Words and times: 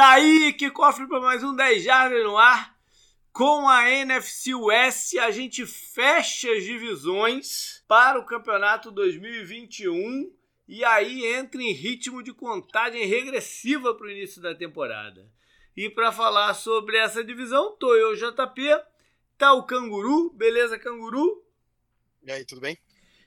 Tá 0.00 0.12
aí 0.12 0.54
que 0.54 0.70
cofre 0.70 1.06
para 1.06 1.20
mais 1.20 1.44
um 1.44 1.54
10 1.54 1.84
Jardas 1.84 2.24
no 2.24 2.38
ar. 2.38 2.74
Com 3.34 3.68
a 3.68 3.86
NFC 3.90 4.54
West, 4.54 5.14
a 5.18 5.30
gente 5.30 5.66
fecha 5.66 6.50
as 6.50 6.64
divisões 6.64 7.84
para 7.86 8.18
o 8.18 8.24
campeonato 8.24 8.90
2021 8.90 10.32
e 10.66 10.82
aí 10.86 11.26
entra 11.26 11.60
em 11.60 11.72
ritmo 11.72 12.22
de 12.22 12.32
contagem 12.32 13.04
regressiva 13.04 13.94
para 13.94 14.06
o 14.06 14.10
início 14.10 14.40
da 14.40 14.54
temporada. 14.54 15.30
E 15.76 15.90
para 15.90 16.10
falar 16.10 16.54
sobre 16.54 16.96
essa 16.96 17.22
divisão, 17.22 17.76
tô 17.76 17.94
eu, 17.94 18.16
JP, 18.16 18.82
tá 19.36 19.52
o 19.52 19.64
Canguru, 19.64 20.30
beleza, 20.30 20.78
Canguru? 20.78 21.44
E 22.22 22.32
aí, 22.32 22.42
tudo 22.46 22.62
bem? 22.62 22.78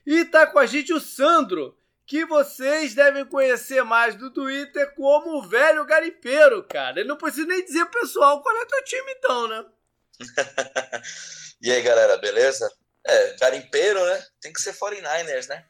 E 0.04 0.24
tá 0.24 0.44
com 0.44 0.58
a 0.58 0.66
gente 0.66 0.92
o 0.92 0.98
Sandro, 0.98 1.78
que 2.06 2.24
vocês 2.26 2.94
devem 2.94 3.24
conhecer 3.24 3.82
mais 3.82 4.14
do 4.14 4.30
Twitter 4.30 4.94
como 4.94 5.38
o 5.38 5.48
velho 5.48 5.84
garimpeiro, 5.84 6.62
cara. 6.64 7.00
Ele 7.00 7.08
não 7.08 7.16
precisa 7.16 7.46
nem 7.46 7.64
dizer, 7.64 7.86
pessoal, 7.86 8.42
qual 8.42 8.56
é 8.56 8.66
teu 8.66 8.84
time 8.84 9.12
então, 9.12 9.48
né? 9.48 9.64
e 11.62 11.72
aí, 11.72 11.82
galera, 11.82 12.16
beleza? 12.18 12.70
É, 13.06 13.36
garimpeiro, 13.36 14.04
né? 14.04 14.26
Tem 14.40 14.52
que 14.52 14.60
ser 14.60 14.74
49ers, 14.74 15.48
né? 15.48 15.64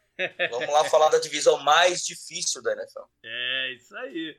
Vamos 0.50 0.72
lá 0.72 0.84
falar 0.84 1.08
da 1.08 1.18
divisão 1.18 1.58
mais 1.58 2.04
difícil 2.04 2.62
da 2.62 2.72
NFL. 2.72 3.02
É, 3.24 3.72
isso 3.74 3.96
aí. 3.96 4.36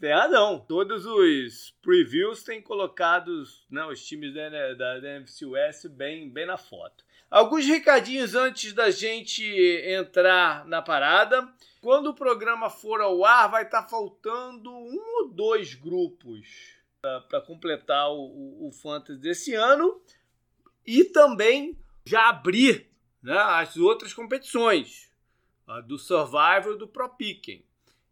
Tem, 0.00 0.12
razão. 0.12 0.58
Todos 0.66 1.04
os 1.04 1.74
previews 1.82 2.42
têm 2.42 2.62
colocado 2.62 3.44
né, 3.70 3.84
os 3.84 4.04
times 4.04 4.34
da, 4.34 4.48
da, 4.48 4.98
da 5.00 5.16
NFC 5.16 5.44
West 5.44 5.86
bem, 5.88 6.30
bem 6.30 6.46
na 6.46 6.56
foto. 6.56 7.04
Alguns 7.36 7.66
recadinhos 7.66 8.34
antes 8.34 8.72
da 8.72 8.90
gente 8.90 9.44
entrar 9.84 10.64
na 10.64 10.80
parada. 10.80 11.46
Quando 11.82 12.06
o 12.06 12.14
programa 12.14 12.70
for 12.70 12.98
ao 13.02 13.22
ar, 13.26 13.50
vai 13.50 13.64
estar 13.64 13.82
tá 13.82 13.88
faltando 13.90 14.70
um 14.72 15.18
ou 15.18 15.28
dois 15.28 15.74
grupos 15.74 16.46
para 17.28 17.42
completar 17.42 18.10
o, 18.10 18.22
o, 18.22 18.68
o 18.68 18.72
Fantasy 18.72 19.20
desse 19.20 19.54
ano. 19.54 20.00
E 20.86 21.04
também 21.04 21.78
já 22.06 22.30
abrir 22.30 22.90
né, 23.22 23.36
as 23.36 23.76
outras 23.76 24.14
competições, 24.14 25.12
do 25.86 25.98
Survivor 25.98 26.72
e 26.72 26.78
do 26.78 26.88
Pro 26.88 27.10
Picking. 27.18 27.62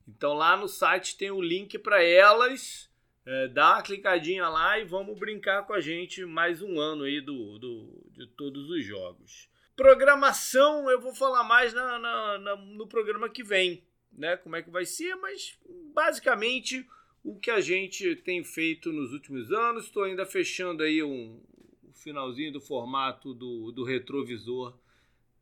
Então 0.06 0.34
lá 0.34 0.54
no 0.54 0.68
site 0.68 1.16
tem 1.16 1.30
o 1.30 1.40
link 1.40 1.78
para 1.78 2.04
elas. 2.04 2.90
É, 3.26 3.48
dá 3.48 3.74
uma 3.74 3.82
clicadinha 3.82 4.48
lá 4.48 4.78
e 4.78 4.84
vamos 4.84 5.18
brincar 5.18 5.66
com 5.66 5.72
a 5.72 5.80
gente 5.80 6.26
mais 6.26 6.60
um 6.60 6.78
ano 6.78 7.04
aí 7.04 7.22
do, 7.22 7.58
do 7.58 8.04
de 8.12 8.26
todos 8.26 8.68
os 8.70 8.84
jogos. 8.84 9.48
Programação 9.74 10.90
eu 10.90 11.00
vou 11.00 11.14
falar 11.14 11.42
mais 11.42 11.72
na, 11.72 11.98
na, 11.98 12.38
na, 12.38 12.56
no 12.56 12.86
programa 12.86 13.28
que 13.28 13.42
vem, 13.42 13.82
né? 14.12 14.36
Como 14.36 14.54
é 14.56 14.62
que 14.62 14.70
vai 14.70 14.84
ser, 14.84 15.14
mas 15.16 15.58
basicamente 15.94 16.86
o 17.24 17.34
que 17.38 17.50
a 17.50 17.60
gente 17.60 18.14
tem 18.16 18.44
feito 18.44 18.92
nos 18.92 19.12
últimos 19.12 19.50
anos. 19.50 19.86
Estou 19.86 20.04
ainda 20.04 20.26
fechando 20.26 20.82
aí 20.82 21.02
um, 21.02 21.42
um 21.82 21.92
finalzinho 21.94 22.52
do 22.52 22.60
formato 22.60 23.32
do, 23.32 23.72
do 23.72 23.84
retrovisor 23.84 24.78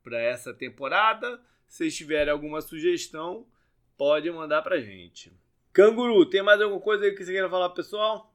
para 0.04 0.20
essa 0.20 0.54
temporada. 0.54 1.42
Se 1.66 1.90
tiverem 1.90 2.32
alguma 2.32 2.60
sugestão, 2.60 3.44
pode 3.98 4.30
mandar 4.30 4.62
pra 4.62 4.80
gente. 4.80 5.32
Canguru, 5.72 6.28
tem 6.28 6.42
mais 6.42 6.60
alguma 6.60 6.80
coisa 6.80 7.10
que 7.10 7.24
você 7.24 7.32
queira 7.32 7.48
falar, 7.48 7.70
pessoal? 7.70 8.30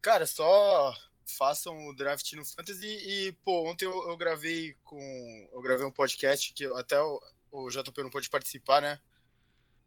Cara, 0.00 0.26
só 0.26 0.94
façam 1.26 1.88
o 1.88 1.94
draft 1.94 2.32
no 2.34 2.44
Fantasy 2.44 2.86
e, 2.86 3.32
pô, 3.44 3.68
ontem 3.68 3.84
eu, 3.84 4.08
eu 4.08 4.16
gravei 4.16 4.76
com. 4.84 5.48
Eu 5.52 5.60
gravei 5.60 5.84
um 5.84 5.90
podcast 5.90 6.54
que 6.54 6.64
até 6.66 7.00
o, 7.00 7.20
o 7.50 7.68
JP 7.68 8.02
não 8.02 8.10
pôde 8.10 8.30
participar, 8.30 8.80
né? 8.80 9.00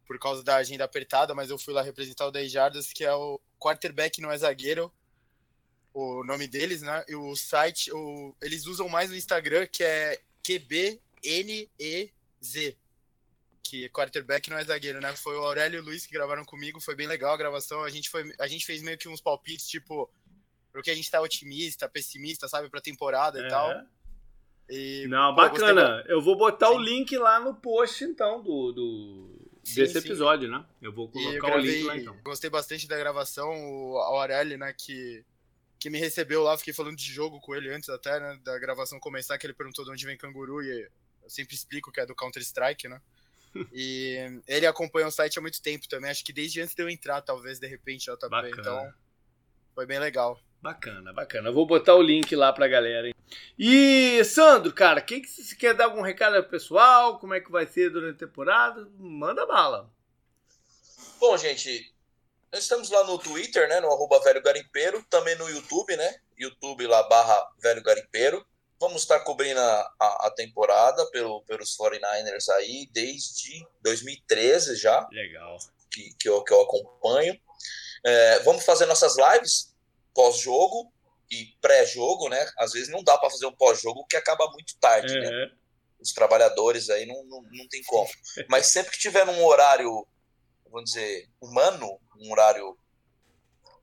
Por 0.06 0.20
causa 0.20 0.44
da 0.44 0.58
agenda 0.58 0.84
apertada, 0.84 1.34
mas 1.34 1.50
eu 1.50 1.58
fui 1.58 1.74
lá 1.74 1.82
representar 1.82 2.28
o 2.28 2.32
10 2.32 2.52
Jardas, 2.52 2.92
que 2.92 3.06
é 3.06 3.14
o 3.14 3.40
quarterback 3.58 4.20
não 4.20 4.30
é 4.30 4.38
zagueiro. 4.38 4.92
O 5.94 6.26
nome 6.26 6.46
deles, 6.46 6.82
né? 6.82 7.06
E 7.08 7.16
o 7.16 7.34
site, 7.38 7.90
o, 7.94 8.36
eles 8.42 8.66
usam 8.66 8.90
mais 8.90 9.10
no 9.10 9.16
Instagram, 9.16 9.66
que 9.66 9.84
é 9.84 10.22
QBNEZ 10.44 11.70
que 13.64 13.90
quarterback 13.90 14.50
não 14.50 14.58
é 14.58 14.64
zagueiro, 14.64 15.00
né? 15.00 15.16
Foi 15.16 15.36
o 15.38 15.44
Aurélio 15.44 15.78
e 15.78 15.82
o 15.82 15.86
Luiz 15.86 16.06
que 16.06 16.14
gravaram 16.14 16.44
comigo, 16.44 16.82
foi 16.82 16.96
bem 16.96 17.08
legal 17.08 17.34
a 17.34 17.38
gravação. 17.38 17.84
A 17.84 17.90
gente, 17.90 18.10
foi, 18.10 18.34
a 18.40 18.48
gente 18.48 18.66
fez 18.66 18.82
meio 18.82 18.98
que 18.98 19.08
uns 19.08 19.22
palpites, 19.22 19.68
tipo, 19.68 20.10
porque 20.72 20.92
a 20.92 20.96
gente 20.96 21.10
tá 21.10 21.22
otimista, 21.22 21.88
pessimista, 21.88 22.48
sabe, 22.48 22.70
pra 22.70 22.82
temporada 22.82 23.42
é. 23.42 23.46
e 23.46 23.50
tal. 23.50 23.84
E, 24.70 25.08
não, 25.08 25.36
pô, 25.36 25.42
bacana. 25.42 26.04
Eu 26.08 26.22
vou 26.22 26.38
botar 26.38 26.68
sim. 26.68 26.76
o 26.76 26.80
link 26.80 27.18
lá 27.18 27.40
no 27.40 27.54
post, 27.56 28.04
então, 28.04 28.42
do, 28.42 28.72
do 28.72 29.50
sim, 29.64 29.82
desse 29.82 29.94
sim. 29.94 30.00
episódio, 30.00 30.50
né? 30.50 30.66
Eu 30.82 30.94
vou 30.94 31.10
colocar 31.10 31.36
eu 31.36 31.42
gravei, 31.42 31.70
o 31.70 31.74
link 31.74 31.84
lá, 31.84 31.98
então. 31.98 32.18
Gostei 32.24 32.50
bastante 32.50 32.88
da 32.88 32.98
gravação, 32.98 33.52
o 33.52 33.98
Aurélio, 33.98 34.58
né, 34.58 34.74
que, 34.74 35.26
que 35.78 35.90
me 35.90 36.00
recebeu 36.00 36.44
lá, 36.44 36.58
fiquei 36.58 36.74
falando 36.74 36.96
de 36.96 37.12
jogo 37.12 37.40
com 37.42 37.54
ele 37.54 37.74
antes 37.74 37.90
até, 37.90 38.20
né, 38.20 38.40
da 38.44 38.58
gravação 38.60 39.00
começar, 39.00 39.38
que 39.38 39.46
ele 39.46 39.54
perguntou 39.54 39.84
de 39.84 39.92
onde 39.92 40.06
vem 40.06 40.18
canguru, 40.18 40.64
e 40.64 40.90
eu 41.22 41.30
sempre 41.30 41.54
explico 41.54 41.92
que 41.92 42.00
é 42.00 42.06
do 42.06 42.16
Counter-Strike, 42.16 42.88
né? 42.88 43.02
E 43.74 44.42
ele 44.48 44.66
acompanha 44.66 45.08
o 45.08 45.12
site 45.12 45.38
há 45.38 45.42
muito 45.42 45.62
tempo 45.62 45.88
também. 45.88 46.10
Acho 46.10 46.24
que 46.24 46.34
desde 46.34 46.62
antes 46.62 46.74
de 46.74 46.82
eu 46.82 46.90
entrar, 46.90 47.22
talvez, 47.22 47.60
de 47.60 47.68
repente, 47.68 48.06
JP. 48.06 48.30
Bacana. 48.30 48.56
Então, 48.58 48.94
foi 49.76 49.86
bem 49.86 50.00
legal. 50.00 50.40
Bacana, 50.62 51.12
bacana. 51.12 51.50
Eu 51.50 51.54
vou 51.54 51.66
botar 51.66 51.96
o 51.96 52.02
link 52.02 52.36
lá 52.36 52.54
pra 52.54 52.68
galera. 52.68 53.08
Hein? 53.08 53.16
E, 53.58 54.24
Sandro, 54.24 54.72
cara, 54.72 55.02
quem 55.02 55.22
que 55.22 55.28
você 55.28 55.56
quer 55.56 55.74
dar 55.74 55.86
algum 55.86 56.02
recado 56.02 56.42
pessoal? 56.50 57.20
Como 57.20 57.34
é 57.34 57.42
que 57.42 57.52
vai 57.52 57.66
ser 57.66 57.90
durante 57.90 58.24
a 58.24 58.28
temporada? 58.28 58.88
Manda 58.98 59.46
bala. 59.46 59.92
Bom, 61.20 61.36
gente, 61.38 61.94
nós 62.52 62.62
estamos 62.62 62.90
lá 62.90 63.04
no 63.06 63.18
Twitter, 63.18 63.68
né? 63.70 63.80
No 63.80 63.92
arroba 63.92 64.20
Velho 64.24 64.42
Garimpeiro, 64.42 65.04
também 65.10 65.36
no 65.38 65.50
YouTube, 65.50 65.96
né? 65.96 66.16
YouTube 66.38 66.86
lá 66.86 67.04
barra 67.08 67.38
Velho 67.60 67.82
Garimpeiro. 67.82 68.46
Vamos 68.82 69.04
estar 69.04 69.20
cobrindo 69.20 69.60
a, 69.60 69.94
a, 70.00 70.28
a, 70.28 70.32
temporada 70.32 71.06
pelo, 71.12 71.44
pelos 71.44 71.78
49ers 71.78 72.50
aí 72.56 72.90
desde 72.92 73.64
2013 73.84 74.76
já. 74.76 75.08
Legal. 75.12 75.60
Que, 75.92 76.16
que, 76.20 76.28
eu, 76.28 76.44
que 76.44 76.52
eu 76.52 76.62
acompanho. 76.62 77.40
É, 78.04 78.40
vamos 78.40 78.66
fazer 78.66 78.88
nossas 78.88 79.16
lives 79.18 79.72
pós-jogo 80.16 80.92
e 81.30 81.46
pré-jogo, 81.62 82.28
né? 82.28 82.44
Às 82.58 82.74
vezes 82.74 82.90
não 82.90 83.04
dá 83.04 83.16
para 83.20 83.30
fazer 83.30 83.46
um 83.46 83.56
pós-jogo 83.56 84.04
que 84.10 84.18
acaba 84.18 84.50
muito 84.52 84.76
tarde, 84.80 85.14
né? 85.14 85.28
uhum. 85.28 85.46
né? 85.46 85.52
Os 86.00 86.12
trabalhadores 86.12 86.90
aí 86.90 87.06
não, 87.06 87.24
não, 87.26 87.44
não 87.52 87.68
tem 87.70 87.84
como. 87.84 88.10
Mas 88.50 88.72
sempre 88.72 88.94
que 88.94 89.00
tiver 89.00 89.28
num 89.28 89.46
horário, 89.46 90.08
vamos 90.72 90.90
dizer, 90.90 91.30
humano, 91.40 92.00
um 92.20 92.32
horário 92.32 92.76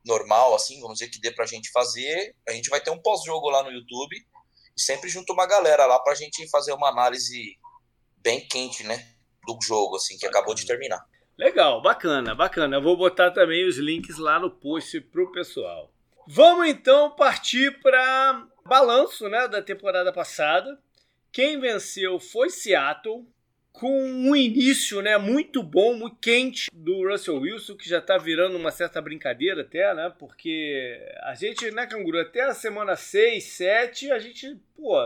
normal, 0.04 0.56
assim, 0.56 0.80
vamos 0.80 0.98
dizer, 0.98 1.10
que 1.10 1.20
dê 1.20 1.30
pra 1.30 1.46
gente 1.46 1.70
fazer, 1.70 2.34
a 2.48 2.52
gente 2.52 2.68
vai 2.68 2.80
ter 2.80 2.90
um 2.90 3.00
pós-jogo 3.00 3.48
lá 3.48 3.62
no 3.62 3.70
YouTube 3.70 4.26
sempre 4.78 5.08
junto 5.08 5.32
uma 5.32 5.46
galera 5.46 5.86
lá 5.86 5.98
para 5.98 6.12
a 6.12 6.16
gente 6.16 6.48
fazer 6.48 6.72
uma 6.72 6.88
análise 6.88 7.56
bem 8.16 8.46
quente, 8.46 8.84
né? 8.84 9.06
Do 9.46 9.58
jogo, 9.62 9.96
assim, 9.96 10.16
que 10.18 10.26
acabou 10.26 10.54
de 10.54 10.66
terminar. 10.66 11.04
Legal, 11.38 11.80
bacana, 11.80 12.34
bacana. 12.34 12.76
Eu 12.76 12.82
vou 12.82 12.96
botar 12.96 13.30
também 13.30 13.66
os 13.66 13.76
links 13.76 14.18
lá 14.18 14.40
no 14.40 14.50
post 14.50 15.00
pro 15.02 15.30
pessoal. 15.30 15.92
Vamos 16.26 16.68
então 16.68 17.14
partir 17.14 17.80
para 17.80 18.46
balanço, 18.66 19.28
né, 19.28 19.48
da 19.48 19.62
temporada 19.62 20.12
passada. 20.12 20.78
Quem 21.32 21.58
venceu 21.60 22.18
foi 22.18 22.50
Seattle, 22.50 23.26
com 23.78 24.02
um 24.02 24.34
início 24.34 25.00
né, 25.00 25.16
muito 25.16 25.62
bom, 25.62 25.94
muito 25.94 26.16
quente 26.16 26.68
do 26.74 27.08
Russell 27.08 27.38
Wilson, 27.38 27.76
que 27.76 27.88
já 27.88 27.98
está 27.98 28.18
virando 28.18 28.56
uma 28.56 28.72
certa 28.72 29.00
brincadeira 29.00 29.62
até, 29.62 29.94
né? 29.94 30.12
Porque 30.18 31.00
a 31.22 31.32
gente, 31.36 31.70
né, 31.70 31.86
Canguru, 31.86 32.18
até 32.18 32.42
a 32.42 32.54
semana 32.54 32.96
6, 32.96 33.44
7, 33.44 34.10
a 34.10 34.18
gente, 34.18 34.56
pô, 34.76 34.96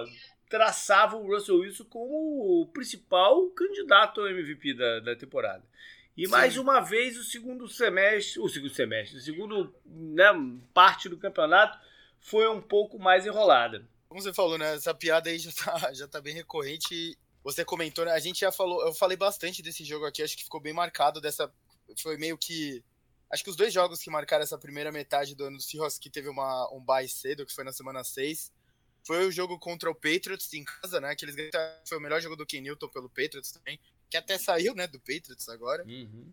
traçava 0.48 1.16
o 1.16 1.26
Russell 1.26 1.58
Wilson 1.58 1.84
como 1.84 2.62
o 2.62 2.66
principal 2.72 3.46
candidato 3.50 4.22
ao 4.22 4.28
MVP 4.28 4.72
da, 4.72 5.00
da 5.00 5.16
temporada. 5.16 5.62
E 6.16 6.24
Sim. 6.24 6.32
mais 6.32 6.56
uma 6.56 6.80
vez 6.80 7.18
o 7.18 7.24
segundo 7.24 7.68
semestre, 7.68 8.40
o 8.40 8.48
segundo 8.48 8.72
semestre, 8.72 9.18
o 9.18 9.20
segundo 9.20 9.74
né, 9.84 10.28
parte 10.72 11.10
do 11.10 11.18
campeonato 11.18 11.78
foi 12.20 12.48
um 12.48 12.60
pouco 12.60 12.98
mais 12.98 13.26
enrolada. 13.26 13.84
Como 14.08 14.22
você 14.22 14.32
falou, 14.32 14.56
né? 14.56 14.74
Essa 14.74 14.94
piada 14.94 15.28
aí 15.28 15.38
já 15.38 15.50
tá, 15.52 15.92
já 15.92 16.08
tá 16.08 16.22
bem 16.22 16.34
recorrente 16.34 17.18
você 17.42 17.64
comentou, 17.64 18.04
né? 18.04 18.12
A 18.12 18.18
gente 18.20 18.40
já 18.40 18.52
falou, 18.52 18.86
eu 18.86 18.94
falei 18.94 19.16
bastante 19.16 19.62
desse 19.62 19.84
jogo 19.84 20.06
aqui, 20.06 20.22
acho 20.22 20.36
que 20.36 20.44
ficou 20.44 20.60
bem 20.60 20.72
marcado 20.72 21.20
dessa. 21.20 21.52
Foi 22.00 22.16
meio 22.16 22.38
que. 22.38 22.82
Acho 23.30 23.42
que 23.42 23.50
os 23.50 23.56
dois 23.56 23.72
jogos 23.72 24.00
que 24.00 24.10
marcaram 24.10 24.44
essa 24.44 24.58
primeira 24.58 24.92
metade 24.92 25.34
do 25.34 25.44
ano 25.44 25.56
do 25.56 25.62
Seahawks, 25.62 25.98
que 25.98 26.10
teve 26.10 26.28
uma, 26.28 26.70
um 26.72 26.80
bye 26.80 27.08
cedo, 27.08 27.46
que 27.46 27.54
foi 27.54 27.64
na 27.64 27.72
semana 27.72 28.04
6, 28.04 28.52
foi 29.04 29.26
o 29.26 29.32
jogo 29.32 29.58
contra 29.58 29.90
o 29.90 29.94
Patriots 29.94 30.52
em 30.52 30.64
casa, 30.64 31.00
né? 31.00 31.14
Que 31.16 31.24
eles 31.24 31.50
foi 31.88 31.98
o 31.98 32.00
melhor 32.00 32.20
jogo 32.20 32.36
do 32.36 32.46
Ken 32.46 32.60
Newton 32.60 32.88
pelo 32.88 33.08
Patriots 33.08 33.50
também, 33.50 33.80
que 34.10 34.16
até 34.16 34.38
saiu, 34.38 34.74
né, 34.74 34.86
do 34.86 35.00
Patriots 35.00 35.48
agora. 35.48 35.82
Uhum. 35.84 36.30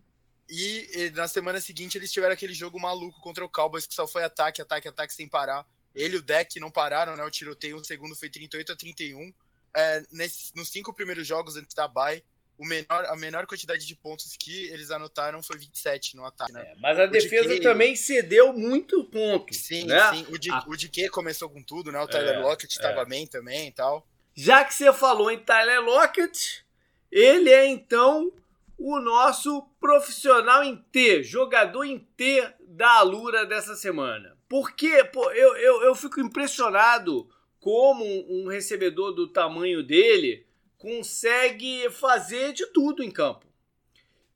E, 0.50 0.90
e, 0.94 1.10
na 1.12 1.28
semana 1.28 1.62
seguinte 1.62 1.98
eles 1.98 2.12
tiveram 2.12 2.34
aquele 2.34 2.54
jogo 2.54 2.80
maluco 2.80 3.22
contra 3.22 3.46
o 3.46 3.50
Cowboys, 3.50 3.88
que 3.88 3.94
só 3.94 4.08
foi 4.08 4.24
ataque, 4.24 4.62
ataque, 4.62 4.88
ataque 4.88 5.14
sem 5.14 5.28
parar. 5.28 5.66
Ele 5.96 6.16
e 6.16 6.20
o 6.20 6.22
deck 6.22 6.60
não 6.60 6.70
pararam, 6.70 7.16
né? 7.16 7.24
O 7.24 7.32
tiroteio, 7.32 7.78
o 7.78 7.86
segundo 7.86 8.16
foi 8.16 8.30
38 8.30 8.72
a 8.72 8.76
31 8.76 9.34
é, 9.76 10.04
nesse, 10.12 10.56
nos 10.56 10.70
cinco 10.70 10.94
primeiros 10.94 11.28
jogos 11.28 11.56
antes 11.56 11.74
da 11.74 11.88
bye, 11.88 12.24
o 12.58 12.66
menor, 12.66 13.06
a 13.06 13.16
menor 13.16 13.48
quantidade 13.48 13.86
de 13.86 13.96
pontos 13.96 14.36
que 14.38 14.66
eles 14.66 14.92
anotaram 14.92 15.42
foi 15.42 15.58
27 15.58 16.18
no 16.18 16.26
ataque, 16.26 16.52
né? 16.52 16.62
É, 16.62 16.76
mas 16.78 17.00
a 17.00 17.06
o 17.06 17.08
defesa 17.08 17.60
também 17.62 17.96
cedeu 17.96 18.52
muito 18.52 19.02
ponto. 19.06 19.54
Sim, 19.54 19.86
né? 19.86 20.14
sim. 20.14 20.26
O, 20.30 20.38
D, 20.38 20.52
a... 20.52 20.66
o 20.68 20.76
DK 20.76 21.10
começou 21.10 21.50
com 21.50 21.64
tudo, 21.64 21.90
né? 21.90 22.00
O 22.02 22.08
Tyler 22.08 22.36
é, 22.36 22.40
Lockett 22.40 22.74
estava 22.74 23.02
é. 23.02 23.06
bem 23.06 23.26
também 23.26 23.70
e 23.70 23.72
tal. 23.72 24.06
Já 24.36 24.66
que 24.66 24.74
você 24.74 24.92
falou 24.92 25.32
em 25.32 25.40
Tyler 25.40 25.82
Lockett, 25.82 26.66
ele 27.10 27.50
é 27.50 27.66
então 27.66 28.30
o 28.78 29.00
nosso 29.00 29.62
profissional 29.80 30.62
em 30.62 30.76
T, 30.92 31.24
jogador 31.24 31.86
em 31.86 32.00
T 32.00 32.46
da 32.62 32.92
Alura 32.98 33.46
dessa 33.46 33.76
semana. 33.76 34.38
Porque 34.50 35.04
pô, 35.06 35.32
eu, 35.32 35.56
eu, 35.56 35.84
eu 35.84 35.96
fico 35.96 36.20
impressionado 36.20 37.30
como 37.60 38.06
um 38.06 38.48
recebedor 38.48 39.14
do 39.14 39.28
tamanho 39.28 39.84
dele 39.84 40.46
consegue 40.78 41.90
fazer 41.90 42.54
de 42.54 42.66
tudo 42.68 43.04
em 43.04 43.12
campo. 43.12 43.46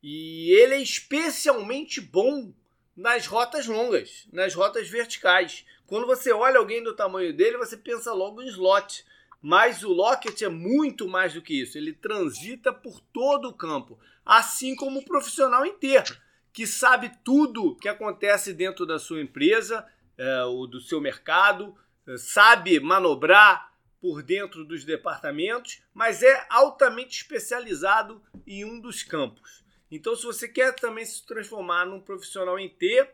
E 0.02 0.52
ele 0.52 0.76
é 0.76 0.82
especialmente 0.82 2.02
bom 2.02 2.54
nas 2.96 3.26
rotas 3.26 3.66
longas, 3.66 4.28
nas 4.32 4.54
rotas 4.54 4.90
verticais. 4.90 5.66
Quando 5.88 6.06
você 6.06 6.34
olha 6.34 6.60
alguém 6.60 6.84
do 6.84 6.96
tamanho 6.96 7.34
dele, 7.34 7.58
você 7.58 7.78
pensa 7.78 8.12
logo 8.12 8.42
em 8.42 8.48
slot. 8.48 9.06
Mas 9.42 9.84
o 9.84 9.92
Lockett 9.92 10.46
é 10.46 10.50
muito 10.50 11.06
mais 11.06 11.34
do 11.34 11.42
que 11.42 11.62
isso. 11.62 11.78
Ele 11.78 11.92
transita 11.92 12.72
por 12.72 13.02
todo 13.02 13.50
o 13.50 13.54
campo, 13.54 14.00
assim 14.26 14.74
como 14.74 15.00
o 15.00 15.06
profissional 15.06 15.66
inteiro, 15.66 16.16
que 16.54 16.66
sabe 16.66 17.12
tudo 17.26 17.76
que 17.76 17.90
acontece 17.90 18.54
dentro 18.54 18.86
da 18.86 18.98
sua 18.98 19.22
empresa, 19.22 19.86
é, 20.18 20.44
ou 20.46 20.66
do 20.66 20.80
seu 20.80 21.02
mercado, 21.02 21.76
sabe 22.18 22.80
manobrar 22.80 23.74
por 24.02 24.22
dentro 24.22 24.66
dos 24.66 24.84
departamentos, 24.84 25.82
mas 25.94 26.22
é 26.22 26.46
altamente 26.50 27.22
especializado 27.22 28.22
em 28.46 28.66
um 28.66 28.80
dos 28.80 29.02
campos. 29.02 29.64
Então, 29.90 30.16
se 30.16 30.26
você 30.26 30.48
quer 30.48 30.74
também 30.76 31.06
se 31.06 31.26
transformar 31.26 31.86
num 31.86 32.02
profissional 32.02 32.60
em 32.60 32.68
T, 32.68 33.08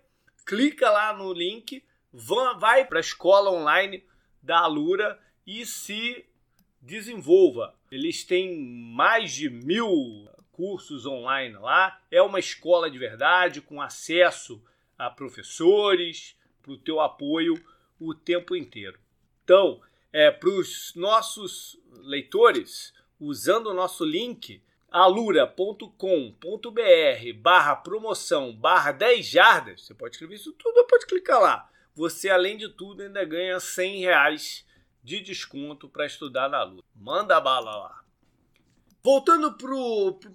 clica 0.46 0.90
lá 0.90 1.14
no 1.14 1.32
link, 1.32 1.84
vai 2.12 2.86
para 2.86 2.98
a 2.98 3.02
escola 3.02 3.52
online 3.52 4.04
da 4.42 4.60
Alura 4.60 5.20
e 5.46 5.66
se 5.66 6.26
desenvolva. 6.82 7.76
Eles 7.92 8.24
têm 8.24 8.58
mais 8.58 9.34
de 9.34 9.50
mil 9.50 10.28
cursos 10.52 11.06
online 11.06 11.56
lá. 11.56 12.02
É 12.10 12.22
uma 12.22 12.40
escola 12.40 12.90
de 12.90 12.98
verdade, 12.98 13.62
com 13.62 13.82
acesso 13.82 14.64
a 14.98 15.10
professores, 15.10 16.36
para 16.62 16.72
o 16.72 16.78
teu 16.78 17.00
apoio 17.00 17.54
o 18.00 18.14
tempo 18.14 18.56
inteiro. 18.56 19.00
Então, 19.44 19.82
é, 20.12 20.32
para 20.32 20.50
os 20.50 20.94
nossos 20.96 21.80
leitores, 21.92 22.94
usando 23.20 23.68
o 23.68 23.74
nosso 23.74 24.06
link 24.06 24.62
alura.com.br 24.92 25.92
barra 27.36 27.76
promoção 27.76 28.56
barra 28.56 28.92
10 28.92 29.26
jardas, 29.26 29.86
você 29.86 29.94
pode 29.94 30.16
escrever 30.16 30.36
isso 30.36 30.54
tudo, 30.54 30.86
pode 30.86 31.06
clicar 31.06 31.40
lá. 31.40 31.70
Você, 31.96 32.30
além 32.30 32.58
de 32.58 32.70
tudo, 32.70 33.04
ainda 33.04 33.24
ganha 33.26 33.60
100 33.60 34.00
reais 34.00 34.66
de 35.04 35.20
desconto 35.22 35.90
para 35.90 36.06
estudar 36.06 36.50
na 36.50 36.64
luta. 36.64 36.88
Manda 36.96 37.40
bala 37.40 37.76
lá. 37.76 38.04
Voltando 39.04 39.56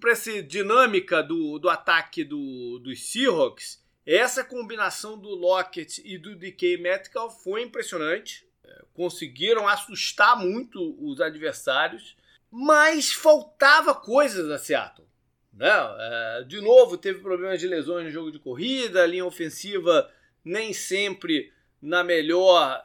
para 0.00 0.12
essa 0.12 0.42
dinâmica 0.42 1.22
do, 1.22 1.58
do 1.58 1.68
ataque 1.68 2.24
do, 2.24 2.78
dos 2.78 3.10
Seahawks, 3.10 3.83
essa 4.06 4.44
combinação 4.44 5.18
do 5.18 5.30
Lockett 5.30 6.02
e 6.04 6.18
do 6.18 6.36
DK 6.36 6.76
Metcalf 6.78 7.42
foi 7.42 7.62
impressionante. 7.62 8.46
É, 8.64 8.82
conseguiram 8.92 9.66
assustar 9.66 10.36
muito 10.36 10.96
os 11.00 11.20
adversários, 11.20 12.16
mas 12.50 13.12
faltava 13.12 13.94
coisas 13.94 14.50
a 14.50 14.58
Seattle. 14.58 15.06
Né? 15.52 15.70
É, 15.70 16.44
de 16.46 16.60
novo, 16.60 16.98
teve 16.98 17.20
problemas 17.20 17.60
de 17.60 17.66
lesões 17.66 18.04
no 18.04 18.10
jogo 18.10 18.30
de 18.30 18.38
corrida, 18.38 19.02
a 19.02 19.06
linha 19.06 19.24
ofensiva 19.24 20.10
nem 20.44 20.72
sempre 20.72 21.52
na 21.80 22.04
melhor, 22.04 22.84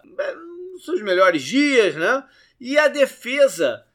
seus 0.83 1.01
melhores 1.01 1.42
dias, 1.44 1.95
né? 1.95 2.24
E 2.60 2.77
a 2.77 2.88
defesa 2.88 3.86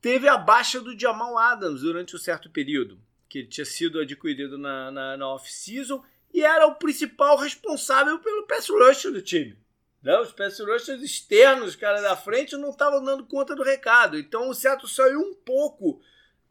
teve 0.00 0.28
a 0.28 0.36
baixa 0.36 0.80
do 0.80 0.98
Jamal 0.98 1.36
Adams 1.38 1.80
durante 1.80 2.16
um 2.16 2.18
certo 2.18 2.50
período, 2.50 2.98
que 3.28 3.40
ele 3.40 3.48
tinha 3.48 3.64
sido 3.64 4.00
adquirido 4.00 4.56
na, 4.58 4.90
na, 4.90 5.16
na 5.16 5.28
off-season 5.28 6.02
e 6.36 6.44
era 6.44 6.66
o 6.66 6.74
principal 6.74 7.38
responsável 7.38 8.18
pelo 8.18 8.46
pass 8.46 8.68
rush 8.68 9.04
do 9.04 9.22
time. 9.22 9.58
Né? 10.02 10.14
Os 10.18 10.32
pass 10.32 10.60
rushers 10.60 11.00
externos, 11.00 11.70
os 11.70 11.76
caras 11.76 12.02
da 12.02 12.14
frente, 12.14 12.58
não 12.58 12.68
estavam 12.68 13.02
dando 13.02 13.24
conta 13.24 13.56
do 13.56 13.62
recado. 13.62 14.18
Então 14.18 14.50
o 14.50 14.54
Seattle 14.54 14.86
saiu 14.86 15.18
um 15.18 15.34
pouco 15.34 15.98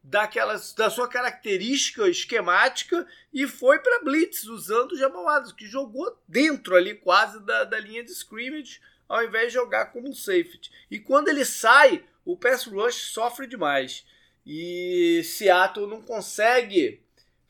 daquelas, 0.02 0.74
da 0.74 0.90
sua 0.90 1.06
característica 1.06 2.08
esquemática 2.08 3.06
e 3.32 3.46
foi 3.46 3.78
para 3.78 4.02
blitz 4.02 4.42
usando 4.46 4.90
o 4.90 4.98
Jamal 4.98 5.28
Adams, 5.28 5.52
que 5.52 5.66
jogou 5.66 6.20
dentro 6.26 6.74
ali 6.74 6.96
quase 6.96 7.38
da, 7.46 7.62
da 7.62 7.78
linha 7.78 8.02
de 8.02 8.10
scrimmage 8.10 8.80
ao 9.08 9.22
invés 9.22 9.52
de 9.52 9.54
jogar 9.54 9.92
como 9.92 10.08
um 10.08 10.12
safety. 10.12 10.68
E 10.90 10.98
quando 10.98 11.28
ele 11.28 11.44
sai, 11.44 12.04
o 12.24 12.36
pass 12.36 12.66
rush 12.66 13.12
sofre 13.12 13.46
demais. 13.46 14.04
E 14.44 15.22
Seattle 15.22 15.86
não 15.86 16.02
consegue 16.02 17.00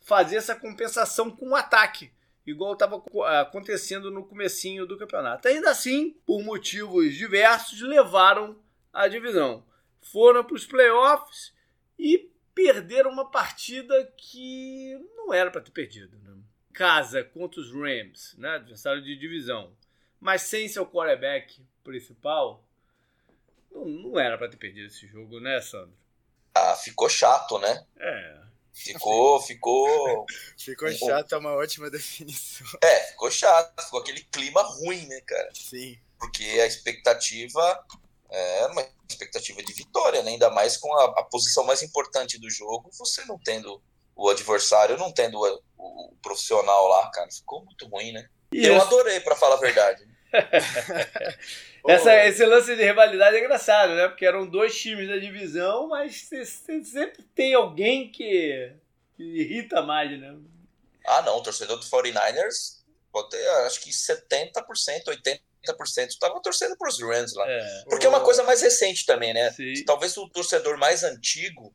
fazer 0.03 0.37
essa 0.37 0.55
compensação 0.55 1.31
com 1.31 1.49
o 1.49 1.56
ataque, 1.56 2.12
igual 2.46 2.75
estava 2.75 3.02
acontecendo 3.40 4.10
no 4.10 4.25
comecinho 4.25 4.87
do 4.87 4.96
campeonato. 4.96 5.48
Ainda 5.48 5.70
assim, 5.70 6.10
por 6.25 6.43
motivos 6.43 7.14
diversos, 7.14 7.81
levaram 7.81 8.56
a 8.93 9.08
divisão. 9.08 9.64
Foram 10.00 10.44
para 10.44 10.54
os 10.54 10.64
playoffs 10.64 11.52
e 11.98 12.31
perderam 12.54 13.10
uma 13.10 13.31
partida 13.31 14.12
que 14.16 14.98
não 15.16 15.34
era 15.34 15.50
para 15.50 15.60
ter 15.60 15.72
perdido. 15.72 16.16
Né? 16.19 16.37
Casa 16.72 17.25
contra 17.25 17.60
os 17.60 17.72
Rams, 17.72 18.34
né? 18.38 18.50
adversário 18.50 19.02
de 19.02 19.16
divisão 19.16 19.72
mas 20.20 20.42
sem 20.42 20.69
seu 20.69 20.87
quarterback 20.87 21.64
principal, 21.84 22.64
não, 23.70 23.84
não 23.84 24.19
era 24.19 24.37
para 24.37 24.49
ter 24.49 24.56
perdido 24.56 24.87
esse 24.87 25.06
jogo, 25.06 25.40
né, 25.40 25.60
Sandro? 25.60 25.94
Ah, 26.54 26.75
ficou 26.75 27.08
chato, 27.08 27.58
né? 27.58 27.87
É. 27.96 28.42
Ficou, 28.87 29.40
ficou. 29.40 30.26
ficou 30.58 30.93
chato, 30.93 31.34
é 31.34 31.38
uma 31.38 31.55
ótima 31.55 31.88
definição. 31.90 32.67
É, 32.82 33.00
ficou 33.06 33.31
chato, 33.31 33.82
ficou 33.82 34.00
aquele 34.00 34.23
clima 34.25 34.62
ruim, 34.62 35.06
né, 35.06 35.20
cara? 35.23 35.50
Sim. 35.55 35.99
Porque 36.19 36.44
a 36.44 36.67
expectativa 36.67 37.84
é 38.31 38.67
uma 38.67 38.87
expectativa 39.08 39.62
de 39.62 39.73
vitória, 39.73 40.23
né? 40.23 40.32
Ainda 40.32 40.50
mais 40.50 40.76
com 40.76 40.93
a, 40.94 41.05
a 41.05 41.23
posição 41.25 41.64
mais 41.64 41.82
importante 41.82 42.38
do 42.38 42.50
jogo, 42.50 42.90
você 42.93 43.25
não 43.25 43.38
tendo 43.38 43.82
o 44.14 44.28
adversário, 44.28 44.99
não 44.99 45.11
tendo 45.11 45.38
o, 45.38 45.62
o, 45.78 46.12
o 46.12 46.17
profissional 46.23 46.87
lá, 46.88 47.11
cara. 47.11 47.31
Ficou 47.31 47.64
muito 47.64 47.88
ruim, 47.88 48.12
né? 48.12 48.28
Isso. 48.52 48.69
Eu 48.69 48.81
adorei, 48.81 49.20
para 49.20 49.37
falar 49.37 49.55
a 49.56 49.61
verdade. 49.61 50.06
Essa, 51.87 52.26
esse 52.26 52.45
lance 52.45 52.75
de 52.75 52.83
rivalidade 52.83 53.37
é 53.37 53.40
engraçado, 53.40 53.95
né? 53.95 54.09
Porque 54.09 54.26
eram 54.26 54.47
dois 54.47 54.76
times 54.76 55.09
da 55.09 55.16
divisão, 55.16 55.88
mas 55.88 56.28
sempre 56.85 57.23
tem 57.35 57.54
alguém 57.54 58.11
que, 58.11 58.73
que 59.16 59.23
irrita 59.23 59.83
mais, 59.83 60.21
né? 60.21 60.37
Ah, 61.06 61.23
não. 61.23 61.38
O 61.38 61.42
torcedor 61.42 61.78
do 61.78 61.87
49ers, 61.87 62.83
pode 63.12 63.30
ter, 63.30 63.49
acho 63.66 63.80
que 63.80 63.90
70%, 63.90 64.52
80% 65.64 66.09
estava 66.09 66.40
torcendo 66.42 66.76
para 66.76 66.88
os 66.88 67.00
Rams 67.00 67.35
lá. 67.35 67.49
É. 67.49 67.85
Porque 67.88 68.06
é 68.06 68.09
uma 68.09 68.21
coisa 68.21 68.42
mais 68.42 68.62
recente 68.62 69.06
também, 69.06 69.33
né? 69.33 69.52
Sim. 69.52 69.85
Talvez 69.85 70.16
o 70.16 70.28
torcedor 70.28 70.76
mais 70.76 71.04
antigo, 71.04 71.73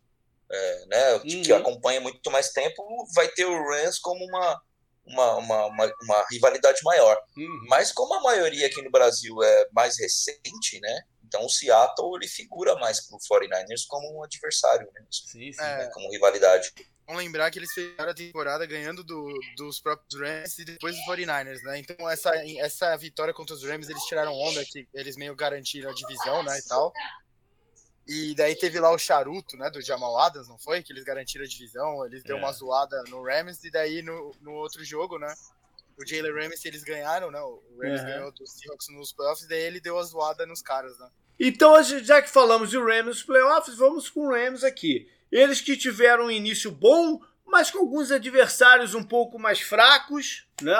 é, 0.51 0.85
né, 0.87 1.13
uhum. 1.13 1.41
que 1.41 1.53
acompanha 1.53 2.01
muito 2.01 2.29
mais 2.29 2.49
tempo, 2.49 2.83
vai 3.15 3.29
ter 3.29 3.45
o 3.45 3.69
Rams 3.69 3.97
como 3.97 4.25
uma 4.25 4.61
uma, 5.05 5.37
uma, 5.37 5.65
uma, 5.67 5.93
uma 6.03 6.25
rivalidade 6.31 6.79
maior. 6.83 7.17
Uhum. 7.37 7.65
Mas 7.67 7.91
como 7.91 8.13
a 8.15 8.21
maioria 8.21 8.67
aqui 8.67 8.81
no 8.81 8.91
Brasil 8.91 9.41
é 9.43 9.67
mais 9.71 9.99
recente, 9.99 10.79
né? 10.81 11.01
Então 11.25 11.45
o 11.45 11.49
Seattle 11.49 12.15
ele 12.15 12.27
figura 12.27 12.75
mais 12.75 13.07
para 13.07 13.15
o 13.15 13.19
49ers 13.19 13.85
como 13.87 14.19
um 14.19 14.23
adversário, 14.23 14.85
né? 14.93 15.05
Sim, 15.09 15.51
sim. 15.51 15.61
Né? 15.61 15.89
Como 15.93 16.11
rivalidade. 16.11 16.73
Vamos 17.07 17.23
lembrar 17.23 17.49
que 17.51 17.59
eles 17.59 17.73
fecharam 17.73 18.11
a 18.11 18.15
temporada 18.15 18.65
ganhando 18.65 19.03
do, 19.03 19.27
dos 19.57 19.81
próprios 19.81 20.19
Rams 20.19 20.57
e 20.59 20.65
depois 20.65 20.95
dos 20.95 21.05
49ers, 21.05 21.61
né? 21.63 21.79
Então 21.79 22.09
essa, 22.09 22.31
essa 22.59 22.95
vitória 22.97 23.33
contra 23.33 23.55
os 23.55 23.63
Rams 23.63 23.89
eles 23.89 24.03
tiraram 24.03 24.33
onda 24.33 24.63
que 24.65 24.87
eles 24.93 25.15
meio 25.17 25.35
garantiram 25.35 25.89
a 25.89 25.93
divisão, 25.93 26.43
né, 26.43 26.57
e 26.57 26.67
tal. 26.67 26.93
E 28.07 28.33
daí 28.35 28.55
teve 28.55 28.79
lá 28.79 28.91
o 28.91 28.97
charuto, 28.97 29.55
né, 29.55 29.69
do 29.69 29.81
Jamal 29.81 30.17
Adams, 30.19 30.49
não 30.49 30.57
foi? 30.57 30.81
Que 30.81 30.91
eles 30.91 31.03
garantiram 31.03 31.45
a 31.45 31.47
divisão, 31.47 32.05
eles 32.05 32.23
deu 32.23 32.37
é. 32.37 32.39
uma 32.39 32.51
zoada 32.51 33.01
no 33.09 33.23
Rams, 33.23 33.63
e 33.63 33.71
daí 33.71 34.01
no, 34.01 34.31
no 34.41 34.53
outro 34.53 34.83
jogo, 34.83 35.19
né, 35.19 35.33
o 35.97 36.05
Jalen 36.05 36.33
Ramsey 36.33 36.71
eles 36.71 36.83
ganharam, 36.83 37.29
né, 37.29 37.39
o 37.39 37.61
Rams 37.81 38.01
uhum. 38.01 38.07
ganhou 38.07 38.31
dos 38.31 38.51
Seahawks 38.53 38.87
nos 38.89 39.13
playoffs, 39.13 39.47
daí 39.47 39.61
ele 39.61 39.79
deu 39.79 39.97
a 39.99 40.03
zoada 40.03 40.45
nos 40.45 40.61
caras, 40.61 40.97
né. 40.97 41.07
Então, 41.39 41.81
já 41.83 42.21
que 42.21 42.29
falamos 42.29 42.69
de 42.69 42.77
Rams 42.77 43.05
nos 43.05 43.23
playoffs, 43.23 43.77
vamos 43.77 44.09
com 44.09 44.27
o 44.27 44.29
Rams 44.29 44.63
aqui. 44.63 45.09
Eles 45.31 45.59
que 45.59 45.75
tiveram 45.75 46.25
um 46.25 46.31
início 46.31 46.69
bom, 46.69 47.19
mas 47.45 47.71
com 47.71 47.79
alguns 47.79 48.11
adversários 48.11 48.93
um 48.93 49.03
pouco 49.03 49.39
mais 49.39 49.59
fracos, 49.59 50.47
né, 50.61 50.75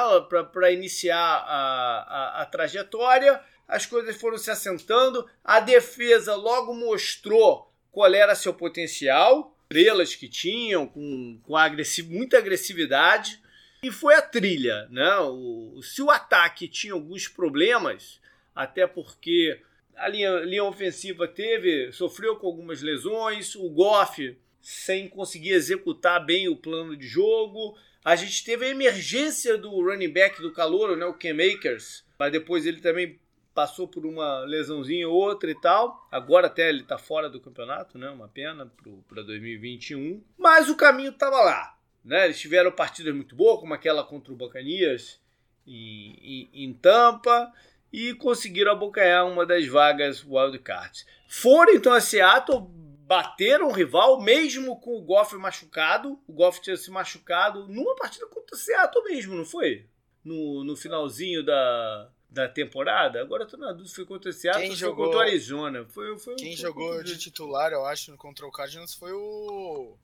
para 0.51 0.72
iniciar 0.72 1.18
a, 1.18 2.40
a, 2.40 2.42
a 2.42 2.46
trajetória 2.46 3.42
as 3.72 3.86
coisas 3.86 4.18
foram 4.18 4.38
se 4.38 4.51
assentando, 4.51 5.25
a 5.42 5.62
defesa 5.62 6.36
logo 6.36 6.74
mostrou 6.74 7.74
qual 7.90 8.13
era 8.13 8.36
seu 8.36 8.54
potencial, 8.54 9.58
estrelas 9.63 10.13
que 10.13 10.28
tinham, 10.28 10.86
com, 10.86 11.40
com 11.42 11.56
agressiv, 11.56 12.13
muita 12.13 12.38
agressividade. 12.38 13.40
E 13.82 13.90
foi 13.90 14.16
a 14.16 14.22
trilha, 14.22 14.90
né? 14.92 15.18
O, 15.20 15.80
se 15.82 16.01
o 16.01 16.12
ataque 16.12 16.68
tinha 16.68 16.92
alguns 16.92 17.30
problemas, 17.30 18.20
até 18.54 18.86
porque 18.86 19.58
a 19.96 20.10
linha, 20.10 20.40
linha 20.42 20.66
ofensiva 20.66 21.25
teve, 21.25 21.94
sofreu 21.94 22.36
com 22.36 22.48
algumas 22.48 22.82
lesões, 22.82 23.56
o 23.56 23.70
Goff 23.70 24.38
sem 24.62 25.08
conseguir 25.08 25.51
executar 25.51 26.25
bem 26.25 26.50
o 26.50 26.58
plano 26.58 26.96
de 26.98 27.08
jogo. 27.08 27.78
A 28.04 28.18
gente 28.18 28.44
teve 28.44 28.66
a 28.66 28.70
emergência 28.70 29.58
do 29.58 29.70
running 29.82 30.12
back 30.12 30.42
do 30.42 30.51
calor, 30.51 30.98
né, 30.98 31.06
o 31.06 31.13
Cam 31.13 31.38
Akers, 31.38 32.04
mas 32.20 32.34
depois 32.34 32.66
ele 32.66 32.82
também 32.82 33.21
passou 33.53 33.88
por 33.88 34.05
uma 34.05 34.39
lesãozinha 34.39 35.08
ou 35.08 35.15
outra 35.15 35.51
e 35.51 35.60
tal. 35.60 36.08
Agora 36.12 36.48
até 36.48 36.70
ele 36.70 36.81
está 36.81 36.98
fora 36.98 37.29
do 37.29 37.39
campeonato, 37.39 37.98
né? 37.98 38.10
Uma 38.10 38.27
pena 38.27 38.72
para 39.08 39.22
2021. 39.24 40.24
Mas 40.38 40.70
o 40.70 40.75
caminho 40.75 41.12
estava 41.12 41.41
lá. 41.41 41.77
Né? 42.03 42.25
Eles 42.25 42.39
tiveram 42.39 42.72
partidas 42.72 43.13
muito 43.13 43.36
boas, 43.36 43.60
como 43.60 43.74
aquela 43.74 44.03
contra 44.03 44.34
o 44.34 44.36
Bacanias 44.36 45.20
em, 45.67 46.50
em, 46.53 46.65
em 46.65 46.74
Tampa, 46.74 47.51
e 47.93 48.13
conseguiram 48.15 48.72
abocanhar 48.72 49.27
uma 49.27 49.46
das 49.46 49.67
vagas 49.67 50.24
wildcards. 50.25 51.05
Foram 51.27 51.74
então 51.74 51.93
a 51.93 52.01
Seattle, 52.01 52.67
bateram 53.12 53.67
o 53.67 53.74
rival, 53.74 54.22
mesmo 54.22 54.79
com 54.79 54.98
o 54.98 55.01
Goff 55.01 55.36
machucado. 55.36 56.17
O 56.27 56.34
Goff 56.34 56.62
tinha 56.62 56.77
se 56.77 56.89
machucado 56.89 57.67
numa 57.67 57.96
partida 57.96 58.25
contra 58.27 58.55
o 58.55 58.60
Seattle 58.60 59.03
mesmo, 59.03 59.36
não 59.36 59.46
foi? 59.46 59.86
No, 60.24 60.63
no 60.63 60.75
finalzinho 60.75 61.43
da, 61.43 62.10
da 62.32 62.48
temporada. 62.48 63.22
Agora 63.22 63.44
eu 63.44 63.48
tô 63.48 63.58
na 63.58 63.74
dúvida, 63.74 63.94
foi 63.94 64.06
contra 64.06 64.30
o 64.30 64.34
Seattle 64.34 64.64
quem 64.64 64.72
ou 64.72 64.78
jogou, 64.78 65.06
contra 65.06 65.20
o 65.20 65.22
Arizona. 65.22 65.86
Foi, 65.90 66.18
foi, 66.18 66.36
quem 66.36 66.56
foi, 66.56 66.62
jogou 66.62 66.94
foi, 66.94 67.04
de 67.04 67.18
titular, 67.18 67.74
eu 67.74 67.86
acho, 67.86 68.16
contra 68.16 68.48
o 68.48 68.52
Cardinals 68.52 68.94
foi 68.94 69.12
o, 69.12 69.98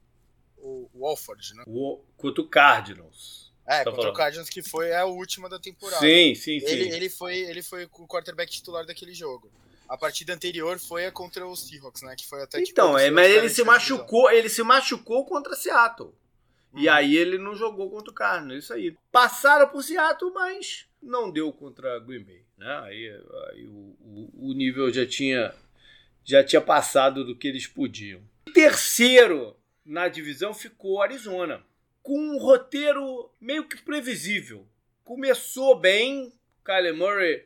o 0.58 0.90
Walford, 0.94 1.56
né? 1.56 1.64
O, 1.66 2.04
contra 2.18 2.42
o 2.42 2.48
Cardinals. 2.48 3.54
É, 3.66 3.80
tá 3.80 3.86
contra 3.86 3.96
falando. 3.96 4.14
o 4.14 4.18
Cardinals, 4.18 4.50
que 4.50 4.62
foi 4.62 4.94
a 4.94 5.06
última 5.06 5.48
da 5.48 5.58
temporada. 5.58 6.00
Sim, 6.00 6.36
sim, 6.36 6.60
sim. 6.60 6.66
Ele, 6.66 6.90
ele, 6.94 7.10
foi, 7.10 7.38
ele 7.38 7.62
foi 7.64 7.86
o 7.86 8.08
quarterback 8.08 8.52
titular 8.52 8.86
daquele 8.86 9.14
jogo. 9.14 9.50
A 9.88 9.98
partida 9.98 10.34
anterior 10.34 10.78
foi 10.80 11.06
a 11.06 11.12
contra 11.14 11.48
os 11.48 11.66
Seahawks, 11.66 12.02
né? 12.02 12.14
Que 12.18 12.28
foi 12.28 12.44
até 12.44 12.60
Então, 12.62 12.90
é, 12.98 13.08
aconteceu 13.08 13.14
mas 13.14 13.26
ele 13.26 13.34
diferente 13.36 13.56
se 13.56 13.64
machucou, 13.64 14.30
ele 14.30 14.50
se 14.50 14.64
machucou 14.64 15.26
contra 15.26 15.56
Seattle. 15.56 16.14
E 16.76 16.88
Uhum. 16.88 16.94
aí 16.94 17.16
ele 17.16 17.38
não 17.38 17.56
jogou 17.56 17.90
contra 17.90 18.12
o 18.12 18.14
Cardinals, 18.14 18.66
isso 18.66 18.74
aí. 18.74 18.98
Passaram 19.12 19.70
por 19.70 19.82
Seattle, 19.82 20.34
mas 20.34 20.87
não 21.02 21.32
deu 21.32 21.52
contra 21.52 22.00
Green 22.00 22.24
Bay, 22.24 22.44
né? 22.58 22.80
Aí, 22.84 23.10
aí 23.52 23.68
o, 23.68 23.96
o, 24.02 24.50
o 24.50 24.54
nível 24.54 24.92
já 24.92 25.06
tinha 25.06 25.54
já 26.24 26.44
tinha 26.44 26.62
passado 26.62 27.24
do 27.24 27.36
que 27.36 27.48
eles 27.48 27.66
podiam. 27.66 28.22
Terceiro 28.54 29.56
na 29.86 30.10
divisão 30.10 30.54
ficou 30.54 31.02
Arizona, 31.02 31.64
com 32.04 32.20
um 32.20 32.38
roteiro 32.38 33.32
meio 33.40 33.64
que 33.64 33.82
previsível. 33.82 34.68
Começou 35.06 35.80
bem, 35.80 36.34
Kyler 36.66 36.94
Murray 36.94 37.46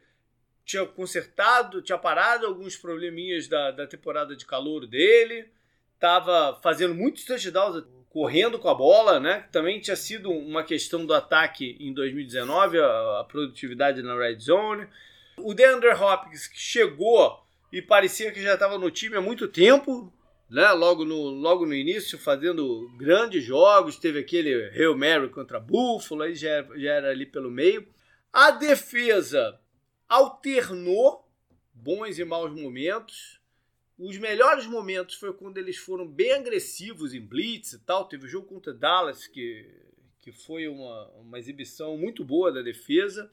tinha 0.65 0.85
consertado, 0.85 1.81
tinha 1.81 1.97
parado 1.97 2.47
alguns 2.47 2.75
probleminhas 2.75 3.47
da, 3.47 3.69
da 3.69 3.85
temporada 3.85 4.35
de 4.35 4.45
calor 4.45 4.87
dele, 4.87 5.47
estava 5.93 6.59
fazendo 6.61 6.95
muitos 6.95 7.25
touchdowns 7.25 7.83
correndo 8.11 8.59
com 8.59 8.67
a 8.67 8.75
bola, 8.75 9.19
né? 9.19 9.45
Também 9.51 9.79
tinha 9.79 9.95
sido 9.95 10.29
uma 10.29 10.63
questão 10.63 11.05
do 11.05 11.13
ataque 11.13 11.77
em 11.79 11.93
2019, 11.93 12.77
a, 12.77 13.19
a 13.21 13.23
produtividade 13.23 14.01
na 14.01 14.15
red 14.15 14.37
zone. 14.39 14.85
O 15.37 15.53
DeAndre 15.53 15.91
Hopkins 15.91 16.45
que 16.45 16.59
chegou 16.59 17.41
e 17.71 17.81
parecia 17.81 18.31
que 18.31 18.41
já 18.41 18.53
estava 18.53 18.77
no 18.77 18.91
time 18.91 19.15
há 19.15 19.21
muito 19.21 19.47
tempo, 19.47 20.13
né? 20.49 20.71
Logo 20.73 21.05
no, 21.05 21.15
logo 21.29 21.65
no 21.65 21.73
início, 21.73 22.17
fazendo 22.17 22.91
grandes 22.97 23.43
jogos, 23.43 23.97
teve 23.97 24.19
aquele 24.19 24.69
Hail 24.71 24.97
Mary 24.97 25.29
contra 25.29 25.59
Buffalo, 25.59 26.23
aí 26.23 26.35
já, 26.35 26.63
já 26.75 26.91
era 26.91 27.09
ali 27.11 27.25
pelo 27.25 27.49
meio. 27.49 27.87
A 28.33 28.51
defesa 28.51 29.57
alternou 30.07 31.25
bons 31.73 32.19
e 32.19 32.25
maus 32.25 32.51
momentos. 32.51 33.39
Os 34.03 34.17
melhores 34.17 34.65
momentos 34.65 35.13
foi 35.13 35.31
quando 35.31 35.59
eles 35.59 35.77
foram 35.77 36.07
bem 36.07 36.31
agressivos 36.31 37.13
em 37.13 37.21
blitz 37.21 37.73
e 37.73 37.79
tal. 37.79 38.05
Teve 38.05 38.25
o 38.25 38.27
jogo 38.27 38.47
contra 38.47 38.73
Dallas, 38.73 39.27
que, 39.27 39.69
que 40.19 40.31
foi 40.31 40.67
uma, 40.67 41.07
uma 41.09 41.37
exibição 41.37 41.95
muito 41.95 42.25
boa 42.25 42.51
da 42.51 42.63
defesa. 42.63 43.31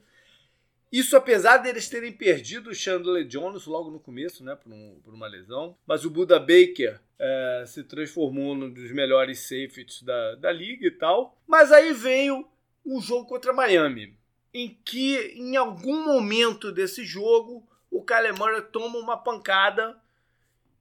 Isso 0.91 1.17
apesar 1.17 1.57
deles 1.57 1.89
terem 1.89 2.11
perdido 2.11 2.69
o 2.69 2.75
Chandler 2.75 3.25
Jones 3.25 3.65
logo 3.65 3.89
no 3.89 3.99
começo, 3.99 4.43
né, 4.43 4.55
por, 4.55 4.71
um, 4.71 4.99
por 5.03 5.11
uma 5.11 5.25
lesão. 5.25 5.75
Mas 5.87 6.05
o 6.05 6.09
Buda 6.11 6.39
Baker 6.39 6.99
é, 7.17 7.63
se 7.65 7.83
transformou 7.83 8.53
num 8.53 8.71
dos 8.71 8.91
melhores 8.91 9.39
safeties 9.39 10.03
da, 10.03 10.35
da 10.35 10.51
liga 10.51 10.85
e 10.85 10.91
tal. 10.91 11.35
Mas 11.47 11.71
aí 11.71 11.93
veio 11.93 12.47
o 12.85 13.01
jogo 13.01 13.25
contra 13.27 13.51
Miami, 13.51 14.15
em 14.53 14.77
que 14.85 15.33
em 15.35 15.57
algum 15.57 16.05
momento 16.05 16.71
desse 16.71 17.03
jogo 17.03 17.67
o 17.89 18.03
Kyler 18.03 18.37
Murray 18.37 18.61
toma 18.71 18.99
uma 18.99 19.17
pancada 19.17 19.99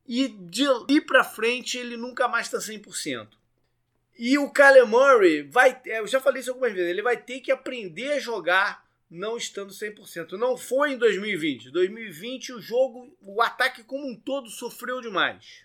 e 0.08 0.26
de 0.26 0.64
ir 0.88 1.02
para 1.02 1.22
frente 1.22 1.76
ele 1.76 1.96
nunca 1.96 2.26
mais 2.26 2.46
está 2.46 2.58
100%. 2.58 3.28
E 4.18 4.38
o 4.38 4.50
Kyler 4.50 4.86
Murray 4.86 5.42
vai, 5.42 5.80
eu 5.84 6.06
já 6.06 6.18
falei 6.18 6.40
isso 6.40 6.50
algumas 6.50 6.72
vezes, 6.72 6.88
ele 6.88 7.02
vai 7.02 7.16
ter 7.16 7.40
que 7.40 7.52
aprender 7.52 8.12
a 8.12 8.18
jogar 8.18 8.88
não 9.10 9.36
estando 9.36 9.72
100%. 9.72 10.32
Não 10.32 10.56
foi 10.56 10.92
em 10.92 10.98
2020. 10.98 11.70
2020 11.70 12.54
o 12.54 12.60
jogo, 12.60 13.16
o 13.20 13.40
ataque 13.40 13.84
como 13.84 14.08
um 14.08 14.16
todo 14.16 14.50
sofreu 14.50 15.00
demais. 15.00 15.64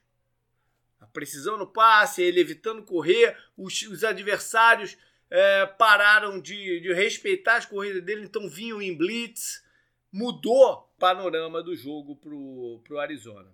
A 1.00 1.08
precisão 1.08 1.58
no 1.58 1.68
passe, 1.68 2.22
ele 2.22 2.40
evitando 2.40 2.84
correr, 2.84 3.38
os, 3.58 3.82
os 3.84 4.04
adversários 4.04 4.98
é, 5.30 5.66
pararam 5.66 6.40
de, 6.40 6.80
de 6.80 6.94
respeitar 6.94 7.56
as 7.56 7.66
corridas 7.66 8.04
dele, 8.04 8.24
então 8.24 8.48
vinham 8.48 8.82
em 8.82 8.96
blitz. 8.96 9.64
Mudou 10.12 10.72
o 10.72 11.00
panorama 11.00 11.64
do 11.64 11.76
jogo 11.76 12.16
pro, 12.16 12.82
pro 12.84 13.00
Arizona. 13.00 13.52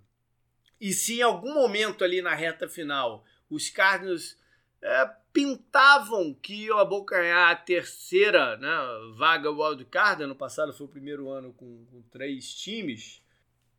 E 0.79 0.93
se 0.93 1.19
em 1.19 1.21
algum 1.21 1.53
momento 1.53 2.03
ali 2.03 2.21
na 2.21 2.33
reta 2.33 2.67
final 2.67 3.25
os 3.49 3.69
Cardinals 3.69 4.37
é, 4.81 5.09
pintavam 5.33 6.33
que 6.33 6.65
iam 6.65 6.79
abocanhar 6.79 7.51
a 7.51 7.55
terceira 7.55 8.57
né, 8.57 8.69
vaga 9.15 9.49
wildcard, 9.49 10.23
ano 10.23 10.35
passado 10.35 10.73
foi 10.73 10.85
o 10.85 10.89
primeiro 10.89 11.29
ano 11.29 11.53
com, 11.53 11.85
com 11.85 12.01
três 12.11 12.53
times, 12.53 13.21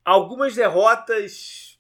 algumas 0.05 0.55
derrotas 0.55 1.79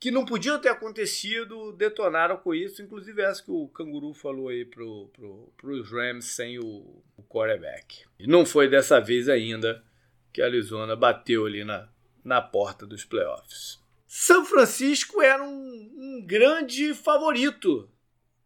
que 0.00 0.10
não 0.10 0.24
podiam 0.24 0.60
ter 0.60 0.68
acontecido 0.68 1.72
detonaram 1.72 2.36
com 2.36 2.54
isso, 2.54 2.82
inclusive 2.82 3.20
essa 3.20 3.42
que 3.42 3.50
o 3.50 3.66
Canguru 3.68 4.14
falou 4.14 4.48
aí 4.48 4.64
pro, 4.64 5.10
pro, 5.56 5.82
Rams 5.82 6.26
sem 6.26 6.58
o, 6.58 7.02
o 7.16 7.22
quarterback. 7.24 8.04
E 8.18 8.26
não 8.26 8.46
foi 8.46 8.68
dessa 8.68 9.00
vez 9.00 9.28
ainda 9.28 9.82
que 10.32 10.40
a 10.40 10.44
Arizona 10.44 10.94
bateu 10.94 11.46
ali 11.46 11.64
na, 11.64 11.88
na 12.22 12.40
porta 12.40 12.86
dos 12.86 13.04
playoffs. 13.04 13.80
São 14.08 14.42
Francisco 14.42 15.20
era 15.20 15.44
um, 15.44 15.92
um 15.98 16.26
grande 16.26 16.94
favorito. 16.94 17.90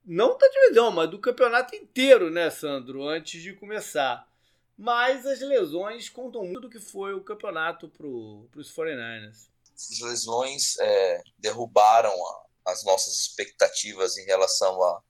Não 0.05 0.37
da 0.37 0.49
divisão, 0.49 0.91
mas 0.91 1.09
do 1.09 1.21
campeonato 1.21 1.77
inteiro, 1.77 2.29
né, 2.31 2.51
Sandro? 2.51 3.09
Antes 3.09 3.41
de 3.41 3.55
começar. 3.55 4.29
Mas 4.77 5.25
as 5.25 5.39
lesões 5.39 6.09
contam 6.09 6.43
muito 6.43 6.63
do 6.63 6.69
que 6.69 6.81
foi 6.81 7.15
o 7.15 7.23
campeonato 7.23 7.89
para 7.89 8.05
os 8.05 8.75
49ers. 8.75 9.47
As 9.73 10.01
lesões 10.01 10.77
é, 10.81 11.23
derrubaram 11.39 12.11
a, 12.11 12.73
as 12.73 12.85
nossas 12.85 13.21
expectativas 13.21 14.17
em 14.17 14.25
relação 14.25 14.83
a. 14.83 15.01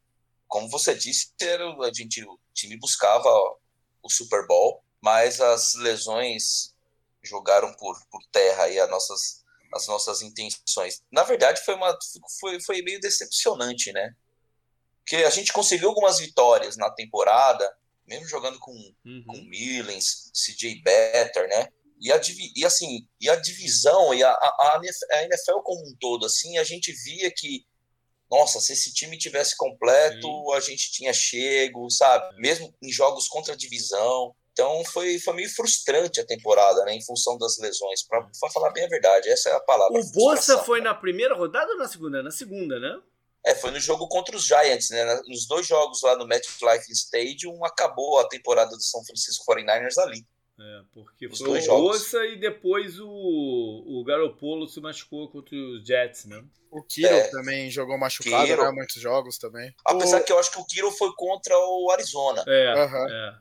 Como 0.47 0.69
você 0.69 0.95
disse, 0.95 1.33
era, 1.41 1.65
a 1.65 1.93
gente, 1.95 2.23
o 2.23 2.39
time 2.53 2.77
buscava 2.77 3.27
o 4.03 4.11
Super 4.11 4.47
Bowl, 4.47 4.85
mas 5.01 5.41
as 5.41 5.73
lesões 5.77 6.75
jogaram 7.23 7.73
por, 7.73 7.99
por 8.11 8.21
terra 8.31 8.65
aí 8.65 8.79
as 8.79 8.91
nossas 8.91 9.42
as 9.75 9.87
nossas 9.87 10.23
intenções. 10.23 11.03
Na 11.11 11.23
verdade, 11.23 11.61
foi, 11.65 11.75
uma, 11.75 11.97
foi, 12.41 12.61
foi 12.61 12.83
meio 12.83 13.01
decepcionante, 13.01 13.93
né? 13.93 14.15
Porque 14.99 15.17
a 15.17 15.31
gente 15.31 15.53
conseguiu 15.53 15.89
algumas 15.89 16.19
vitórias 16.19 16.77
na 16.77 16.91
temporada, 16.91 17.69
mesmo 18.07 18.29
jogando 18.29 18.59
com, 18.59 18.73
uhum. 19.05 19.25
com 19.27 19.37
Millens, 19.43 20.31
CJ 20.33 20.83
Better, 20.83 21.49
né? 21.49 21.69
E, 22.01 22.11
a, 22.11 22.21
e 22.57 22.65
assim, 22.65 23.07
e 23.21 23.31
a 23.31 23.37
divisão 23.37 24.13
e 24.13 24.23
a, 24.23 24.31
a, 24.31 24.81
a 25.13 25.25
NFL 25.25 25.61
como 25.63 25.89
um 25.89 25.97
todo, 26.01 26.27
assim, 26.27 26.59
a 26.59 26.65
gente 26.65 26.93
via 26.93 27.31
que, 27.31 27.65
nossa, 28.29 28.61
se 28.61 28.73
esse 28.73 28.93
time 28.93 29.17
tivesse 29.17 29.57
completo, 29.57 30.27
Sim. 30.27 30.55
a 30.55 30.61
gente 30.61 30.91
tinha 30.91 31.13
chego, 31.13 31.89
sabe? 31.91 32.37
Mesmo 32.39 32.75
em 32.83 32.91
jogos 32.91 33.29
contra 33.29 33.55
a 33.55 33.57
divisão. 33.57 34.35
Então 34.53 34.85
foi, 34.85 35.19
foi 35.19 35.35
meio 35.35 35.49
frustrante 35.49 36.21
a 36.21 36.27
temporada, 36.27 36.85
né? 36.85 36.95
Em 36.95 37.05
função 37.05 37.39
das 37.39 37.59
lesões. 37.59 38.07
Para 38.07 38.29
falar 38.53 38.71
bem 38.71 38.85
a 38.85 38.89
verdade, 38.89 39.29
essa 39.29 39.49
é 39.49 39.55
a 39.55 39.61
palavra. 39.61 39.99
O 39.99 40.13
Bolsa 40.13 40.59
foi 40.59 40.81
né? 40.81 40.85
na 40.85 40.95
primeira 40.95 41.35
rodada 41.35 41.73
ou 41.73 41.79
na 41.79 41.89
segunda? 41.89 42.23
Na 42.23 42.31
segunda, 42.31 42.79
né? 42.79 43.01
É, 43.45 43.55
foi 43.55 43.71
no 43.73 43.81
jogo 43.81 44.07
contra 44.09 44.37
os 44.37 44.47
Giants, 44.47 44.91
né? 44.91 45.21
Nos 45.27 45.47
dois 45.47 45.67
jogos 45.67 46.03
lá 46.03 46.17
no 46.17 46.27
MetLife 46.27 46.93
Stadium, 46.93 47.65
acabou 47.65 48.21
a 48.21 48.29
temporada 48.29 48.71
do 48.71 48.83
São 48.83 49.05
Francisco 49.05 49.45
49ers 49.53 49.99
ali. 49.99 50.25
É, 50.61 50.83
porque 50.93 51.27
Os 51.27 51.39
foi 51.39 51.67
o 51.67 51.85
Ossa 51.87 52.25
e 52.27 52.39
depois 52.39 53.01
o, 53.01 53.09
o 53.09 54.05
Garopolo 54.05 54.69
se 54.69 54.81
machucou 54.81 55.29
contra 55.29 55.57
os 55.57 55.85
Jets, 55.85 56.27
né? 56.27 56.45
O 56.71 56.83
Kiro 56.83 57.09
é, 57.09 57.29
também 57.29 57.71
jogou 57.71 57.99
machucado, 57.99 58.47
Kiro. 58.47 58.63
né? 58.63 58.71
Muitos 58.71 59.01
jogos 59.01 59.39
também. 59.39 59.75
Apesar 59.85 60.21
o... 60.21 60.25
que 60.25 60.33
eu 60.33 60.39
acho 60.39 60.53
que 60.53 60.59
o 60.59 60.65
Kiro 60.65 60.91
foi 60.93 61.11
contra 61.17 61.55
o 61.57 61.91
Arizona. 61.91 62.45
É, 62.47 62.75
uhum. 62.75 63.11
é. 63.11 63.39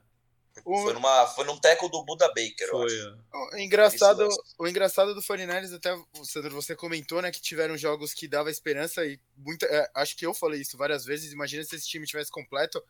Foi, 0.63 0.93
numa, 0.93 1.27
foi 1.27 1.45
num 1.45 1.57
teco 1.57 1.87
do 1.87 2.03
Buda 2.03 2.27
Baker, 2.27 2.69
foi, 2.69 2.89
O 3.31 3.57
engraçado, 3.57 4.27
o 4.59 4.67
engraçado 4.67 5.15
do 5.15 5.21
49ers, 5.21 5.73
até, 5.73 5.97
Sandro, 6.25 6.53
você 6.53 6.75
comentou, 6.75 7.21
né, 7.21 7.31
que 7.31 7.41
tiveram 7.41 7.77
jogos 7.77 8.13
que 8.13 8.27
dava 8.27 8.51
esperança 8.51 9.05
e 9.05 9.17
muita, 9.37 9.65
é, 9.65 9.89
acho 9.95 10.15
que 10.15 10.25
eu 10.25 10.33
falei 10.33 10.61
isso 10.61 10.77
várias 10.77 11.05
vezes, 11.05 11.31
imagina 11.31 11.63
se 11.63 11.75
esse 11.75 11.87
time 11.87 12.05
tivesse 12.05 12.29
completo. 12.29 12.83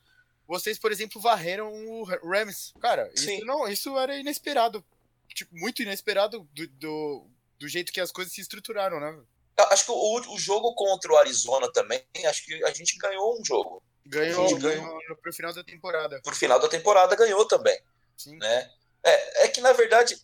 Vocês, 0.47 0.77
por 0.79 0.91
exemplo, 0.91 1.21
varreram 1.21 1.71
o 1.71 2.03
Rams. 2.03 2.73
Cara, 2.81 3.09
isso, 3.13 3.45
não, 3.45 3.67
isso 3.67 3.97
era 3.97 4.17
inesperado. 4.17 4.83
Tipo, 5.33 5.55
muito 5.55 5.81
inesperado 5.81 6.45
do, 6.51 6.67
do, 6.67 7.27
do, 7.57 7.67
jeito 7.69 7.93
que 7.93 8.01
as 8.01 8.11
coisas 8.11 8.33
se 8.33 8.41
estruturaram, 8.41 8.99
né? 8.99 9.17
Acho 9.69 9.85
que 9.85 9.91
o, 9.91 10.33
o 10.33 10.39
jogo 10.39 10.73
contra 10.73 11.11
o 11.13 11.17
Arizona 11.17 11.71
também, 11.71 12.03
acho 12.25 12.43
que 12.43 12.61
a 12.65 12.73
gente 12.73 12.97
ganhou 12.97 13.39
um 13.39 13.45
jogo. 13.45 13.81
Ganhou, 14.05 14.57
ganhou 14.57 14.99
pro 15.21 15.33
final 15.33 15.53
da 15.53 15.63
temporada. 15.63 16.21
Pro 16.23 16.35
final 16.35 16.59
da 16.59 16.67
temporada 16.67 17.15
ganhou 17.15 17.45
também. 17.47 17.79
Sim. 18.17 18.37
Né? 18.37 18.71
É, 19.03 19.45
é 19.45 19.47
que, 19.47 19.61
na 19.61 19.73
verdade, 19.73 20.19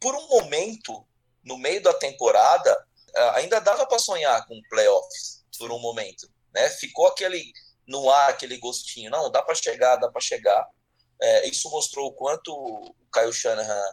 por 0.00 0.14
um 0.14 0.28
momento, 0.28 1.06
no 1.44 1.58
meio 1.58 1.82
da 1.82 1.92
temporada, 1.94 2.86
ainda 3.34 3.60
dava 3.60 3.86
para 3.86 3.98
sonhar 3.98 4.46
com 4.46 4.60
playoffs, 4.68 5.44
por 5.58 5.70
um 5.70 5.78
momento. 5.78 6.30
Né? 6.54 6.68
Ficou 6.70 7.06
aquele 7.06 7.52
no 7.86 8.10
ar, 8.10 8.30
aquele 8.30 8.58
gostinho. 8.58 9.10
Não, 9.10 9.30
dá 9.30 9.42
para 9.42 9.54
chegar, 9.54 9.96
dá 9.96 10.10
para 10.10 10.20
chegar. 10.20 10.68
É, 11.20 11.48
isso 11.48 11.70
mostrou 11.70 12.08
o 12.08 12.12
quanto 12.12 12.52
o 12.52 12.94
Kyle 13.12 13.32
Shanahan 13.32 13.84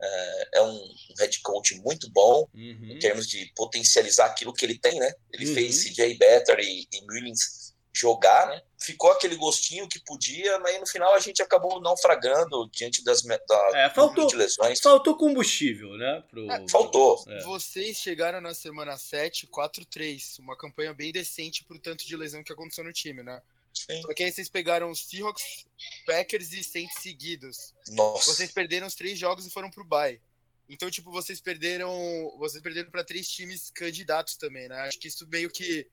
é, 0.00 0.48
é 0.54 0.62
um 0.62 0.94
head 1.18 1.40
coach 1.40 1.74
muito 1.76 2.10
bom 2.10 2.46
uhum. 2.54 2.90
em 2.90 2.98
termos 2.98 3.26
de 3.26 3.50
potencializar 3.54 4.26
aquilo 4.26 4.52
que 4.52 4.64
ele 4.64 4.78
tem, 4.78 4.98
né? 4.98 5.10
Ele 5.32 5.48
uhum. 5.48 5.54
fez 5.54 5.84
CJ 5.84 6.18
Better 6.18 6.58
e, 6.60 6.86
e 6.92 7.00
Mullins 7.02 7.74
jogar, 7.96 8.48
né? 8.48 8.62
Ficou 8.78 9.10
aquele 9.10 9.36
gostinho 9.36 9.88
que 9.88 9.98
podia, 9.98 10.58
mas 10.58 10.78
no 10.78 10.86
final 10.86 11.14
a 11.14 11.18
gente 11.18 11.40
acabou 11.40 11.80
naufragando 11.80 12.68
diante 12.70 13.02
das 13.02 13.22
da, 13.22 13.70
é, 13.74 13.90
faltou, 13.90 14.26
de 14.26 14.36
lesões. 14.36 14.80
Faltou 14.80 15.16
combustível, 15.16 15.96
né? 15.96 16.22
Pro, 16.28 16.50
é, 16.50 16.68
faltou. 16.68 17.24
É. 17.26 17.42
Vocês 17.42 17.96
chegaram 17.96 18.40
na 18.40 18.52
semana 18.52 18.98
7, 18.98 19.46
4-3, 19.46 20.38
uma 20.40 20.56
campanha 20.56 20.92
bem 20.92 21.10
decente 21.10 21.64
pro 21.64 21.78
tanto 21.78 22.06
de 22.06 22.16
lesão 22.16 22.44
que 22.44 22.52
aconteceu 22.52 22.84
no 22.84 22.92
time, 22.92 23.22
né? 23.22 23.40
Sim. 23.72 24.02
Só 24.02 24.12
que 24.12 24.24
aí 24.24 24.32
vocês 24.32 24.48
pegaram 24.48 24.90
os 24.90 25.00
Seahawks, 25.00 25.66
Packers 26.06 26.52
e 26.52 26.62
Saints 26.62 27.00
seguidos. 27.00 27.74
Nossa. 27.88 28.32
Vocês 28.32 28.50
perderam 28.50 28.86
os 28.86 28.94
três 28.94 29.18
jogos 29.18 29.46
e 29.46 29.50
foram 29.50 29.70
pro 29.70 29.84
bye. 29.84 30.20
Então, 30.68 30.90
tipo, 30.90 31.10
vocês 31.10 31.40
perderam. 31.40 31.90
Vocês 32.38 32.62
perderam 32.62 32.90
para 32.90 33.04
três 33.04 33.28
times 33.28 33.70
candidatos 33.70 34.36
também, 34.36 34.68
né? 34.68 34.80
Acho 34.80 34.98
que 34.98 35.08
isso 35.08 35.26
meio 35.28 35.50
que 35.50 35.86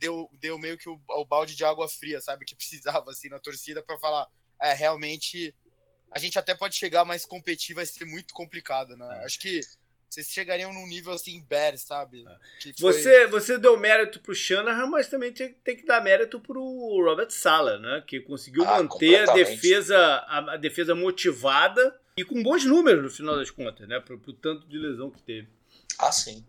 deu, 0.00 0.28
deu 0.32 0.58
meio 0.58 0.78
que 0.78 0.88
o, 0.88 1.00
o 1.08 1.24
balde 1.24 1.54
de 1.54 1.64
água 1.64 1.88
fria, 1.88 2.20
sabe? 2.20 2.44
Que 2.44 2.56
precisava, 2.56 3.10
assim, 3.10 3.28
na 3.28 3.38
torcida 3.38 3.82
para 3.82 3.98
falar, 3.98 4.26
é, 4.60 4.72
realmente, 4.72 5.54
a 6.10 6.18
gente 6.18 6.38
até 6.38 6.54
pode 6.54 6.74
chegar, 6.74 7.04
mas 7.04 7.24
competir 7.24 7.74
vai 7.76 7.86
ser 7.86 8.06
muito 8.06 8.34
complicado, 8.34 8.96
né? 8.96 9.20
É. 9.20 9.24
Acho 9.26 9.38
que 9.38 9.60
vocês 10.08 10.26
chegariam 10.26 10.72
num 10.72 10.88
nível 10.88 11.12
assim, 11.12 11.40
bear, 11.48 11.78
sabe? 11.78 12.24
É. 12.26 12.72
Foi... 12.80 12.92
Você, 12.92 13.26
você 13.28 13.58
deu 13.58 13.78
mérito 13.78 14.18
pro 14.18 14.34
Shanahan, 14.34 14.86
mas 14.86 15.06
também 15.06 15.32
tem, 15.32 15.52
tem 15.62 15.76
que 15.76 15.84
dar 15.84 16.02
mérito 16.02 16.40
pro 16.40 17.04
Robert 17.04 17.30
Sala, 17.30 17.78
né? 17.78 18.02
Que 18.04 18.18
conseguiu 18.20 18.64
ah, 18.64 18.82
manter 18.82 19.28
a 19.28 19.34
defesa, 19.34 19.96
a, 19.96 20.54
a, 20.54 20.56
defesa 20.56 20.96
motivada 20.96 21.96
e 22.16 22.24
com 22.24 22.42
bons 22.42 22.64
números 22.64 23.04
no 23.04 23.10
final 23.10 23.36
das 23.36 23.50
contas, 23.52 23.86
né? 23.86 24.00
Pro, 24.00 24.18
pro 24.18 24.32
tanto 24.32 24.66
de 24.66 24.78
lesão 24.78 25.10
que 25.10 25.22
teve. 25.22 25.48
Ah, 25.96 26.10
sim. 26.10 26.44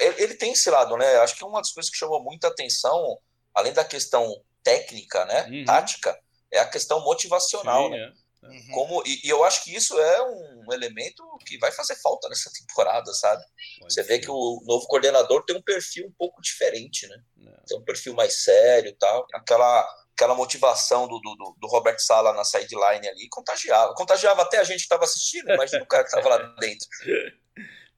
Ele 0.00 0.34
tem 0.34 0.52
esse 0.52 0.68
lado, 0.70 0.96
né? 0.96 1.16
Acho 1.16 1.36
que 1.36 1.44
uma 1.44 1.60
das 1.60 1.72
coisas 1.72 1.90
que 1.90 1.96
chamou 1.96 2.22
muita 2.22 2.48
atenção, 2.48 3.18
além 3.54 3.72
da 3.72 3.84
questão 3.84 4.42
técnica, 4.62 5.24
né, 5.24 5.46
uhum. 5.50 5.64
tática, 5.64 6.18
é 6.50 6.58
a 6.58 6.68
questão 6.68 7.00
motivacional, 7.00 7.84
Sim, 7.84 7.90
né? 7.90 8.12
É. 8.42 8.46
Uhum. 8.46 8.70
Como, 8.72 9.02
e, 9.06 9.20
e, 9.22 9.28
eu 9.28 9.44
acho 9.44 9.62
que 9.62 9.74
isso 9.74 9.98
é 10.00 10.22
um 10.22 10.72
elemento 10.72 11.22
que 11.46 11.58
vai 11.58 11.70
fazer 11.72 11.94
falta 11.96 12.26
nessa 12.28 12.50
temporada, 12.50 13.12
sabe? 13.12 13.42
Pode 13.78 13.92
Você 13.92 14.02
ser. 14.02 14.08
vê 14.08 14.18
que 14.18 14.30
o 14.30 14.62
novo 14.64 14.86
coordenador 14.86 15.44
tem 15.44 15.54
um 15.54 15.62
perfil 15.62 16.06
um 16.06 16.12
pouco 16.12 16.40
diferente, 16.40 17.06
né? 17.06 17.22
É. 17.46 17.66
Tem 17.66 17.78
um 17.78 17.84
perfil 17.84 18.14
mais 18.14 18.42
sério 18.42 18.96
tal. 18.98 19.26
Aquela, 19.34 19.86
aquela 20.14 20.34
motivação 20.34 21.06
do, 21.06 21.20
do, 21.20 21.56
do 21.58 21.66
Robert 21.68 21.98
Sala 21.98 22.32
na 22.32 22.42
sideline 22.42 23.06
ali 23.08 23.28
contagiava. 23.28 23.94
Contagiava 23.94 24.40
até 24.40 24.58
a 24.58 24.64
gente 24.64 24.78
que 24.78 24.84
estava 24.84 25.04
assistindo, 25.04 25.52
imagina 25.52 25.82
o 25.82 25.86
cara 25.86 26.04
que 26.04 26.08
estava 26.08 26.28
lá 26.30 26.38
dentro. 26.58 26.88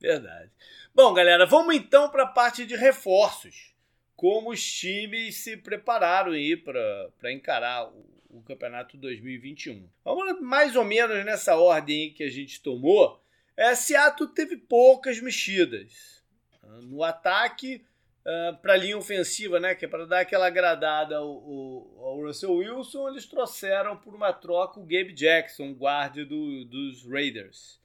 Verdade. 0.00 0.50
Bom, 0.94 1.14
galera, 1.14 1.46
vamos 1.46 1.74
então 1.74 2.11
para 2.11 2.24
a 2.24 2.26
parte 2.28 2.66
de 2.66 2.76
reforços. 2.76 3.74
Como 4.14 4.50
os 4.50 4.62
times 4.62 5.37
se 5.37 5.57
prepararam 5.57 6.33
aí 6.33 6.55
para 6.55 7.33
encarar 7.33 7.88
o, 7.88 8.05
o, 8.28 8.42
campeonato 8.42 8.98
2021. 8.98 9.88
Vamos 10.05 10.38
mais 10.42 10.76
ou 10.76 10.85
menos 10.85 11.24
nessa 11.24 11.57
ordem 11.57 12.12
que 12.12 12.22
a 12.22 12.31
gente 12.31 12.61
tomou. 12.61 13.24
É, 13.57 13.74
Seattle 13.74 14.35
teve 14.35 14.59
poucas 14.59 15.18
mexidas. 15.18 16.22
No 16.83 17.02
ataque, 17.02 17.83
uh, 18.26 18.61
para 18.61 18.74
a 18.74 18.76
linha 18.76 18.98
ofensiva, 18.98 19.59
né, 19.59 19.74
que 19.74 19.87
é 19.87 19.88
para 19.88 20.07
dar 20.07 20.20
aquela 20.20 20.46
agradada 20.46 21.16
ao, 21.16 21.26
ao, 21.26 22.05
ao, 22.05 22.20
Russell 22.20 22.52
Wilson, 22.52 23.09
eles 23.09 23.24
trouxeram 23.24 23.96
por 23.96 24.14
uma 24.14 24.31
troca 24.31 24.78
o 24.78 24.85
Gabe 24.85 25.14
Jackson, 25.14 25.72
guarda 25.72 26.22
do, 26.26 26.66
dos 26.66 27.02
Raiders 27.11 27.82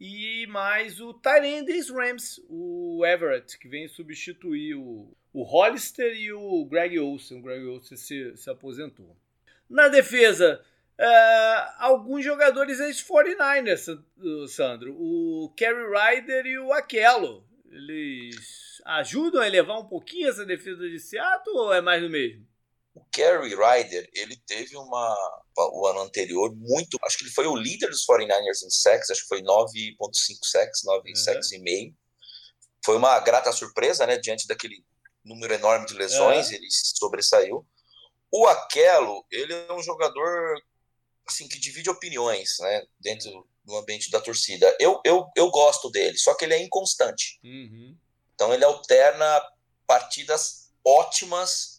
e 0.00 0.46
mais 0.48 1.00
o 1.00 1.14
Tyrande 1.14 1.72
dos 1.72 1.90
Rams, 1.90 2.40
o 2.48 3.04
Everett, 3.06 3.58
que 3.58 3.68
vem 3.68 3.88
substituir 3.88 4.74
o, 4.74 5.16
o 5.32 5.42
Hollister 5.42 6.14
e 6.16 6.32
o 6.32 6.64
Greg 6.64 6.98
Olsen. 6.98 7.38
O 7.38 7.42
Greg 7.42 7.64
Olsen 7.66 7.96
se, 7.96 8.36
se 8.36 8.50
aposentou. 8.50 9.16
Na 9.68 9.88
defesa, 9.88 10.60
uh, 10.98 11.72
alguns 11.78 12.24
jogadores 12.24 12.80
ex-49ers, 12.80 14.02
Sandro. 14.48 14.94
O 14.94 15.52
Kerry 15.56 15.86
Ryder 15.86 16.46
e 16.46 16.58
o 16.58 16.72
Aquelo. 16.72 17.44
Eles 17.70 18.82
ajudam 18.84 19.40
a 19.40 19.46
elevar 19.46 19.80
um 19.80 19.86
pouquinho 19.86 20.28
essa 20.28 20.44
defesa 20.44 20.88
de 20.88 20.98
Seattle 20.98 21.56
ou 21.56 21.72
é 21.72 21.80
mais 21.80 22.02
do 22.02 22.10
mesmo? 22.10 22.46
O 22.94 23.04
Kerry 23.06 23.56
Ryder, 23.56 24.08
ele 24.12 24.36
teve 24.46 24.76
uma 24.76 25.42
o 25.56 25.86
ano 25.86 26.00
anterior 26.00 26.54
muito, 26.54 26.98
acho 27.04 27.18
que 27.18 27.24
ele 27.24 27.32
foi 27.32 27.46
o 27.46 27.56
líder 27.56 27.88
dos 27.88 28.06
49ers 28.06 28.62
em 28.64 28.70
sacks, 28.70 29.10
acho 29.10 29.22
que 29.22 29.28
foi 29.28 29.42
9.5 29.42 30.38
sacks, 30.44 30.82
9 30.84 31.08
uhum. 31.08 31.16
sacks 31.16 31.52
e 31.52 31.58
meio. 31.58 31.94
Foi 32.84 32.96
uma 32.96 33.18
grata 33.20 33.50
surpresa, 33.52 34.06
né, 34.06 34.16
diante 34.18 34.46
daquele 34.46 34.84
número 35.24 35.54
enorme 35.54 35.86
de 35.86 35.94
lesões, 35.94 36.48
uhum. 36.48 36.54
ele 36.54 36.66
sobressaiu. 36.70 37.66
O 38.30 38.46
Aquelo, 38.46 39.24
ele 39.30 39.52
é 39.52 39.72
um 39.72 39.82
jogador 39.82 40.60
assim 41.26 41.48
que 41.48 41.58
divide 41.58 41.88
opiniões, 41.90 42.56
né, 42.60 42.84
dentro 43.00 43.48
do 43.64 43.76
ambiente 43.76 44.10
da 44.10 44.20
torcida. 44.20 44.76
Eu, 44.78 45.00
eu, 45.04 45.26
eu 45.34 45.50
gosto 45.50 45.90
dele, 45.90 46.18
só 46.18 46.34
que 46.34 46.44
ele 46.44 46.54
é 46.54 46.62
inconstante. 46.62 47.40
Uhum. 47.42 47.96
Então 48.34 48.52
ele 48.52 48.64
alterna 48.64 49.42
partidas 49.86 50.70
ótimas 50.84 51.73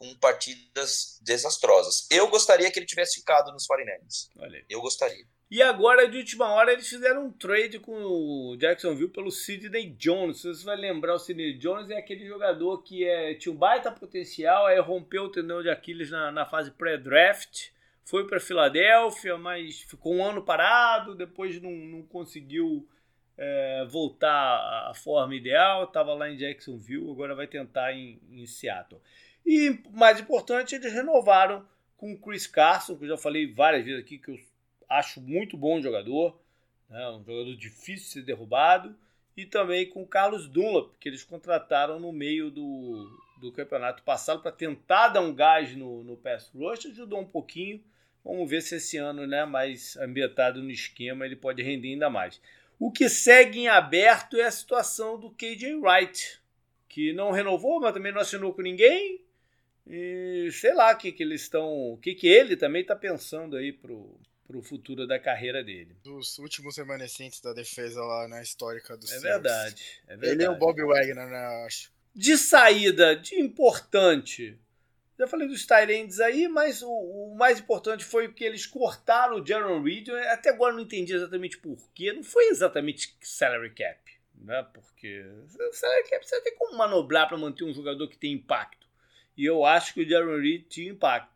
com 0.00 0.14
partidas 0.14 1.20
desastrosas. 1.22 2.08
Eu 2.10 2.28
gostaria 2.28 2.70
que 2.70 2.78
ele 2.78 2.86
tivesse 2.86 3.20
ficado 3.20 3.52
nos 3.52 3.66
49ers. 3.66 4.64
Eu 4.66 4.80
gostaria. 4.80 5.26
E 5.50 5.60
agora, 5.60 6.08
de 6.08 6.16
última 6.16 6.48
hora, 6.54 6.72
eles 6.72 6.88
fizeram 6.88 7.26
um 7.26 7.32
trade 7.32 7.78
com 7.80 7.92
o 7.92 8.56
Jacksonville 8.56 9.10
pelo 9.10 9.30
Sidney 9.30 9.90
Jones. 9.90 10.42
Você 10.42 10.64
vai 10.64 10.76
lembrar, 10.76 11.16
o 11.16 11.18
Sidney 11.18 11.52
Jones 11.58 11.90
é 11.90 11.98
aquele 11.98 12.26
jogador 12.26 12.82
que 12.82 13.04
é, 13.04 13.34
tinha 13.34 13.52
um 13.52 13.58
baita 13.58 13.92
potencial, 13.92 14.64
aí 14.64 14.80
rompeu 14.80 15.24
o 15.24 15.30
tendão 15.30 15.62
de 15.62 15.68
Aquiles 15.68 16.10
na, 16.10 16.32
na 16.32 16.46
fase 16.46 16.70
pré-draft, 16.70 17.68
foi 18.02 18.26
para 18.26 18.40
Filadélfia, 18.40 19.36
mas 19.36 19.80
ficou 19.82 20.14
um 20.14 20.24
ano 20.24 20.42
parado, 20.42 21.14
depois 21.14 21.60
não, 21.60 21.72
não 21.72 22.02
conseguiu 22.04 22.88
é, 23.36 23.84
voltar 23.86 24.88
à 24.88 24.94
forma 24.94 25.34
ideal, 25.34 25.84
estava 25.84 26.14
lá 26.14 26.30
em 26.30 26.36
Jacksonville, 26.36 27.10
agora 27.10 27.34
vai 27.34 27.46
tentar 27.46 27.92
em, 27.92 28.18
em 28.30 28.46
Seattle. 28.46 29.02
E, 29.44 29.78
mais 29.92 30.20
importante, 30.20 30.74
eles 30.74 30.92
renovaram 30.92 31.66
com 31.96 32.12
o 32.12 32.18
Chris 32.18 32.46
Carson, 32.46 32.96
que 32.96 33.04
eu 33.04 33.08
já 33.08 33.16
falei 33.16 33.52
várias 33.52 33.84
vezes 33.84 34.00
aqui, 34.00 34.18
que 34.18 34.30
eu 34.30 34.38
acho 34.88 35.20
muito 35.20 35.56
bom 35.56 35.80
jogador, 35.80 36.40
né? 36.88 37.08
um 37.10 37.24
jogador 37.24 37.56
difícil 37.56 38.06
de 38.06 38.12
ser 38.12 38.22
derrubado, 38.22 38.96
e 39.36 39.46
também 39.46 39.88
com 39.88 40.02
o 40.02 40.06
Carlos 40.06 40.48
Dunlap, 40.48 40.92
que 40.98 41.08
eles 41.08 41.22
contrataram 41.22 42.00
no 42.00 42.12
meio 42.12 42.50
do, 42.50 43.08
do 43.40 43.52
campeonato 43.52 44.02
passado 44.02 44.42
para 44.42 44.52
tentar 44.52 45.08
dar 45.08 45.20
um 45.20 45.34
gás 45.34 45.74
no, 45.76 46.02
no 46.04 46.16
pass 46.16 46.50
rush, 46.54 46.86
ajudou 46.86 47.20
um 47.20 47.26
pouquinho. 47.26 47.82
Vamos 48.24 48.48
ver 48.50 48.60
se 48.60 48.76
esse 48.76 48.98
ano, 48.98 49.26
né, 49.26 49.44
mais 49.44 49.96
ambientado 49.96 50.62
no 50.62 50.70
esquema, 50.70 51.24
ele 51.24 51.36
pode 51.36 51.62
render 51.62 51.88
ainda 51.88 52.10
mais. 52.10 52.40
O 52.78 52.90
que 52.90 53.08
segue 53.08 53.60
em 53.60 53.68
aberto 53.68 54.36
é 54.36 54.44
a 54.44 54.50
situação 54.50 55.18
do 55.18 55.30
KJ 55.30 55.74
Wright, 55.76 56.40
que 56.88 57.12
não 57.12 57.30
renovou, 57.30 57.80
mas 57.80 57.92
também 57.92 58.12
não 58.12 58.20
assinou 58.20 58.52
com 58.52 58.62
ninguém, 58.62 59.20
e 59.90 60.52
sei 60.52 60.72
lá 60.72 60.92
o 60.92 60.96
que, 60.96 61.10
que 61.10 61.22
eles 61.22 61.42
estão. 61.42 61.92
O 61.92 61.96
que, 61.96 62.14
que 62.14 62.28
ele 62.28 62.56
também 62.56 62.82
está 62.82 62.94
pensando 62.94 63.56
aí 63.56 63.72
pro, 63.72 64.16
o 64.48 64.62
futuro 64.62 65.06
da 65.06 65.18
carreira 65.18 65.64
dele. 65.64 65.96
Dos 66.04 66.38
últimos 66.38 66.76
remanescentes 66.76 67.40
da 67.40 67.52
defesa 67.52 68.00
lá 68.00 68.28
na 68.28 68.40
histórica 68.40 68.96
do 68.96 69.04
é 69.06 69.18
verdade, 69.18 70.00
é 70.06 70.16
verdade. 70.16 70.32
Ele 70.32 70.44
é 70.44 70.50
o 70.50 70.56
Bob 70.56 70.80
Wagner, 70.82 71.26
né, 71.28 71.64
acho. 71.66 71.92
De 72.14 72.36
saída, 72.36 73.16
de 73.16 73.40
importante, 73.40 74.58
já 75.20 75.26
falei 75.26 75.46
dos 75.46 75.66
Tyrands 75.66 76.18
aí, 76.18 76.48
mas 76.48 76.82
o, 76.82 76.90
o, 76.90 77.34
mais 77.36 77.60
importante 77.60 78.04
foi 78.04 78.32
que 78.32 78.42
eles 78.42 78.66
cortaram 78.66 79.36
o 79.36 79.46
Jaron 79.46 79.82
Reed. 79.82 80.08
Até 80.30 80.48
agora 80.48 80.72
não 80.72 80.80
entendi 80.80 81.14
exatamente 81.14 81.58
por 81.58 81.78
quê. 81.92 82.12
Não 82.12 82.24
foi 82.24 82.46
exatamente 82.48 83.14
salary 83.20 83.74
cap, 83.74 84.00
né? 84.34 84.66
Porque 84.72 85.24
salary 85.72 86.08
cap 86.08 86.26
você 86.26 86.40
tem 86.40 86.56
como 86.56 86.76
manobrar 86.76 87.28
para 87.28 87.36
manter 87.36 87.64
um 87.64 87.72
jogador 87.74 88.08
que 88.08 88.16
tem 88.16 88.32
impacto. 88.32 88.79
E 89.40 89.46
eu 89.46 89.64
acho 89.64 89.94
que 89.94 90.02
o 90.02 90.06
Jaron 90.06 90.38
Reed 90.38 90.66
tinha 90.68 90.92
impacto. 90.92 91.32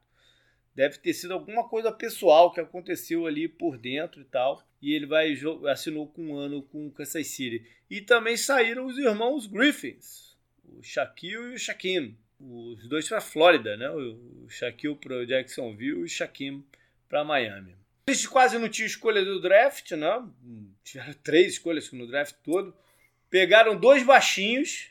Deve 0.75 0.99
ter 0.99 1.14
sido 1.14 1.33
alguma 1.33 1.67
coisa 1.67 1.90
pessoal 1.90 2.53
que 2.53 2.61
aconteceu 2.61 3.27
ali 3.27 3.49
por 3.49 3.79
dentro 3.79 4.21
e 4.21 4.25
tal. 4.25 4.62
E 4.83 4.93
ele 4.93 5.07
vai 5.07 5.33
assinou 5.71 6.07
com 6.07 6.27
um 6.27 6.37
ano 6.37 6.62
com 6.62 6.87
o 6.87 6.90
Kansas 6.90 7.27
City. 7.29 7.67
E 7.88 8.03
também 8.03 8.37
saíram 8.37 8.85
os 8.85 8.99
irmãos 8.99 9.47
Griffins, 9.47 10.37
o 10.64 10.83
Shaquille 10.83 11.53
e 11.53 11.55
o 11.55 11.59
Shaquille 11.59 12.14
os 12.38 12.87
dois 12.87 13.09
para 13.09 13.23
Flórida, 13.23 13.75
né? 13.75 13.88
O 13.88 14.47
Shaquille 14.51 14.97
para 14.97 15.25
Jacksonville 15.25 16.01
e 16.01 16.05
o 16.05 16.09
Shaquille 16.09 16.62
para 17.09 17.25
Miami. 17.25 17.75
Eles 18.07 18.27
quase 18.27 18.59
não 18.59 18.69
tinham 18.69 18.87
escolha 18.87 19.25
do 19.25 19.40
draft, 19.40 19.93
né? 19.93 20.29
Tiveram 20.85 21.14
três 21.23 21.55
escolhas 21.55 21.90
no 21.93 22.07
draft 22.07 22.37
todo. 22.45 22.77
Pegaram 23.31 23.79
dois 23.79 24.03
baixinhos, 24.03 24.90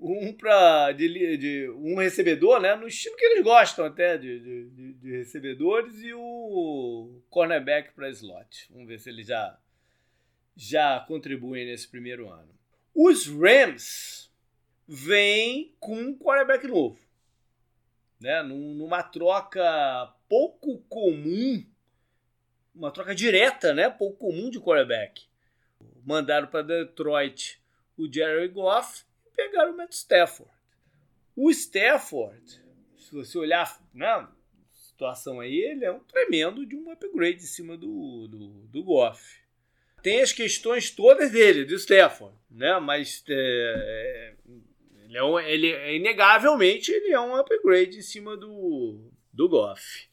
um 0.00 0.32
para 0.32 0.92
de, 0.92 1.36
de, 1.36 1.70
um 1.70 1.96
recebedor, 1.96 2.60
né? 2.60 2.74
No 2.76 2.86
estilo 2.86 3.16
que 3.16 3.24
eles 3.24 3.44
gostam 3.44 3.84
até 3.84 4.16
de, 4.16 4.40
de, 4.40 4.92
de 4.94 5.10
recebedores 5.10 6.00
e 6.02 6.12
o 6.14 7.20
cornerback 7.28 7.92
para 7.92 8.10
slot. 8.10 8.68
Vamos 8.70 8.88
ver 8.88 8.98
se 8.98 9.08
eles 9.10 9.26
já 9.26 9.58
já 10.56 10.98
contribuem 11.06 11.66
nesse 11.66 11.88
primeiro 11.88 12.28
ano. 12.28 12.52
Os 12.92 13.28
Rams 13.28 14.28
vem 14.86 15.72
com 15.78 15.94
um 15.94 16.18
quarterback 16.18 16.66
novo. 16.66 16.98
Né? 18.20 18.42
Numa 18.42 19.04
troca 19.04 20.12
pouco 20.28 20.78
comum, 20.88 21.64
uma 22.74 22.90
troca 22.90 23.14
direta, 23.14 23.72
né? 23.72 23.88
pouco 23.88 24.16
comum 24.16 24.50
de 24.50 24.58
quarterback. 24.58 25.22
Mandaram 26.04 26.48
para 26.48 26.62
Detroit 26.62 27.62
o 27.96 28.12
Jerry 28.12 28.48
Goff 28.48 29.04
pegaram 29.38 29.72
o 29.72 29.76
Matt 29.76 29.92
Stafford. 29.92 30.50
O 31.36 31.48
Stafford, 31.52 32.60
se 32.96 33.14
você 33.14 33.38
olhar 33.38 33.80
na 33.94 34.22
né, 34.22 34.28
situação 34.72 35.38
aí, 35.38 35.54
ele 35.54 35.84
é 35.84 35.92
um 35.92 36.00
tremendo 36.00 36.66
de 36.66 36.74
um 36.74 36.90
upgrade 36.90 37.36
em 37.36 37.46
cima 37.46 37.76
do, 37.76 38.26
do, 38.26 38.48
do 38.66 38.82
Goff. 38.82 39.38
Tem 40.02 40.20
as 40.20 40.32
questões 40.32 40.90
todas 40.90 41.30
dele, 41.30 41.64
do 41.64 41.74
Stafford, 41.76 42.34
né? 42.50 42.80
mas 42.80 43.24
é, 43.28 44.34
ele 45.04 45.16
é, 45.16 45.22
um, 45.22 45.38
ele, 45.38 45.70
é, 45.70 45.94
inegavelmente, 45.94 46.90
ele 46.90 47.12
é 47.12 47.20
um 47.20 47.36
upgrade 47.36 47.96
em 47.96 48.02
cima 48.02 48.36
do, 48.36 49.08
do 49.32 49.48
Goff. 49.48 50.08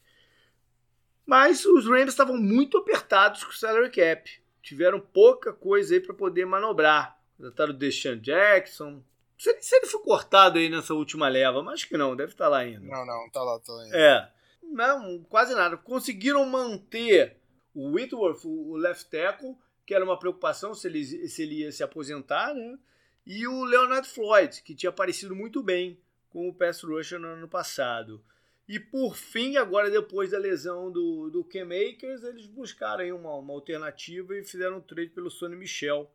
Mas 1.24 1.64
os 1.64 1.86
Rams 1.86 2.10
estavam 2.10 2.36
muito 2.36 2.78
apertados 2.78 3.42
com 3.42 3.50
o 3.50 3.56
salary 3.56 3.90
cap. 3.90 4.30
Tiveram 4.62 5.00
pouca 5.00 5.52
coisa 5.52 5.94
aí 5.94 6.00
para 6.00 6.14
poder 6.14 6.44
manobrar. 6.44 7.20
Trataram 7.36 7.72
o 7.72 7.76
Deshaun 7.76 8.18
Jackson. 8.18 9.02
Não 9.36 9.40
sei 9.40 9.62
se 9.62 9.76
ele 9.76 9.86
foi 9.86 10.00
cortado 10.00 10.58
aí 10.58 10.70
nessa 10.70 10.94
última 10.94 11.28
leva, 11.28 11.62
mas 11.62 11.74
acho 11.74 11.88
que 11.88 11.96
não, 11.96 12.16
deve 12.16 12.32
estar 12.32 12.44
tá 12.44 12.50
lá 12.50 12.58
ainda. 12.58 12.80
Não, 12.80 13.04
não, 13.04 13.30
tá 13.30 13.42
lá, 13.42 13.60
tá 13.60 13.72
lá 13.72 13.82
ainda. 13.82 13.96
É. 13.96 14.32
Não, 14.62 15.22
quase 15.24 15.54
nada. 15.54 15.76
Conseguiram 15.76 16.44
manter 16.46 17.36
o 17.74 17.90
Whitworth, 17.90 18.44
o 18.44 18.76
left 18.76 19.10
tackle, 19.10 19.54
que 19.84 19.94
era 19.94 20.04
uma 20.04 20.18
preocupação 20.18 20.74
se 20.74 20.88
ele, 20.88 21.04
se 21.04 21.42
ele 21.42 21.60
ia 21.60 21.70
se 21.70 21.82
aposentar, 21.82 22.54
né? 22.54 22.78
E 23.26 23.46
o 23.46 23.64
Leonard 23.64 24.08
Floyd, 24.08 24.62
que 24.62 24.74
tinha 24.74 24.90
aparecido 24.90 25.36
muito 25.36 25.62
bem 25.62 26.00
com 26.30 26.48
o 26.48 26.54
pass 26.54 26.82
rusher 26.82 27.18
no 27.18 27.28
ano 27.28 27.48
passado. 27.48 28.24
E 28.68 28.80
por 28.80 29.16
fim, 29.16 29.56
agora 29.56 29.90
depois 29.90 30.30
da 30.30 30.38
lesão 30.38 30.90
do, 30.90 31.30
do 31.30 31.44
Cam 31.44 31.68
Akers, 31.68 32.24
eles 32.24 32.46
buscaram 32.46 33.16
uma, 33.16 33.34
uma 33.36 33.52
alternativa 33.52 34.36
e 34.36 34.44
fizeram 34.44 34.78
um 34.78 34.80
trade 34.80 35.10
pelo 35.10 35.30
Sonny 35.30 35.54
Michel, 35.54 36.10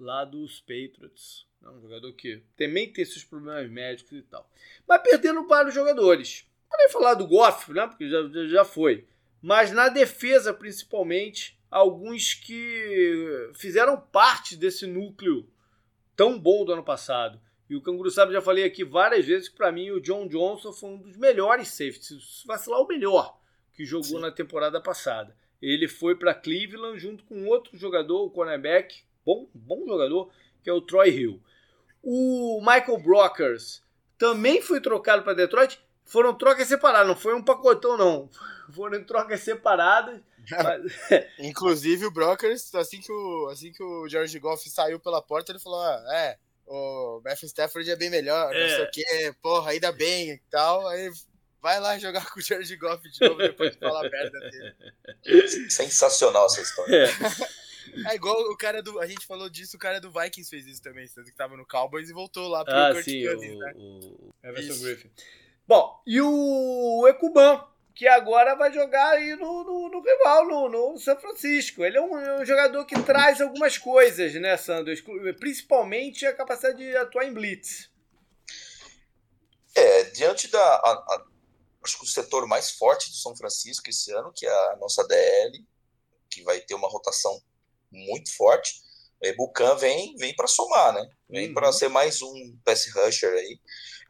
lá 0.00 0.24
dos 0.24 0.60
Patriots. 0.60 1.46
É 1.62 1.68
um 1.68 1.80
jogador 1.80 2.12
que 2.14 2.42
também 2.56 2.90
tem 2.90 3.04
seus 3.04 3.24
problemas 3.24 3.70
médicos 3.70 4.12
e 4.12 4.22
tal. 4.22 4.48
Mas 4.88 5.02
perdendo 5.02 5.46
vários 5.46 5.74
jogadores. 5.74 6.46
Não 6.70 6.78
nem 6.78 6.88
falar 6.88 7.14
do 7.14 7.26
Goff, 7.26 7.72
né? 7.72 7.86
Porque 7.86 8.08
já, 8.08 8.22
já 8.48 8.64
foi. 8.64 9.06
Mas 9.42 9.70
na 9.70 9.88
defesa, 9.88 10.54
principalmente, 10.54 11.58
alguns 11.70 12.34
que 12.34 13.50
fizeram 13.54 14.00
parte 14.00 14.56
desse 14.56 14.86
núcleo 14.86 15.48
tão 16.16 16.38
bom 16.38 16.64
do 16.64 16.72
ano 16.72 16.84
passado. 16.84 17.40
E 17.68 17.76
o 17.76 17.80
Canguru 17.80 18.10
Sabe, 18.10 18.32
já 18.32 18.42
falei 18.42 18.64
aqui 18.64 18.84
várias 18.84 19.24
vezes 19.24 19.48
que 19.48 19.56
para 19.56 19.70
mim 19.70 19.90
o 19.90 20.00
John 20.00 20.26
Johnson 20.26 20.72
foi 20.72 20.90
um 20.90 20.98
dos 20.98 21.16
melhores 21.16 21.68
safeties, 21.68 22.42
vacilar 22.44 22.80
o 22.80 22.86
melhor 22.86 23.38
que 23.72 23.84
jogou 23.84 24.04
Sim. 24.04 24.20
na 24.20 24.30
temporada 24.30 24.80
passada. 24.80 25.36
Ele 25.62 25.86
foi 25.86 26.16
para 26.16 26.34
Cleveland 26.34 26.98
junto 26.98 27.22
com 27.24 27.46
outro 27.46 27.76
jogador, 27.78 28.24
o 28.24 28.30
cornerback, 28.30 29.02
bom, 29.30 29.46
bom 29.54 29.86
jogador, 29.86 30.30
que 30.62 30.70
é 30.70 30.72
o 30.72 30.80
Troy 30.80 31.10
Hill. 31.10 31.40
O 32.02 32.60
Michael 32.60 32.98
Brockers 32.98 33.82
também 34.18 34.60
foi 34.60 34.80
trocado 34.80 35.22
para 35.22 35.34
Detroit. 35.34 35.80
Foram 36.04 36.34
trocas 36.34 36.66
separadas, 36.66 37.06
não 37.06 37.16
foi 37.16 37.34
um 37.34 37.44
pacotão, 37.44 37.96
não. 37.96 38.28
Foram 38.74 39.02
trocas 39.04 39.40
separadas. 39.40 40.20
Inclusive 41.38 42.06
o 42.06 42.10
Brokers, 42.10 42.74
assim 42.74 43.00
que 43.00 43.12
o, 43.12 43.48
assim 43.48 43.72
que 43.72 43.82
o 43.82 44.08
George 44.08 44.38
Goff 44.38 44.68
saiu 44.68 44.98
pela 44.98 45.22
porta, 45.22 45.52
ele 45.52 45.60
falou: 45.60 45.80
ah, 45.80 46.04
é, 46.12 46.36
o 46.66 47.20
Matthew 47.24 47.46
Stafford 47.46 47.88
é 47.88 47.96
bem 47.96 48.10
melhor, 48.10 48.52
é. 48.54 48.60
não 48.60 48.76
sei 48.76 48.84
o 48.84 48.90
que, 48.90 49.34
porra, 49.40 49.70
ainda 49.70 49.92
bem 49.92 50.30
e 50.32 50.38
tal. 50.50 50.88
Aí 50.88 51.10
vai 51.62 51.78
lá 51.78 51.98
jogar 51.98 52.28
com 52.30 52.40
o 52.40 52.42
George 52.42 52.74
Goff 52.76 53.08
de 53.08 53.20
novo 53.20 53.38
depois 53.38 53.72
de 53.72 53.78
falar 53.78 54.08
merda 54.08 54.40
dele. 54.40 55.70
Sensacional 55.70 56.46
essa 56.46 56.62
história. 56.62 57.04
É. 57.04 57.10
é. 58.06 58.14
igual 58.14 58.38
o 58.50 58.56
cara 58.56 58.82
do. 58.82 58.98
A 59.00 59.06
gente 59.06 59.26
falou 59.26 59.48
disso, 59.48 59.76
o 59.76 59.80
cara 59.80 60.00
do 60.00 60.10
Vikings 60.10 60.48
fez 60.48 60.66
isso 60.66 60.82
também, 60.82 61.06
que 61.06 61.32
tava 61.32 61.56
no 61.56 61.66
Cowboys 61.66 62.08
e 62.08 62.12
voltou 62.12 62.48
lá 62.48 62.64
pro 62.64 62.74
ah, 62.74 62.92
Kurt 62.92 63.04
sim, 63.04 63.24
Cousins, 63.26 63.54
o, 63.54 63.58
né? 63.58 63.72
O 63.76 64.30
Everson 64.42 64.82
Griffin. 64.82 65.10
Bom, 65.66 66.02
e 66.06 66.20
o 66.20 67.06
Ecuban 67.08 67.64
que 68.00 68.06
agora 68.06 68.54
vai 68.54 68.72
jogar 68.72 69.10
aí 69.10 69.36
no, 69.36 69.62
no, 69.62 69.88
no 69.90 70.00
rival, 70.00 70.48
no, 70.48 70.68
no, 70.70 70.98
São 70.98 71.20
Francisco. 71.20 71.84
Ele 71.84 71.98
é 71.98 72.00
um, 72.00 72.18
é 72.18 72.40
um, 72.40 72.44
jogador 72.46 72.84
que 72.86 72.98
traz 73.02 73.42
algumas 73.42 73.76
coisas, 73.76 74.32
né, 74.34 74.56
Sandro? 74.56 74.94
Principalmente 75.38 76.24
a 76.24 76.34
capacidade 76.34 76.78
de 76.78 76.96
atuar 76.96 77.26
em 77.26 77.34
blitz. 77.34 77.90
É, 79.74 80.04
diante 80.04 80.48
da. 80.48 80.58
A, 80.58 80.92
a, 80.92 81.24
acho 81.84 81.98
que 81.98 82.04
o 82.04 82.08
setor 82.08 82.46
mais 82.46 82.70
forte 82.70 83.10
do 83.10 83.16
São 83.16 83.36
Francisco 83.36 83.90
esse 83.90 84.10
ano, 84.12 84.32
que 84.34 84.46
é 84.46 84.72
a 84.72 84.76
nossa 84.76 85.06
DL, 85.06 85.62
que 86.30 86.42
vai 86.42 86.58
ter 86.60 86.74
uma 86.74 86.88
rotação 86.88 87.38
muito 87.90 88.34
forte. 88.36 88.72
O 89.22 89.36
Bucan 89.36 89.76
vem, 89.76 90.14
vem 90.16 90.34
para 90.34 90.46
somar, 90.46 90.94
né? 90.94 91.06
Vem 91.28 91.48
uhum. 91.48 91.54
para 91.54 91.72
ser 91.72 91.88
mais 91.88 92.22
um 92.22 92.56
pass 92.64 92.86
rusher 92.94 93.30
aí. 93.30 93.60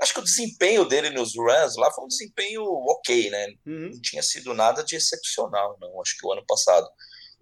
Acho 0.00 0.14
que 0.14 0.20
o 0.20 0.24
desempenho 0.24 0.84
dele 0.84 1.10
nos 1.10 1.34
runs 1.36 1.76
lá 1.76 1.90
foi 1.92 2.04
um 2.04 2.08
desempenho 2.08 2.62
ok, 2.64 3.28
né? 3.28 3.46
Uhum. 3.66 3.90
Não 3.92 4.00
tinha 4.00 4.22
sido 4.22 4.54
nada 4.54 4.84
de 4.84 4.96
excepcional, 4.96 5.76
não, 5.80 6.00
acho 6.00 6.16
que 6.16 6.26
o 6.26 6.32
ano 6.32 6.44
passado. 6.46 6.88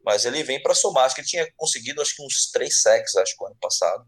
Mas 0.05 0.24
ele 0.24 0.42
vem 0.42 0.62
para 0.62 0.74
somar. 0.74 1.05
Acho 1.05 1.14
que 1.14 1.20
ele 1.20 1.29
tinha 1.29 1.53
conseguido 1.57 2.01
acho 2.01 2.16
que 2.16 2.22
uns 2.22 2.51
três 2.51 2.81
sacks, 2.81 3.14
acho 3.16 3.37
que 3.37 3.44
o 3.44 3.46
ano 3.46 3.57
passado. 3.61 4.07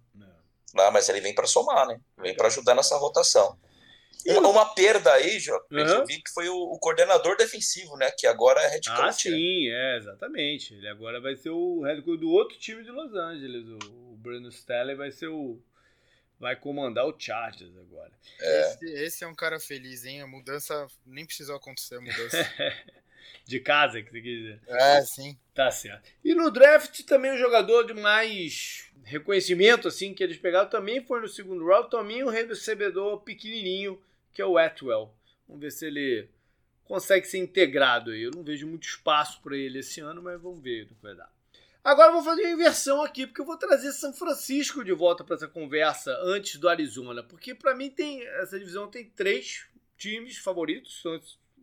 Lá, 0.75 0.87
ah, 0.87 0.91
mas 0.91 1.09
ele 1.09 1.21
vem 1.21 1.35
para 1.35 1.47
somar, 1.47 1.87
né? 1.87 2.01
Vem 2.19 2.35
para 2.35 2.47
ajudar 2.47 2.75
nessa 2.75 2.97
rotação. 2.97 3.59
Uma, 4.27 4.49
uma, 4.49 4.75
perda 4.75 5.13
aí, 5.13 5.39
Jô, 5.39 5.55
uhum. 5.71 5.79
eu 5.79 6.07
vi 6.07 6.23
que 6.23 6.31
foi 6.33 6.49
o, 6.49 6.57
o, 6.57 6.79
coordenador 6.79 7.37
defensivo, 7.37 7.97
né? 7.97 8.11
Que 8.11 8.27
agora 8.27 8.61
é 8.61 8.69
head 8.69 8.89
coach. 8.89 9.01
Ah, 9.01 9.13
sim, 9.13 9.69
né? 9.69 9.95
é, 9.95 9.97
exatamente. 9.97 10.75
Ele 10.75 10.89
agora 10.89 11.21
vai 11.21 11.37
ser 11.37 11.51
o 11.51 11.83
head 11.83 12.03
coach 12.03 12.21
do 12.21 12.31
outro 12.31 12.59
time 12.59 12.83
de 12.83 12.91
Los 12.91 13.15
Angeles. 13.15 13.67
O, 13.67 14.13
o 14.13 14.17
Bruno 14.17 14.51
Stelly 14.51 14.95
vai 14.95 15.11
ser 15.11 15.29
o, 15.29 15.61
vai 16.39 16.57
comandar 16.57 17.07
o 17.07 17.15
Chargers 17.19 17.77
agora. 17.77 18.13
É. 18.41 18.61
Esse, 18.61 18.87
esse, 18.87 19.25
é 19.25 19.27
um 19.27 19.35
cara 19.35 19.61
feliz, 19.61 20.05
hein? 20.05 20.23
A 20.23 20.27
mudança 20.27 20.87
nem 21.07 21.25
precisou 21.27 21.57
acontecer 21.57 21.97
a 21.97 22.01
mudança. 22.01 22.39
de 23.47 23.61
casa, 23.61 24.03
que 24.03 24.11
você 24.11 24.21
quer 24.21 24.29
dizer. 24.29 24.61
É, 24.69 25.03
sim. 25.03 25.37
Tá 25.55 25.71
certo. 25.71 26.09
E 26.25 26.35
no 26.35 26.51
draft 26.51 27.03
também 27.03 27.33
o 27.33 27.39
jogador 27.39 27.85
de 27.85 27.95
mais 27.95 28.85
reconhecimento, 29.05 29.89
assim, 29.89 30.15
que 30.15 30.23
eles 30.23 30.39
pegaram 30.39 30.69
também 30.69 31.05
foi 31.05 31.21
no 31.21 31.29
segundo 31.29 31.67
round, 31.67 31.91
também 31.91 32.23
um 32.23 32.29
recebedor 32.29 33.21
pequenininho, 33.21 34.01
que 34.33 34.43
é 34.43 34.47
o 34.47 34.59
Atwell. 34.59 35.15
Vamos 35.47 35.61
ver 35.61 35.71
se 35.71 35.87
ele 35.87 36.29
consegue 36.85 37.27
ser 37.27 37.39
integrado 37.39 38.11
aí. 38.11 38.23
Eu 38.23 38.31
não 38.31 38.43
vejo 38.43 38.67
muito 38.67 38.87
espaço 38.87 39.41
para 39.43 39.57
ele 39.57 39.79
esse 39.79 40.01
ano, 40.01 40.23
mas 40.23 40.41
vamos 40.41 40.61
ver 40.61 40.85
o 40.85 40.89
que 40.89 41.03
vai 41.03 41.15
dar. 41.15 41.33
Agora 41.83 42.09
eu 42.09 42.15
vou 42.15 42.23
fazer 42.23 42.43
uma 42.43 42.53
inversão 42.53 43.03
aqui, 43.03 43.27
porque 43.27 43.41
eu 43.41 43.47
vou 43.47 43.57
trazer 43.57 43.93
São 43.93 44.13
Francisco 44.13 44.85
de 44.85 44.93
volta 44.93 45.25
para 45.25 45.37
essa 45.37 45.49
conversa 45.49 46.15
antes 46.23 46.57
do 46.57 46.69
Arizona, 46.69 47.23
porque 47.23 47.55
para 47.55 47.75
mim 47.75 47.89
tem 47.89 48.23
essa 48.23 48.59
divisão 48.59 48.91
tem 48.91 49.09
três 49.09 49.67
times 49.97 50.37
favoritos, 50.37 51.01
são 51.01 51.19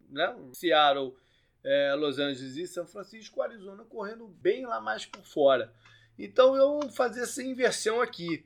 né? 0.09 0.35
Seattle, 0.53 1.15
é, 1.63 1.93
Los 1.93 2.17
Angeles 2.17 2.55
e 2.55 2.65
São 2.65 2.87
Francisco, 2.87 3.41
Arizona 3.41 3.83
correndo 3.83 4.27
bem 4.27 4.65
lá 4.65 4.81
mais 4.81 5.05
por 5.05 5.23
fora. 5.23 5.71
Então 6.17 6.55
eu 6.55 6.79
vou 6.79 6.89
fazer 6.89 7.21
essa 7.21 7.43
inversão 7.43 8.01
aqui. 8.01 8.43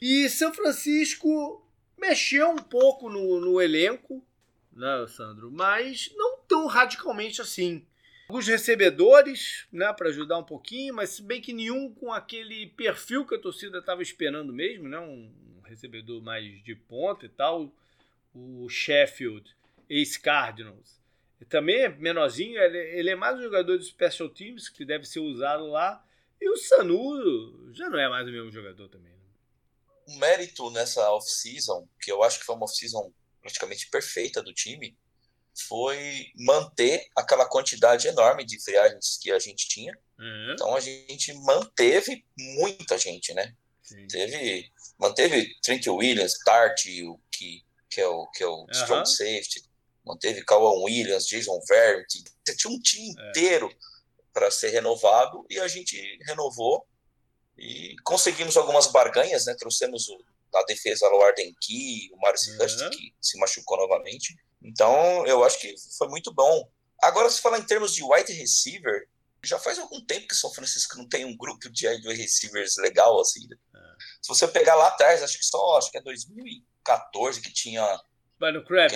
E 0.00 0.28
São 0.28 0.52
Francisco 0.52 1.61
mexeu 2.02 2.50
um 2.50 2.56
pouco 2.56 3.08
no, 3.08 3.40
no 3.40 3.60
elenco, 3.60 4.26
né, 4.72 5.06
Sandro? 5.06 5.52
Mas 5.52 6.12
não 6.16 6.38
tão 6.48 6.66
radicalmente 6.66 7.40
assim. 7.40 7.86
Alguns 8.28 8.48
recebedores, 8.48 9.66
né, 9.72 9.92
para 9.92 10.08
ajudar 10.08 10.38
um 10.38 10.44
pouquinho, 10.44 10.94
mas 10.94 11.20
bem 11.20 11.40
que 11.40 11.52
nenhum 11.52 11.94
com 11.94 12.12
aquele 12.12 12.66
perfil 12.66 13.24
que 13.24 13.36
a 13.36 13.38
torcida 13.38 13.78
estava 13.78 14.02
esperando 14.02 14.52
mesmo, 14.52 14.88
né? 14.88 14.98
Um 14.98 15.60
recebedor 15.64 16.20
mais 16.22 16.62
de 16.64 16.74
ponta 16.74 17.26
e 17.26 17.28
tal. 17.28 17.72
O 18.34 18.68
Sheffield, 18.68 19.54
ex-Cardinals. 19.88 21.00
Também 21.48 21.82
é 21.82 21.88
menorzinho, 21.88 22.58
ele, 22.58 22.78
ele 22.78 23.10
é 23.10 23.16
mais 23.16 23.38
um 23.38 23.42
jogador 23.42 23.76
de 23.76 23.84
special 23.84 24.28
teams 24.28 24.68
que 24.68 24.84
deve 24.84 25.04
ser 25.04 25.20
usado 25.20 25.66
lá. 25.66 26.02
E 26.40 26.48
o 26.48 26.56
Sanu 26.56 27.72
já 27.72 27.90
não 27.90 27.98
é 27.98 28.08
mais 28.08 28.26
o 28.26 28.32
mesmo 28.32 28.50
jogador 28.50 28.88
também. 28.88 29.11
O 30.12 30.18
mérito 30.18 30.70
nessa 30.70 31.10
off-season, 31.10 31.88
que 32.00 32.12
eu 32.12 32.22
acho 32.22 32.38
que 32.38 32.44
foi 32.44 32.54
uma 32.54 32.64
off-season 32.64 33.12
praticamente 33.40 33.88
perfeita 33.90 34.42
do 34.42 34.52
time, 34.52 34.96
foi 35.68 36.26
manter 36.36 37.06
aquela 37.16 37.46
quantidade 37.46 38.08
enorme 38.08 38.44
de 38.44 38.62
free 38.62 38.76
agents 38.76 39.18
que 39.20 39.30
a 39.30 39.38
gente 39.38 39.68
tinha. 39.68 39.92
Uhum. 40.18 40.52
Então 40.52 40.74
a 40.74 40.80
gente 40.80 41.32
manteve 41.34 42.24
muita 42.38 42.96
gente, 42.96 43.34
né? 43.34 43.54
Sim. 43.82 44.06
Teve, 44.06 44.70
manteve 44.98 45.54
Trent 45.60 45.86
Williams, 45.86 46.38
Tart, 46.44 46.86
o 47.04 47.20
que, 47.30 47.62
que 47.90 48.00
é 48.00 48.06
o, 48.06 48.26
que 48.30 48.42
é 48.42 48.46
o 48.46 48.60
uhum. 48.60 48.70
strong 48.70 49.08
safety, 49.08 49.62
manteve 50.04 50.44
Calvin 50.44 50.82
Williams, 50.84 51.26
Jason 51.26 51.60
Verrett, 51.68 52.24
tinha 52.56 52.72
um 52.72 52.80
time 52.80 53.14
é. 53.18 53.28
inteiro 53.28 53.70
para 54.32 54.50
ser 54.50 54.70
renovado 54.70 55.44
e 55.50 55.58
a 55.58 55.68
gente 55.68 56.00
renovou 56.26 56.86
e 57.56 57.94
conseguimos 58.04 58.56
algumas 58.56 58.86
barganhas, 58.86 59.46
né? 59.46 59.54
Trouxemos 59.54 60.08
o, 60.08 60.18
a 60.54 60.64
defesa 60.64 61.08
o 61.08 61.22
Arden 61.22 61.54
Key, 61.60 62.10
o 62.12 62.20
Mário 62.20 62.38
uhum. 62.58 62.90
que 62.90 63.14
se 63.20 63.38
machucou 63.38 63.78
novamente. 63.78 64.36
Então, 64.62 65.26
eu 65.26 65.44
acho 65.44 65.58
que 65.60 65.74
foi 65.98 66.08
muito 66.08 66.32
bom. 66.32 66.68
Agora, 67.00 67.28
se 67.28 67.40
falar 67.40 67.58
em 67.58 67.64
termos 67.64 67.94
de 67.94 68.02
wide 68.04 68.32
receiver, 68.32 69.08
já 69.42 69.58
faz 69.58 69.78
algum 69.78 70.00
tempo 70.04 70.28
que 70.28 70.36
São 70.36 70.52
Francisco 70.52 70.96
não 70.96 71.08
tem 71.08 71.24
um 71.24 71.36
grupo 71.36 71.68
de 71.68 71.88
wide 71.88 72.14
receivers 72.14 72.76
legal 72.76 73.20
assim. 73.20 73.46
Né? 73.48 73.56
É. 73.74 73.78
Se 74.22 74.28
você 74.28 74.46
pegar 74.46 74.76
lá 74.76 74.88
atrás, 74.88 75.22
acho 75.22 75.38
que 75.38 75.44
só 75.44 75.78
acho 75.78 75.90
que 75.90 75.98
é 75.98 76.02
2014 76.02 77.40
que 77.40 77.52
tinha. 77.52 78.00
Vai 78.38 78.52
no 78.52 78.64
Crab. 78.64 78.92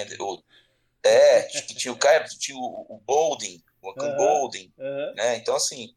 É, 1.03 1.43
que 1.67 1.75
tinha 1.75 1.93
o 1.93 1.99
Crab, 1.99 2.29
tinha 2.39 2.57
o, 2.57 2.87
o 2.89 3.01
Bolden, 3.05 3.63
o 3.83 3.91
Uncle 3.91 4.09
uhum. 4.09 4.17
Bolden. 4.17 4.73
Uhum. 4.79 5.15
Né? 5.15 5.37
Então, 5.37 5.57
assim, 5.57 5.95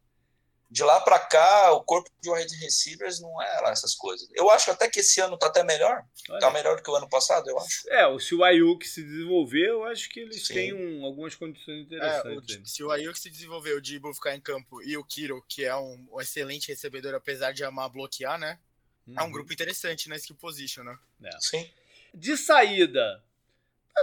de 0.70 0.84
lá 0.84 1.02
para 1.02 1.18
cá, 1.18 1.72
o 1.74 1.84
corpo 1.84 2.10
de 2.22 2.30
wide 2.30 2.56
receivers 2.58 3.20
não 3.20 3.42
é 3.42 3.62
lá 3.62 3.72
essas 3.72 3.96
coisas. 3.96 4.30
Eu 4.36 4.50
acho 4.52 4.70
até 4.70 4.88
que 4.88 5.00
esse 5.00 5.20
ano 5.20 5.38
tá 5.38 5.48
até 5.48 5.64
melhor. 5.64 6.06
Olha. 6.30 6.40
Tá 6.40 6.52
melhor 6.52 6.78
do 6.78 6.84
que 6.84 6.92
o 6.92 6.96
ano 6.96 7.10
passado, 7.10 7.50
eu 7.50 7.58
acho. 7.58 7.90
É, 7.90 8.20
se 8.20 8.36
o 8.36 8.44
Ayuk 8.44 8.88
se 8.88 9.02
desenvolver, 9.02 9.70
eu 9.70 9.84
acho 9.86 10.08
que 10.10 10.20
eles 10.20 10.46
Sim. 10.46 10.54
têm 10.54 10.74
um, 10.74 11.04
algumas 11.04 11.34
condições 11.34 11.86
interessantes. 11.86 12.56
É, 12.56 12.60
o, 12.60 12.66
se 12.66 12.84
o 12.84 12.92
Ayuk 12.92 13.18
se 13.18 13.32
desenvolver, 13.32 13.74
o 13.74 13.82
Dibo 13.82 14.14
ficar 14.14 14.36
em 14.36 14.42
campo 14.42 14.82
e 14.84 14.96
o 14.96 15.04
Kiro, 15.04 15.44
que 15.48 15.66
é 15.66 15.76
um, 15.76 16.08
um 16.12 16.22
excelente 16.22 16.68
recebedor, 16.68 17.16
apesar 17.16 17.52
de 17.52 17.64
amar 17.64 17.90
bloquear, 17.90 18.38
né? 18.38 18.60
Uhum. 19.08 19.16
É 19.18 19.22
um 19.22 19.26
uhum. 19.26 19.32
grupo 19.32 19.52
interessante 19.52 20.08
na 20.08 20.18
skill 20.18 20.36
position, 20.36 20.84
né? 20.84 20.98
É. 21.24 21.38
Sim. 21.40 21.68
De 22.14 22.38
saída, 22.38 23.24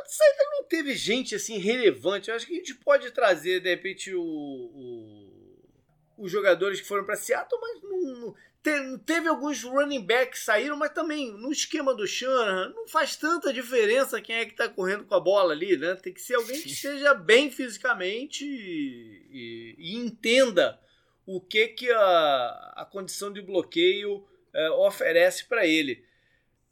de 0.03 0.15
saída 0.15 0.45
não 0.53 0.65
teve 0.65 0.95
gente 0.95 1.35
assim 1.35 1.59
relevante. 1.59 2.29
Eu 2.29 2.37
acho 2.37 2.47
que 2.47 2.55
a 2.55 2.57
gente 2.57 2.75
pode 2.75 3.11
trazer, 3.13 3.61
de 3.61 3.69
repente, 3.69 4.15
o, 4.15 4.23
o 4.23 5.26
os 6.17 6.31
jogadores 6.31 6.81
que 6.81 6.87
foram 6.87 7.05
para 7.05 7.17
Seattle, 7.17 7.61
mas 7.61 7.83
não, 7.83 8.01
não, 8.01 8.35
teve, 8.63 8.99
teve 8.99 9.29
alguns 9.29 9.63
running 9.63 10.05
backs 10.05 10.41
que 10.41 10.45
saíram, 10.45 10.77
mas 10.77 10.93
também 10.93 11.31
no 11.33 11.53
esquema 11.53 11.95
do 11.95 12.07
Shanahan 12.07 12.71
não 12.71 12.89
faz 12.89 13.15
tanta 13.17 13.53
diferença 13.53 14.21
quem 14.21 14.37
é 14.37 14.45
que 14.45 14.53
está 14.53 14.69
correndo 14.69 15.05
com 15.05 15.15
a 15.15 15.21
bola 15.21 15.53
ali, 15.53 15.77
né? 15.77 15.95
Tem 15.95 16.13
que 16.13 16.21
ser 16.21 16.35
alguém 16.35 16.61
que 16.61 16.73
esteja 16.73 17.15
bem 17.15 17.51
fisicamente 17.51 18.45
e, 18.45 19.27
e, 19.31 19.77
e 19.79 19.97
entenda 19.97 20.81
o 21.25 21.41
que, 21.41 21.69
que 21.69 21.91
a, 21.91 22.73
a 22.77 22.85
condição 22.85 23.33
de 23.33 23.43
bloqueio 23.43 24.27
é, 24.55 24.71
oferece 24.71 25.45
para 25.45 25.67
ele. 25.67 26.05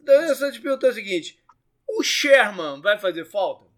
Então, 0.01 0.15
eu 0.23 0.35
só 0.35 0.51
te 0.51 0.61
perguntar 0.61 0.89
o 0.89 0.93
seguinte: 0.93 1.39
o 1.89 2.03
Sherman 2.03 2.81
vai 2.81 2.99
fazer 2.99 3.25
falta? 3.25 3.73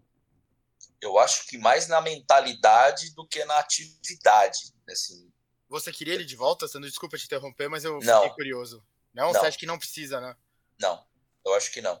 Eu 0.99 1.17
acho 1.19 1.47
que 1.47 1.57
mais 1.57 1.87
na 1.87 2.01
mentalidade 2.01 3.13
do 3.13 3.27
que 3.27 3.43
na 3.45 3.59
atividade. 3.59 4.73
Assim, 4.89 5.26
você 5.69 5.91
queria 5.91 6.13
ele 6.13 6.25
de 6.25 6.35
volta? 6.35 6.67
Sandro, 6.67 6.89
desculpa 6.89 7.17
te 7.17 7.25
interromper, 7.25 7.69
mas 7.69 7.83
eu 7.83 7.99
não. 7.99 8.21
fiquei 8.21 8.35
curioso. 8.35 8.83
Não? 9.13 9.31
não? 9.31 9.33
Você 9.33 9.47
acha 9.47 9.57
que 9.57 9.65
não 9.65 9.77
precisa, 9.77 10.21
né? 10.21 10.35
Não, 10.79 11.03
eu 11.45 11.53
acho 11.53 11.71
que 11.71 11.81
não. 11.81 11.99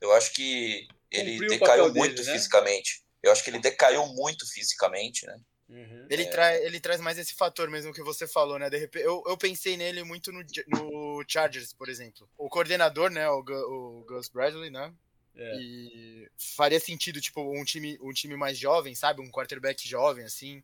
Eu 0.00 0.12
acho 0.12 0.32
que 0.32 0.86
ele 1.10 1.32
Cumpriu 1.32 1.58
decaiu 1.58 1.94
muito 1.94 2.14
dele, 2.14 2.26
né? 2.26 2.32
fisicamente. 2.32 3.04
Eu 3.22 3.32
acho 3.32 3.42
que 3.42 3.50
ele 3.50 3.58
decaiu 3.58 4.06
muito 4.06 4.46
fisicamente, 4.50 5.26
né? 5.26 5.40
Uhum. 5.68 6.06
Ele, 6.10 6.24
é... 6.24 6.30
traz, 6.30 6.62
ele 6.62 6.80
traz 6.80 7.00
mais 7.00 7.18
esse 7.18 7.34
fator 7.34 7.68
mesmo 7.68 7.92
que 7.92 8.02
você 8.02 8.26
falou, 8.26 8.58
né? 8.58 8.70
De 8.70 8.78
repente, 8.78 9.04
eu, 9.04 9.22
eu 9.26 9.36
pensei 9.36 9.76
nele 9.76 10.02
muito 10.02 10.32
no, 10.32 10.42
no 10.68 11.24
Chargers, 11.28 11.72
por 11.72 11.88
exemplo. 11.88 12.28
O 12.38 12.48
coordenador, 12.48 13.10
né? 13.10 13.28
O, 13.28 13.40
o 13.40 14.04
Gus 14.06 14.28
Bradley, 14.28 14.70
né? 14.70 14.92
É. 15.36 15.56
E 15.60 16.30
faria 16.56 16.80
sentido, 16.80 17.20
tipo, 17.20 17.40
um 17.40 17.64
time, 17.64 17.98
um 18.02 18.12
time 18.12 18.36
mais 18.36 18.58
jovem, 18.58 18.94
sabe? 18.94 19.20
Um 19.20 19.30
quarterback 19.30 19.86
jovem, 19.88 20.24
assim 20.24 20.62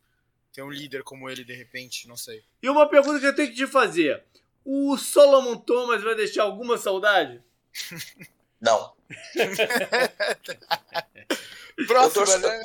ter 0.56 0.62
um 0.62 0.70
líder 0.70 1.02
como 1.02 1.28
ele 1.28 1.44
de 1.44 1.52
repente, 1.52 2.08
não 2.08 2.16
sei. 2.16 2.42
E 2.62 2.70
uma 2.70 2.88
pergunta 2.88 3.20
que 3.20 3.26
eu 3.26 3.36
tenho 3.36 3.50
que 3.50 3.56
te 3.56 3.66
fazer: 3.66 4.24
o 4.64 4.96
Solomon 4.96 5.56
Thomas 5.56 6.02
vai 6.02 6.14
deixar 6.14 6.44
alguma 6.44 6.78
saudade? 6.78 7.42
Não. 8.58 8.96
Próximo, 11.86 12.24
torço, 12.24 12.38
né? 12.38 12.62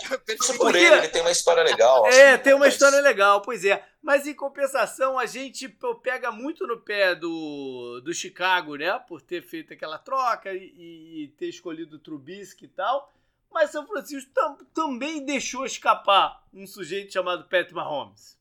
por 0.57 0.73
ele, 0.73 0.95
ele 0.95 1.09
tem 1.09 1.19
uma 1.19 1.31
história 1.31 1.61
legal. 1.63 2.07
É, 2.07 2.31
assim, 2.31 2.43
tem 2.43 2.53
uma 2.53 2.63
mas... 2.63 2.73
história 2.73 3.01
legal, 3.01 3.41
pois 3.41 3.65
é. 3.65 3.85
Mas 4.01 4.25
em 4.25 4.33
compensação, 4.33 5.19
a 5.19 5.25
gente 5.25 5.67
pega 6.01 6.31
muito 6.31 6.65
no 6.65 6.79
pé 6.79 7.13
do, 7.13 7.99
do 8.05 8.13
Chicago, 8.13 8.77
né? 8.77 8.97
Por 8.99 9.21
ter 9.21 9.43
feito 9.43 9.73
aquela 9.73 9.97
troca 9.97 10.53
e, 10.53 11.23
e 11.23 11.27
ter 11.37 11.49
escolhido 11.49 11.97
o 11.97 11.99
Trubisky 11.99 12.63
e 12.63 12.69
tal. 12.69 13.11
Mas 13.51 13.71
São 13.71 13.85
Francisco 13.85 14.31
tam, 14.33 14.57
também 14.73 15.25
deixou 15.25 15.65
escapar 15.65 16.47
um 16.53 16.65
sujeito 16.65 17.11
chamado 17.11 17.49
Pat 17.49 17.69
Mahomes. 17.71 18.39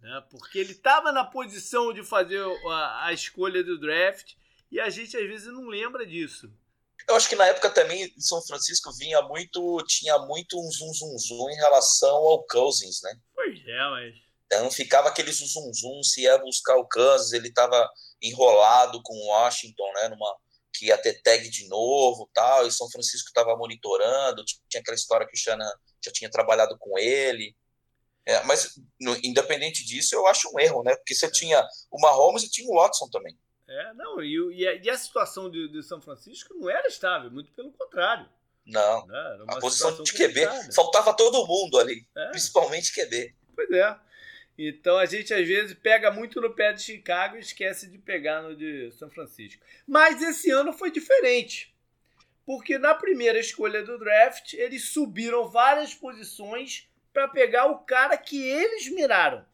Né? 0.00 0.24
Porque 0.30 0.58
ele 0.58 0.72
estava 0.72 1.12
na 1.12 1.24
posição 1.24 1.92
de 1.92 2.02
fazer 2.02 2.42
a, 2.68 3.06
a, 3.06 3.12
escolha 3.12 3.62
do 3.62 3.78
draft 3.78 4.34
e 4.70 4.80
a 4.80 4.90
gente 4.90 5.16
às 5.16 5.26
vezes 5.26 5.46
não 5.46 5.68
lembra 5.68 6.06
disso. 6.06 6.50
Eu 7.08 7.16
acho 7.16 7.28
que 7.28 7.36
na 7.36 7.46
época 7.46 7.68
também 7.70 8.12
São 8.18 8.40
Francisco 8.42 8.92
vinha 8.92 9.20
muito, 9.22 9.78
tinha 9.86 10.18
muito 10.20 10.58
um 10.58 10.70
zum 10.70 10.92
zum 10.92 11.18
zum 11.18 11.50
em 11.50 11.56
relação 11.56 12.16
ao 12.16 12.44
Cousins, 12.46 13.00
né? 13.02 13.14
Pois 13.34 13.58
é, 13.66 13.90
mas. 13.90 14.14
Então 14.46 14.70
ficava 14.70 15.08
aquele 15.08 15.32
zum 15.32 15.46
zum 15.46 15.72
zum, 15.72 16.02
se 16.02 16.22
ia 16.22 16.38
buscar 16.38 16.76
o 16.76 16.88
Cousins, 16.88 17.32
ele 17.32 17.48
estava 17.48 17.88
enrolado 18.20 19.00
com 19.02 19.14
o 19.14 19.26
Washington, 19.28 19.92
né? 19.94 20.08
Numa, 20.08 20.36
que 20.72 20.86
ia 20.86 20.98
ter 20.98 21.20
tag 21.22 21.48
de 21.48 21.68
novo 21.68 22.28
tal, 22.32 22.66
e 22.66 22.72
São 22.72 22.90
Francisco 22.90 23.28
estava 23.28 23.56
monitorando, 23.56 24.44
tinha 24.44 24.80
aquela 24.80 24.94
história 24.94 25.26
que 25.26 25.36
o 25.36 25.38
Shannon 25.38 25.70
já 26.04 26.12
tinha 26.12 26.30
trabalhado 26.30 26.76
com 26.78 26.98
ele. 26.98 27.54
É, 28.24 28.42
mas, 28.44 28.80
no, 29.00 29.16
independente 29.24 29.84
disso, 29.84 30.14
eu 30.14 30.26
acho 30.26 30.48
um 30.54 30.60
erro, 30.60 30.82
né? 30.82 30.94
Porque 30.94 31.14
você 31.14 31.26
é. 31.26 31.30
tinha 31.30 31.66
o 31.90 32.00
Mahomes 32.00 32.44
e 32.44 32.50
tinha 32.50 32.68
o 32.68 32.76
Watson 32.76 33.08
também. 33.10 33.36
É, 33.68 33.94
não, 33.94 34.22
e, 34.22 34.36
e, 34.54 34.68
a, 34.68 34.74
e 34.74 34.90
a 34.90 34.96
situação 34.96 35.50
de, 35.50 35.68
de, 35.68 35.82
São 35.82 36.00
Francisco 36.00 36.54
não 36.54 36.68
era 36.68 36.86
estável, 36.86 37.30
muito 37.30 37.50
pelo 37.52 37.72
contrário. 37.72 38.28
Não, 38.64 39.06
né? 39.06 39.44
a 39.48 39.58
posição 39.58 40.02
de 40.02 40.12
QB, 40.12 40.72
faltava 40.74 41.14
todo 41.14 41.46
mundo 41.46 41.78
ali, 41.80 42.06
é. 42.16 42.28
principalmente 42.30 42.92
QB. 42.92 43.34
Pois 43.56 43.70
é. 43.72 43.98
Então 44.56 44.98
a 44.98 45.06
gente 45.06 45.32
às 45.32 45.46
vezes 45.46 45.74
pega 45.74 46.10
muito 46.10 46.40
no 46.40 46.54
pé 46.54 46.72
de 46.72 46.82
Chicago 46.82 47.36
e 47.36 47.40
esquece 47.40 47.88
de 47.88 47.98
pegar 47.98 48.42
no 48.42 48.54
de 48.54 48.90
São 48.92 49.10
Francisco. 49.10 49.62
Mas 49.86 50.22
esse 50.22 50.50
ano 50.50 50.72
foi 50.72 50.90
diferente. 50.90 51.74
Porque 52.44 52.76
na 52.76 52.94
primeira 52.94 53.38
escolha 53.38 53.82
do 53.82 53.98
draft, 53.98 54.54
eles 54.54 54.90
subiram 54.90 55.48
várias 55.48 55.94
posições 55.94 56.88
para 57.12 57.28
pegar 57.28 57.66
o 57.66 57.78
cara 57.80 58.16
que 58.16 58.42
eles 58.42 58.88
miraram, 58.88 59.44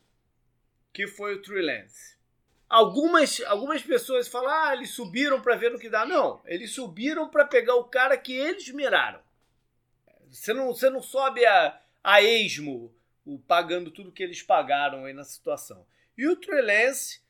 que 0.93 1.07
foi 1.07 1.35
o 1.35 1.43
Trey 1.43 1.63
Lance. 1.63 2.17
Algumas, 2.69 3.41
algumas 3.47 3.83
pessoas 3.83 4.29
falam, 4.29 4.51
ah, 4.51 4.75
eles 4.75 4.91
subiram 4.91 5.41
para 5.41 5.57
ver 5.57 5.75
o 5.75 5.79
que 5.79 5.89
dá. 5.89 6.05
Não, 6.05 6.41
eles 6.45 6.73
subiram 6.73 7.29
para 7.29 7.45
pegar 7.45 7.75
o 7.77 7.85
cara 7.85 8.17
que 8.17 8.33
eles 8.33 8.69
miraram. 8.71 9.21
Você 10.31 10.53
não, 10.53 10.69
você 10.69 10.91
não 10.91 11.03
sobe 11.03 11.45
a, 11.47 11.81
a 12.05 12.23
esmo 12.23 12.95
o, 13.29 13.39
pagando 13.39 13.91
tudo 13.91 14.13
que 14.13 14.23
eles 14.23 14.43
pagaram 14.43 15.05
aí 15.05 15.13
na 15.13 15.25
situação. 15.25 15.87
E 16.17 16.27
o 16.27 16.35
Trey 16.35 16.63
Lance, 16.63 17.21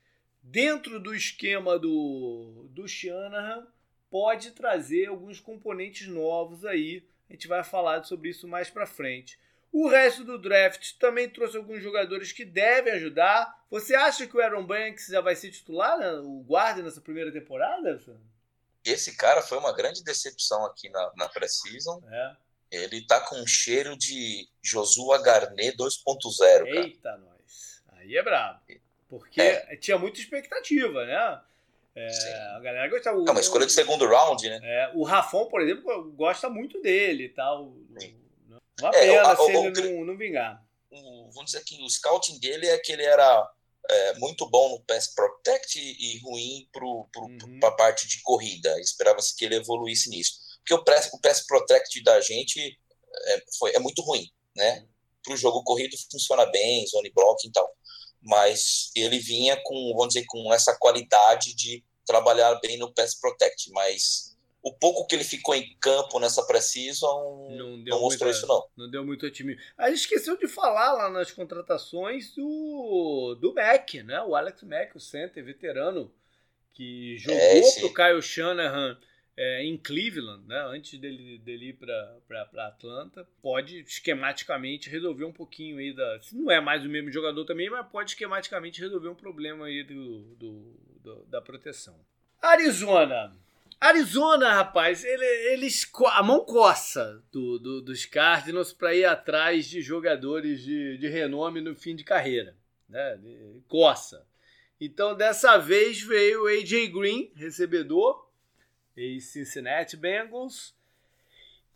dentro 0.43 1.01
do 1.01 1.15
esquema 1.15 1.79
do, 1.79 2.69
do 2.71 2.87
Shanahan, 2.87 3.67
pode 4.09 4.53
trazer 4.53 5.07
alguns 5.07 5.41
componentes 5.41 6.07
novos 6.07 6.65
aí. 6.65 7.05
A 7.29 7.33
gente 7.33 7.49
vai 7.49 7.65
falar 7.65 8.05
sobre 8.05 8.31
isso 8.31 8.47
mais 8.47 8.71
para 8.71 8.87
frente. 8.87 9.39
O 9.71 9.89
resto 9.89 10.25
do 10.25 10.39
draft 10.39 10.95
também 10.99 11.29
trouxe 11.29 11.57
alguns 11.57 11.83
jogadores 11.83 12.33
que 12.33 12.45
devem 12.45 12.95
ajudar. 12.95 13.63
Você 13.71 13.95
acha 13.95 14.27
que 14.27 14.37
o 14.37 14.41
Aaron 14.41 14.65
Banks 14.65 15.09
já 15.09 15.21
vai 15.21 15.37
ser 15.37 15.51
titular, 15.51 15.99
né? 15.99 16.11
o 16.13 16.43
guarda 16.47 16.81
nessa 16.81 17.01
primeira 17.01 17.31
temporada? 17.31 18.01
Esse 18.85 19.15
cara 19.17 19.43
foi 19.43 19.59
uma 19.59 19.75
grande 19.75 20.03
decepção 20.03 20.65
aqui 20.65 20.89
na, 20.89 21.13
na 21.17 21.29
pré-season. 21.29 22.03
É. 22.09 22.37
Ele 22.71 23.07
tá 23.07 23.21
com 23.21 23.37
um 23.37 23.47
cheiro 23.47 23.97
de 23.97 24.47
Josua 24.63 25.23
Garnet 25.23 25.77
2.0. 25.77 26.67
Eita, 26.67 27.17
nós. 27.17 27.83
Aí 27.93 28.17
é 28.17 28.23
brabo. 28.23 28.61
Porque 29.09 29.41
é. 29.41 29.77
tinha 29.77 29.99
muita 29.99 30.21
expectativa, 30.21 31.07
né? 31.07 31.41
É, 31.95 32.09
a 32.55 32.61
galera 32.61 32.89
gostava. 32.89 33.17
É 33.27 33.31
uma 33.31 33.41
escolha 33.41 33.67
de 33.67 33.73
segundo 33.73 34.07
round, 34.07 34.49
né? 34.49 34.61
É, 34.63 34.93
o 34.95 35.03
Rafon, 35.03 35.47
por 35.47 35.61
exemplo, 35.61 36.13
gosta 36.13 36.49
muito 36.49 36.81
dele 36.81 37.25
e 37.25 37.29
tal. 37.31 37.75
Sim. 37.99 38.17
Uma 38.81 38.91
é, 38.91 39.01
pena 39.01 39.37
se 39.37 39.43
o, 39.43 39.51
ele 39.51 39.81
o, 39.81 39.99
não, 39.99 40.05
não 40.07 40.17
vingar. 40.17 40.63
Vamos 40.91 41.47
dizer 41.47 41.65
que 41.65 41.83
o 41.83 41.89
scouting 41.89 42.39
dele 42.39 42.69
é 42.69 42.79
que 42.79 42.93
ele 42.93 43.03
era 43.03 43.51
é, 43.91 44.15
muito 44.15 44.49
bom 44.49 44.71
no 44.71 44.81
pass 44.83 45.13
protect 45.15 45.79
e, 45.79 46.17
e 46.17 46.19
ruim 46.21 46.69
para 46.73 46.85
uhum. 46.85 47.61
a 47.65 47.71
parte 47.73 48.07
de 48.07 48.23
corrida. 48.23 48.79
Esperava-se 48.81 49.37
que 49.37 49.45
ele 49.45 49.57
evoluísse 49.57 50.09
nisso. 50.11 50.39
Porque 50.59 50.75
o 50.75 50.85
pass, 50.85 51.11
o 51.12 51.21
pass 51.21 51.47
protect 51.47 52.03
da 52.03 52.21
gente 52.21 52.79
é, 53.27 53.44
foi, 53.59 53.73
é 53.75 53.79
muito 53.79 54.03
ruim, 54.03 54.31
né? 54.57 54.87
Para 55.23 55.35
o 55.35 55.37
jogo 55.37 55.62
corrido 55.62 55.97
funciona 56.11 56.47
bem, 56.47 56.87
zone 56.87 57.11
blocking 57.14 57.49
e 57.49 57.53
tal. 57.53 57.71
Mas 58.23 58.90
ele 58.94 59.18
vinha 59.18 59.61
com, 59.62 59.92
vamos 59.94 60.14
dizer, 60.14 60.27
com 60.27 60.53
essa 60.53 60.77
qualidade 60.77 61.55
de 61.55 61.85
trabalhar 62.07 62.55
bem 62.57 62.79
no 62.79 62.92
pass 62.92 63.14
protect, 63.14 63.71
mas 63.71 64.37
o 64.62 64.73
pouco 64.73 65.07
que 65.07 65.14
ele 65.14 65.25
ficou 65.25 65.55
em 65.55 65.77
campo 65.81 66.18
nessa 66.18 66.44
pré-season 66.44 67.49
não, 67.51 67.77
não, 67.77 68.01
mostrou 68.01 68.31
isso, 68.31 68.47
não. 68.47 68.66
Não 68.77 68.90
deu 68.90 69.05
muito 69.05 69.25
otimismo. 69.25 69.62
A 69.77 69.88
gente 69.88 70.01
esqueceu 70.01 70.37
de 70.37 70.49
falar 70.49 70.92
lá 70.92 71.11
nas 71.11 71.31
contratações 71.31 72.35
do, 72.35 73.37
do 73.40 73.55
Mac, 73.55 73.94
né? 74.05 74.21
O 74.23 74.35
Alex 74.35 74.62
Mack, 74.62 74.97
o 74.97 75.01
center 75.01 75.44
veterano, 75.44 76.12
que 76.75 77.16
jogou 77.18 77.38
é, 77.38 77.81
pro 77.81 77.94
Kyle 77.94 78.23
Shanahan 78.23 78.99
é, 79.40 79.62
em 79.64 79.77
Cleveland, 79.77 80.44
né? 80.48 80.61
Antes 80.66 80.98
dele, 80.98 81.38
dele 81.38 81.68
ir 81.68 81.74
para 81.74 82.66
Atlanta. 82.66 83.24
Pode 83.40 83.79
esquematicamente 83.83 84.90
resolver 84.90 85.24
um 85.24 85.33
pouquinho 85.33 85.79
aí 85.79 85.94
da. 85.94 86.20
Não 86.33 86.51
é 86.51 86.61
mais 86.61 86.85
o 86.85 86.88
mesmo 86.88 87.09
jogador 87.09 87.44
também, 87.44 87.70
mas 87.70 87.87
pode 87.87 88.11
esquematicamente 88.11 88.81
resolver 88.81 89.09
um 89.09 89.14
problema 89.14 89.66
aí 89.66 89.85
do, 89.85 90.35
do, 90.35 90.81
do 91.05 91.24
da 91.27 91.40
proteção. 91.40 91.96
Arizona. 92.42 93.33
Arizona, 93.81 94.55
rapaz, 94.55 95.05
ele, 95.05 95.24
eles 95.53 95.88
a 96.07 96.20
mão 96.20 96.44
coça 96.44 97.22
do, 97.31 97.61
do, 97.61 97.81
dos 97.81 98.05
Cardinals 98.07 98.72
para 98.72 98.92
ir 98.92 99.05
atrás 99.05 99.66
de 99.66 99.81
jogadores 99.81 100.64
de, 100.64 100.98
de 100.98 101.07
renome 101.07 101.61
no 101.61 101.77
fim 101.77 101.94
de 101.94 102.03
carreira, 102.03 102.57
né? 102.88 103.20
Coça. 103.68 104.27
Então 104.81 105.16
dessa 105.16 105.59
vez 105.59 106.03
veio 106.03 106.42
o 106.42 106.46
AJ 106.48 106.88
Green, 106.88 107.31
recebedor, 107.37 108.28
ex-Cincinnati 108.99 109.97
Bengals, 109.97 110.75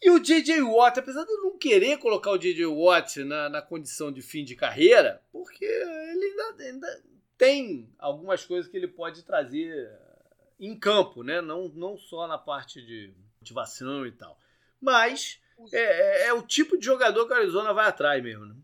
e 0.03 0.11
o 0.11 0.19
J.J. 0.19 0.63
Watt, 0.63 0.99
apesar 0.99 1.25
de 1.25 1.31
eu 1.31 1.43
não 1.43 1.57
querer 1.57 1.97
colocar 1.99 2.33
o 2.33 2.39
J.J. 2.39 2.67
Watt 2.67 3.23
na, 3.23 3.49
na 3.49 3.63
condição 3.63 4.11
de 4.11 4.21
fim 4.21 4.45
de 4.45 4.57
carreira, 4.57 5.23
porque 5.31 5.65
ele 5.65 6.27
ainda, 6.27 6.65
ainda 6.65 7.03
tem 7.39 7.89
algumas 7.99 8.45
coisas 8.45 8.69
que 8.69 8.77
ele 8.77 8.89
pode 8.89 9.23
trazer 9.23 9.91
em 10.59 10.77
campo, 10.77 11.23
né? 11.23 11.41
Não, 11.41 11.69
não 11.69 11.97
só 11.97 12.27
na 12.27 12.37
parte 12.37 12.85
de 12.85 13.15
motivação 13.41 14.05
e 14.05 14.11
tal. 14.11 14.37
Mas 14.81 15.41
é, 15.73 16.25
é, 16.25 16.27
é 16.27 16.33
o 16.33 16.43
tipo 16.43 16.77
de 16.77 16.85
jogador 16.85 17.27
que 17.29 17.35
a 17.35 17.37
Arizona 17.37 17.73
vai 17.73 17.87
atrás 17.87 18.21
mesmo, 18.21 18.45
né? 18.45 18.57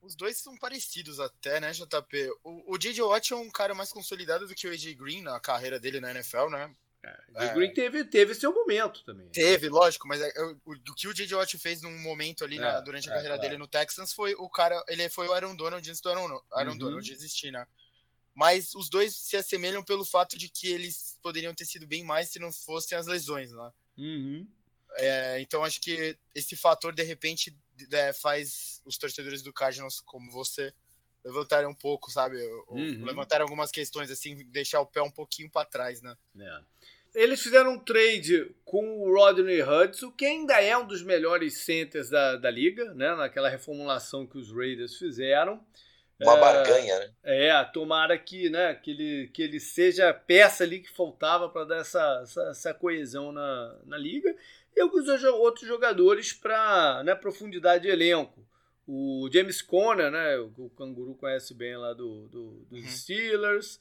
Os 0.00 0.14
dois 0.14 0.38
são 0.38 0.56
parecidos 0.56 1.20
até, 1.20 1.60
né, 1.60 1.72
JP? 1.72 2.30
O, 2.42 2.74
o 2.74 2.78
J.J. 2.78 3.02
Watt 3.02 3.32
é 3.32 3.36
um 3.36 3.50
cara 3.50 3.74
mais 3.74 3.92
consolidado 3.92 4.46
do 4.46 4.54
que 4.54 4.66
o 4.66 4.70
A.J. 4.70 4.94
Green 4.94 5.22
na 5.22 5.38
carreira 5.40 5.78
dele 5.78 6.00
na 6.00 6.10
NFL, 6.10 6.48
né? 6.48 6.74
É, 7.34 7.46
o 7.46 7.54
Green 7.54 7.72
teve, 7.72 8.04
teve 8.04 8.34
seu 8.34 8.52
momento 8.52 9.04
também. 9.04 9.28
Teve, 9.28 9.68
lógico, 9.68 10.08
mas 10.08 10.20
é, 10.20 10.32
o, 10.64 10.72
o, 10.72 10.94
que 10.94 11.08
o 11.08 11.14
J.J. 11.14 11.34
Watt 11.36 11.58
fez 11.58 11.82
num 11.82 11.98
momento 11.98 12.44
ali 12.44 12.58
na, 12.58 12.78
é, 12.78 12.82
durante 12.82 13.08
a 13.08 13.12
é, 13.12 13.14
carreira 13.16 13.38
dele 13.38 13.58
no 13.58 13.68
Texans 13.68 14.12
foi 14.12 14.34
o 14.34 14.48
cara, 14.48 14.82
ele 14.88 15.08
foi 15.08 15.28
o 15.28 15.32
Aaron 15.32 15.54
Donald 15.54 15.88
antes 15.88 16.00
do 16.00 16.08
Aaron, 16.08 16.42
Aaron 16.52 16.72
uhum. 16.72 16.78
Donald 16.78 17.12
existir, 17.12 17.50
né? 17.50 17.66
mas 18.34 18.74
os 18.74 18.88
dois 18.88 19.14
se 19.14 19.36
assemelham 19.36 19.82
pelo 19.82 20.04
fato 20.04 20.36
de 20.36 20.48
que 20.48 20.68
eles 20.68 21.18
poderiam 21.22 21.54
ter 21.54 21.64
sido 21.64 21.86
bem 21.86 22.02
mais 22.02 22.30
se 22.30 22.40
não 22.40 22.52
fossem 22.52 22.98
as 22.98 23.06
lesões, 23.06 23.52
né? 23.52 23.72
Uhum. 23.96 24.46
É, 24.96 25.40
então 25.40 25.64
acho 25.64 25.80
que 25.80 26.18
esse 26.34 26.56
fator 26.56 26.92
de 26.92 27.02
repente 27.02 27.56
é, 27.92 28.12
faz 28.12 28.82
os 28.84 28.98
torcedores 28.98 29.40
do 29.40 29.52
Cardinals, 29.52 30.00
como 30.00 30.30
você, 30.30 30.74
levantarem 31.24 31.68
um 31.68 31.74
pouco, 31.74 32.10
sabe? 32.10 32.36
Uhum. 32.68 33.04
Levantar 33.04 33.40
algumas 33.40 33.70
questões 33.70 34.10
assim, 34.10 34.44
deixar 34.46 34.80
o 34.80 34.86
pé 34.86 35.00
um 35.00 35.10
pouquinho 35.10 35.50
para 35.50 35.66
trás, 35.66 36.02
né? 36.02 36.16
É. 36.38 36.60
Eles 37.14 37.40
fizeram 37.40 37.74
um 37.74 37.78
trade 37.78 38.50
com 38.64 38.98
o 38.98 39.14
Rodney 39.14 39.62
Hudson, 39.62 40.10
que 40.10 40.24
ainda 40.24 40.60
é 40.60 40.76
um 40.76 40.86
dos 40.86 41.02
melhores 41.02 41.58
centers 41.58 42.10
da, 42.10 42.36
da 42.36 42.50
liga, 42.50 42.92
né? 42.94 43.14
Naquela 43.14 43.48
reformulação 43.48 44.26
que 44.26 44.36
os 44.36 44.50
Raiders 44.50 44.96
fizeram. 44.96 45.64
Uma 46.20 46.36
é, 46.36 46.40
barganha, 46.40 46.98
né? 46.98 47.10
É, 47.22 47.64
tomara 47.64 48.16
que, 48.16 48.48
né, 48.48 48.74
que, 48.74 48.90
ele, 48.90 49.30
que 49.32 49.42
ele 49.42 49.58
seja 49.60 50.10
a 50.10 50.14
peça 50.14 50.64
ali 50.64 50.80
que 50.80 50.90
faltava 50.90 51.48
para 51.48 51.64
dar 51.64 51.76
essa, 51.78 52.20
essa, 52.22 52.42
essa, 52.50 52.74
coesão 52.74 53.32
na, 53.32 53.78
na 53.84 53.98
liga. 53.98 54.34
E 54.76 54.80
alguns 54.80 55.08
outros 55.24 55.66
jogadores 55.66 56.32
para 56.32 57.02
né, 57.04 57.14
profundidade 57.14 57.84
de 57.84 57.90
elenco. 57.90 58.44
O 58.86 59.28
James 59.32 59.62
Conner, 59.62 60.10
né, 60.10 60.36
o, 60.38 60.52
o 60.58 60.70
Canguru 60.70 61.14
conhece 61.14 61.54
bem 61.54 61.76
lá 61.76 61.92
do, 61.92 62.28
do 62.28 62.66
dos 62.70 62.82
uhum. 62.82 62.88
Steelers. 62.88 63.80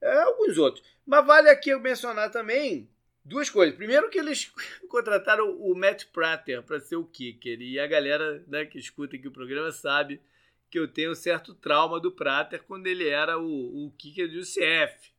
É, 0.00 0.18
alguns 0.20 0.58
outros. 0.58 0.84
Mas 1.06 1.26
vale 1.26 1.48
aqui 1.48 1.70
eu 1.70 1.80
mencionar 1.80 2.30
também 2.30 2.88
duas 3.24 3.50
coisas. 3.50 3.76
Primeiro 3.76 4.08
que 4.08 4.18
eles 4.18 4.52
contrataram 4.88 5.50
o 5.58 5.74
Matt 5.74 6.04
Prater 6.06 6.62
para 6.62 6.80
ser 6.80 6.96
o 6.96 7.04
kicker. 7.04 7.60
E 7.60 7.78
a 7.78 7.86
galera 7.86 8.42
né, 8.46 8.64
que 8.64 8.78
escuta 8.78 9.16
aqui 9.16 9.28
o 9.28 9.32
programa 9.32 9.70
sabe 9.72 10.20
que 10.70 10.78
eu 10.78 10.86
tenho 10.86 11.12
um 11.12 11.14
certo 11.14 11.54
trauma 11.54 12.00
do 12.00 12.12
Prater 12.12 12.62
quando 12.62 12.86
ele 12.86 13.08
era 13.08 13.38
o, 13.38 13.86
o 13.86 13.92
kicker 13.96 14.30
do 14.30 14.38
UCF. 14.38 15.12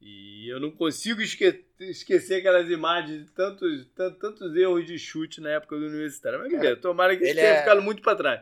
E 0.00 0.48
eu 0.48 0.58
não 0.58 0.70
consigo 0.70 1.20
esque 1.20 1.64
esquecer 1.78 2.36
aquelas 2.36 2.70
imagens 2.70 3.26
de 3.26 3.30
tantos, 3.32 3.86
tantos, 4.18 4.56
erros 4.56 4.86
de 4.86 4.98
chute 4.98 5.40
na 5.40 5.50
época 5.50 5.76
do 5.76 5.86
universitário. 5.86 6.38
Mas 6.38 6.50
beleza, 6.50 6.72
é, 6.72 6.76
tomara 6.76 7.16
que 7.16 7.22
ele 7.22 7.34
tenha 7.34 7.48
é... 7.48 7.58
ficado 7.58 7.82
muito 7.82 8.02
para 8.02 8.16
trás. 8.16 8.40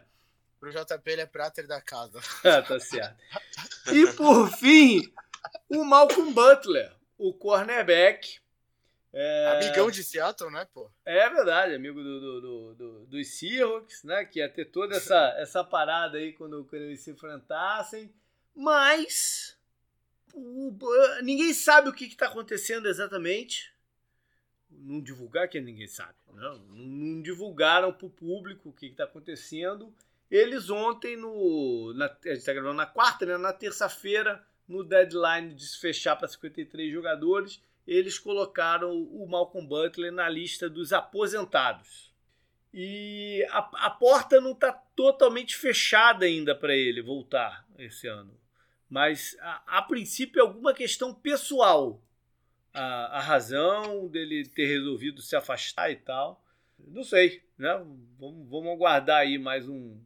Pro 0.61 0.71
JP 0.71 1.03
ele 1.07 1.23
é 1.23 1.27
Prater 1.27 1.67
da 1.67 1.81
casa. 1.81 2.21
Ah, 2.45 2.63
tá 2.63 2.79
certo. 2.79 3.17
E 3.93 4.07
por 4.15 4.51
fim, 4.57 5.13
o 5.69 5.85
Malcolm 5.85 6.33
Butler, 6.33 6.93
o 7.17 7.33
cornerback, 7.33 8.41
é... 9.13 9.47
Amigão 9.57 9.91
de 9.91 10.05
Seattle, 10.05 10.51
né, 10.51 10.67
pô? 10.73 10.91
É 11.05 11.29
verdade, 11.31 11.75
amigo 11.75 12.03
do, 12.03 12.21
do, 12.21 12.41
do, 12.41 12.75
do, 12.75 13.07
dos 13.07 13.29
Seahawks, 13.29 14.05
né? 14.05 14.25
Que 14.25 14.41
ia 14.41 14.49
ter 14.49 14.67
toda 14.67 14.97
essa, 14.97 15.35
essa 15.39 15.65
parada 15.65 16.19
aí 16.19 16.33
quando, 16.33 16.65
quando 16.65 16.83
eles 16.83 17.01
se 17.01 17.11
enfrentassem. 17.11 18.13
Mas 18.55 19.57
o, 20.35 20.73
ninguém 21.23 21.55
sabe 21.55 21.89
o 21.89 21.93
que 21.93 22.05
está 22.05 22.27
acontecendo 22.27 22.87
exatamente. 22.87 23.73
Não 24.71 25.01
divulgar 25.01 25.49
que 25.49 25.61
ninguém 25.61 25.89
sabe. 25.89 26.15
Não, 26.35 26.59
não 26.59 27.23
divulgaram 27.23 27.93
para 27.93 28.07
o 28.07 28.11
público 28.11 28.69
o 28.69 28.73
que 28.73 28.87
está 28.87 29.05
acontecendo. 29.05 29.93
Eles 30.31 30.69
ontem, 30.69 31.17
no, 31.17 31.95
na, 31.95 32.07
a 32.07 32.29
gente 32.29 32.39
está 32.39 32.53
gravando 32.53 32.75
na 32.75 32.85
quarta, 32.85 33.25
né, 33.25 33.39
na 33.39 33.53
terça-feira, 33.53 34.45
no 34.69 34.85
deadline 34.85 35.55
de 35.55 35.67
se 35.67 35.79
fechar 35.81 36.15
para 36.17 36.29
53 36.29 36.93
jogadores, 36.93 37.61
eles 37.87 38.19
colocaram 38.19 38.93
o 38.93 39.27
Malcolm 39.27 39.67
Butler 39.67 40.13
na 40.13 40.29
lista 40.29 40.69
dos 40.69 40.93
aposentados. 40.93 42.13
E 42.73 43.43
a, 43.51 43.87
a 43.87 43.91
porta 43.91 44.41
não 44.43 44.53
está 44.53 44.71
totalmente 44.71 45.57
fechada 45.57 46.27
ainda 46.27 46.55
para 46.55 46.77
ele 46.77 47.01
voltar 47.01 47.67
esse 47.79 48.07
ano. 48.07 48.39
Mas 48.91 49.37
a, 49.41 49.79
a, 49.79 49.83
princípio 49.83 50.41
é 50.41 50.43
alguma 50.43 50.75
questão 50.75 51.15
pessoal. 51.15 52.03
A, 52.75 53.19
a 53.19 53.21
razão 53.21 54.07
dele 54.07 54.47
ter 54.47 54.67
resolvido 54.67 55.23
se 55.23 55.35
afastar 55.35 55.91
e 55.91 55.97
tal. 55.97 56.45
Não 56.79 57.03
sei, 57.03 57.43
né? 57.57 57.75
Vamos, 58.19 58.49
vamos 58.49 58.73
aguardar 58.73 59.21
aí 59.21 59.39
mais 59.39 59.67
um 59.67 59.99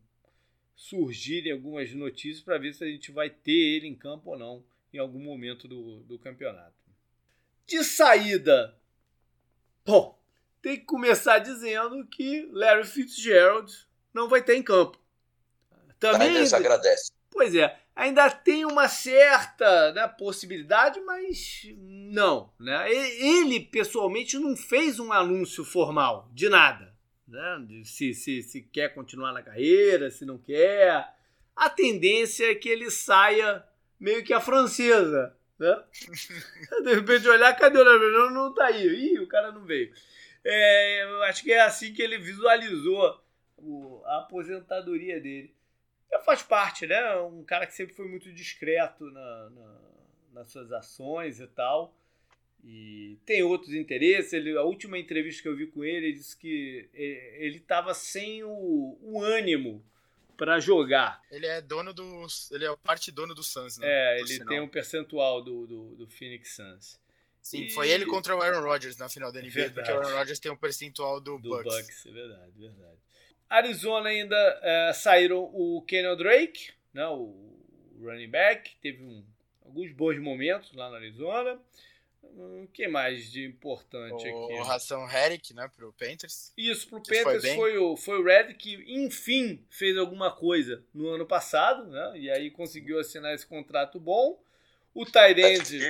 surgirem 0.82 1.52
algumas 1.52 1.92
notícias 1.94 2.42
para 2.42 2.58
ver 2.58 2.74
se 2.74 2.82
a 2.82 2.88
gente 2.88 3.12
vai 3.12 3.30
ter 3.30 3.52
ele 3.52 3.86
em 3.86 3.94
campo 3.94 4.30
ou 4.30 4.38
não 4.38 4.64
em 4.92 4.98
algum 4.98 5.20
momento 5.20 5.68
do, 5.68 6.00
do 6.00 6.18
campeonato. 6.18 6.74
De 7.64 7.84
saída, 7.84 8.76
bom, 9.86 10.20
tem 10.60 10.76
que 10.76 10.84
começar 10.84 11.38
dizendo 11.38 12.04
que 12.06 12.48
Larry 12.50 12.84
Fitzgerald 12.84 13.72
não 14.12 14.28
vai 14.28 14.42
ter 14.42 14.56
em 14.56 14.62
campo. 14.62 14.98
Também 16.00 16.32
Deus 16.32 16.52
agradece. 16.52 17.12
Pois 17.30 17.54
é, 17.54 17.78
ainda 17.94 18.28
tem 18.28 18.64
uma 18.64 18.88
certa 18.88 19.92
né, 19.92 20.08
possibilidade, 20.08 21.00
mas 21.02 21.62
não. 21.76 22.52
Né? 22.58 22.92
Ele, 22.92 23.60
pessoalmente, 23.60 24.36
não 24.36 24.56
fez 24.56 24.98
um 24.98 25.12
anúncio 25.12 25.64
formal 25.64 26.28
de 26.32 26.48
nada. 26.48 26.91
Né? 27.32 27.66
Se, 27.84 28.12
se, 28.14 28.42
se 28.42 28.62
quer 28.62 28.94
continuar 28.94 29.32
na 29.32 29.42
carreira, 29.42 30.10
se 30.10 30.24
não 30.24 30.38
quer. 30.38 31.14
A 31.56 31.68
tendência 31.68 32.50
é 32.50 32.54
que 32.54 32.68
ele 32.68 32.90
saia 32.90 33.64
meio 33.98 34.22
que 34.22 34.32
a 34.32 34.40
francesa, 34.40 35.36
né? 35.58 35.82
De 36.84 36.94
repente 36.94 37.28
olhar, 37.28 37.56
cadê 37.56 37.78
o 37.78 37.84
Larry? 37.84 38.32
Não, 38.32 38.54
tá 38.54 38.66
aí. 38.66 38.86
Ih, 38.86 39.18
o 39.20 39.28
cara 39.28 39.50
não 39.50 39.64
veio. 39.64 39.92
É, 40.44 41.04
eu 41.04 41.22
acho 41.24 41.42
que 41.42 41.52
é 41.52 41.60
assim 41.60 41.92
que 41.92 42.02
ele 42.02 42.18
visualizou 42.18 43.22
o, 43.56 44.02
a 44.04 44.18
aposentadoria 44.18 45.20
dele. 45.20 45.54
Já 46.10 46.18
faz 46.20 46.42
parte, 46.42 46.86
né? 46.86 47.16
Um 47.20 47.42
cara 47.44 47.66
que 47.66 47.74
sempre 47.74 47.94
foi 47.94 48.06
muito 48.06 48.30
discreto 48.32 49.04
na, 49.10 49.50
na, 49.50 49.80
nas 50.32 50.48
suas 50.50 50.72
ações 50.72 51.40
e 51.40 51.46
tal. 51.46 51.96
E 52.64 53.18
tem 53.26 53.42
outros 53.42 53.74
interesses. 53.74 54.32
Ele, 54.32 54.56
a 54.56 54.62
última 54.62 54.98
entrevista 54.98 55.42
que 55.42 55.48
eu 55.48 55.56
vi 55.56 55.66
com 55.66 55.84
ele, 55.84 56.06
ele 56.06 56.12
disse 56.12 56.36
que 56.36 56.88
ele 56.92 57.56
estava 57.56 57.92
sem 57.92 58.44
o, 58.44 58.98
o 59.00 59.20
ânimo 59.20 59.84
para 60.36 60.60
jogar. 60.60 61.20
Ele 61.30 61.46
é 61.46 61.60
dono 61.60 61.92
do. 61.92 62.26
Ele 62.50 62.64
é 62.64 62.76
parte 62.76 63.10
dono 63.10 63.34
do 63.34 63.42
Suns, 63.42 63.78
né? 63.78 63.86
É, 63.88 64.20
ele 64.20 64.28
sinal. 64.28 64.48
tem 64.48 64.60
um 64.60 64.68
percentual 64.68 65.42
do, 65.42 65.66
do, 65.66 65.96
do 65.96 66.06
Phoenix 66.08 66.54
Suns. 66.54 67.00
Sim, 67.40 67.64
e... 67.64 67.70
foi 67.70 67.90
ele 67.90 68.06
contra 68.06 68.36
o 68.36 68.40
Aaron 68.40 68.62
Rodgers 68.62 68.96
na 68.96 69.08
final 69.08 69.32
da 69.32 69.40
NBA, 69.40 69.50
verdade. 69.50 69.74
porque 69.74 69.92
o 69.92 69.96
Aaron 70.00 70.18
Rodgers 70.18 70.38
tem 70.38 70.52
um 70.52 70.56
percentual 70.56 71.20
do, 71.20 71.38
do 71.38 71.50
Bucks. 71.50 71.74
Bucks. 71.74 72.06
É 72.06 72.10
verdade, 72.10 72.52
verdade. 72.56 72.98
Arizona 73.50 74.08
ainda 74.08 74.60
é, 74.62 74.92
saíram 74.94 75.50
o 75.52 75.82
Kenyon 75.82 76.16
Drake, 76.16 76.70
né, 76.94 77.06
o 77.08 77.52
running 78.00 78.30
back, 78.30 78.74
teve 78.80 79.02
um, 79.02 79.22
alguns 79.64 79.92
bons 79.92 80.18
momentos 80.18 80.72
lá 80.72 80.88
na 80.88 80.96
Arizona. 80.96 81.60
O 82.22 82.68
que 82.72 82.88
mais 82.88 83.30
de 83.30 83.44
importante 83.44 84.26
o, 84.28 84.44
aqui? 84.44 84.54
O 84.54 84.62
Ração 84.62 85.08
Herrick, 85.10 85.52
né, 85.52 85.68
pro 85.76 85.92
Panthers. 85.92 86.52
Isso, 86.56 86.88
pro 86.88 87.02
Panthers 87.02 87.42
foi, 87.42 87.54
foi, 87.54 87.78
o, 87.78 87.96
foi 87.96 88.20
o 88.20 88.24
Red 88.24 88.54
que, 88.54 88.82
enfim, 88.86 89.64
fez 89.68 89.96
alguma 89.98 90.30
coisa 90.30 90.82
no 90.94 91.08
ano 91.08 91.26
passado, 91.26 91.84
né? 91.88 92.12
E 92.16 92.30
aí 92.30 92.50
conseguiu 92.50 92.98
assinar 92.98 93.34
esse 93.34 93.46
contrato 93.46 94.00
bom. 94.00 94.42
O 94.94 95.04
Tyrande. 95.04 95.80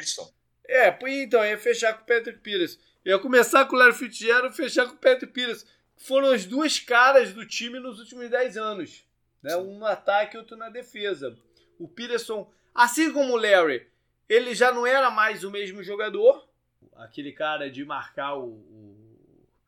É, 0.66 0.96
então, 1.08 1.44
ia 1.44 1.58
fechar 1.58 1.94
com 1.94 2.02
o 2.02 2.06
Patrick 2.06 2.40
Pires. 2.40 2.78
Ia 3.04 3.18
começar 3.18 3.64
com 3.66 3.76
o 3.76 3.78
Larry 3.78 3.94
Fitzgerald 3.94 4.54
e 4.54 4.56
fechar 4.56 4.86
com 4.86 4.94
o 4.94 4.98
Patrick 4.98 5.32
Pires. 5.32 5.66
Foram 5.96 6.32
as 6.32 6.46
duas 6.46 6.78
caras 6.80 7.32
do 7.32 7.46
time 7.46 7.78
nos 7.78 7.98
últimos 7.98 8.30
10 8.30 8.56
anos. 8.56 9.04
Né? 9.42 9.56
Um 9.56 9.78
no 9.78 9.86
ataque 9.86 10.36
e 10.36 10.38
outro 10.38 10.56
na 10.56 10.68
defesa. 10.68 11.36
O 11.78 11.88
Peterson, 11.88 12.50
assim 12.74 13.12
como 13.12 13.34
o 13.34 13.36
Larry, 13.36 13.86
ele 14.28 14.54
já 14.54 14.72
não 14.72 14.86
era 14.86 15.10
mais 15.10 15.44
o 15.44 15.50
mesmo 15.50 15.82
jogador, 15.82 16.48
aquele 16.94 17.32
cara 17.32 17.70
de 17.70 17.84
marcar 17.84 18.36
o, 18.36 18.48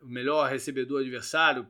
o 0.01 0.07
melhor 0.07 0.49
recebedor 0.49 1.01
adversário 1.01 1.69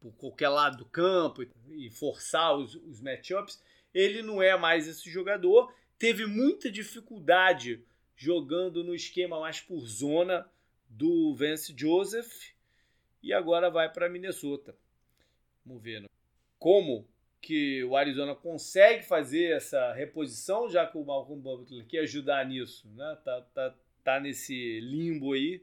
por 0.00 0.12
qualquer 0.12 0.48
lado 0.48 0.78
do 0.78 0.84
campo 0.84 1.46
e 1.70 1.90
forçar 1.90 2.56
os, 2.56 2.74
os 2.74 3.00
matchups. 3.00 3.62
Ele 3.92 4.22
não 4.22 4.42
é 4.42 4.56
mais 4.56 4.86
esse 4.86 5.10
jogador. 5.10 5.72
Teve 5.98 6.26
muita 6.26 6.70
dificuldade 6.70 7.82
jogando 8.16 8.84
no 8.84 8.94
esquema 8.94 9.40
mais 9.40 9.60
por 9.60 9.86
zona 9.86 10.48
do 10.88 11.34
Vance 11.34 11.74
Joseph 11.76 12.50
e 13.22 13.32
agora 13.32 13.70
vai 13.70 13.92
para 13.92 14.08
Minnesota. 14.08 14.76
Vamos 15.64 15.82
ver 15.82 16.00
né? 16.00 16.08
como 16.58 17.08
que 17.46 17.84
o 17.84 17.96
Arizona 17.96 18.34
consegue 18.34 19.04
fazer 19.04 19.52
essa 19.52 19.92
reposição, 19.92 20.68
já 20.68 20.84
que 20.84 20.98
o 20.98 21.04
Malcolm 21.04 21.40
Butler 21.40 21.86
quer 21.86 22.00
ajudar 22.00 22.44
nisso, 22.44 22.90
né? 22.96 23.16
Tá, 23.24 23.40
tá, 23.54 23.74
tá 24.02 24.18
nesse 24.18 24.80
limbo 24.80 25.32
aí. 25.32 25.62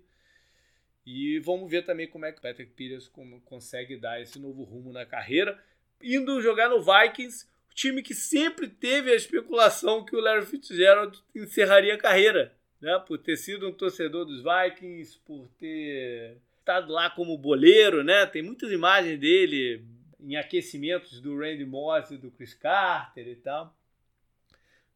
E 1.05 1.39
vamos 1.39 1.69
ver 1.69 1.84
também 1.84 2.07
como 2.07 2.25
é 2.25 2.31
que 2.31 2.39
o 2.39 2.41
Patrick 2.41 2.71
Pires 2.71 3.11
consegue 3.43 3.97
dar 3.97 4.21
esse 4.21 4.39
novo 4.39 4.63
rumo 4.63 4.93
na 4.93 5.05
carreira. 5.05 5.61
Indo 6.01 6.41
jogar 6.41 6.69
no 6.69 6.81
Vikings, 6.81 7.45
o 7.69 7.75
time 7.75 8.01
que 8.01 8.15
sempre 8.15 8.69
teve 8.69 9.11
a 9.11 9.15
especulação 9.15 10.05
que 10.05 10.15
o 10.15 10.21
Larry 10.21 10.45
Fitzgerald 10.45 11.21
encerraria 11.36 11.95
a 11.95 11.97
carreira. 11.97 12.55
Né? 12.79 12.97
Por 13.05 13.17
ter 13.17 13.36
sido 13.36 13.67
um 13.67 13.73
torcedor 13.73 14.23
dos 14.23 14.41
Vikings, 14.41 15.19
por 15.25 15.49
ter 15.59 16.38
estado 16.59 16.93
lá 16.93 17.09
como 17.09 17.38
boleiro, 17.38 18.05
né? 18.05 18.25
Tem 18.25 18.41
muitas 18.41 18.71
imagens 18.71 19.19
dele 19.19 19.84
em 20.24 20.36
aquecimentos 20.36 21.19
do 21.19 21.38
Randy 21.38 21.65
Moss 21.65 22.11
e 22.11 22.17
do 22.17 22.32
Chris 22.32 22.53
Carter 22.53 23.28
e 23.28 23.36
tal. 23.36 23.76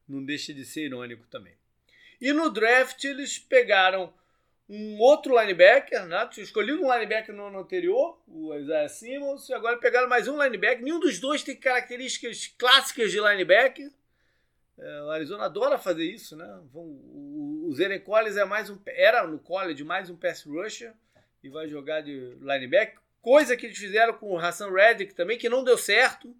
Não 0.08 0.24
deixa 0.24 0.54
de 0.54 0.64
ser 0.64 0.86
irônico 0.86 1.26
também. 1.26 1.52
E 2.20 2.32
no 2.32 2.50
draft 2.50 3.04
eles 3.04 3.38
pegaram 3.38 4.12
um 4.68 4.98
outro 4.98 5.38
linebacker, 5.38 6.06
né? 6.06 6.28
Escolhido 6.38 6.82
um 6.82 6.92
linebacker 6.92 7.34
no 7.34 7.46
ano 7.46 7.60
anterior, 7.60 8.20
o 8.26 8.54
Isaiah 8.54 8.88
Simmons, 8.88 9.48
e 9.48 9.54
agora 9.54 9.78
pegaram 9.78 10.08
mais 10.08 10.28
um 10.28 10.42
linebacker. 10.42 10.82
Nenhum 10.82 11.00
dos 11.00 11.18
dois 11.18 11.42
tem 11.42 11.56
características 11.56 12.48
clássicas 12.58 13.10
de 13.10 13.20
linebacker. 13.20 13.90
É, 14.78 15.02
o 15.02 15.10
Arizona 15.10 15.44
adora 15.44 15.78
fazer 15.78 16.04
isso, 16.04 16.36
né? 16.36 16.60
O 16.74 17.72
Zeren 17.74 18.00
Collins 18.00 18.36
é 18.36 18.44
mais 18.44 18.70
um, 18.70 18.78
era 18.86 19.26
no 19.26 19.38
college 19.38 19.82
mais 19.84 20.08
um 20.08 20.16
pass 20.16 20.42
rusher 20.44 20.92
e 21.42 21.48
vai 21.48 21.68
jogar 21.68 22.00
de 22.00 22.36
linebacker. 22.40 22.98
Coisa 23.28 23.58
que 23.58 23.66
eles 23.66 23.76
fizeram 23.76 24.14
com 24.14 24.30
o 24.30 24.38
Hassan 24.38 24.70
Reddick 24.72 25.12
também, 25.12 25.36
que 25.36 25.50
não 25.50 25.62
deu 25.62 25.76
certo. 25.76 26.34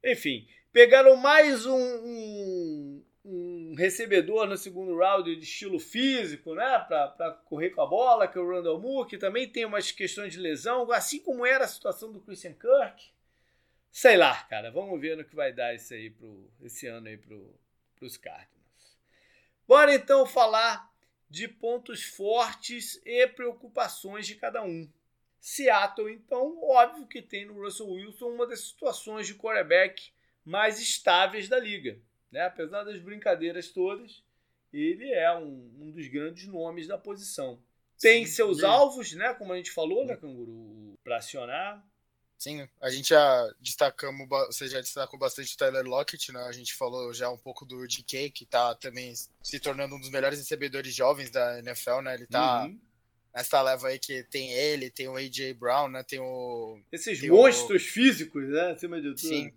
Enfim, 0.00 0.46
pegaram 0.72 1.16
mais 1.16 1.66
um, 1.66 1.74
um, 1.76 3.04
um 3.24 3.74
recebedor 3.76 4.46
no 4.46 4.56
segundo 4.56 4.96
round 4.96 5.34
de 5.34 5.42
estilo 5.42 5.80
físico, 5.80 6.54
né? 6.54 6.78
Para 6.86 7.32
correr 7.46 7.70
com 7.70 7.80
a 7.80 7.86
bola, 7.86 8.28
que 8.28 8.38
é 8.38 8.40
o 8.40 8.48
Randall 8.48 8.80
Moore, 8.80 9.08
que 9.10 9.18
também 9.18 9.48
tem 9.48 9.64
umas 9.64 9.90
questões 9.90 10.32
de 10.32 10.38
lesão, 10.38 10.88
assim 10.92 11.18
como 11.18 11.44
era 11.44 11.64
a 11.64 11.68
situação 11.68 12.12
do 12.12 12.20
Christian 12.20 12.52
Kirk. 12.52 13.10
Sei 13.90 14.16
lá, 14.16 14.44
cara, 14.44 14.70
vamos 14.70 15.00
ver 15.00 15.16
no 15.16 15.24
que 15.24 15.34
vai 15.34 15.52
dar 15.52 15.74
isso 15.74 15.92
aí 15.92 16.10
pro, 16.10 16.48
esse 16.62 16.86
ano 16.86 17.08
aí 17.08 17.18
pro, 17.18 17.52
pros 17.96 18.16
Cardinals. 18.16 18.96
Bora 19.66 19.92
então 19.92 20.26
falar 20.26 20.88
de 21.28 21.48
pontos 21.48 22.04
fortes 22.04 23.00
e 23.04 23.26
preocupações 23.26 24.28
de 24.28 24.36
cada 24.36 24.62
um. 24.62 24.88
Seattle, 25.40 26.12
então, 26.12 26.58
óbvio 26.62 27.06
que 27.06 27.22
tem 27.22 27.46
no 27.46 27.62
Russell 27.62 27.88
Wilson 27.88 28.30
uma 28.30 28.46
das 28.46 28.68
situações 28.68 29.26
de 29.26 29.34
quarterback 29.34 30.10
mais 30.44 30.80
estáveis 30.80 31.48
da 31.48 31.58
liga. 31.58 32.00
Né? 32.30 32.42
Apesar 32.42 32.84
das 32.84 33.00
brincadeiras 33.00 33.68
todas, 33.68 34.24
ele 34.72 35.10
é 35.12 35.36
um, 35.36 35.72
um 35.80 35.90
dos 35.90 36.06
grandes 36.08 36.46
nomes 36.46 36.86
da 36.86 36.98
posição. 36.98 37.62
Tem 37.98 38.26
Sim, 38.26 38.32
seus 38.32 38.62
alvos, 38.62 39.12
né? 39.12 39.32
Como 39.34 39.52
a 39.52 39.56
gente 39.56 39.70
falou, 39.70 40.04
né, 40.04 40.16
Canguru? 40.16 40.98
Para 41.02 41.16
acionar. 41.16 41.82
Sim, 42.38 42.68
a 42.82 42.90
gente 42.90 43.08
já 43.08 43.50
destacamos, 43.58 44.28
você 44.28 44.68
já 44.68 44.80
destacou 44.80 45.18
bastante 45.18 45.54
o 45.54 45.56
Tyler 45.56 45.86
Lockett, 45.86 46.30
né? 46.30 46.40
A 46.42 46.52
gente 46.52 46.74
falou 46.74 47.14
já 47.14 47.30
um 47.30 47.38
pouco 47.38 47.64
do 47.64 47.86
DK, 47.86 48.30
que 48.30 48.44
tá 48.44 48.74
também 48.74 49.14
se 49.42 49.58
tornando 49.58 49.94
um 49.94 50.00
dos 50.00 50.10
melhores 50.10 50.38
recebedores 50.38 50.94
jovens 50.94 51.30
da 51.30 51.58
NFL, 51.60 52.02
né? 52.02 52.14
Ele 52.14 52.26
tá 52.26 52.64
uhum 52.64 52.78
nessa 53.36 53.60
leva 53.60 53.88
aí 53.88 53.98
que 53.98 54.24
tem 54.24 54.50
ele, 54.50 54.90
tem 54.90 55.08
o 55.08 55.16
AJ 55.16 55.52
Brown, 55.58 55.88
né? 55.88 56.02
Tem 56.02 56.18
o. 56.18 56.80
Esses 56.90 57.20
tem 57.20 57.28
monstros 57.28 57.82
o... 57.82 57.86
físicos, 57.86 58.48
né? 58.48 58.70
Acima 58.70 58.96
de 58.98 59.08
tudo. 59.08 59.20
Sim. 59.20 59.52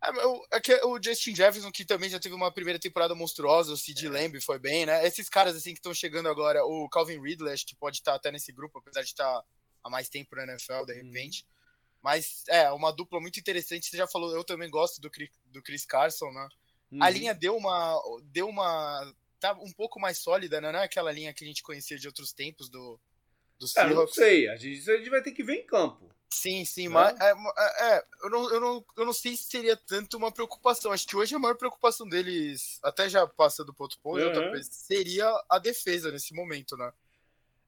É, 0.00 0.10
o, 0.10 0.46
é 0.52 0.86
o 0.86 1.02
Justin 1.02 1.34
Jefferson, 1.34 1.72
que 1.72 1.84
também 1.84 2.08
já 2.08 2.20
teve 2.20 2.36
uma 2.36 2.52
primeira 2.52 2.78
temporada 2.78 3.16
monstruosa, 3.16 3.72
o 3.72 3.76
Sid 3.76 4.06
é. 4.06 4.08
Lamb 4.08 4.40
foi 4.40 4.60
bem, 4.60 4.86
né? 4.86 5.04
Esses 5.04 5.28
caras 5.28 5.56
assim 5.56 5.72
que 5.72 5.80
estão 5.80 5.92
chegando 5.92 6.28
agora, 6.28 6.64
o 6.64 6.88
Calvin 6.88 7.20
Ridley, 7.20 7.52
acho 7.52 7.66
que 7.66 7.74
pode 7.74 7.96
estar 7.96 8.14
até 8.14 8.30
nesse 8.30 8.52
grupo, 8.52 8.78
apesar 8.78 9.02
de 9.02 9.08
estar 9.08 9.42
há 9.82 9.90
mais 9.90 10.08
tempo 10.08 10.36
na 10.36 10.44
NFL, 10.44 10.84
de 10.84 10.92
uhum. 10.92 11.04
repente. 11.04 11.42
Uhum. 11.42 11.58
Mas 12.00 12.44
é, 12.48 12.70
uma 12.70 12.92
dupla 12.92 13.20
muito 13.20 13.40
interessante. 13.40 13.88
Você 13.88 13.96
já 13.96 14.06
falou, 14.06 14.32
eu 14.32 14.44
também 14.44 14.70
gosto 14.70 15.00
do, 15.00 15.10
do 15.46 15.60
Chris 15.60 15.84
Carson, 15.84 16.30
né? 16.30 16.48
Uhum. 16.92 17.02
A 17.02 17.10
linha 17.10 17.34
deu 17.34 17.56
uma. 17.56 18.00
Deu 18.26 18.48
uma. 18.48 19.12
Tá 19.40 19.52
um 19.52 19.72
pouco 19.72 20.00
mais 20.00 20.18
sólida, 20.18 20.60
né? 20.60 20.72
Não 20.72 20.80
é 20.80 20.84
aquela 20.84 21.12
linha 21.12 21.32
que 21.32 21.44
a 21.44 21.46
gente 21.46 21.62
conhecia 21.62 21.98
de 21.98 22.06
outros 22.06 22.32
tempos 22.32 22.68
do, 22.68 22.98
do 23.58 23.68
Seahawks. 23.68 23.92
É, 23.92 24.00
não 24.00 24.08
sei, 24.08 24.48
a 24.48 24.56
gente, 24.56 24.90
a 24.90 24.96
gente 24.96 25.10
vai 25.10 25.22
ter 25.22 25.32
que 25.32 25.42
ver 25.42 25.56
em 25.56 25.66
campo. 25.66 26.10
Sim, 26.30 26.64
sim, 26.64 26.88
né? 26.88 26.94
mas 26.94 27.20
é, 27.20 27.30
é, 27.30 27.94
é, 27.94 28.04
eu, 28.22 28.30
não, 28.30 28.50
eu, 28.52 28.60
não, 28.60 28.84
eu 28.96 29.06
não 29.06 29.12
sei 29.12 29.36
se 29.36 29.44
seria 29.44 29.76
tanto 29.76 30.16
uma 30.16 30.30
preocupação. 30.30 30.92
Acho 30.92 31.06
que 31.06 31.16
hoje 31.16 31.34
a 31.34 31.38
maior 31.38 31.56
preocupação 31.56 32.08
deles, 32.08 32.78
até 32.82 33.08
já 33.08 33.26
passa 33.26 33.64
do 33.64 33.72
ponto 33.72 33.98
ponto, 34.00 34.20
uhum. 34.20 34.62
seria 34.62 35.26
a 35.48 35.58
defesa 35.58 36.12
nesse 36.12 36.34
momento, 36.34 36.76
né? 36.76 36.92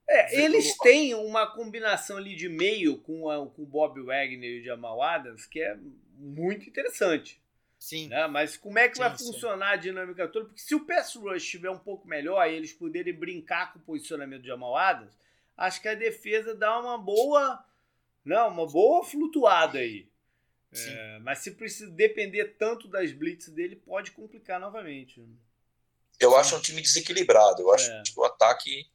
É, 0.09 0.43
eles 0.43 0.77
têm 0.79 1.15
uma 1.15 1.47
combinação 1.47 2.17
ali 2.17 2.35
de 2.35 2.49
meio 2.49 2.99
com, 2.99 3.31
a, 3.31 3.47
com 3.49 3.63
o 3.63 3.67
Bob 3.67 4.03
Wagner 4.03 4.51
e 4.51 4.61
o 4.61 4.65
Jamal 4.65 5.01
Adams 5.01 5.47
que 5.47 5.61
é 5.61 5.79
muito 6.17 6.69
interessante. 6.69 7.40
Sim. 7.81 8.09
Né? 8.09 8.27
Mas 8.27 8.59
como 8.59 8.79
é 8.79 8.89
que 8.89 8.97
sim, 8.97 9.01
vai 9.01 9.17
funcionar 9.17 9.69
sim. 9.69 9.73
a 9.73 9.77
dinâmica 9.77 10.29
toda? 10.29 10.45
Porque 10.45 10.61
se 10.61 10.75
o 10.75 10.85
pass 10.85 11.17
rush 11.17 11.43
estiver 11.43 11.71
um 11.71 11.79
pouco 11.79 12.07
melhor 12.07 12.47
e 12.47 12.55
eles 12.55 12.75
poderem 12.75 13.15
brincar 13.15 13.73
com 13.73 13.79
o 13.79 13.83
posicionamento 13.83 14.43
do 14.43 14.47
Jamal 14.47 14.77
Adams, 14.77 15.17
acho 15.57 15.81
que 15.81 15.89
a 15.89 15.95
defesa 15.95 16.55
dá 16.55 16.79
uma 16.79 16.99
boa, 16.99 17.65
não, 18.23 18.49
uma 18.49 18.67
boa 18.67 19.03
flutuada 19.03 19.79
aí. 19.79 20.07
É, 20.73 21.19
mas 21.21 21.39
se 21.39 21.53
precisa 21.53 21.91
depender 21.91 22.55
tanto 22.57 22.87
das 22.87 23.11
blitz 23.13 23.49
dele, 23.49 23.75
pode 23.75 24.13
complicar 24.13 24.61
novamente. 24.61 25.25
Eu 26.21 26.37
acho 26.37 26.55
um 26.55 26.61
time 26.61 26.83
desequilibrado. 26.83 27.63
Eu 27.63 27.73
acho 27.73 27.91
é. 27.91 28.03
que 28.05 28.13
o 28.15 28.25
ataque 28.25 28.87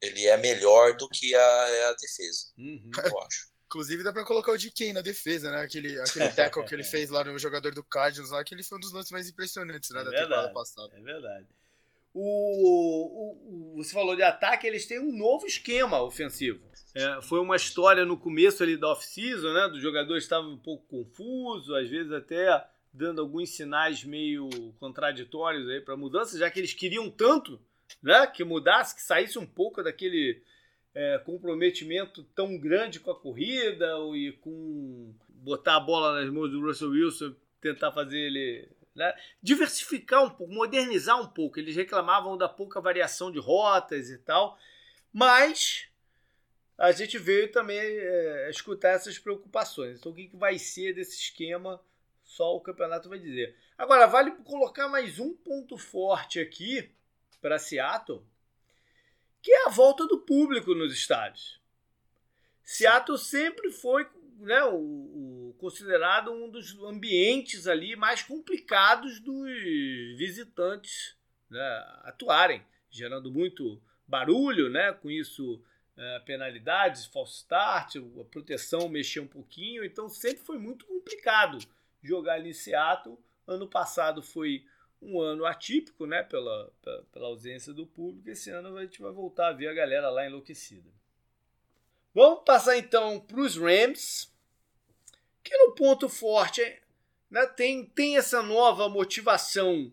ele 0.00 0.26
é 0.26 0.36
melhor 0.36 0.96
do 0.96 1.08
que 1.08 1.34
a, 1.34 1.88
a 1.90 1.92
defesa. 1.94 2.46
Uhum. 2.56 2.90
Eu 3.04 3.20
acho. 3.20 3.51
Inclusive 3.72 4.02
dá 4.02 4.12
pra 4.12 4.22
colocar 4.22 4.52
o 4.52 4.58
DK 4.58 4.92
na 4.92 5.00
defesa, 5.00 5.50
né? 5.50 5.62
Aquele, 5.62 5.98
aquele 5.98 6.28
tackle 6.36 6.62
que 6.62 6.74
ele 6.74 6.84
fez 6.84 7.08
lá 7.08 7.24
no 7.24 7.38
jogador 7.38 7.74
do 7.74 7.82
Cardinals 7.82 8.30
lá, 8.30 8.44
que 8.44 8.54
ele 8.54 8.62
foi 8.62 8.76
um 8.76 8.80
dos 8.82 8.92
lances 8.92 9.10
mais 9.10 9.30
impressionantes 9.30 9.88
né, 9.88 10.02
é 10.02 10.04
da 10.04 10.10
verdade, 10.10 10.28
temporada 10.28 10.52
passada. 10.52 10.92
É 10.94 11.00
verdade. 11.00 11.46
O, 12.12 12.20
o, 12.20 13.72
o, 13.72 13.82
você 13.82 13.94
falou 13.94 14.14
de 14.14 14.22
ataque, 14.22 14.66
eles 14.66 14.84
têm 14.84 14.98
um 15.00 15.16
novo 15.16 15.46
esquema 15.46 16.02
ofensivo. 16.02 16.60
É, 16.94 17.22
foi 17.22 17.40
uma 17.40 17.56
história 17.56 18.04
no 18.04 18.18
começo 18.18 18.62
ali 18.62 18.76
da 18.76 18.88
off-season, 18.88 19.54
né? 19.54 19.68
Dos 19.68 19.80
jogadores 19.80 20.24
estavam 20.24 20.52
um 20.52 20.58
pouco 20.58 20.84
confusos, 20.88 21.74
às 21.74 21.88
vezes 21.88 22.12
até 22.12 22.62
dando 22.92 23.22
alguns 23.22 23.56
sinais 23.56 24.04
meio 24.04 24.50
contraditórios 24.78 25.66
aí 25.70 25.80
para 25.80 25.96
mudança, 25.96 26.38
já 26.38 26.50
que 26.50 26.60
eles 26.60 26.74
queriam 26.74 27.10
tanto, 27.10 27.58
né? 28.02 28.26
Que 28.26 28.44
mudasse, 28.44 28.94
que 28.94 29.00
saísse 29.00 29.38
um 29.38 29.46
pouco 29.46 29.82
daquele 29.82 30.42
é, 30.94 31.18
comprometimento 31.18 32.22
tão 32.34 32.58
grande 32.58 33.00
com 33.00 33.10
a 33.10 33.18
corrida 33.18 33.96
e 34.14 34.32
com 34.32 35.14
botar 35.28 35.76
a 35.76 35.80
bola 35.80 36.20
nas 36.20 36.32
mãos 36.32 36.50
do 36.50 36.60
Russell 36.60 36.90
Wilson, 36.90 37.34
tentar 37.60 37.92
fazer 37.92 38.18
ele 38.18 38.68
né? 38.94 39.14
diversificar 39.42 40.24
um 40.24 40.30
pouco, 40.30 40.52
modernizar 40.52 41.20
um 41.20 41.26
pouco. 41.26 41.58
Eles 41.58 41.76
reclamavam 41.76 42.36
da 42.36 42.48
pouca 42.48 42.80
variação 42.80 43.30
de 43.30 43.38
rotas 43.38 44.10
e 44.10 44.18
tal, 44.18 44.58
mas 45.12 45.88
a 46.76 46.92
gente 46.92 47.18
veio 47.18 47.50
também 47.50 47.78
é, 47.78 48.50
escutar 48.50 48.90
essas 48.90 49.18
preocupações. 49.18 49.98
Então, 49.98 50.12
o 50.12 50.14
que, 50.14 50.28
que 50.28 50.36
vai 50.36 50.58
ser 50.58 50.94
desse 50.94 51.16
esquema? 51.18 51.80
Só 52.24 52.56
o 52.56 52.60
campeonato 52.60 53.08
vai 53.08 53.18
dizer. 53.18 53.54
Agora, 53.76 54.06
vale 54.06 54.30
colocar 54.44 54.88
mais 54.88 55.18
um 55.18 55.34
ponto 55.34 55.76
forte 55.76 56.40
aqui 56.40 56.90
para 57.40 57.58
Seattle, 57.58 58.24
que 59.42 59.50
é 59.50 59.66
a 59.66 59.70
volta 59.70 60.06
do 60.06 60.20
público 60.20 60.74
nos 60.74 60.92
estádios. 60.92 61.60
Seattle 62.62 63.18
sempre 63.18 63.72
foi 63.72 64.06
né, 64.38 64.64
o, 64.64 64.76
o, 64.76 65.54
considerado 65.58 66.32
um 66.32 66.48
dos 66.48 66.78
ambientes 66.84 67.66
ali 67.66 67.96
mais 67.96 68.22
complicados 68.22 69.20
dos 69.20 69.50
visitantes 70.16 71.16
né, 71.50 71.84
atuarem, 72.04 72.64
gerando 72.88 73.30
muito 73.30 73.82
barulho, 74.06 74.70
né, 74.70 74.92
com 74.92 75.10
isso 75.10 75.62
é, 75.96 76.20
penalidades, 76.20 77.06
false 77.06 77.38
start, 77.38 77.96
a 77.96 78.24
proteção 78.24 78.88
mexer 78.88 79.20
um 79.20 79.26
pouquinho, 79.26 79.84
então 79.84 80.08
sempre 80.08 80.44
foi 80.44 80.58
muito 80.58 80.86
complicado 80.86 81.58
jogar 82.02 82.34
ali 82.34 82.50
em 82.50 82.54
Seattle. 82.54 83.18
Ano 83.46 83.68
passado 83.68 84.22
foi 84.22 84.64
um 85.02 85.20
ano 85.20 85.44
atípico, 85.44 86.06
né, 86.06 86.22
pela, 86.22 86.72
pela 87.12 87.26
ausência 87.26 87.72
do 87.72 87.84
público. 87.84 88.30
Esse 88.30 88.50
ano 88.50 88.76
a 88.76 88.84
gente 88.84 89.02
vai 89.02 89.10
voltar 89.10 89.48
a 89.48 89.52
ver 89.52 89.66
a 89.66 89.74
galera 89.74 90.08
lá 90.08 90.26
enlouquecida. 90.26 90.88
Vamos 92.14 92.44
passar 92.44 92.78
então 92.78 93.18
para 93.18 93.40
os 93.40 93.56
Rams, 93.56 94.32
que 95.42 95.56
no 95.56 95.74
ponto 95.74 96.08
forte 96.08 96.62
né, 97.30 97.46
tem, 97.46 97.84
tem 97.86 98.16
essa 98.16 98.42
nova 98.42 98.88
motivação 98.88 99.92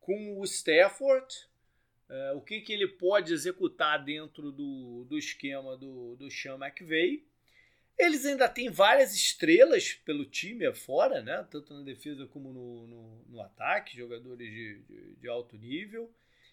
com 0.00 0.38
o 0.38 0.44
Stafford. 0.44 1.48
É, 2.08 2.32
o 2.32 2.40
que, 2.40 2.60
que 2.60 2.72
ele 2.72 2.88
pode 2.88 3.32
executar 3.32 4.04
dentro 4.04 4.50
do, 4.50 5.04
do 5.04 5.16
esquema 5.16 5.76
do, 5.76 6.16
do 6.16 6.30
Sean 6.30 6.56
McVay. 6.56 7.24
Eles 8.00 8.24
ainda 8.24 8.48
têm 8.48 8.70
várias 8.70 9.14
estrelas 9.14 9.92
pelo 10.06 10.24
time 10.24 10.64
afora, 10.64 11.20
né? 11.20 11.46
tanto 11.50 11.74
na 11.74 11.82
defesa 11.82 12.26
como 12.26 12.50
no, 12.50 12.86
no, 12.86 13.24
no 13.28 13.40
ataque, 13.42 13.94
jogadores 13.94 14.48
de, 14.50 14.82
de, 14.88 15.16
de, 15.16 15.28
alto 15.28 15.58
nível. 15.58 16.10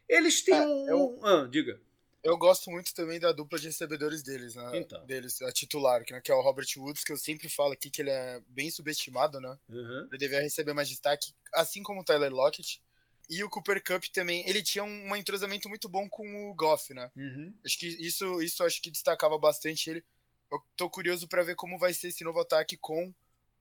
Eles 0.10 0.44
têm 0.44 0.56
é, 0.56 0.68
um. 0.68 0.90
Eu, 0.90 1.20
ah, 1.24 1.48
diga. 1.50 1.80
Eu 2.22 2.38
gosto 2.38 2.70
muito 2.70 2.94
também 2.94 3.18
da 3.18 3.32
dupla 3.32 3.58
de 3.58 3.68
recebedores 3.68 4.22
deles, 4.22 4.56
né? 4.56 4.72
Então. 4.74 5.06
Deles, 5.06 5.42
a 5.42 5.50
titular, 5.54 6.04
que, 6.04 6.12
né? 6.12 6.20
que 6.20 6.30
é 6.30 6.36
o 6.36 6.42
Robert 6.42 6.68
Woods, 6.76 7.06
que 7.06 7.14
eu 7.14 7.18
sempre 7.18 7.48
falo 7.48 7.72
aqui 7.72 7.90
que 7.90 8.02
ele 8.02 8.10
é 8.10 8.42
bem 8.50 8.70
subestimado, 8.70 9.40
né? 9.40 9.58
Uhum. 9.70 10.08
Ele 10.10 10.18
deveria 10.18 10.44
receber 10.44 10.74
mais 10.74 10.90
destaque, 10.90 11.34
assim 11.54 11.82
como 11.82 12.02
o 12.02 12.04
Tyler 12.04 12.34
Lockett. 12.34 12.82
E 13.30 13.42
o 13.42 13.50
Cooper 13.50 13.82
Cup 13.82 14.04
também, 14.14 14.48
ele 14.50 14.62
tinha 14.62 14.84
um 14.84 15.16
entrosamento 15.16 15.70
muito 15.70 15.88
bom 15.88 16.10
com 16.10 16.50
o 16.50 16.56
Goff, 16.56 16.94
né? 16.94 17.10
Uhum. 17.16 17.54
Acho 17.66 17.80
que 17.80 17.88
isso, 17.88 18.42
isso 18.42 18.64
acho 18.64 18.82
que 18.82 18.92
destacava 18.92 19.38
bastante 19.38 19.90
ele 19.90 20.04
eu 20.52 20.62
tô 20.76 20.90
curioso 20.90 21.28
para 21.28 21.44
ver 21.44 21.56
como 21.56 21.78
vai 21.78 21.94
ser 21.94 22.10
esse 22.10 22.24
novo 22.24 22.40
ataque 22.40 22.78
com 22.78 23.14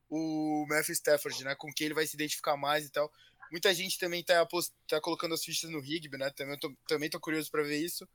o 0.09 0.67
Matthew 0.69 0.95
Stafford, 0.95 1.45
né? 1.45 1.55
Com 1.55 1.73
quem 1.73 1.87
ele 1.87 1.95
vai 1.95 2.07
se 2.07 2.17
identificar 2.17 2.57
mais 2.57 2.87
e 2.87 2.91
tal. 2.91 3.13
Muita 3.51 3.73
gente 3.75 3.99
também 3.99 4.25
tá, 4.25 4.47
tá 4.89 5.01
colocando 5.01 5.35
as 5.35 5.45
fichas 5.45 5.71
no 5.71 5.81
Rigby, 5.81 6.17
né? 6.17 6.31
Também 6.31 6.59
tô, 6.59 6.73
também 6.87 7.11
tô 7.11 7.21
curioso 7.21 7.51
para 7.51 7.63
ver 7.63 7.79
isso. 7.79 8.09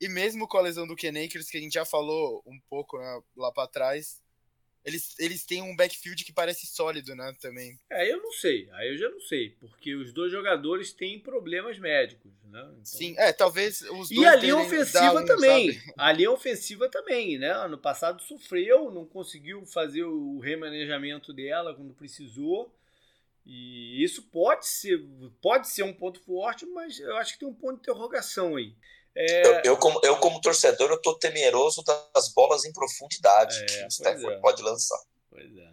E 0.00 0.08
mesmo 0.08 0.48
com 0.48 0.58
a 0.58 0.62
lesão 0.62 0.86
do 0.86 0.96
Ken 0.96 1.10
Akers, 1.10 1.48
que 1.48 1.58
a 1.58 1.60
gente 1.60 1.74
já 1.74 1.84
falou 1.84 2.42
um 2.46 2.58
pouco 2.68 2.98
né, 2.98 3.22
lá 3.36 3.52
para 3.52 3.68
trás, 3.68 4.20
eles, 4.84 5.14
eles 5.18 5.44
têm 5.44 5.62
um 5.62 5.76
backfield 5.76 6.24
que 6.24 6.32
parece 6.32 6.66
sólido, 6.66 7.14
né, 7.14 7.34
também. 7.40 7.78
É, 7.90 8.12
eu 8.12 8.20
não 8.20 8.32
sei. 8.32 8.68
Aí 8.72 8.88
eu 8.90 8.98
já 8.98 9.08
não 9.08 9.20
sei, 9.20 9.50
porque 9.60 9.94
os 9.94 10.12
dois 10.12 10.32
jogadores 10.32 10.92
têm 10.92 11.18
problemas 11.18 11.78
médicos, 11.78 12.32
né? 12.44 12.60
Então... 12.60 12.84
Sim, 12.84 13.14
é, 13.16 13.32
talvez 13.32 13.82
os 13.82 14.08
dois 14.08 14.10
E 14.10 14.26
a 14.26 14.36
linha 14.36 14.56
ofensiva 14.56 15.20
um, 15.20 15.24
também. 15.24 15.72
Sabe? 15.72 15.94
A 15.96 16.12
linha 16.12 16.30
ofensiva 16.30 16.88
também, 16.88 17.38
né? 17.38 17.50
Ano 17.52 17.78
passado 17.78 18.22
sofreu, 18.22 18.90
não 18.90 19.06
conseguiu 19.06 19.64
fazer 19.66 20.04
o 20.04 20.38
remanejamento 20.40 21.32
dela 21.32 21.74
quando 21.74 21.94
precisou. 21.94 22.72
E 23.44 24.02
isso 24.02 24.22
pode 24.24 24.66
ser, 24.66 25.04
pode 25.40 25.68
ser 25.68 25.82
um 25.82 25.92
ponto 25.92 26.20
forte, 26.20 26.64
mas 26.66 27.00
eu 27.00 27.16
acho 27.16 27.32
que 27.34 27.40
tem 27.40 27.48
um 27.48 27.54
ponto 27.54 27.74
de 27.74 27.80
interrogação 27.80 28.56
aí. 28.56 28.72
É... 29.14 29.46
Eu, 29.46 29.60
eu, 29.64 29.76
como, 29.76 30.00
eu, 30.02 30.16
como 30.16 30.40
torcedor, 30.40 30.90
eu 30.90 31.00
tô 31.00 31.14
temeroso 31.18 31.82
das 31.84 32.32
bolas 32.32 32.64
em 32.64 32.72
profundidade 32.72 33.58
é, 33.62 33.66
que 33.66 33.84
o 33.84 33.88
Stafford 33.88 34.36
é. 34.36 34.40
pode 34.40 34.62
lançar. 34.62 34.98
Pois 35.30 35.56
é. 35.56 35.72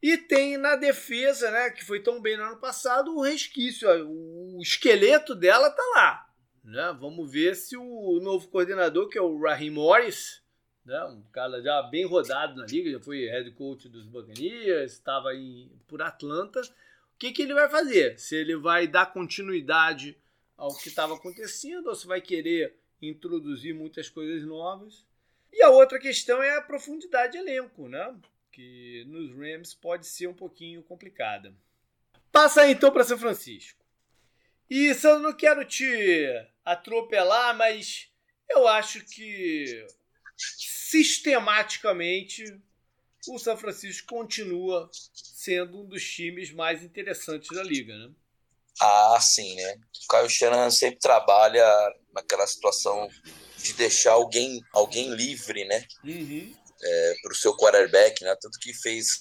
E 0.00 0.16
tem 0.16 0.56
na 0.56 0.76
defesa, 0.76 1.50
né, 1.50 1.70
que 1.70 1.84
foi 1.84 2.00
tão 2.00 2.20
bem 2.20 2.36
no 2.36 2.44
ano 2.44 2.56
passado, 2.56 3.16
o 3.16 3.22
resquício. 3.22 3.88
O 4.08 4.60
esqueleto 4.62 5.34
dela 5.34 5.70
tá 5.70 5.82
lá. 5.94 6.26
Né? 6.64 6.96
Vamos 7.00 7.30
ver 7.30 7.56
se 7.56 7.76
o 7.76 8.20
novo 8.22 8.48
coordenador, 8.48 9.08
que 9.08 9.18
é 9.18 9.22
o 9.22 9.40
Raheem 9.40 9.70
Morris, 9.70 10.40
né, 10.84 11.02
um 11.04 11.22
cara 11.32 11.60
já 11.60 11.82
bem 11.82 12.06
rodado 12.06 12.56
na 12.56 12.66
liga, 12.66 12.90
já 12.90 13.00
foi 13.00 13.26
head 13.26 13.50
coach 13.52 13.88
dos 13.88 14.06
Buccaneers, 14.06 14.92
estava 14.92 15.30
por 15.86 16.00
Atlanta. 16.00 16.60
O 16.60 17.18
que, 17.18 17.32
que 17.32 17.42
ele 17.42 17.54
vai 17.54 17.68
fazer? 17.68 18.18
Se 18.18 18.36
ele 18.36 18.56
vai 18.56 18.86
dar 18.86 19.12
continuidade 19.12 20.16
ao 20.58 20.76
que 20.76 20.88
estava 20.88 21.14
acontecendo 21.14 21.86
ou 21.86 21.94
se 21.94 22.06
vai 22.06 22.20
querer 22.20 22.76
introduzir 23.00 23.72
muitas 23.72 24.10
coisas 24.10 24.44
novas. 24.44 25.06
E 25.52 25.62
a 25.62 25.70
outra 25.70 26.00
questão 26.00 26.42
é 26.42 26.56
a 26.56 26.62
profundidade 26.62 27.32
de 27.32 27.38
elenco, 27.38 27.88
né? 27.88 28.14
Que 28.52 29.04
nos 29.06 29.30
Rams 29.30 29.72
pode 29.72 30.06
ser 30.06 30.26
um 30.26 30.34
pouquinho 30.34 30.82
complicada. 30.82 31.54
Passa 32.32 32.68
então 32.68 32.92
para 32.92 33.04
São 33.04 33.16
Francisco. 33.16 33.82
E 34.68 34.92
eu 35.02 35.18
não 35.20 35.32
quero 35.32 35.64
te 35.64 36.26
atropelar, 36.64 37.56
mas 37.56 38.10
eu 38.50 38.68
acho 38.68 39.02
que 39.06 39.86
sistematicamente 40.36 42.60
o 43.28 43.38
São 43.38 43.56
Francisco 43.56 44.08
continua 44.08 44.90
sendo 44.92 45.80
um 45.80 45.86
dos 45.86 46.04
times 46.04 46.52
mais 46.52 46.82
interessantes 46.82 47.56
da 47.56 47.62
liga, 47.62 47.96
né? 47.96 48.12
Ah, 48.80 49.18
sim, 49.20 49.54
né? 49.56 49.74
O 50.04 50.08
Caio 50.08 50.30
Shanahan 50.30 50.70
sempre 50.70 50.98
trabalha 51.00 51.64
naquela 52.12 52.46
situação 52.46 53.08
de 53.58 53.72
deixar 53.74 54.12
alguém, 54.12 54.62
alguém 54.72 55.10
livre, 55.14 55.64
né? 55.64 55.84
Uhum. 56.04 56.54
É, 56.80 57.14
para 57.22 57.32
o 57.32 57.36
seu 57.36 57.56
quarterback, 57.56 58.22
né? 58.22 58.36
Tanto 58.40 58.58
que 58.60 58.72
fez 58.72 59.20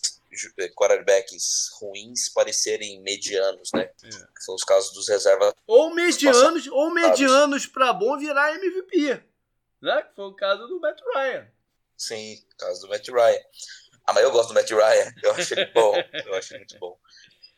é, 0.59 0.67
quarterbacks 0.69 1.69
ruins 1.79 2.29
parecerem 2.29 3.01
medianos, 3.01 3.69
né? 3.73 3.89
É. 4.03 4.09
São 4.39 4.53
os 4.53 4.63
casos 4.63 4.93
dos 4.93 5.07
reservas. 5.07 5.53
Ou 5.65 5.93
medianos, 5.93 6.67
ou 6.67 6.93
medianos 6.93 7.65
para 7.65 7.91
bom 7.93 8.17
virar 8.17 8.53
MVP, 8.55 9.23
né? 9.81 10.01
Que 10.03 10.15
foi 10.15 10.25
o 10.25 10.35
caso 10.35 10.67
do 10.67 10.79
Matt 10.79 10.99
Ryan. 11.15 11.47
Sim, 11.97 12.35
o 12.53 12.57
caso 12.57 12.81
do 12.81 12.89
Matt 12.89 13.07
Ryan. 13.07 13.39
Ah, 14.05 14.13
mas 14.13 14.23
eu 14.23 14.31
gosto 14.31 14.49
do 14.49 14.53
Matt 14.53 14.69
Ryan. 14.69 15.13
Eu 15.23 15.31
acho 15.31 15.53
ele 15.53 15.65
bom. 15.73 15.93
eu 16.25 16.35
acho 16.35 16.53
muito 16.55 16.77
bom. 16.79 16.97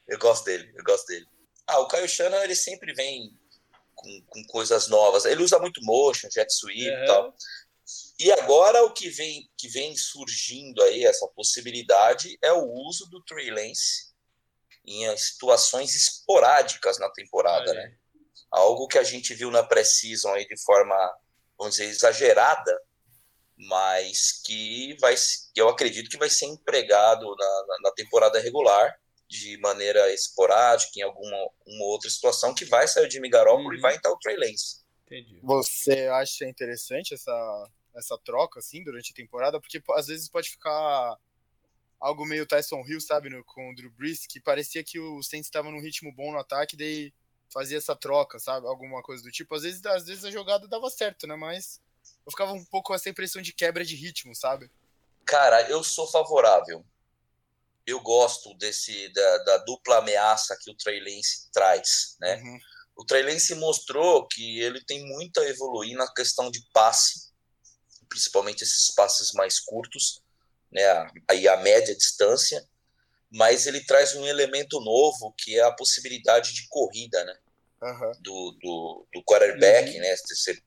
Eu 0.08 0.18
gosto 0.18 0.46
dele. 0.46 0.72
Eu 0.76 0.84
gosto 0.84 1.08
dele. 1.08 1.28
Ah, 1.70 1.80
o 1.80 1.88
Caio 1.88 2.10
Shanahan, 2.10 2.44
ele 2.44 2.56
sempre 2.56 2.94
vem 2.94 3.38
com, 3.94 4.22
com, 4.28 4.44
coisas 4.46 4.88
novas. 4.88 5.26
Ele 5.26 5.44
usa 5.44 5.60
muito 5.60 5.84
motion, 5.84 6.30
jet 6.32 6.52
sweep 6.52 6.90
uhum. 6.90 7.04
e 7.04 7.06
tal. 7.06 7.36
E 8.20 8.32
agora 8.32 8.84
o 8.84 8.92
que 8.92 9.10
vem, 9.10 9.50
que 9.58 9.68
vem 9.68 9.96
surgindo 9.96 10.82
aí, 10.84 11.06
essa 11.06 11.28
possibilidade, 11.30 12.38
é 12.42 12.52
o 12.52 12.66
uso 12.66 13.10
do 13.10 13.24
Trey 13.24 13.52
Lance 13.52 14.10
em 14.86 15.16
situações 15.18 15.96
esporádicas 15.96 16.98
na 16.98 17.10
temporada, 17.12 17.74
né? 17.74 17.96
Algo 18.52 18.88
que 18.88 18.98
a 18.98 19.04
gente 19.04 19.36
viu 19.36 19.52
na 19.52 19.62
pré-season 19.62 20.34
aí 20.34 20.48
de 20.48 20.60
forma, 20.64 20.96
vamos 21.58 21.76
dizer, 21.76 21.90
exagerada, 21.90 22.82
mas 23.56 24.42
que 24.44 24.98
vai, 25.00 25.14
eu 25.56 25.70
acredito 25.70 26.10
que 26.10 26.18
vai 26.18 26.30
ser 26.30 26.48
empregado 26.48 27.24
na, 27.38 27.66
na, 27.68 27.78
na 27.84 27.92
temporada 27.92 28.40
regular 28.40 29.00
de 29.30 29.58
maneira 29.60 30.12
esporádica, 30.12 30.92
em 30.98 31.04
alguma 31.04 31.38
uma 31.66 31.86
outra 31.86 32.10
situação, 32.10 32.54
que 32.54 32.66
vai 32.66 32.88
sair 32.88 33.08
o 33.08 33.12
Jimmy 33.12 33.30
Garoppolo 33.30 33.70
uhum. 33.70 33.76
e 33.76 33.80
vai 33.80 33.96
entrar 33.96 34.12
o 34.12 34.18
Trey 34.18 34.36
Lance. 34.36 34.84
Entendi. 35.06 35.40
Você 35.44 36.08
acha 36.08 36.46
interessante 36.46 37.14
essa, 37.14 37.70
essa 37.96 38.18
troca, 38.18 38.60
assim, 38.60 38.84
durante 38.84 39.12
a 39.12 39.16
temporada, 39.16 39.60
porque 39.60 39.82
às 39.92 40.08
vezes 40.08 40.30
pode 40.30 40.50
ficar 40.50 41.18
algo 42.00 42.26
meio 42.26 42.46
Tyson 42.46 42.84
Hill, 42.88 43.00
sabe, 43.00 43.30
no, 43.30 43.44
com 43.44 43.70
o 43.70 43.76
Drew 43.76 43.92
Brees, 43.92 44.26
que 44.26 44.40
parecia 44.40 44.84
que 44.84 45.00
o 45.00 45.22
Saints 45.22 45.48
estava 45.48 45.70
num 45.70 45.82
ritmo 45.82 46.12
bom 46.12 46.32
no 46.32 46.40
ataque, 46.40 46.76
daí 46.76 47.14
fazia 47.54 47.78
essa 47.78 47.96
troca, 47.96 48.40
sabe, 48.40 48.66
alguma 48.68 49.04
coisa 49.04 49.22
do 49.22 49.32
tipo. 49.32 49.54
Às 49.54 49.64
vezes, 49.64 49.86
às 49.86 50.06
vezes 50.06 50.26
a 50.26 50.32
jogada 50.32 50.68
dava 50.68 50.90
certo, 50.90 51.28
né, 51.28 51.36
mas 51.36 51.80
eu 52.26 52.32
ficava 52.32 52.54
um 52.54 52.66
pouco 52.66 52.88
com 52.88 52.96
essa 52.96 53.10
impressão 53.10 53.42
de 53.42 53.54
quebra 53.54 53.86
de 53.86 53.96
ritmo, 53.96 54.34
sabe? 54.34 54.72
Cara, 55.26 55.70
eu 55.70 55.84
sou 55.84 56.08
favorável. 56.08 56.84
Eu 57.90 58.00
gosto 58.02 58.54
desse 58.58 59.10
da, 59.14 59.38
da 59.40 59.58
dupla 59.60 59.98
ameaça 59.98 60.58
que 60.62 60.70
o 60.72 60.76
Trey 60.76 61.00
Lance 61.00 61.50
traz, 61.52 62.16
né? 62.20 62.36
Uhum. 62.36 62.60
O 62.98 63.06
Trey 63.06 63.24
Lance 63.24 63.56
mostrou 63.56 64.28
que 64.28 64.60
ele 64.60 64.84
tem 64.86 65.06
muito 65.06 65.40
a 65.40 65.48
evoluir 65.48 65.96
na 65.98 66.12
questão 66.14 66.52
de 66.52 66.62
passe, 66.74 67.30
principalmente 68.10 68.64
esses 68.64 68.94
passes 68.94 69.32
mais 69.34 69.60
curtos 69.60 70.22
né, 70.72 70.84
aí 71.28 71.48
a 71.48 71.58
média 71.58 71.96
distância, 71.96 72.64
mas 73.32 73.66
ele 73.68 73.84
traz 73.86 74.16
um 74.16 74.26
elemento 74.26 74.80
novo 74.82 75.34
que 75.38 75.58
é 75.58 75.64
a 75.64 75.72
possibilidade 75.72 76.54
de 76.54 76.68
corrida, 76.68 77.24
né? 77.24 77.38
Uhum. 77.82 78.12
Do, 78.20 78.58
do, 78.62 79.08
do 79.14 79.24
quarterback, 79.24 79.92
uhum. 79.92 80.00
né? 80.00 80.16
Você 80.16 80.62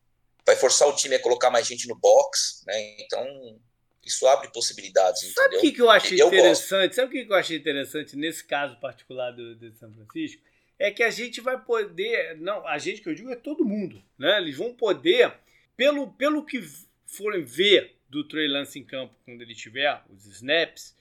vai 0.47 0.57
forçar 0.57 0.89
o 0.89 0.97
time 0.97 1.17
a 1.17 1.23
colocar 1.23 1.51
mais 1.51 1.67
gente 1.67 1.87
no 1.89 1.97
box, 1.97 2.63
né? 2.67 3.01
Então 3.01 3.61
isso 4.05 4.27
abre 4.27 4.49
possibilidades. 4.49 5.33
Sabe 5.33 5.57
o 5.57 5.61
que, 5.61 5.73
que 5.73 5.81
eu 5.81 5.91
achei 5.91 6.21
eu 6.21 6.27
interessante? 6.27 6.89
Gosto. 6.89 6.97
Sabe 6.97 7.09
o 7.09 7.11
que, 7.11 7.25
que 7.25 7.33
eu 7.33 7.37
achei 7.37 7.57
interessante 7.57 8.17
nesse 8.17 8.45
caso 8.45 8.77
particular 8.77 9.31
do, 9.31 9.55
do 9.55 9.73
São 9.75 9.93
Francisco? 9.93 10.43
É 10.79 10.91
que 10.91 11.03
a 11.03 11.11
gente 11.11 11.41
vai 11.41 11.63
poder, 11.63 12.37
não, 12.39 12.67
a 12.67 12.79
gente 12.79 13.01
que 13.01 13.09
eu 13.09 13.15
digo 13.15 13.31
é 13.31 13.37
todo 13.37 13.65
mundo, 13.65 14.03
né? 14.19 14.39
Eles 14.39 14.57
vão 14.57 14.75
poder, 14.75 15.33
pelo, 15.77 16.13
pelo 16.15 16.45
que 16.45 16.61
forem 17.07 17.45
ver 17.45 17.97
do 18.09 18.27
Trey 18.27 18.49
Lance 18.49 18.79
em 18.79 18.85
campo 18.85 19.15
quando 19.25 19.41
ele 19.41 19.55
tiver 19.55 20.03
os 20.11 20.27
snaps, 20.27 20.97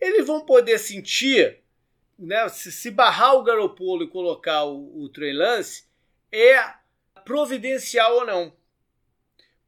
eles 0.00 0.26
vão 0.26 0.44
poder 0.44 0.78
sentir, 0.78 1.58
né, 2.18 2.48
se, 2.48 2.70
se 2.70 2.90
barrar 2.90 3.34
o 3.34 3.42
Garopolo 3.42 4.04
e 4.04 4.08
colocar 4.08 4.64
o, 4.64 5.02
o 5.02 5.08
Trey 5.08 5.32
Lance, 5.32 5.84
é 6.30 6.74
providencial 7.24 8.16
ou 8.16 8.26
não. 8.26 8.54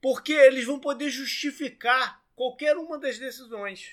Porque 0.00 0.32
eles 0.32 0.64
vão 0.64 0.78
poder 0.78 1.08
justificar 1.08 2.22
qualquer 2.36 2.76
uma 2.76 2.98
das 2.98 3.18
decisões. 3.18 3.92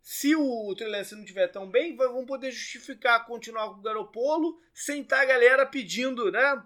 Se 0.00 0.34
o 0.34 0.74
Trey 0.74 0.88
Lance 0.88 1.14
não 1.14 1.22
estiver 1.22 1.48
tão 1.48 1.68
bem, 1.68 1.96
vão 1.96 2.24
poder 2.24 2.50
justificar 2.50 3.26
continuar 3.26 3.68
com 3.70 3.80
o 3.80 3.82
Garopolo 3.82 4.60
sem 4.72 5.02
estar 5.02 5.20
a 5.20 5.24
galera 5.24 5.66
pedindo 5.66 6.30
né, 6.30 6.64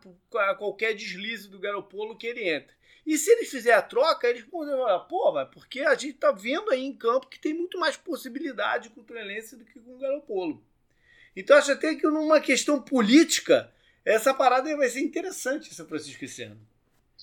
qualquer 0.59 0.95
deslize 0.95 1.49
do 1.49 1.59
Garopolo 1.59 2.17
que 2.17 2.27
ele 2.27 2.49
entre. 2.49 2.75
E 3.07 3.17
se 3.17 3.31
eles 3.31 3.51
fizerem 3.51 3.79
a 3.79 3.83
troca, 3.83 4.29
eles 4.29 4.45
podem 4.45 4.77
falar, 4.77 5.01
pô, 5.01 5.33
mas 5.33 5.49
porque 5.49 5.81
a 5.81 5.95
gente 5.95 6.19
tá 6.19 6.31
vendo 6.31 6.71
aí 6.71 6.85
em 6.85 6.97
campo 6.97 7.29
que 7.29 7.41
tem 7.41 7.55
muito 7.55 7.79
mais 7.79 7.97
possibilidade 7.97 8.91
com 8.91 9.01
o 9.01 9.05
Trelense 9.05 9.57
do 9.57 9.65
que 9.65 9.81
com 9.81 9.97
o 9.97 9.99
Garopolo. 9.99 10.63
Então 11.35 11.57
acho 11.57 11.73
até 11.73 11.95
que 11.95 12.07
numa 12.07 12.41
questão 12.41 12.81
política, 12.81 13.73
essa 14.05 14.35
parada 14.35 14.77
vai 14.77 14.89
ser 14.89 15.01
interessante, 15.01 15.75
São 15.75 15.87
Francisco 15.87 16.25
esse 16.25 16.43
ano. 16.43 16.61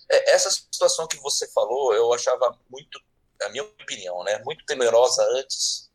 É, 0.09 0.33
essa 0.33 0.49
situação 0.49 1.07
que 1.07 1.17
você 1.17 1.47
falou, 1.51 1.93
eu 1.93 2.11
achava 2.11 2.57
muito, 2.69 2.99
a 3.43 3.49
minha 3.49 3.63
opinião, 3.63 4.23
né, 4.23 4.41
muito 4.43 4.65
temerosa 4.65 5.23
antes 5.33 5.89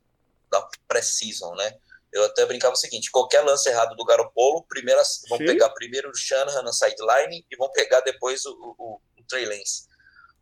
da 0.50 0.68
pré-season, 0.86 1.54
né? 1.54 1.74
Eu 2.12 2.24
até 2.24 2.44
brincava 2.44 2.74
o 2.74 2.76
seguinte: 2.76 3.10
qualquer 3.10 3.40
lance 3.40 3.68
errado 3.68 3.96
do 3.96 4.04
Garopolo, 4.04 4.62
primeiro, 4.68 5.00
vão 5.28 5.38
Sim. 5.38 5.46
pegar 5.46 5.70
primeiro 5.70 6.10
o 6.10 6.14
Shanahan 6.14 6.62
na 6.62 6.72
sideline 6.72 7.44
e 7.50 7.56
vão 7.56 7.70
pegar 7.72 8.00
depois 8.00 8.44
o, 8.44 8.74
o, 8.78 9.00
Trey 9.32 9.46
Lance. 9.46 9.86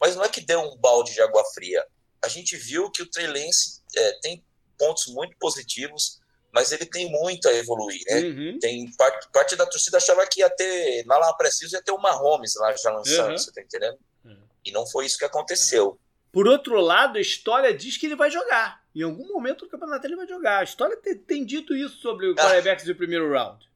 Mas 0.00 0.16
não 0.16 0.24
é 0.24 0.28
que 0.28 0.40
deu 0.40 0.60
um 0.60 0.76
balde 0.78 1.12
de 1.12 1.22
água 1.22 1.44
fria. 1.54 1.86
A 2.24 2.28
gente 2.28 2.56
viu 2.56 2.90
que 2.90 3.02
o 3.02 3.08
Trey 3.08 3.28
Lance 3.28 3.82
é, 3.96 4.12
tem 4.20 4.44
pontos 4.76 5.06
muito 5.06 5.36
positivos, 5.38 6.18
mas 6.52 6.72
ele 6.72 6.86
tem 6.86 7.08
muito 7.10 7.48
a 7.48 7.52
evoluir. 7.52 8.00
Né? 8.08 8.20
Uhum. 8.20 8.58
Tem 8.58 8.90
parte, 8.96 9.28
parte, 9.32 9.56
da 9.56 9.66
torcida 9.66 9.98
achava 9.98 10.26
que 10.26 10.40
ia 10.40 10.50
ter, 10.50 11.04
lá 11.06 11.18
lá 11.18 11.32
preciso, 11.34 11.76
ia 11.76 11.82
ter 11.82 11.92
o 11.92 11.98
Mahomes 11.98 12.54
lá 12.56 12.74
já 12.74 12.90
lançando, 12.90 13.30
uhum. 13.30 13.38
você 13.38 13.52
tá 13.52 13.62
entendendo? 13.62 13.98
Uhum. 14.24 14.42
E 14.64 14.72
não 14.72 14.86
foi 14.86 15.06
isso 15.06 15.18
que 15.18 15.24
aconteceu. 15.24 15.98
Por 16.32 16.46
outro 16.46 16.80
lado, 16.80 17.18
a 17.18 17.20
história 17.20 17.74
diz 17.74 17.96
que 17.96 18.06
ele 18.06 18.16
vai 18.16 18.30
jogar. 18.30 18.82
Em 18.94 19.02
algum 19.02 19.26
momento 19.28 19.64
do 19.64 19.70
campeonato 19.70 20.06
ele 20.06 20.16
vai 20.16 20.26
jogar. 20.26 20.58
A 20.58 20.64
história 20.64 20.96
tem, 20.96 21.16
tem 21.16 21.44
dito 21.44 21.74
isso 21.74 21.96
sobre 21.98 22.28
o 22.28 22.32
ah. 22.32 22.34
quarterbacks 22.36 22.84
do 22.84 22.94
primeiro 22.94 23.30
round. 23.30 23.68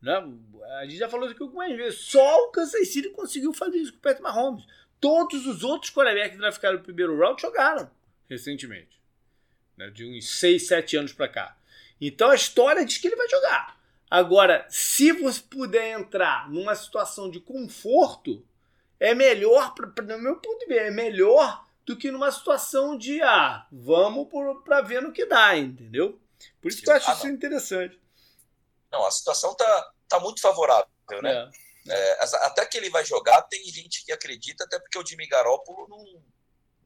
Né? 0.00 0.14
A 0.78 0.84
gente 0.84 0.96
já 0.96 1.08
falou 1.08 1.26
isso 1.26 1.34
aqui 1.34 1.42
algumas 1.42 1.76
vezes. 1.76 2.00
Só 2.00 2.44
o 2.44 2.50
Kansas 2.50 2.88
City 2.88 3.10
conseguiu 3.10 3.52
fazer 3.52 3.78
isso 3.78 3.92
com 3.92 3.98
o 3.98 4.02
Patrick 4.02 4.22
Mahomes. 4.22 4.64
Todos 5.00 5.46
os 5.46 5.62
outros 5.62 5.92
quarterbacks 5.92 6.32
que 6.32 6.38
draficaram 6.38 6.78
no 6.78 6.84
primeiro 6.84 7.18
round 7.18 7.40
jogaram 7.40 7.90
recentemente. 8.30 9.00
Né? 9.76 9.90
De 9.90 10.06
uns 10.06 10.30
6, 10.38 10.68
7 10.68 10.96
anos 10.96 11.12
para 11.12 11.28
cá. 11.28 11.56
Então 12.00 12.30
a 12.30 12.34
história 12.34 12.84
diz 12.86 12.98
que 12.98 13.08
ele 13.08 13.16
vai 13.16 13.28
jogar. 13.28 13.78
Agora, 14.08 14.64
se 14.68 15.12
você 15.12 15.40
puder 15.40 15.98
entrar 15.98 16.50
numa 16.50 16.74
situação 16.74 17.30
de 17.30 17.40
conforto, 17.40 18.44
é 18.98 19.14
melhor, 19.14 19.74
pra, 19.74 19.86
pra, 19.88 20.04
no 20.04 20.22
meu 20.22 20.36
ponto 20.36 20.60
de 20.60 20.66
vista, 20.66 20.82
é 20.82 20.90
melhor 20.90 21.66
do 21.90 21.96
que 21.96 22.08
numa 22.12 22.30
situação 22.30 22.96
de, 22.96 23.20
ah, 23.20 23.66
vamos 23.72 24.28
para 24.64 24.80
ver 24.80 25.02
no 25.02 25.12
que 25.12 25.26
dá, 25.26 25.56
entendeu? 25.56 26.20
Por 26.62 26.70
isso 26.70 26.82
que 26.82 26.88
eu 26.88 26.94
acho 26.94 27.10
ah, 27.10 27.14
isso 27.14 27.26
interessante. 27.26 28.00
Não, 28.92 29.04
a 29.04 29.10
situação 29.10 29.56
tá, 29.56 29.92
tá 30.08 30.20
muito 30.20 30.40
favorável, 30.40 30.86
né? 31.20 31.50
É. 31.88 31.92
É, 31.92 32.24
até 32.42 32.64
que 32.66 32.76
ele 32.76 32.90
vai 32.90 33.04
jogar, 33.04 33.42
tem 33.42 33.64
gente 33.64 34.04
que 34.04 34.12
acredita, 34.12 34.62
até 34.62 34.78
porque 34.78 34.98
o 34.98 35.04
Jimmy 35.04 35.26
Garoppolo 35.26 35.88
não, 35.88 36.22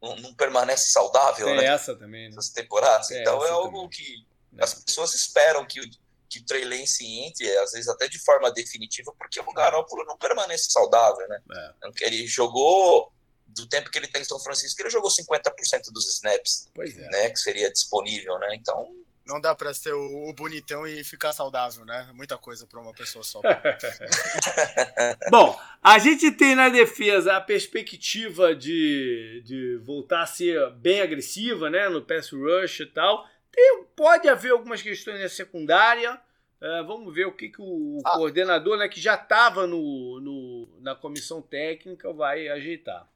não, 0.00 0.16
não 0.22 0.34
permanece 0.34 0.88
saudável, 0.88 1.46
tem 1.46 1.56
né? 1.58 1.66
essa 1.66 1.94
também, 1.94 2.30
né? 2.30 2.36
Essas 2.38 2.48
temporadas. 2.48 3.10
então 3.10 3.44
é 3.44 3.50
algo 3.50 3.82
também. 3.82 3.88
que 3.90 4.26
é. 4.56 4.64
as 4.64 4.72
pessoas 4.72 5.12
esperam 5.14 5.66
que 5.66 5.80
o, 5.80 5.84
que 6.30 6.38
o 6.38 6.46
Trey 6.46 6.64
Lance 6.64 7.04
entre, 7.04 7.46
às 7.58 7.72
vezes 7.72 7.88
até 7.88 8.08
de 8.08 8.18
forma 8.20 8.50
definitiva, 8.50 9.12
porque 9.18 9.38
o 9.38 9.52
Garoppolo 9.52 10.06
não 10.06 10.16
permanece 10.16 10.70
saudável, 10.70 11.28
né? 11.28 11.42
É. 11.52 12.06
Ele 12.06 12.26
jogou 12.26 13.12
do 13.46 13.66
tempo 13.66 13.90
que 13.90 13.98
ele 13.98 14.08
tem 14.08 14.22
em 14.22 14.24
São 14.24 14.40
Francisco, 14.40 14.80
ele 14.82 14.90
jogou 14.90 15.10
50% 15.10 15.92
dos 15.92 16.08
snaps, 16.14 16.68
é. 16.78 17.10
né, 17.10 17.30
que 17.30 17.38
seria 17.38 17.70
disponível, 17.70 18.38
né? 18.38 18.54
Então, 18.54 18.92
não 19.26 19.40
dá 19.40 19.54
para 19.54 19.72
ser 19.72 19.94
o, 19.94 20.28
o, 20.28 20.32
bonitão 20.34 20.86
e 20.86 21.02
ficar 21.02 21.32
saudável, 21.32 21.84
né? 21.84 22.10
Muita 22.12 22.36
coisa 22.36 22.66
para 22.66 22.80
uma 22.80 22.92
pessoa 22.92 23.24
só. 23.24 23.40
Bom, 25.30 25.58
a 25.82 25.98
gente 25.98 26.30
tem 26.32 26.54
na 26.54 26.68
defesa 26.68 27.36
a 27.36 27.40
perspectiva 27.40 28.54
de, 28.54 29.42
de 29.44 29.76
voltar 29.78 30.22
a 30.22 30.26
ser 30.26 30.70
bem 30.72 31.00
agressiva, 31.00 31.70
né? 31.70 31.88
No 31.88 32.02
pass 32.02 32.30
rush 32.30 32.80
e 32.80 32.86
tal. 32.86 33.26
Tem, 33.50 33.84
pode 33.96 34.28
haver 34.28 34.52
algumas 34.52 34.82
questões 34.82 35.20
na 35.20 35.28
secundária. 35.28 36.20
Uh, 36.60 36.86
vamos 36.86 37.14
ver 37.14 37.26
o 37.26 37.32
que, 37.32 37.48
que 37.48 37.60
o 37.60 38.00
ah. 38.04 38.12
coordenador, 38.16 38.78
né, 38.78 38.88
que 38.88 39.00
já 39.00 39.14
estava 39.14 39.66
no, 39.66 40.20
no, 40.20 40.80
na 40.80 40.94
comissão 40.94 41.42
técnica, 41.42 42.12
vai 42.12 42.48
ajeitar 42.48 43.06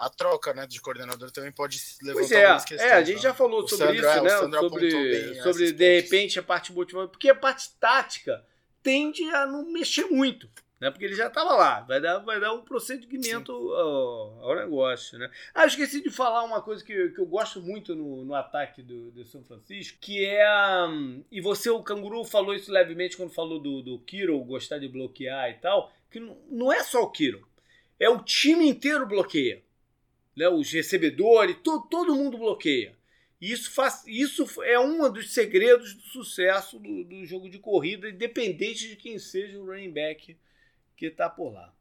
a 0.00 0.08
troca 0.08 0.54
né, 0.54 0.66
de 0.66 0.80
coordenador 0.80 1.30
também 1.30 1.52
pode 1.52 1.78
levantar 2.00 2.20
pois 2.20 2.32
é, 2.32 2.44
algumas 2.44 2.64
questões. 2.64 2.90
É, 2.90 2.94
a 2.94 3.04
gente 3.04 3.16
né? 3.16 3.22
já 3.22 3.34
falou 3.34 3.62
o 3.62 3.68
sobre 3.68 3.84
Sandro, 3.84 4.00
isso, 4.00 4.08
é, 4.08 4.48
né? 4.48 4.58
Sobre, 4.58 5.42
sobre 5.42 5.72
de 5.72 6.00
repente, 6.00 6.38
a 6.38 6.42
parte 6.42 6.72
motivante. 6.72 7.10
Porque 7.10 7.28
a 7.28 7.34
parte 7.34 7.68
tática 7.78 8.42
tende 8.82 9.22
a 9.24 9.46
não 9.46 9.70
mexer 9.70 10.06
muito. 10.06 10.48
Né? 10.80 10.90
Porque 10.90 11.04
ele 11.04 11.14
já 11.14 11.26
estava 11.26 11.54
lá. 11.54 11.80
Vai 11.82 12.00
dar, 12.00 12.16
vai 12.20 12.40
dar 12.40 12.54
um 12.54 12.62
procedimento 12.62 13.52
ao, 13.52 14.42
ao, 14.42 14.56
negócio. 14.56 15.18
Né? 15.18 15.30
Ah, 15.54 15.64
eu 15.64 15.66
esqueci 15.66 16.02
de 16.02 16.08
falar 16.08 16.44
uma 16.44 16.62
coisa 16.62 16.82
que, 16.82 17.10
que 17.10 17.20
eu 17.20 17.26
gosto 17.26 17.60
muito 17.60 17.94
no, 17.94 18.24
no 18.24 18.34
ataque 18.34 18.82
do, 18.82 19.10
do 19.10 19.26
São 19.26 19.44
Francisco, 19.44 19.98
que 20.00 20.24
é. 20.24 20.86
Um, 20.88 21.22
e 21.30 21.42
você, 21.42 21.68
o 21.68 21.82
Canguru, 21.82 22.24
falou 22.24 22.54
isso 22.54 22.72
levemente 22.72 23.18
quando 23.18 23.34
falou 23.34 23.60
do, 23.60 23.82
do 23.82 23.98
Kiro 23.98 24.42
gostar 24.44 24.78
de 24.78 24.88
bloquear 24.88 25.50
e 25.50 25.54
tal. 25.58 25.92
Que 26.10 26.18
não, 26.18 26.38
não 26.50 26.72
é 26.72 26.82
só 26.82 27.02
o 27.02 27.10
Kiro. 27.10 27.46
É 27.98 28.08
o 28.08 28.24
time 28.24 28.66
inteiro 28.66 29.06
bloqueia 29.06 29.62
né, 30.36 30.48
os 30.48 30.70
recebedores, 30.72 31.56
to, 31.62 31.86
todo 31.90 32.14
mundo 32.14 32.38
bloqueia. 32.38 32.98
Isso, 33.40 33.70
faz, 33.70 34.04
isso 34.06 34.46
é 34.62 34.78
um 34.78 35.10
dos 35.10 35.32
segredos 35.32 35.94
do 35.94 36.02
sucesso 36.02 36.78
do, 36.78 37.04
do, 37.04 37.24
jogo 37.24 37.48
de 37.48 37.58
corrida, 37.58 38.08
independente 38.08 38.88
de 38.88 38.96
quem 38.96 39.18
seja 39.18 39.58
o 39.58 39.64
running 39.64 39.90
back 39.90 40.36
que 40.94 41.06
está 41.06 41.28
por 41.28 41.52
lá. 41.52 41.72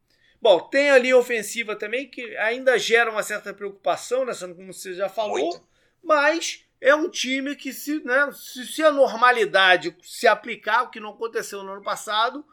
Bom, 0.41 0.61
tem 0.69 0.89
ali 0.89 1.11
a 1.11 1.17
ofensiva 1.17 1.75
também, 1.75 2.07
que 2.07 2.37
ainda 2.37 2.79
gera 2.79 3.11
uma 3.11 3.23
certa 3.23 3.53
preocupação, 3.53 4.23
né, 4.23 4.33
como 4.55 4.73
você 4.73 4.93
já 4.93 5.09
falou, 5.09 5.37
Muito. 5.37 5.67
mas 6.01 6.65
é 6.79 6.95
um 6.95 7.09
time 7.09 7.57
que, 7.57 7.73
se, 7.73 8.01
né, 8.05 8.31
se, 8.31 8.65
se 8.65 8.81
a 8.81 8.91
normalidade 8.91 9.93
se 10.01 10.27
aplicar, 10.27 10.83
o 10.83 10.89
que 10.89 10.99
não 11.01 11.09
aconteceu 11.09 11.61
no 11.61 11.73
ano 11.73 11.83
passado, 11.83 12.45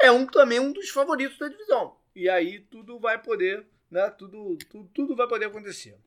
é 0.00 0.10
um, 0.10 0.26
também 0.26 0.58
um 0.58 0.72
dos 0.72 0.90
favoritos 0.90 1.38
da 1.38 1.48
divisão. 1.48 1.96
E 2.14 2.28
aí 2.28 2.58
tudo 2.58 2.98
vai 2.98 3.22
poder 3.22 3.64
né? 3.90 4.10
Tudo, 4.10 4.56
tudo, 4.70 4.90
tudo 4.92 5.16
vai 5.16 5.28
poder 5.28 5.46
acontecer. 5.46 5.98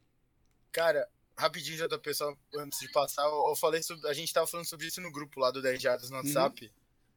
Cara, 0.72 1.08
rapidinho 1.38 1.78
já 1.78 1.88
da 1.88 1.98
pessoa, 1.98 2.38
antes 2.56 2.80
de 2.80 2.92
passar, 2.92 3.24
eu 3.24 3.56
falei 3.56 3.82
sobre. 3.82 4.08
A 4.08 4.14
gente 4.14 4.34
tava 4.34 4.48
falando 4.48 4.68
sobre 4.68 4.88
isso 4.88 5.02
no 5.02 5.12
grupo 5.12 5.40
lá 5.40 5.52
do 5.52 5.62
10 5.62 5.82
Jardas 5.82 6.10
no. 6.10 6.18
WhatsApp. 6.18 6.66
Uhum. 6.66 6.72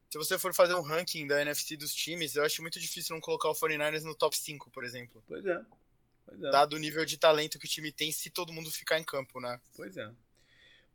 Se 0.09 0.17
você 0.17 0.37
for 0.37 0.53
fazer 0.53 0.75
um 0.75 0.81
ranking 0.81 1.25
da 1.25 1.41
NFC 1.41 1.75
dos 1.75 1.93
times, 1.93 2.35
eu 2.35 2.43
acho 2.43 2.61
muito 2.61 2.79
difícil 2.79 3.15
não 3.15 3.21
colocar 3.21 3.49
o 3.49 3.53
49ers 3.55 4.03
no 4.03 4.13
top 4.13 4.37
5, 4.37 4.69
por 4.69 4.83
exemplo. 4.83 5.23
Pois 5.27 5.43
é. 5.43 5.59
é. 6.29 6.51
dado 6.51 6.75
o 6.75 6.79
nível 6.79 7.03
de 7.03 7.17
talento 7.17 7.57
que 7.57 7.65
o 7.65 7.69
time 7.69 7.91
tem 7.91 8.11
se 8.11 8.29
todo 8.29 8.53
mundo 8.53 8.69
ficar 8.69 8.99
em 8.99 9.03
campo, 9.03 9.39
né? 9.41 9.59
Pois 9.75 9.97
é. 9.97 10.11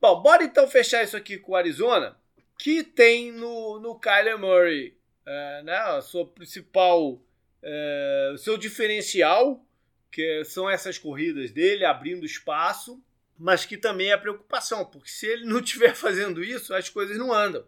Bom, 0.00 0.22
bora 0.22 0.44
então 0.44 0.68
fechar 0.68 1.02
isso 1.02 1.16
aqui 1.16 1.36
com 1.36 1.52
o 1.52 1.56
Arizona, 1.56 2.16
que 2.56 2.84
tem 2.84 3.32
no, 3.32 3.80
no 3.80 3.98
Kyler 3.98 4.38
Murray 4.38 4.96
é, 5.26 5.62
né, 5.64 5.76
a 5.76 6.00
sua 6.00 6.24
principal, 6.24 7.20
é, 7.62 8.30
o 8.34 8.38
seu 8.38 8.56
diferencial, 8.56 9.64
que 10.11 10.44
são 10.44 10.68
essas 10.68 10.98
corridas 10.98 11.50
dele, 11.50 11.84
abrindo 11.84 12.24
espaço, 12.24 13.02
mas 13.38 13.64
que 13.64 13.76
também 13.76 14.11
é 14.11 14.16
preocupação, 14.16 14.84
porque 14.84 15.09
se 15.09 15.26
ele 15.26 15.44
não 15.44 15.61
estiver 15.61 15.94
fazendo 15.94 16.42
isso, 16.42 16.74
as 16.74 16.88
coisas 16.88 17.16
não 17.16 17.32
andam. 17.32 17.64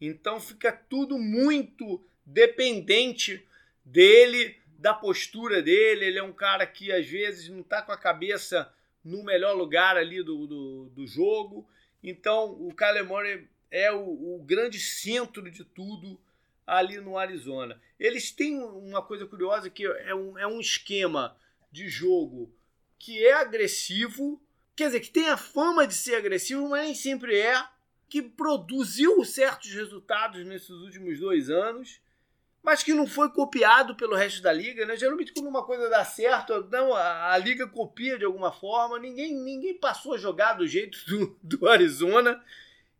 Então 0.00 0.40
fica 0.40 0.72
tudo 0.72 1.18
muito 1.18 2.02
dependente 2.24 3.46
dele, 3.84 4.56
da 4.78 4.94
postura 4.94 5.62
dele. 5.62 6.06
Ele 6.06 6.18
é 6.18 6.22
um 6.22 6.32
cara 6.32 6.66
que 6.66 6.90
às 6.90 7.06
vezes 7.06 7.48
não 7.48 7.60
está 7.60 7.82
com 7.82 7.92
a 7.92 7.98
cabeça 7.98 8.72
no 9.04 9.22
melhor 9.22 9.54
lugar 9.54 9.96
ali 9.96 10.22
do, 10.22 10.46
do, 10.46 10.84
do 10.94 11.06
jogo. 11.06 11.68
Então 12.02 12.52
o 12.52 12.74
Murray 13.06 13.46
é 13.70 13.92
o, 13.92 14.36
o, 14.36 14.42
grande 14.42 14.78
centro 14.78 15.50
de 15.50 15.64
tudo 15.64 16.18
ali 16.78 17.00
no 17.00 17.18
Arizona. 17.18 17.80
Eles 17.98 18.30
têm 18.30 18.62
uma 18.62 19.02
coisa 19.02 19.26
curiosa 19.26 19.68
que 19.68 19.84
é 19.84 20.14
um, 20.14 20.38
é 20.38 20.46
um 20.46 20.60
esquema 20.60 21.36
de 21.70 21.88
jogo 21.88 22.52
que 22.98 23.24
é 23.24 23.32
agressivo, 23.32 24.40
quer 24.76 24.86
dizer, 24.86 25.00
que 25.00 25.10
tem 25.10 25.28
a 25.28 25.36
fama 25.36 25.86
de 25.86 25.94
ser 25.94 26.16
agressivo, 26.16 26.68
mas 26.68 26.84
nem 26.84 26.94
sempre 26.94 27.38
é, 27.38 27.62
que 28.08 28.22
produziu 28.22 29.24
certos 29.24 29.72
resultados 29.72 30.44
nesses 30.46 30.70
últimos 30.70 31.18
dois 31.18 31.48
anos 31.50 32.00
mas 32.62 32.82
que 32.82 32.92
não 32.92 33.06
foi 33.06 33.30
copiado 33.30 33.94
pelo 33.94 34.14
resto 34.14 34.42
da 34.42 34.52
liga, 34.52 34.84
né? 34.84 34.96
Geralmente 34.96 35.32
quando 35.32 35.48
uma 35.48 35.64
coisa 35.64 35.88
dá 35.88 36.04
certo, 36.04 36.68
não, 36.70 36.94
a, 36.94 37.32
a 37.32 37.38
liga 37.38 37.66
copia 37.66 38.18
de 38.18 38.24
alguma 38.24 38.52
forma, 38.52 38.98
ninguém, 38.98 39.34
ninguém 39.34 39.74
passou 39.74 40.14
a 40.14 40.18
jogar 40.18 40.54
do 40.54 40.66
jeito 40.66 40.98
do, 41.06 41.38
do 41.42 41.68
Arizona. 41.68 42.42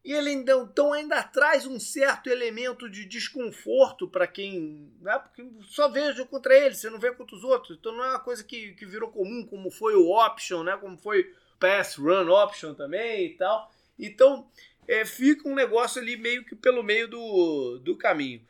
E 0.02 0.12
ele 0.12 0.30
ainda, 0.30 0.52
então 0.52 0.92
ainda 0.92 1.22
traz 1.22 1.66
um 1.66 1.78
certo 1.78 2.30
elemento 2.30 2.88
de 2.88 3.04
desconforto 3.04 4.08
para 4.08 4.26
quem. 4.26 4.90
Né? 5.00 5.18
Porque 5.18 5.46
só 5.68 5.88
vejo 5.88 6.24
contra 6.26 6.56
ele, 6.56 6.74
você 6.74 6.88
não 6.88 6.98
vê 6.98 7.12
contra 7.12 7.36
os 7.36 7.44
outros. 7.44 7.76
Então 7.78 7.92
não 7.92 8.04
é 8.04 8.08
uma 8.10 8.20
coisa 8.20 8.42
que, 8.42 8.72
que 8.72 8.86
virou 8.86 9.10
comum, 9.10 9.44
como 9.44 9.70
foi 9.70 9.94
o 9.94 10.10
option, 10.10 10.62
né? 10.62 10.76
como 10.78 10.96
foi 10.96 11.34
pass 11.58 11.96
run 11.96 12.30
option 12.30 12.72
também 12.72 13.26
e 13.26 13.36
tal. 13.36 13.70
Então 13.98 14.48
é, 14.88 15.04
fica 15.04 15.48
um 15.48 15.54
negócio 15.54 16.00
ali 16.00 16.16
meio 16.16 16.44
que 16.44 16.56
pelo 16.56 16.82
meio 16.82 17.06
do, 17.06 17.78
do 17.78 17.96
caminho 17.96 18.40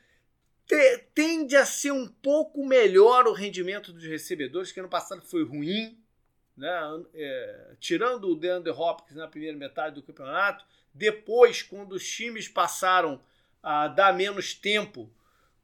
tende 1.14 1.56
a 1.56 1.66
ser 1.66 1.90
um 1.90 2.06
pouco 2.06 2.64
melhor 2.64 3.26
o 3.26 3.32
rendimento 3.32 3.92
dos 3.92 4.04
recebedores, 4.04 4.70
que 4.70 4.80
ano 4.80 4.88
passado 4.88 5.22
foi 5.22 5.44
ruim, 5.44 5.98
né? 6.56 7.04
É, 7.14 7.74
tirando 7.80 8.28
o 8.28 8.36
DeAndre 8.36 8.70
Hopkins 8.70 9.16
na 9.16 9.26
primeira 9.26 9.56
metade 9.56 9.96
do 9.96 10.02
campeonato. 10.02 10.64
Depois, 10.92 11.62
quando 11.62 11.92
os 11.92 12.08
times 12.08 12.48
passaram 12.48 13.20
a 13.62 13.88
dar 13.88 14.14
menos 14.14 14.54
tempo 14.54 15.10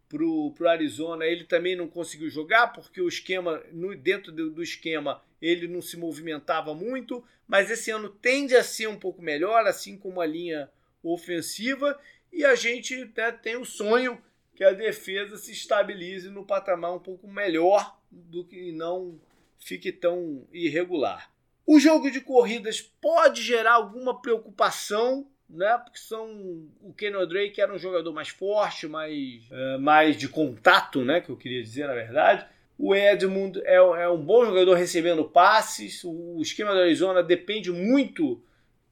para 0.09 0.22
o 0.22 0.68
Arizona, 0.68 1.24
ele 1.27 1.45
também 1.45 1.74
não 1.74 1.89
conseguiu 1.89 2.31
jogar, 2.31 2.68
porque 2.68 3.01
o 3.01 3.09
esquema, 3.09 3.62
no, 3.72 3.95
dentro 3.97 4.31
do, 4.31 4.51
do 4.51 4.62
esquema, 4.62 5.22
ele 5.43 5.66
não 5.66 5.83
se 5.83 5.97
movimentava 5.97 6.74
muito, 6.74 7.24
mas 7.47 7.70
esse 7.70 7.91
ano 7.91 8.09
tende 8.09 8.57
a 8.57 8.62
ser 8.62 8.89
um 8.89 8.99
pouco 8.99 9.20
melhor, 9.20 9.66
assim 9.66 9.99
como 9.99 10.20
a 10.20 10.27
linha 10.27 10.70
ofensiva, 11.03 11.99
e 12.33 12.45
a 12.45 12.55
gente 12.55 13.11
né, 13.16 13.33
tem 13.33 13.57
o 13.57 13.64
sonho 13.64 14.20
que 14.55 14.64
a 14.64 14.72
defesa 14.72 15.37
se 15.37 15.53
estabilize 15.53 16.31
no 16.31 16.45
patamar 16.45 16.95
um 16.95 16.99
pouco 16.99 17.29
melhor 17.29 17.99
do 18.11 18.45
que 18.45 18.72
não 18.72 19.20
fique 19.59 19.93
tão 19.93 20.47
irregular. 20.53 21.31
O 21.67 21.81
jogo 21.81 22.11
de 22.11 22.21
corridas 22.21 22.81
pode 22.81 23.43
gerar 23.43 23.73
alguma 23.73 24.23
preocupação, 24.23 25.27
né? 25.51 25.77
Porque 25.85 25.99
são 25.99 26.69
o 26.81 26.93
Kenny 26.93 27.27
Drake 27.27 27.61
era 27.61 27.75
um 27.75 27.79
jogador 27.79 28.12
mais 28.12 28.29
forte, 28.29 28.87
mais, 28.87 29.43
uh, 29.51 29.81
mais 29.81 30.17
de 30.17 30.29
contato, 30.29 31.05
né? 31.05 31.21
Que 31.21 31.31
eu 31.31 31.37
queria 31.37 31.61
dizer 31.61 31.89
na 31.89 31.95
verdade. 31.95 32.47
O 32.79 32.95
Edmund 32.95 33.61
é, 33.64 33.77
é 33.77 34.09
um 34.09 34.23
bom 34.23 34.45
jogador 34.45 34.75
recebendo 34.75 35.25
passes. 35.25 36.05
O 36.05 36.39
esquema 36.41 36.73
da 36.73 36.83
Arizona 36.83 37.23
depende 37.23 37.73
muito 37.73 38.41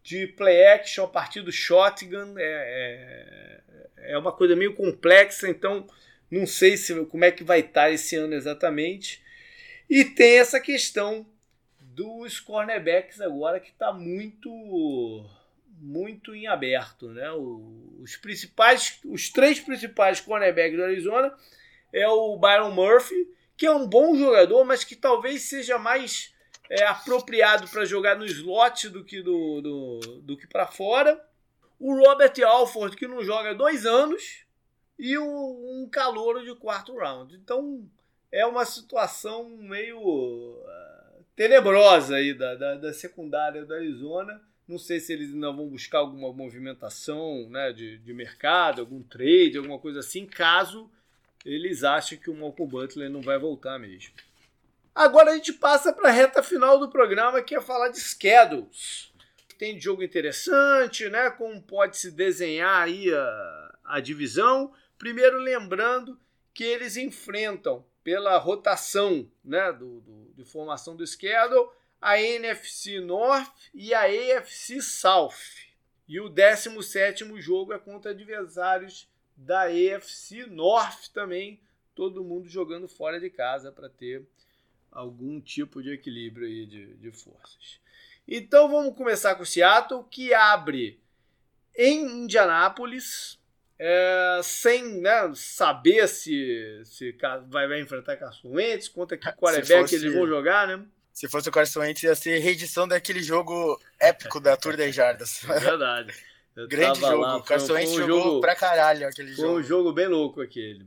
de 0.03 0.27
play 0.27 0.67
action 0.67 1.05
a 1.05 1.09
partir 1.09 1.43
do 1.43 1.53
shotgun. 1.53 2.35
É, 2.39 3.61
é, 3.99 4.13
é 4.15 4.19
uma 4.19 4.33
coisa 4.33 4.57
meio 4.57 4.75
complexa, 4.75 5.49
então 5.49 5.87
não 6.31 6.47
sei 6.47 6.77
se, 6.77 7.05
como 7.07 7.25
é 7.25 7.31
que 7.31 7.45
vai 7.45 7.61
estar 7.61 7.91
esse 7.91 8.17
ano 8.17 8.35
exatamente. 8.35 9.23
E 9.89 10.05
tem 10.05 10.39
essa 10.39 10.59
questão 10.59 11.27
dos 11.95 12.41
cornerbacks 12.41 13.21
agora 13.21 13.61
que 13.61 13.71
está 13.71 13.93
muito 13.93 14.51
muito 15.77 16.35
em 16.35 16.47
aberto, 16.47 17.09
né? 17.09 17.31
Os 17.33 18.17
principais, 18.17 19.01
os 19.05 19.29
três 19.29 19.61
principais 19.61 20.21
cornerbacks 20.21 20.77
do 20.77 20.85
Arizona 20.85 21.35
é 21.93 22.09
o 22.09 22.37
Byron 22.37 22.71
Murphy, 22.71 23.29
que 23.57 23.67
é 23.67 23.71
um 23.71 23.87
bom 23.87 24.17
jogador, 24.17 24.65
mas 24.65 24.83
que 24.83 24.97
talvez 24.97 25.43
seja 25.43 25.79
mais 25.79 26.35
é, 26.71 26.85
apropriado 26.85 27.69
para 27.69 27.85
jogar 27.85 28.17
no 28.17 28.25
slot 28.25 28.89
do 28.89 29.05
que 29.05 29.21
do, 29.23 29.61
do, 29.61 30.01
do 30.23 30.37
que 30.37 30.47
para 30.47 30.67
fora 30.67 31.23
o 31.79 31.95
Robert 31.95 32.33
Alford, 32.47 32.97
que 32.97 33.07
não 33.07 33.23
joga 33.23 33.51
há 33.51 33.55
dois 33.55 33.85
anos, 33.85 34.45
e 34.99 35.19
um, 35.19 35.83
um 35.83 35.89
calouro 35.91 36.45
de 36.45 36.55
quarto 36.55 36.97
round. 36.97 37.35
Então 37.35 37.87
é 38.33 38.47
uma 38.47 38.65
situação 38.65 39.49
meio 39.59 40.65
tenebrosa 41.37 42.17
aí 42.17 42.35
da, 42.35 42.55
da, 42.55 42.75
da, 42.77 42.93
secundária 42.93 43.65
do 43.65 43.75
Arizona. 43.75 44.41
Não 44.67 44.79
sei 44.79 45.01
se 45.01 45.13
eles 45.13 45.33
ainda 45.33 45.53
vão 45.53 45.69
buscar 45.69 45.99
alguma 45.99 46.33
movimentação 46.33 47.49
né, 47.51 47.73
de, 47.73 47.99
de 47.99 48.15
mercado, 48.15 48.81
algum 48.81 49.03
trade, 49.03 49.59
alguma 49.59 49.79
coisa 49.79 50.01
assim, 50.01 50.25
caso 50.27 50.91
eles 51.45 51.85
achem 51.85 52.19
que 52.19 52.31
o 52.31 52.35
Malcolm 52.35 52.71
Butler 52.71 53.11
não 53.11 53.21
vai 53.21 53.39
voltar 53.39 53.79
mesmo. 53.79 54.15
Agora 54.95 55.33
a 55.33 55.35
gente 55.35 55.53
passa 55.53 55.93
para 55.93 56.09
a 56.09 56.13
reta 56.13 56.43
final 56.43 56.79
do 56.79 56.89
programa, 56.89 57.43
que 57.43 57.55
é 57.55 57.61
falar 57.61 57.89
de 57.89 58.01
schedules 58.01 59.13
tem 59.65 59.81
jogo 59.81 60.03
interessante, 60.03 61.09
né? 61.09 61.31
Como 61.31 61.63
pode 61.63 61.97
se 61.97 62.11
desenhar 62.11 62.83
aí 62.83 63.13
a, 63.13 63.79
a 63.85 64.01
divisão. 64.01 64.73
Primeiro 64.99 65.39
lembrando 65.39 66.21
que 66.53 66.65
eles 66.65 66.97
enfrentam 66.97 67.85
pela 68.05 68.37
rotação, 68.37 69.27
né, 69.43 69.73
do, 69.73 70.01
do, 70.03 70.33
de 70.37 70.45
formação 70.45 70.95
do 70.95 71.07
schedule, 71.07 71.71
a 72.01 72.21
NFC 72.21 73.01
North 73.01 73.71
e 73.73 73.95
a 73.95 74.03
AFC 74.03 74.83
South. 74.83 75.65
E 76.07 76.21
o 76.21 76.29
17 76.29 77.41
jogo 77.41 77.73
é 77.73 77.79
contra 77.79 78.11
adversários 78.11 79.09
da 79.35 79.63
AFC 79.63 80.45
North 80.47 81.09
também, 81.15 81.59
todo 81.95 82.23
mundo 82.23 82.47
jogando 82.47 82.87
fora 82.87 83.19
de 83.19 83.31
casa 83.31 83.73
para 83.73 83.89
ter 83.89 84.23
algum 84.93 85.41
tipo 85.41 85.83
de 85.83 85.93
equilíbrio 85.93 86.47
aí 86.47 86.67
de, 86.67 86.95
de 86.97 87.11
forças. 87.11 87.81
Então 88.29 88.69
vamos 88.69 88.95
começar 88.95 89.35
com 89.35 89.43
o 89.43 89.47
Seattle, 89.47 90.05
que 90.11 90.35
abre 90.35 91.01
em 91.75 92.25
Indianápolis, 92.25 93.39
é, 93.79 94.41
sem 94.43 95.01
né, 95.01 95.33
saber 95.35 96.07
se, 96.09 96.83
se 96.85 97.17
vai, 97.49 97.67
vai 97.67 97.81
enfrentar 97.81 98.17
Caçoentes, 98.17 98.89
contra 98.89 99.17
que 99.17 99.31
quarterback 99.35 99.83
fosse, 99.83 99.95
eles 99.97 100.13
vão 100.13 100.27
jogar, 100.27 100.67
né? 100.67 100.85
Se 101.13 101.29
fosse 101.29 101.49
o 101.49 101.53
Caçoentes, 101.53 102.03
ia 102.03 102.15
ser 102.15 102.39
reedição 102.39 102.89
daquele 102.89 103.23
jogo 103.23 103.81
épico 104.01 104.41
da 104.41 104.57
Tour 104.57 104.77
das 104.77 104.95
Jardas. 104.95 105.43
É 105.49 105.61
verdade. 105.61 106.15
Eu 106.57 106.69
Grande 106.69 107.01
jogo. 107.01 107.17
Lá, 107.17 107.37
o 107.37 107.43
Caçoentes 107.43 107.93
um 107.93 107.97
jogou 107.97 108.23
jogo, 108.23 108.41
pra 108.41 108.55
caralho 108.55 109.09
aquele 109.09 109.33
jogo. 109.33 109.49
Foi 109.49 109.61
um 109.61 109.63
jogo 109.63 109.93
bem 109.93 110.07
louco 110.07 110.41
aquele. 110.41 110.87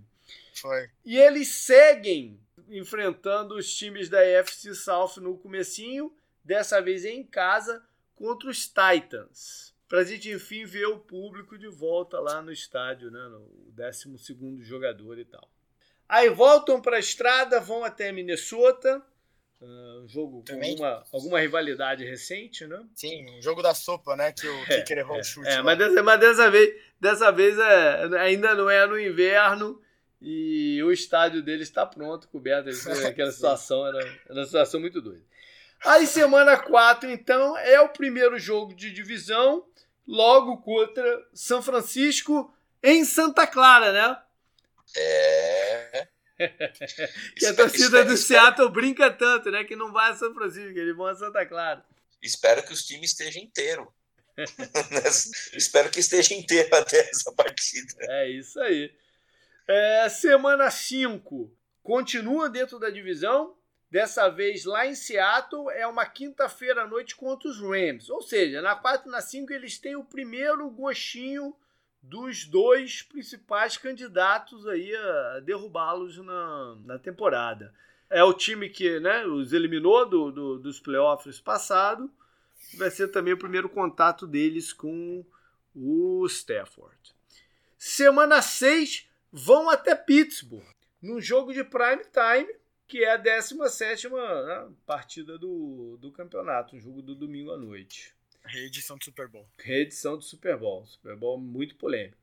Foi. 0.53 0.89
E 1.05 1.17
eles 1.17 1.49
seguem 1.49 2.39
enfrentando 2.69 3.55
os 3.55 3.73
times 3.73 4.09
da 4.09 4.21
FC 4.21 4.73
South 4.73 5.17
no 5.17 5.37
comecinho 5.37 6.13
dessa 6.43 6.81
vez 6.81 7.03
em 7.05 7.23
casa 7.23 7.83
contra 8.15 8.49
os 8.49 8.67
Titans. 8.67 9.66
Para 9.87 9.99
a 9.99 10.03
gente, 10.03 10.29
enfim, 10.29 10.65
ver 10.65 10.85
o 10.87 10.99
público 10.99 11.57
de 11.57 11.67
volta 11.67 12.19
lá 12.19 12.41
no 12.41 12.51
estádio, 12.51 13.09
né, 13.09 13.19
no 13.29 13.71
12 13.71 14.63
jogador 14.63 15.17
e 15.17 15.25
tal. 15.25 15.49
Aí 16.09 16.29
voltam 16.29 16.81
para 16.81 16.97
a 16.97 16.99
estrada, 16.99 17.59
vão 17.59 17.83
até 17.83 18.11
Minnesota. 18.11 19.01
Uh, 19.61 20.03
um 20.03 20.07
jogo 20.07 20.43
Também. 20.43 20.75
com 20.77 20.85
alguma, 20.85 21.05
alguma 21.11 21.39
rivalidade 21.39 22.05
recente, 22.05 22.67
né? 22.67 22.85
Sim, 22.93 23.25
um 23.37 23.41
jogo 23.41 23.61
da 23.61 23.73
sopa, 23.73 24.15
né? 24.15 24.31
Que 24.31 24.47
o 24.47 24.63
é, 24.63 24.77
Kicker 24.77 24.99
errou 24.99 25.17
é, 25.17 25.19
o 25.19 25.23
chute. 25.23 25.47
É, 25.47 25.61
mas 25.61 25.77
dessa, 25.77 26.03
mas 26.03 26.19
dessa 26.19 26.51
vez, 26.51 26.81
dessa 26.99 27.31
vez 27.31 27.57
é, 27.57 28.19
ainda 28.19 28.53
não 28.53 28.69
é 28.69 28.85
no 28.85 28.99
inverno 28.99 29.81
e 30.21 30.81
o 30.83 30.91
estádio 30.91 31.41
dele 31.41 31.63
está 31.63 31.85
pronto, 31.85 32.27
coberto. 32.27 32.69
Aquela 33.07 33.31
situação 33.31 33.85
era, 33.87 33.99
era 33.99 34.33
uma 34.33 34.45
situação 34.45 34.79
muito 34.79 35.01
doida. 35.01 35.25
Aí, 35.85 36.07
semana 36.07 36.57
4, 36.57 37.09
então, 37.09 37.57
é 37.57 37.79
o 37.79 37.89
primeiro 37.89 38.39
jogo 38.39 38.73
de 38.73 38.91
divisão, 38.91 39.63
logo 40.07 40.57
contra 40.57 41.27
São 41.33 41.61
Francisco 41.61 42.53
em 42.81 43.03
Santa 43.03 43.45
Clara, 43.45 43.91
né? 43.91 44.21
É. 44.95 46.07
que 47.35 47.45
a 47.47 47.53
torcida 47.53 48.05
do 48.05 48.15
Seattle 48.15 48.71
brinca 48.71 49.11
tanto, 49.11 49.51
né? 49.51 49.63
Que 49.63 49.75
não 49.75 49.91
vai 49.91 50.11
a 50.11 50.15
São 50.15 50.33
Francisco, 50.33 50.77
eles 50.77 50.95
vão 50.95 51.07
a 51.07 51.15
Santa 51.15 51.45
Clara. 51.45 51.83
Espero 52.21 52.63
que 52.63 52.73
os 52.73 52.85
times 52.85 53.11
estejam 53.11 53.43
inteiros. 53.43 53.87
Espero 55.53 55.89
que 55.89 55.99
esteja 55.99 56.33
inteiro 56.33 56.73
até 56.75 57.09
essa 57.09 57.31
partida. 57.31 57.95
É 58.01 58.29
isso 58.29 58.59
aí. 58.59 58.93
É, 59.67 60.07
semana 60.09 60.69
5 60.69 61.51
continua 61.83 62.49
dentro 62.49 62.79
da 62.79 62.89
divisão. 62.89 63.56
Dessa 63.89 64.27
vez 64.29 64.65
lá 64.65 64.85
em 64.85 64.95
Seattle 64.95 65.69
é 65.69 65.87
uma 65.87 66.05
quinta-feira 66.05 66.83
à 66.83 66.87
noite 66.87 67.15
contra 67.15 67.47
os 67.47 67.61
Rams. 67.61 68.09
Ou 68.09 68.21
seja, 68.21 68.61
na 68.61 68.75
4 68.75 69.07
e 69.07 69.11
na 69.11 69.21
5 69.21 69.53
eles 69.53 69.77
têm 69.77 69.95
o 69.95 70.03
primeiro 70.03 70.69
gostinho 70.69 71.55
dos 72.01 72.45
dois 72.45 73.01
principais 73.01 73.77
candidatos 73.77 74.67
aí 74.67 74.93
a 74.93 75.39
derrubá-los 75.39 76.17
na, 76.17 76.75
na 76.85 76.99
temporada. 76.99 77.73
É 78.09 78.23
o 78.23 78.33
time 78.33 78.69
que 78.69 78.99
né, 78.99 79.25
os 79.25 79.53
eliminou 79.53 80.05
do, 80.07 80.31
do, 80.31 80.59
dos 80.59 80.79
playoffs 80.79 81.39
passado. 81.39 82.11
Vai 82.77 82.91
ser 82.91 83.07
também 83.09 83.33
o 83.33 83.39
primeiro 83.39 83.69
contato 83.69 84.27
deles 84.27 84.73
com 84.73 85.25
o 85.73 86.25
Stafford. 86.27 87.15
Semana 87.77 88.41
6 88.41 89.07
vão 89.31 89.69
até 89.69 89.95
Pittsburgh, 89.95 90.65
num 91.01 91.21
jogo 91.21 91.53
de 91.53 91.63
prime 91.63 92.03
time 92.05 92.53
que 92.87 93.03
é 93.03 93.11
a 93.11 93.17
17 93.17 94.09
né, 94.09 94.67
partida 94.85 95.37
do, 95.37 95.97
do 95.99 96.11
campeonato, 96.11 96.75
um 96.75 96.79
jogo 96.79 97.01
do 97.01 97.13
domingo 97.13 97.51
à 97.51 97.57
noite. 97.57 98.15
Reedição 98.45 98.97
do 98.97 99.03
Super 99.03 99.27
Bowl. 99.27 99.45
Reedição 99.57 100.15
do 100.15 100.23
Super 100.23 100.57
Bowl. 100.57 100.85
Super 100.85 101.15
Bowl 101.17 101.37
muito 101.37 101.75
polêmico. 101.75 102.17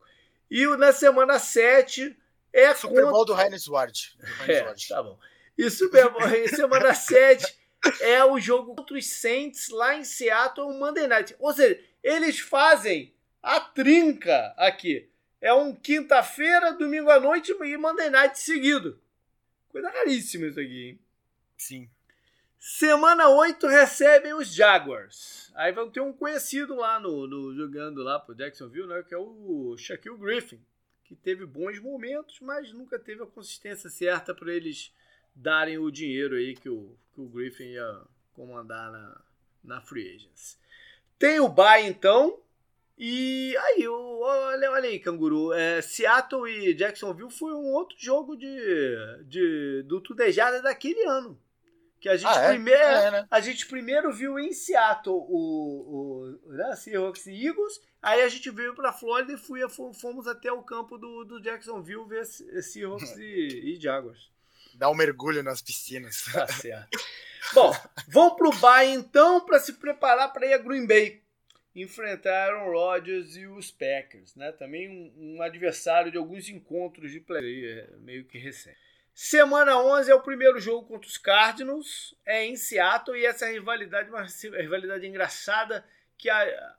E 0.50 0.66
na 0.76 0.92
semana 0.92 1.38
7 1.38 2.16
é 2.52 2.74
Super 2.74 2.94
contra... 2.94 3.10
Bowl 3.10 3.24
do 3.26 3.38
Heinz 3.38 3.68
Ward. 3.68 4.16
É, 4.48 4.74
tá 4.88 5.02
bom. 5.02 5.18
E 5.56 5.68
Super 5.70 6.08
Bowl, 6.10 6.22
semana 6.48 6.94
7 6.94 7.54
é 8.00 8.24
o 8.24 8.40
jogo 8.40 8.74
contra 8.74 8.96
os 8.96 9.06
Saints 9.06 9.68
lá 9.68 9.94
em 9.94 10.04
Seattle, 10.04 10.66
um 10.66 10.78
Monday 10.78 11.06
Night. 11.06 11.36
Ou 11.38 11.52
seja, 11.52 11.78
eles 12.02 12.38
fazem 12.38 13.14
a 13.42 13.60
trinca 13.60 14.54
aqui. 14.56 15.10
É 15.40 15.52
um 15.52 15.74
quinta-feira, 15.74 16.72
domingo 16.72 17.10
à 17.10 17.20
noite 17.20 17.52
e 17.52 17.76
Monday 17.76 18.08
Night 18.08 18.38
seguido. 18.38 18.98
Coisa 19.74 19.90
raríssima 19.90 20.46
isso 20.46 20.60
aqui, 20.60 20.90
hein? 20.90 21.00
Sim. 21.58 21.90
Semana 22.60 23.28
8 23.28 23.66
recebem 23.66 24.32
os 24.32 24.54
Jaguars. 24.54 25.50
Aí 25.52 25.72
vão 25.72 25.90
ter 25.90 25.98
um 25.98 26.12
conhecido 26.12 26.76
lá 26.76 27.00
no, 27.00 27.26
no 27.26 27.52
jogando 27.56 28.00
lá 28.00 28.20
pro 28.20 28.36
Jacksonville, 28.36 28.86
né? 28.86 29.02
Que 29.02 29.12
é 29.12 29.18
o 29.18 29.74
Shaquille 29.76 30.16
Griffin, 30.16 30.60
que 31.02 31.16
teve 31.16 31.44
bons 31.44 31.80
momentos, 31.80 32.38
mas 32.38 32.72
nunca 32.72 33.00
teve 33.00 33.24
a 33.24 33.26
consistência 33.26 33.90
certa 33.90 34.32
para 34.32 34.54
eles 34.54 34.94
darem 35.34 35.76
o 35.76 35.90
dinheiro 35.90 36.36
aí 36.36 36.54
que 36.54 36.68
o, 36.68 36.96
que 37.12 37.20
o 37.20 37.28
Griffin 37.28 37.64
ia 37.64 38.00
comandar 38.32 38.92
na, 38.92 39.20
na 39.64 39.80
Free 39.80 40.14
Agents. 40.14 40.56
Tem 41.18 41.40
o 41.40 41.48
Bay 41.48 41.84
então, 41.88 42.38
e 42.96 43.56
aí, 43.56 43.88
olha, 43.88 44.70
olha 44.70 44.88
aí, 44.88 45.00
canguru. 45.00 45.52
É, 45.52 45.82
Seattle 45.82 46.48
e 46.48 46.74
Jacksonville 46.74 47.30
foi 47.30 47.52
um 47.52 47.72
outro 47.72 47.96
jogo 47.98 48.36
de, 48.36 49.24
de 49.26 49.82
do 49.82 50.00
Tudejada 50.00 50.62
daquele 50.62 51.04
ano. 51.04 51.40
Que 52.00 52.08
a 52.08 52.16
gente, 52.16 52.28
ah, 52.28 52.42
é? 52.42 52.48
primeiro, 52.50 52.82
é, 52.82 53.10
né? 53.10 53.26
a 53.30 53.40
gente 53.40 53.66
primeiro 53.66 54.12
viu 54.12 54.38
em 54.38 54.52
Seattle 54.52 55.16
o, 55.16 56.36
o 56.46 56.52
né, 56.52 56.76
Seahawks 56.76 57.26
e 57.26 57.46
Eagles, 57.46 57.80
aí 58.02 58.20
a 58.20 58.28
gente 58.28 58.50
veio 58.50 58.74
para 58.74 58.92
Flórida 58.92 59.32
e 59.32 59.38
fui, 59.38 59.60
fomos 59.68 60.26
até 60.26 60.52
o 60.52 60.62
campo 60.62 60.98
do, 60.98 61.24
do 61.24 61.40
Jacksonville 61.40 62.06
ver 62.06 62.26
Seahawks 62.26 63.10
e, 63.16 63.72
e 63.74 63.80
Jaguars. 63.80 64.30
Dá 64.74 64.90
um 64.90 64.94
mergulho 64.94 65.42
nas 65.42 65.62
piscinas. 65.62 66.24
Tá 66.30 66.46
certo. 66.46 66.98
Bom, 67.54 67.72
vamos 68.08 68.36
pro 68.36 68.52
Bay 68.58 68.90
então 68.90 69.40
para 69.40 69.58
se 69.58 69.72
preparar 69.72 70.32
para 70.32 70.46
ir 70.46 70.52
a 70.52 70.58
Green 70.58 70.86
Bay 70.86 71.23
enfrentaram 71.74 72.70
Rodgers 72.70 73.36
e 73.36 73.46
os 73.46 73.70
Packers, 73.70 74.34
né? 74.36 74.52
Também 74.52 74.88
um, 74.88 75.36
um 75.36 75.42
adversário 75.42 76.10
de 76.10 76.18
alguns 76.18 76.48
encontros 76.48 77.10
de 77.10 77.20
play 77.20 77.66
é, 77.66 77.88
meio 77.98 78.24
que 78.24 78.38
recente. 78.38 78.78
Semana 79.12 79.78
11 79.80 80.10
é 80.10 80.14
o 80.14 80.22
primeiro 80.22 80.58
jogo 80.58 80.86
contra 80.86 81.08
os 81.08 81.16
Cardinals, 81.16 82.16
é 82.26 82.44
em 82.44 82.56
Seattle 82.56 83.16
e 83.16 83.24
essa 83.24 83.46
rivalidade, 83.46 84.10
uma 84.10 84.22
rivalidade 84.58 85.06
engraçada 85.06 85.84
que 86.16 86.28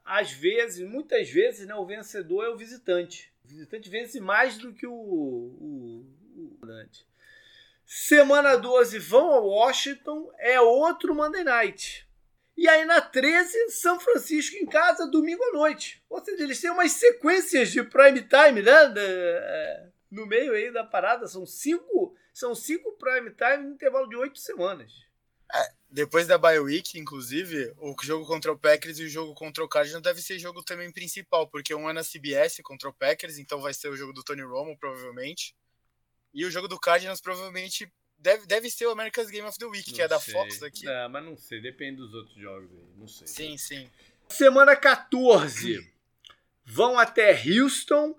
às 0.03 0.31
vezes, 0.31 0.87
muitas 0.87 1.29
vezes, 1.29 1.67
né, 1.67 1.75
o 1.75 1.85
vencedor 1.85 2.45
é 2.45 2.49
o 2.49 2.57
visitante. 2.57 3.31
O 3.43 3.47
visitante 3.47 3.89
vence 3.89 4.19
mais 4.19 4.57
do 4.57 4.73
que 4.73 4.87
o, 4.87 4.93
o, 4.93 6.05
o 6.35 6.59
Semana 7.85 8.57
12 8.57 8.97
vão 8.97 9.31
a 9.31 9.39
Washington, 9.39 10.31
é 10.39 10.59
outro 10.59 11.13
Monday 11.13 11.43
Night. 11.43 12.04
E 12.57 12.69
aí 12.69 12.85
na 12.85 13.01
13, 13.01 13.69
São 13.71 13.99
Francisco 13.99 14.55
em 14.55 14.65
casa, 14.65 15.07
domingo 15.07 15.43
à 15.43 15.51
noite. 15.51 16.01
Ou 16.09 16.23
seja, 16.23 16.43
eles 16.43 16.59
têm 16.59 16.71
umas 16.71 16.93
sequências 16.93 17.69
de 17.69 17.83
prime 17.83 18.21
time, 18.21 18.61
né? 18.61 18.93
É, 18.97 19.87
no 20.09 20.25
meio 20.25 20.53
aí 20.53 20.71
da 20.71 20.83
parada. 20.83 21.27
São 21.27 21.45
cinco, 21.45 22.15
são 22.33 22.55
cinco 22.55 22.93
prime 22.93 23.31
time 23.31 23.63
no 23.67 23.73
intervalo 23.75 24.07
de 24.07 24.15
oito 24.15 24.39
semanas. 24.39 24.91
É, 25.53 25.73
depois 25.89 26.27
da 26.27 26.37
bye 26.37 26.59
week, 26.59 26.97
inclusive, 26.97 27.73
o 27.77 27.95
jogo 28.01 28.25
contra 28.25 28.51
o 28.51 28.57
Packers 28.57 28.99
e 28.99 29.03
o 29.03 29.09
jogo 29.09 29.33
contra 29.33 29.63
o 29.63 29.69
Cardinals 29.69 30.01
deve 30.01 30.21
ser 30.21 30.39
jogo 30.39 30.63
também 30.63 30.91
principal, 30.91 31.47
porque 31.47 31.75
um 31.75 31.89
é 31.89 31.93
na 31.93 32.03
CBS 32.03 32.61
contra 32.63 32.89
o 32.89 32.93
Packers, 32.93 33.37
então 33.37 33.61
vai 33.61 33.73
ser 33.73 33.89
o 33.89 33.95
jogo 33.95 34.13
do 34.13 34.23
Tony 34.23 34.41
Romo, 34.41 34.77
provavelmente. 34.77 35.55
E 36.33 36.45
o 36.45 36.51
jogo 36.51 36.67
do 36.67 36.79
Cardinals 36.79 37.21
provavelmente 37.21 37.91
Deve, 38.25 38.47
deve 38.47 38.71
ser 38.71 38.87
o 38.87 38.89
America's 38.89 39.29
Game 39.29 39.47
of 39.47 39.55
the 39.59 39.65
Week, 39.67 39.87
não 39.87 39.95
que 39.95 40.01
é 40.01 40.07
da 40.07 40.19
Fox 40.19 40.63
aqui. 40.63 40.89
É, 40.89 41.07
mas 41.07 41.23
não 41.23 41.37
sei, 41.37 41.61
depende 41.61 41.97
dos 41.97 42.11
outros 42.15 42.35
jogos 42.35 42.71
aí, 42.71 42.87
não 42.97 43.07
sei. 43.07 43.27
Sim, 43.27 43.55
sim. 43.55 43.87
Semana 44.27 44.75
14. 44.75 45.87
Vão 46.65 46.97
até 46.97 47.39
Houston. 47.39 48.17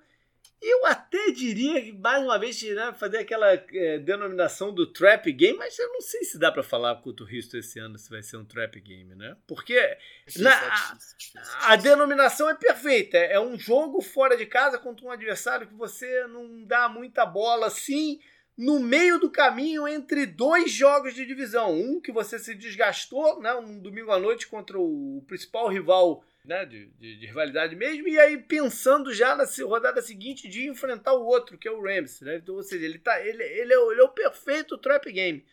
Eu 0.63 0.87
até 0.87 1.33
diria 1.33 1.83
que, 1.83 1.93
mais 1.93 2.23
uma 2.23 2.39
vez, 2.39 2.63
né, 2.63 2.95
fazer 2.97 3.19
aquela 3.19 3.53
é, 3.53 3.99
denominação 3.99 4.73
do 4.73 4.87
trap 4.87 5.31
game, 5.33 5.59
mas 5.59 5.77
eu 5.77 5.89
não 5.89 6.01
sei 6.01 6.23
se 6.23 6.39
dá 6.39 6.53
para 6.53 6.63
falar 6.63 6.95
contra 7.03 7.25
o 7.25 7.29
Houston 7.29 7.57
esse 7.57 7.81
ano 7.81 7.99
se 7.99 8.09
vai 8.09 8.23
ser 8.23 8.37
um 8.37 8.45
trap 8.45 8.81
game, 8.81 9.13
né? 9.17 9.37
Porque 9.45 9.99
difícil, 10.25 10.45
na, 10.45 10.55
é 10.55 10.71
difícil, 10.71 11.17
difícil, 11.19 11.59
a 11.63 11.75
denominação 11.75 12.49
é 12.49 12.55
perfeita. 12.55 13.19
É 13.19 13.41
um 13.41 13.59
jogo 13.59 14.01
fora 14.01 14.37
de 14.37 14.47
casa 14.47 14.79
contra 14.79 15.05
um 15.05 15.11
adversário 15.11 15.67
que 15.67 15.75
você 15.75 16.29
não 16.29 16.63
dá 16.63 16.89
muita 16.89 17.27
bola 17.27 17.67
assim 17.67 18.21
no 18.57 18.81
meio 18.81 19.19
do 19.19 19.31
caminho 19.31 19.87
entre 19.87 20.25
dois 20.25 20.71
jogos 20.71 21.15
de 21.15 21.27
divisão. 21.27 21.75
Um 21.75 22.01
que 22.01 22.11
você 22.11 22.39
se 22.39 22.55
desgastou, 22.55 23.41
né, 23.41 23.55
um 23.55 23.79
domingo 23.79 24.11
à 24.11 24.19
noite 24.19 24.47
contra 24.47 24.79
o 24.79 25.23
principal 25.27 25.69
rival 25.69 26.25
né, 26.45 26.65
de, 26.65 26.87
de, 26.99 27.19
de, 27.19 27.27
rivalidade 27.27 27.75
mesmo, 27.75 28.07
e 28.07 28.19
aí 28.21 28.39
pensando 28.39 29.13
já 29.13 29.35
na 29.35 29.45
rodada 29.65 30.01
seguinte 30.01 30.49
de 30.49 30.69
enfrentar 30.69 31.13
o 31.13 31.27
outro, 31.27 31.59
que 31.59 31.67
é 31.67 31.71
o 31.73 31.83
Rams. 31.83 32.21
Né? 32.21 32.37
Então, 32.37 32.55
ou 32.55 32.63
seja, 32.63 32.85
ele, 32.85 33.01
tá, 33.01 33.21
ele, 33.21 33.43
ele, 33.43 33.75
é, 33.75 33.77
ele 33.77 34.01
é 34.01 34.05
o 34.05 34.09
perfeito 34.09 34.79
trap 34.79 35.11
game. 35.13 35.45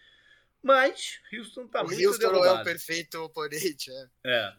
Mas 0.61 1.19
Houston 1.33 1.67
tá 1.67 1.81
o 1.81 1.87
muito 1.87 2.07
Houston 2.07 2.19
derrubado. 2.19 2.59
é 2.59 2.61
o 2.61 2.63
perfeito 2.63 3.15
oponente. 3.19 3.91
É. 3.91 4.07
é. 4.25 4.53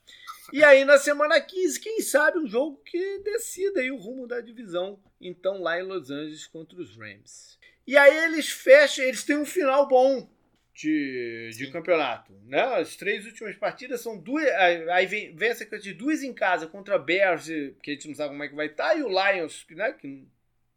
E 0.53 0.63
aí 0.63 0.85
na 0.85 0.99
semana 0.99 1.41
15, 1.41 1.81
quem 1.81 2.03
sabe 2.03 2.39
um 2.39 2.47
jogo 2.47 2.77
que 2.85 3.21
decida 3.21 3.81
aí 3.81 3.91
o 3.91 3.97
rumo 3.97 4.27
da 4.27 4.43
divisão. 4.43 5.03
Então 5.19 5.63
lá 5.63 5.81
em 5.81 5.83
Los 5.83 6.11
Angeles 6.11 6.47
contra 6.47 6.79
os 6.79 6.95
Rams. 6.99 7.59
E 7.87 7.97
aí 7.97 8.25
eles 8.25 8.51
fecham, 8.51 9.05
eles 9.05 9.25
têm 9.25 9.37
um 9.37 9.45
final 9.45 9.87
bom 9.87 10.29
de, 10.75 11.51
de 11.57 11.71
campeonato. 11.71 12.33
Né? 12.47 12.61
As 12.61 12.97
três 12.97 13.25
últimas 13.27 13.57
partidas 13.57 14.01
são 14.01 14.19
duas. 14.19 14.47
Aí 14.91 15.07
vem, 15.07 15.35
vem 15.35 15.51
a 15.51 15.55
sequência 15.55 15.93
de 15.93 15.97
duas 15.97 16.23
em 16.23 16.33
casa 16.33 16.67
contra 16.67 16.99
Bears, 16.99 17.47
que 17.83 17.91
a 17.91 17.95
gente 17.95 18.09
não 18.09 18.15
sabe 18.15 18.31
como 18.31 18.43
é 18.43 18.49
que 18.49 18.55
vai 18.55 18.67
estar, 18.67 18.91
tá, 18.91 18.95
e 18.97 19.03
o 19.03 19.09
Lions, 19.09 19.67
né? 19.71 19.93
que 19.93 20.27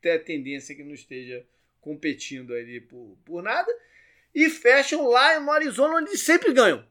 tem 0.02 0.12
a 0.12 0.20
tendência 0.20 0.76
que 0.76 0.84
não 0.84 0.94
esteja 0.94 1.46
competindo 1.82 2.54
ali 2.54 2.82
por, 2.82 3.18
por 3.26 3.42
nada. 3.42 3.74
E 4.36 4.50
fecham 4.50 5.08
lá 5.08 5.40
no 5.40 5.52
Arizona, 5.52 5.96
onde 5.96 6.12
eles 6.12 6.22
sempre 6.22 6.54
ganham. 6.54 6.86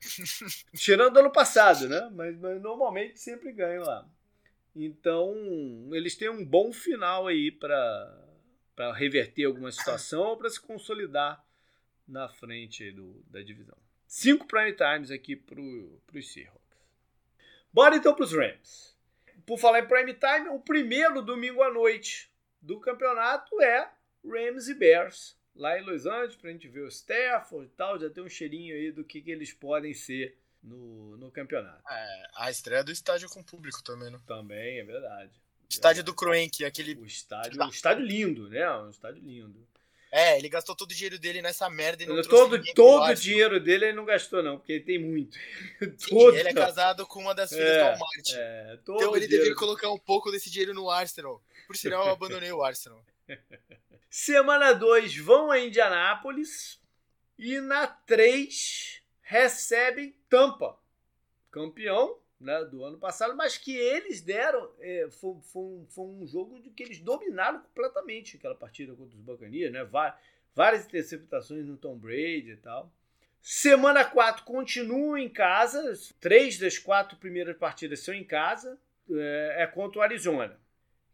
Tirando 0.76 1.18
ano 1.18 1.30
passado, 1.30 1.88
né? 1.88 2.10
Mas, 2.12 2.36
mas 2.38 2.60
normalmente 2.60 3.18
sempre 3.18 3.52
ganham 3.52 3.84
lá. 3.84 4.06
Então, 4.76 5.34
eles 5.92 6.16
têm 6.16 6.28
um 6.28 6.44
bom 6.44 6.72
final 6.72 7.28
aí 7.28 7.50
para 7.50 8.23
para 8.74 8.92
reverter 8.92 9.44
alguma 9.44 9.70
situação 9.70 10.22
ou 10.22 10.36
para 10.36 10.50
se 10.50 10.60
consolidar 10.60 11.44
na 12.06 12.28
frente 12.28 12.90
do, 12.92 13.22
da 13.30 13.40
divisão. 13.42 13.76
Cinco 14.06 14.46
prime 14.46 14.72
times 14.72 15.10
aqui 15.10 15.34
para 15.34 15.60
os 15.60 16.32
Seahawks. 16.32 16.60
Bora 17.72 17.96
então 17.96 18.14
para 18.14 18.24
os 18.24 18.32
Rams. 18.32 18.96
Por 19.46 19.58
falar 19.58 19.80
em 19.80 19.88
prime 19.88 20.14
time, 20.14 20.48
o 20.48 20.60
primeiro 20.60 21.20
domingo 21.20 21.62
à 21.62 21.72
noite 21.72 22.30
do 22.60 22.80
campeonato 22.80 23.60
é 23.60 23.90
Rams 24.24 24.68
e 24.68 24.74
Bears. 24.74 25.36
Lá 25.54 25.78
em 25.78 25.84
Los 25.84 26.06
Angeles, 26.06 26.36
para 26.36 26.50
a 26.50 26.52
gente 26.52 26.68
ver 26.68 26.80
o 26.80 26.88
Stafford 26.88 27.66
e 27.66 27.76
tal, 27.76 27.98
já 27.98 28.10
tem 28.10 28.22
um 28.22 28.28
cheirinho 28.28 28.74
aí 28.74 28.90
do 28.90 29.04
que, 29.04 29.20
que 29.20 29.30
eles 29.30 29.52
podem 29.52 29.94
ser 29.94 30.36
no, 30.62 31.16
no 31.16 31.30
campeonato. 31.30 31.82
É, 31.88 32.26
a 32.36 32.50
estreia 32.50 32.82
do 32.82 32.90
estádio 32.90 33.28
com 33.28 33.42
público 33.42 33.82
também, 33.82 34.10
né? 34.10 34.20
Também, 34.26 34.80
é 34.80 34.84
verdade. 34.84 35.43
Estádio 35.68 36.04
do 36.04 36.14
Kroenke, 36.14 36.64
aquele. 36.64 36.94
O 36.94 37.06
estádio, 37.06 37.62
o 37.62 37.68
estádio 37.68 38.04
lindo, 38.04 38.48
né? 38.48 38.70
Um 38.78 38.90
estádio 38.90 39.22
lindo. 39.22 39.66
É, 40.16 40.38
ele 40.38 40.48
gastou 40.48 40.76
todo 40.76 40.92
o 40.92 40.94
dinheiro 40.94 41.18
dele 41.18 41.42
nessa 41.42 41.68
merda 41.68 42.04
e 42.04 42.06
não 42.06 42.22
Todo, 42.22 42.62
todo 42.72 43.10
o 43.10 43.14
dinheiro 43.16 43.58
dele 43.58 43.86
ele 43.86 43.94
não 43.94 44.04
gastou, 44.04 44.44
não, 44.44 44.58
porque 44.58 44.74
ele 44.74 44.84
tem 44.84 44.96
muito. 44.96 45.36
Sim, 45.98 46.28
ele 46.28 46.50
é 46.50 46.54
casado 46.54 47.04
com 47.04 47.18
uma 47.18 47.34
das 47.34 47.50
filhas 47.50 47.66
é, 47.66 47.78
do 47.78 47.98
Walmart. 47.98 48.30
É, 48.32 48.78
então 48.80 49.16
ele 49.16 49.26
deveria 49.26 49.56
colocar 49.56 49.90
um 49.90 49.98
pouco 49.98 50.30
desse 50.30 50.48
dinheiro 50.48 50.72
no 50.72 50.88
Arsenal. 50.88 51.42
Por 51.66 51.76
sinal, 51.76 52.06
eu 52.06 52.12
abandonei 52.12 52.52
o 52.52 52.62
Arsenal. 52.62 53.04
Semana 54.08 54.72
2 54.72 55.16
vão 55.16 55.50
a 55.50 55.58
Indianápolis 55.58 56.80
e 57.36 57.58
na 57.58 57.88
3 57.88 59.02
recebem 59.20 60.14
Tampa, 60.28 60.78
campeão 61.50 62.20
né, 62.44 62.64
do 62.64 62.84
ano 62.84 62.98
passado, 62.98 63.34
mas 63.34 63.56
que 63.56 63.74
eles 63.76 64.20
deram. 64.20 64.70
É, 64.78 65.08
foi, 65.10 65.36
foi, 65.40 65.84
foi, 65.88 66.04
um 66.04 66.26
jogo 66.26 66.60
de 66.60 66.70
que 66.70 66.82
eles 66.82 67.00
dominaram 67.00 67.60
completamente 67.60 68.36
aquela 68.36 68.54
partida 68.54 68.94
contra 68.94 69.16
os 69.16 69.22
Buccaneers, 69.22 69.72
né? 69.72 69.88
Várias 70.54 70.84
interceptações 70.86 71.66
no 71.66 71.76
Tom 71.76 71.96
Brady 71.96 72.50
e 72.50 72.56
tal. 72.56 72.92
Semana 73.40 74.04
4 74.04 74.44
continuam 74.44 75.18
em 75.18 75.28
casa. 75.28 75.92
Três 76.20 76.58
das 76.58 76.78
quatro 76.78 77.16
primeiras 77.18 77.56
partidas 77.56 78.00
são 78.00 78.14
em 78.14 78.24
casa. 78.24 78.78
É, 79.10 79.62
é 79.62 79.66
contra 79.66 79.98
o 79.98 80.02
Arizona, 80.02 80.58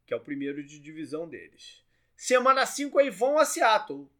que 0.06 0.12
é 0.12 0.16
o 0.16 0.20
primeiro 0.20 0.62
de 0.62 0.78
divisão 0.78 1.28
deles. 1.28 1.82
Semana 2.16 2.66
5 2.66 2.98
aí 2.98 3.08
vão 3.08 3.38
a 3.38 3.44
Seattle. 3.44 4.10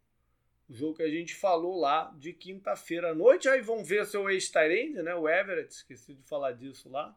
O 0.71 0.73
jogo 0.73 0.95
que 0.95 1.03
a 1.03 1.11
gente 1.11 1.35
falou 1.35 1.81
lá 1.81 2.15
de 2.17 2.33
quinta-feira 2.33 3.11
à 3.11 3.15
noite. 3.15 3.49
Aí 3.49 3.61
vão 3.61 3.83
ver 3.83 4.07
seu 4.07 4.31
ex-Tyrande, 4.31 5.03
né? 5.03 5.13
O 5.17 5.29
Everett, 5.29 5.75
esqueci 5.75 6.15
de 6.15 6.23
falar 6.23 6.53
disso 6.53 6.89
lá. 6.89 7.13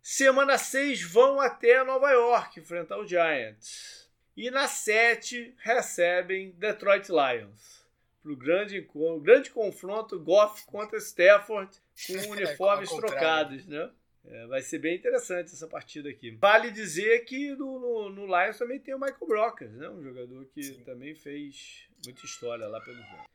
Semana 0.00 0.56
6 0.56 1.02
vão 1.02 1.40
até 1.40 1.82
Nova 1.82 2.12
York 2.12 2.60
enfrentar 2.60 2.98
o 2.98 3.06
Giants. 3.06 4.08
E 4.36 4.48
na 4.48 4.68
7 4.68 5.56
recebem 5.58 6.52
Detroit 6.52 7.08
Lions. 7.08 7.84
Para 8.22 8.32
o 8.32 8.36
grande, 8.36 8.88
grande 9.20 9.50
confronto 9.50 10.20
Goff 10.20 10.64
contra 10.66 10.98
Stafford 10.98 11.76
com 12.06 12.12
uniformes 12.30 12.92
é, 12.92 12.96
trocados, 12.96 13.66
né? 13.66 13.90
É, 14.24 14.46
vai 14.46 14.62
ser 14.62 14.78
bem 14.78 14.96
interessante 14.96 15.52
essa 15.52 15.66
partida 15.66 16.08
aqui. 16.08 16.30
Vale 16.30 16.70
dizer 16.70 17.24
que 17.24 17.50
no, 17.56 17.78
no, 17.78 18.10
no 18.10 18.26
Lions 18.26 18.58
também 18.58 18.78
tem 18.78 18.94
o 18.94 18.98
Michael 18.98 19.26
Brockers, 19.26 19.72
né? 19.72 19.88
um 19.88 20.02
jogador 20.02 20.44
que 20.46 20.62
Sim. 20.62 20.84
também 20.84 21.14
fez 21.14 21.88
muita 22.04 22.24
história 22.24 22.68
lá 22.68 22.80
pelo 22.80 22.96
Giants. 22.96 23.30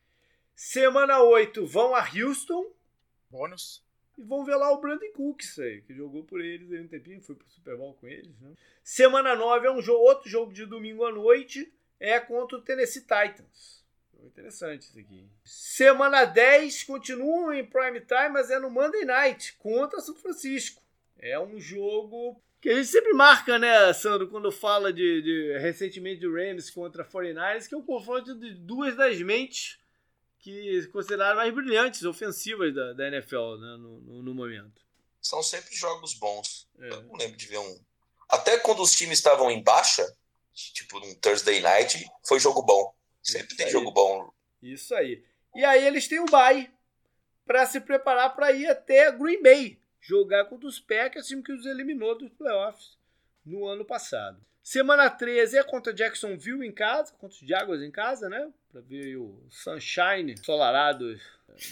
Semana 0.56 1.22
8 1.22 1.66
vão 1.66 1.94
a 1.94 2.02
Houston. 2.02 2.74
Bônus. 3.30 3.86
E 4.18 4.24
vão 4.24 4.44
ver 4.44 4.56
lá 4.56 4.72
o 4.72 4.82
Brandon 4.82 5.12
Cooks 5.14 5.60
aí, 5.60 5.82
que 5.82 5.94
jogou 5.94 6.24
por 6.24 6.42
eles 6.42 6.72
aí 6.72 6.82
um 6.82 6.88
tempinho, 6.88 7.22
foi 7.22 7.36
pro 7.36 7.48
Super 7.48 7.78
Bowl 7.78 7.94
com 7.94 8.08
eles. 8.08 8.40
Né? 8.40 8.56
Semana 8.84 9.36
9 9.36 9.68
é 9.68 9.72
um 9.72 9.82
jogo, 9.82 10.00
outro 10.00 10.28
jogo 10.28 10.52
de 10.52 10.66
domingo 10.66 11.06
à 11.06 11.12
noite, 11.12 11.72
é 12.00 12.20
contra 12.20 12.58
o 12.58 12.62
Tennessee 12.62 13.02
Titans. 13.02 13.86
Interessante 14.24 14.84
isso 14.84 14.99
aqui. 14.99 15.28
Semana 15.43 16.26
10 16.26 16.84
continuam 16.84 17.53
em 17.53 17.65
prime 17.65 18.01
time, 18.01 18.30
mas 18.30 18.49
é 18.49 18.59
no 18.59 18.70
Monday 18.70 19.05
Night 19.05 19.55
contra 19.57 19.99
São 19.99 20.15
Francisco. 20.15 20.82
É 21.20 21.39
um 21.39 21.59
jogo 21.59 22.41
que 22.61 22.70
a 22.70 22.76
gente 22.76 22.88
sempre 22.88 23.13
marca, 23.13 23.57
né, 23.59 23.93
Sandro, 23.93 24.28
quando 24.28 24.51
fala 24.51 24.91
de, 24.91 25.22
de 25.22 25.57
recentemente 25.59 26.20
de 26.20 26.28
Rams 26.28 26.70
contra 26.70 27.05
49ers, 27.05 27.68
que 27.68 27.76
é 27.76 27.78
um 27.78 27.86
confronto 27.86 28.36
de 28.36 28.53
duas 28.53 28.95
das 28.95 29.20
mentes 29.22 29.78
que 30.39 30.88
consideraram 30.88 31.36
mais 31.36 31.53
brilhantes, 31.53 32.03
ofensivas 32.03 32.74
da, 32.74 32.93
da 32.93 33.07
NFL 33.07 33.57
né, 33.57 33.78
no, 33.78 33.99
no, 34.01 34.24
no, 34.24 34.34
momento. 34.34 34.82
São 35.22 35.43
sempre 35.43 35.76
jogos 35.76 36.13
bons. 36.13 36.68
É. 36.80 36.89
Eu 36.89 37.03
não 37.03 37.15
lembro 37.15 37.38
de 37.38 37.47
ver 37.47 37.57
um. 37.57 37.80
Até 38.30 38.57
quando 38.57 38.82
os 38.82 38.91
times 38.91 39.18
estavam 39.20 39.51
em 39.51 39.61
baixa, 39.61 40.05
tipo 40.53 40.99
num 40.99 41.15
Thursday 41.15 41.59
night, 41.61 42.05
foi 42.26 42.39
jogo 42.39 42.61
bom. 42.61 42.93
Sempre 43.28 43.48
Isso 43.48 43.58
tem 43.58 43.66
aí. 43.66 43.72
jogo 43.72 43.92
bom. 43.92 44.32
Isso 44.62 44.96
aí. 44.96 45.24
E 45.56 45.66
aí 45.66 45.86
eles 45.86 46.08
têm 46.08 46.20
o 46.20 46.26
bye 46.26 46.72
para 47.46 47.66
se 47.66 47.80
preparar 47.82 48.36
para 48.36 48.52
ir 48.52 48.68
até 48.68 49.12
Green 49.12 49.42
Bay 49.42 49.80
jogar 50.00 50.46
contra 50.46 50.68
os 50.68 50.80
Packers, 50.80 51.28
time 51.28 51.44
que 51.44 51.52
os 51.52 51.66
eliminou 51.66 52.18
dos 52.18 52.30
playoffs 52.32 52.98
no 53.46 53.66
ano 53.68 53.84
passado. 53.84 54.40
Semana 54.64 55.10
13 55.10 55.58
é 55.58 55.64
contra 55.64 55.94
Jacksonville 55.94 56.66
em 56.66 56.72
casa, 56.72 57.14
contra 57.14 57.36
os 57.36 57.48
Jaguars 57.48 57.82
em 57.82 57.92
casa, 57.92 58.28
né? 58.30 58.52
Para 58.70 58.82
ver 58.82 59.16
o 59.16 59.42
Sunshine 59.50 60.34
ensolarado, 60.34 61.18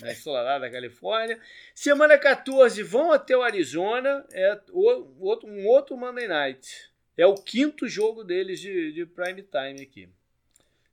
né? 0.01 0.14
ensolarado 0.14 0.62
da 0.62 0.72
Califórnia. 0.72 1.39
Semana 1.74 2.18
14 2.18 2.82
vão 2.84 3.12
até 3.12 3.36
o 3.36 3.41
Arizona, 3.41 4.26
é 4.32 4.60
outro, 4.72 5.49
um 5.49 5.68
outro 5.68 5.97
Monday 5.97 6.28
Night. 6.28 6.89
É 7.18 7.26
o 7.26 7.36
quinto 7.36 7.88
jogo 7.88 8.24
deles 8.24 8.60
de, 8.60 8.93
de 8.93 9.06
prime 9.06 9.43
time 9.43 9.82
aqui. 9.82 10.10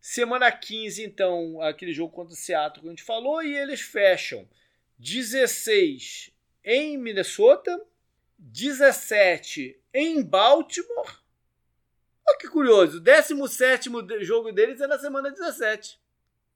Semana 0.02 0.50
15, 0.50 1.04
então, 1.04 1.62
aquele 1.62 1.92
jogo 1.92 2.12
contra 2.12 2.32
o 2.32 2.36
Seattle 2.36 2.82
que 2.82 2.88
a 2.88 2.90
gente 2.90 3.04
falou, 3.04 3.40
e 3.40 3.56
eles 3.56 3.80
fecham 3.80 4.48
16 4.98 6.32
em 6.64 6.98
Minnesota, 6.98 7.80
17 8.36 9.80
em 9.94 10.20
Baltimore. 10.20 11.22
Olha 12.26 12.36
que 12.36 12.48
curioso, 12.48 12.96
o 12.96 13.00
17 13.00 13.90
jogo 14.22 14.50
deles 14.50 14.80
é 14.80 14.88
na 14.88 14.98
semana 14.98 15.30
17. 15.30 16.00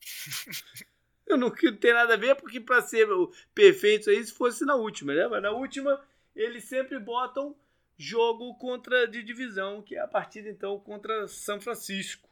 Eu 1.24 1.36
não, 1.36 1.48
não 1.50 1.76
tem 1.76 1.92
nada 1.92 2.14
a 2.14 2.16
ver, 2.16 2.34
porque 2.34 2.60
para 2.60 2.82
ser 2.82 3.06
perfeito 3.54 4.10
aí, 4.10 4.24
se 4.24 4.32
fosse 4.32 4.64
na 4.64 4.74
última, 4.74 5.14
né? 5.14 5.28
Mas 5.28 5.42
na 5.42 5.52
última, 5.52 6.04
eles 6.34 6.64
sempre 6.64 6.98
botam 6.98 7.54
jogo 7.96 8.56
contra 8.56 9.06
de 9.06 9.22
divisão, 9.22 9.82
que 9.82 9.94
é 9.94 10.00
a 10.00 10.08
partida 10.08 10.48
então 10.48 10.80
contra 10.80 11.28
São 11.28 11.60
Francisco. 11.60 12.28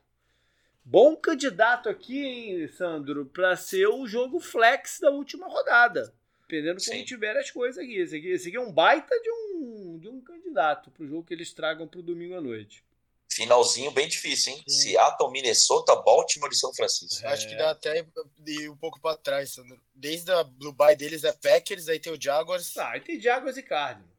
Bom 0.84 1.16
candidato 1.16 1.88
aqui, 1.88 2.18
hein, 2.18 2.68
Sandro, 2.68 3.24
para 3.24 3.56
ser 3.56 3.86
o 3.86 4.06
jogo 4.06 4.38
flex 4.38 4.98
da 5.00 5.10
última 5.10 5.48
rodada. 5.48 6.14
Dependendo 6.42 6.78
Sim. 6.78 6.92
como 6.92 7.04
tiver 7.06 7.36
as 7.38 7.50
coisas 7.50 7.82
aqui. 7.82 7.96
Esse, 7.96 8.16
aqui. 8.16 8.28
esse 8.28 8.48
aqui 8.48 8.56
é 8.56 8.60
um 8.60 8.70
baita 8.70 9.18
de 9.20 9.30
um, 9.30 9.98
de 9.98 10.08
um 10.08 10.20
candidato 10.20 10.90
para 10.90 11.04
o 11.04 11.06
jogo 11.06 11.24
que 11.24 11.32
eles 11.32 11.54
tragam 11.54 11.88
para 11.88 12.00
o 12.00 12.02
domingo 12.02 12.36
à 12.36 12.40
noite. 12.40 12.84
Finalzinho 13.30 13.90
bem 13.90 14.06
difícil, 14.06 14.52
hein? 14.52 14.62
Sim. 14.68 14.90
Seattle, 14.90 15.30
Minnesota, 15.32 15.96
Baltimore 15.96 16.52
e 16.52 16.54
São 16.54 16.72
Francisco. 16.74 17.26
É. 17.26 17.32
Acho 17.32 17.48
que 17.48 17.56
dá 17.56 17.70
até 17.70 18.06
ir 18.46 18.70
um 18.70 18.76
pouco 18.76 19.00
para 19.00 19.16
trás, 19.16 19.54
Sandro. 19.54 19.80
Desde 19.94 20.30
a 20.30 20.44
Blue 20.44 20.72
Bay 20.72 20.94
deles 20.94 21.24
é 21.24 21.32
Packers, 21.32 21.88
aí 21.88 21.98
tem 21.98 22.12
o 22.12 22.20
Jaguars. 22.20 22.76
Ah, 22.76 22.90
aí 22.90 23.00
tem 23.00 23.18
Jaguars 23.18 23.56
e 23.56 23.62
Cardinals. 23.62 24.13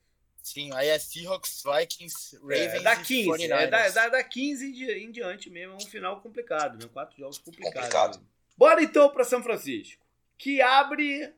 Sim, 0.45 0.71
aí 0.75 0.89
é 0.89 0.99
Seahawks, 0.99 1.63
Vikings, 1.65 2.37
Ravens 2.37 2.73
é, 2.75 2.79
da 2.81 2.95
15, 2.95 3.41
e 3.41 3.51
é 3.51 3.67
da, 3.67 3.89
da, 3.89 4.09
da 4.09 4.23
15 4.23 4.67
em 5.03 5.09
diante 5.09 5.49
mesmo, 5.49 5.73
é 5.73 5.75
um 5.77 5.87
final 5.87 6.21
complicado, 6.21 6.77
né? 6.77 6.87
Quatro 6.93 7.17
jogos 7.17 7.39
complicados. 7.39 7.79
Complicado. 7.79 8.19
Bora 8.55 8.83
então 8.83 9.09
para 9.09 9.23
São 9.23 9.41
Francisco, 9.41 10.05
que 10.37 10.61
abre 10.61 11.33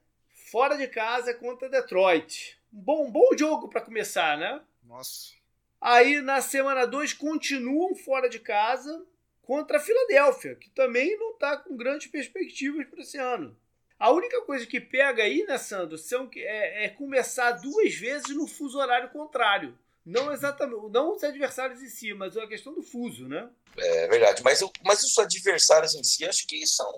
fora 0.52 0.76
de 0.76 0.90
casa 0.90 1.34
contra 1.34 1.70
Detroit. 1.70 2.60
Um 2.74 2.82
bom, 2.82 3.10
bom 3.10 3.30
jogo 3.38 3.70
para 3.70 3.80
começar, 3.80 4.38
né? 4.38 4.62
Nossa. 4.84 5.32
Aí 5.80 6.20
na 6.22 6.42
semana 6.42 6.86
2 6.86 7.14
continuam 7.14 7.96
fora 7.96 8.28
de 8.28 8.40
casa 8.40 9.06
contra 9.42 9.78
a 9.78 9.80
Filadélfia, 9.80 10.56
que 10.56 10.70
também 10.72 11.18
não 11.18 11.32
está 11.32 11.56
com 11.56 11.78
grandes 11.78 12.08
perspectivas 12.08 12.86
para 12.86 13.00
esse 13.00 13.18
ano. 13.18 13.58
A 14.00 14.12
única 14.12 14.42
coisa 14.42 14.66
que 14.66 14.80
pega 14.80 15.24
aí, 15.24 15.44
né, 15.46 15.58
Sandro, 15.58 15.98
são, 15.98 16.30
é, 16.36 16.86
é 16.86 16.90
começar 16.90 17.52
duas 17.54 17.96
vezes 17.96 18.30
no 18.36 18.48
fuso 18.48 18.78
horário 18.78 19.10
contrário. 19.10 19.78
Não 20.06 20.32
exatamente, 20.32 20.90
não 20.90 21.16
os 21.16 21.24
adversários 21.24 21.82
em 21.82 21.90
si, 21.90 22.14
mas 22.14 22.38
a 22.38 22.48
questão 22.48 22.74
do 22.74 22.82
fuso, 22.82 23.28
né? 23.28 23.50
É 23.78 24.08
verdade, 24.08 24.42
mas, 24.44 24.62
mas 24.86 25.04
os 25.04 25.18
adversários 25.18 25.96
em 25.96 26.04
si 26.04 26.26
acho 26.26 26.48
que 26.48 26.66
são 26.66 26.90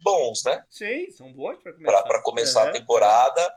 bons, 0.00 0.44
né? 0.44 0.64
Sim, 0.68 1.10
são 1.10 1.32
bons 1.32 1.56
para 1.62 1.72
começar. 1.72 2.02
Para 2.02 2.22
começar 2.22 2.66
é. 2.66 2.68
a 2.68 2.72
temporada, 2.72 3.54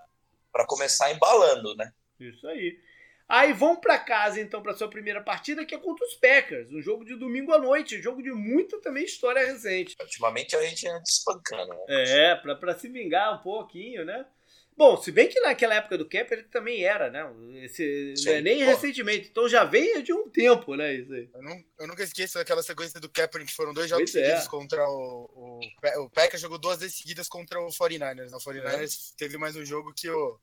para 0.52 0.66
começar 0.66 1.12
embalando, 1.12 1.76
né? 1.76 1.92
Isso 2.20 2.48
aí. 2.48 2.80
Aí 3.28 3.54
vão 3.54 3.76
para 3.76 3.98
casa 3.98 4.40
então 4.40 4.62
para 4.62 4.76
sua 4.76 4.90
primeira 4.90 5.22
partida, 5.22 5.66
que 5.66 5.74
é 5.74 5.80
contra 5.80 6.06
os 6.06 6.14
Packers, 6.16 6.72
um 6.72 6.82
jogo 6.82 7.04
de 7.04 7.16
domingo 7.16 7.52
à 7.52 7.60
noite, 7.60 7.98
um 7.98 8.02
jogo 8.02 8.22
de 8.22 8.32
muita 8.32 8.80
também 8.82 9.04
história 9.04 9.46
recente. 9.46 9.96
Ultimamente 10.00 10.56
a 10.56 10.62
gente 10.62 10.88
anda 10.88 11.04
espancando, 11.04 11.74
né? 11.74 12.32
É, 12.32 12.36
para 12.36 12.78
se 12.78 12.88
vingar 12.88 13.40
um 13.40 13.42
pouquinho, 13.42 14.06
né? 14.06 14.26
Bom, 14.78 15.02
se 15.02 15.10
bem 15.10 15.30
que 15.30 15.40
naquela 15.40 15.76
época 15.76 15.98
do 15.98 16.08
Kepler 16.08 16.50
também 16.50 16.84
era, 16.84 17.10
né? 17.10 17.26
Esse, 17.64 18.14
Sim, 18.18 18.30
né? 18.30 18.42
nem 18.42 18.60
pô. 18.60 18.66
recentemente, 18.66 19.30
então 19.30 19.48
já 19.48 19.64
vem 19.64 20.04
de 20.04 20.12
um 20.12 20.30
tempo, 20.30 20.76
né? 20.76 20.94
Isso 20.94 21.14
aí. 21.14 21.30
Eu, 21.34 21.42
não, 21.42 21.64
eu 21.80 21.88
nunca 21.88 22.04
esqueço 22.04 22.38
daquela 22.38 22.62
sequência 22.62 23.00
do 23.00 23.08
Kepler 23.08 23.46
que 23.46 23.54
foram 23.54 23.74
dois 23.74 23.90
jogos 23.90 24.12
pois 24.12 24.22
é. 24.22 24.26
seguidos 24.26 24.46
é. 24.46 24.50
contra 24.50 24.86
o, 24.86 25.30
o. 25.34 26.04
O 26.04 26.10
Packers 26.10 26.42
jogou 26.42 26.58
duas 26.58 26.80
vezes 26.80 26.98
seguidas 26.98 27.30
contra 27.30 27.58
o 27.60 27.70
49ers. 27.70 28.30
Né? 28.30 28.36
O 28.36 28.38
49ers 28.38 29.14
é. 29.14 29.18
teve 29.18 29.38
mais 29.38 29.56
um 29.56 29.64
jogo 29.64 29.94
que 29.94 30.10
o 30.10 30.38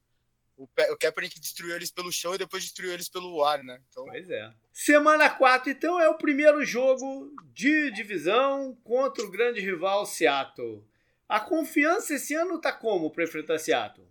o, 0.56 0.64
o 0.64 0.96
Kaepernick 0.96 1.40
destruiu 1.40 1.74
eles 1.74 1.90
pelo 1.90 2.12
chão 2.12 2.34
e 2.34 2.38
depois 2.38 2.62
destruiu 2.62 2.92
eles 2.92 3.08
pelo 3.08 3.44
ar, 3.44 3.62
né? 3.62 3.80
Então... 3.88 4.04
Pois 4.04 4.28
é. 4.30 4.52
Semana 4.72 5.28
4, 5.28 5.70
então, 5.70 6.00
é 6.00 6.08
o 6.08 6.16
primeiro 6.16 6.64
jogo 6.64 7.30
de 7.52 7.90
divisão 7.90 8.76
contra 8.84 9.24
o 9.24 9.30
grande 9.30 9.60
rival 9.60 10.06
Seattle. 10.06 10.84
A 11.28 11.40
confiança 11.40 12.14
esse 12.14 12.34
ano 12.34 12.60
tá 12.60 12.72
como 12.72 13.10
para 13.10 13.24
enfrentar 13.24 13.58
Seattle? 13.58 14.06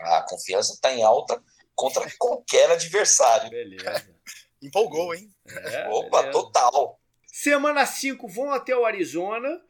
A 0.00 0.22
confiança 0.22 0.78
tá 0.80 0.92
em 0.92 1.02
alta 1.02 1.42
contra 1.74 2.08
qualquer 2.18 2.70
adversário. 2.70 3.50
Beleza. 3.50 4.14
Empolgou, 4.62 5.14
hein? 5.14 5.30
É, 5.46 5.88
Opa, 5.88 6.22
beleza. 6.22 6.32
total. 6.32 7.00
Semana 7.26 7.84
5 7.84 8.26
vão 8.28 8.52
até 8.52 8.76
o 8.76 8.86
Arizona. 8.86 9.60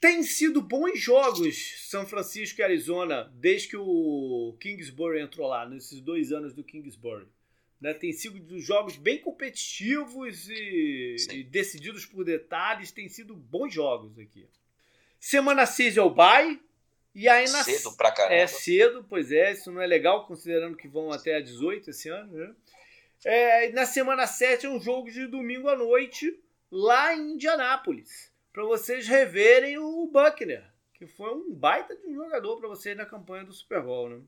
Tem 0.00 0.22
sido 0.22 0.62
bons 0.62 0.98
jogos 0.98 1.88
São 1.88 2.06
Francisco 2.06 2.60
e 2.60 2.64
Arizona 2.64 3.30
desde 3.34 3.68
que 3.68 3.76
o 3.76 4.56
Kingsbury 4.58 5.20
entrou 5.20 5.46
lá, 5.46 5.68
nesses 5.68 6.00
dois 6.00 6.32
anos 6.32 6.54
do 6.54 6.64
Kingsbury. 6.64 7.26
Né? 7.78 7.92
Tem 7.92 8.12
sido 8.12 8.58
jogos 8.58 8.96
bem 8.96 9.18
competitivos 9.18 10.48
e, 10.48 11.16
e, 11.32 11.44
decididos 11.44 12.06
por 12.06 12.24
detalhes. 12.24 12.90
Tem 12.90 13.08
sido 13.08 13.34
bons 13.34 13.72
jogos 13.72 14.18
aqui. 14.18 14.48
Semana 15.18 15.66
6 15.66 15.96
é 15.98 16.02
o 16.02 16.10
bye. 16.10 16.60
E 17.14 17.28
aí 17.28 17.48
na... 17.50 17.64
Cedo 17.64 17.92
pra 17.96 18.12
caramba. 18.12 18.34
É 18.34 18.46
cedo, 18.46 19.04
pois 19.08 19.30
é. 19.30 19.52
Isso 19.52 19.70
não 19.70 19.82
é 19.82 19.86
legal, 19.86 20.26
considerando 20.26 20.76
que 20.76 20.88
vão 20.88 21.10
até 21.10 21.36
a 21.36 21.40
18 21.40 21.90
esse 21.90 22.08
ano. 22.08 22.32
Né? 22.32 22.54
É, 23.24 23.72
na 23.72 23.84
semana 23.84 24.26
7 24.26 24.66
é 24.66 24.70
um 24.70 24.80
jogo 24.80 25.10
de 25.10 25.26
domingo 25.26 25.68
à 25.68 25.76
noite 25.76 26.38
lá 26.70 27.14
em 27.14 27.32
Indianápolis. 27.32 28.29
Para 28.52 28.64
vocês 28.64 29.06
reverem 29.06 29.78
o 29.78 30.06
Buckner, 30.06 30.64
que 30.94 31.06
foi 31.06 31.32
um 31.34 31.54
baita 31.54 31.96
de 31.96 32.06
um 32.08 32.14
jogador 32.14 32.58
para 32.58 32.68
vocês 32.68 32.96
na 32.96 33.06
campanha 33.06 33.44
do 33.44 33.52
Super 33.52 33.82
Bowl, 33.82 34.08
né? 34.08 34.20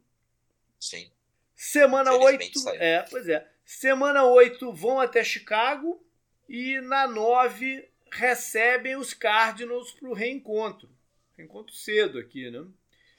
Sim. 0.79 1.11
Semana 1.55 2.15
8. 2.15 2.69
É, 2.71 3.03
pois 3.03 3.29
é. 3.29 3.49
Semana 3.65 4.25
8 4.25 4.73
vão 4.73 5.01
até 5.01 5.23
Chicago 5.23 6.05
e 6.49 6.81
na 6.81 7.07
9 7.07 7.89
recebem 8.11 8.97
os 8.97 9.15
Cardinals 9.15 9.93
para 9.93 10.09
o 10.09 10.13
reencontro. 10.13 10.89
Reencontro 11.37 11.75
cedo 11.75 12.19
aqui, 12.19 12.51
né? 12.51 12.67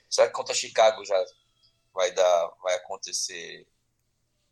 Será 0.10 0.28
que 0.28 0.34
contra 0.34 0.54
Chicago 0.54 1.04
já 1.04 1.26
vai 1.93 2.12
dar, 2.12 2.51
vai 2.62 2.76
acontecer 2.76 3.66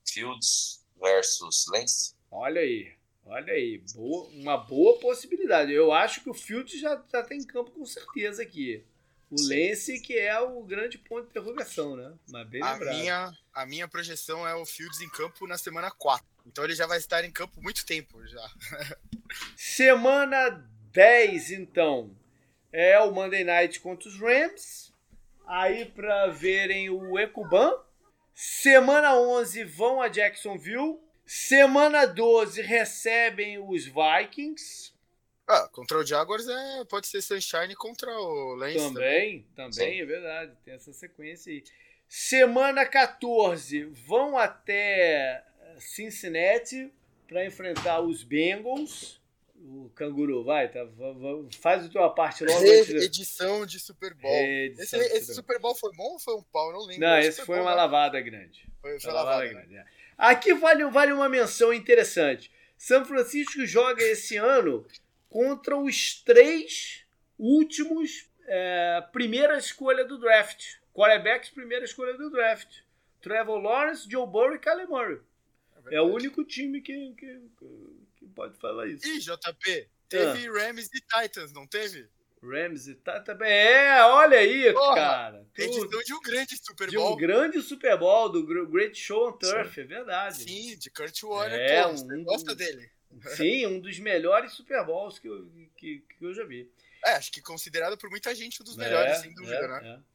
Fields 0.08 0.84
versus 0.99 1.66
Lance? 1.68 2.16
Olha 2.32 2.62
aí, 2.62 2.95
olha 3.32 3.54
aí, 3.54 3.82
boa, 3.96 4.28
uma 4.30 4.58
boa 4.58 5.00
possibilidade. 5.00 5.72
Eu 5.72 5.92
acho 5.92 6.22
que 6.22 6.30
o 6.30 6.34
Fields 6.34 6.80
já, 6.80 7.02
já 7.12 7.24
tem 7.24 7.42
tá 7.42 7.54
campo 7.54 7.72
com 7.72 7.86
certeza 7.86 8.42
aqui. 8.44 8.84
O 9.32 9.36
Lance 9.42 10.02
que 10.02 10.18
é 10.18 10.38
o 10.42 10.62
grande 10.62 10.98
ponto 10.98 11.24
de 11.24 11.30
interrogação, 11.30 11.96
né? 11.96 12.14
Mas 12.28 12.50
bem 12.50 12.62
a 12.62 12.78
minha, 12.78 13.34
a 13.54 13.66
minha 13.66 13.88
projeção 13.88 14.46
é 14.46 14.54
o 14.54 14.66
Fields 14.66 15.00
em 15.00 15.10
campo 15.10 15.48
na 15.48 15.58
semana 15.58 15.90
4. 15.90 16.26
Então 16.46 16.66
ele 16.66 16.76
já 16.76 16.86
vai 16.86 16.98
estar 16.98 17.24
em 17.24 17.32
campo 17.32 17.62
muito 17.62 17.86
tempo 17.86 18.22
já. 18.28 18.52
semana 19.56 20.70
10, 20.92 21.52
então, 21.52 22.14
é 22.74 23.00
o 23.00 23.12
Monday 23.12 23.46
Night 23.46 23.80
contra 23.80 24.10
os 24.10 24.20
Rams. 24.20 24.94
Aí 25.48 25.86
para 25.86 26.28
verem 26.28 26.90
o 26.90 27.18
Ecuban. 27.18 27.74
Semana 28.34 29.16
11 29.16 29.64
vão 29.64 30.02
a 30.02 30.10
Jacksonville. 30.10 31.00
Semana 31.34 32.06
12 32.06 32.62
recebem 32.62 33.58
os 33.58 33.86
Vikings. 33.86 34.92
Ah, 35.48 35.66
contra 35.72 36.00
o 36.00 36.06
Jaguars 36.06 36.46
é, 36.46 36.84
pode 36.84 37.08
ser 37.08 37.22
Sunshine 37.22 37.74
contra 37.74 38.12
o 38.12 38.54
Lance. 38.56 38.76
Também, 38.78 39.48
também, 39.56 40.02
é 40.02 40.06
verdade. 40.06 40.52
Tem 40.66 40.74
essa 40.74 40.92
sequência 40.92 41.54
aí. 41.54 41.64
Semana 42.06 42.86
14 42.86 43.86
vão 44.06 44.38
até 44.38 45.42
Cincinnati 45.80 46.92
para 47.30 47.46
enfrentar 47.46 48.02
os 48.02 48.24
Bengals. 48.24 49.22
O 49.56 49.90
canguru, 49.96 50.44
vai, 50.44 50.70
tá, 50.70 50.86
faz 51.62 51.86
a 51.86 51.90
tua 51.90 52.10
parte 52.10 52.44
logo. 52.44 52.62
Edição 52.62 53.66
de 53.66 53.80
Super 53.80 54.14
Bowl. 54.16 54.36
Edição 54.36 55.00
esse, 55.00 55.16
esse 55.16 55.34
Super 55.34 55.60
Bowl 55.62 55.76
foi 55.76 55.94
bom 55.96 56.12
ou 56.12 56.20
foi 56.20 56.36
um 56.36 56.44
pau? 56.44 56.74
Não 56.74 56.82
lembro. 56.82 57.08
Não, 57.08 57.20
esse 57.20 57.46
foi 57.46 57.58
uma 57.62 57.74
lavada 57.74 58.20
grande. 58.20 58.68
Foi, 58.82 59.00
foi 59.00 59.14
lavada, 59.14 59.46
lavada 59.46 59.48
grande. 59.48 59.78
É. 59.78 60.01
Aqui 60.18 60.53
vale, 60.53 60.86
vale 60.86 61.14
uma 61.14 61.30
menção 61.30 61.74
interessante. 61.74 62.51
São 62.78 63.05
Francisco 63.05 63.66
joga 63.66 64.03
esse 64.03 64.38
ano 64.38 64.86
contra 65.30 65.78
os 65.78 66.22
três 66.24 67.05
últimos 67.38 68.30
é, 68.45 69.01
primeira 69.12 69.57
escolha 69.57 70.03
do 70.03 70.20
draft. 70.20 70.76
Quarterbacks, 70.93 71.49
primeira 71.49 71.86
escolha 71.86 72.18
do 72.18 72.30
draft. 72.30 72.82
Trevor 73.22 73.59
Lawrence, 73.62 74.09
Joe 74.09 74.28
Burrow 74.28 74.55
e 74.55 74.59
Kyler 74.59 74.89
Murray. 74.89 75.22
É, 75.88 75.95
é, 75.95 76.01
o 76.01 76.14
único 76.14 76.43
time 76.43 76.82
que, 76.82 77.14
que, 77.14 77.41
que, 78.18 78.28
pode 78.36 78.57
falar 78.57 78.88
isso. 78.88 79.07
Ih, 79.07 79.20
JP, 79.20 79.89
teve 80.09 80.47
ah. 80.47 80.51
Rams 80.51 80.89
e 80.93 81.01
Titans, 81.01 81.53
não 81.53 81.66
teve? 81.66 82.09
Rams 82.44 82.88
e 82.88 82.96
Titans 82.96 83.24
também. 83.24 83.52
É, 83.52 84.04
olha 84.04 84.39
aí, 84.39 84.74
Porra, 84.74 84.96
cara. 84.96 85.48
Edição 85.56 86.04
de 86.04 86.14
um 86.14 86.22
grande 86.22 86.58
Super 86.58 86.92
Bowl. 86.92 87.08
De 87.08 87.14
um 87.14 87.16
grande 87.16 87.62
Super 87.62 87.98
Bowl, 87.98 88.30
do 88.30 88.68
Great 88.68 88.98
Show 88.98 89.30
on 89.30 89.34
Turf, 89.34 89.76
Sim. 89.76 89.82
é 89.82 89.84
verdade. 89.84 90.44
Sim, 90.44 90.78
de 90.78 90.89
Kurt 90.89 91.24
Warner. 91.24 91.60
É, 91.60 91.86
um, 91.86 91.96
você 91.96 92.18
gosta 92.24 92.56
dele. 92.56 92.89
Sim, 93.36 93.68
um 93.68 93.80
dos 93.80 94.00
melhores 94.00 94.54
Super 94.54 94.84
Bowls 94.84 95.20
que 95.20 95.28
eu, 95.28 95.48
que, 95.78 96.04
que 96.18 96.26
eu 96.26 96.34
já 96.34 96.44
vi. 96.44 96.70
É, 97.06 97.12
acho 97.12 97.32
que 97.32 97.42
considerado 97.42 97.98
por 97.98 98.10
muita 98.10 98.34
gente 98.34 98.62
um 98.62 98.66
dos 98.66 98.76
melhores, 98.76 99.12
é, 99.12 99.16
sem 99.16 99.34
dúvida, 99.34 99.56
é, 99.56 99.68
né? 99.68 100.00
É. 100.08 100.12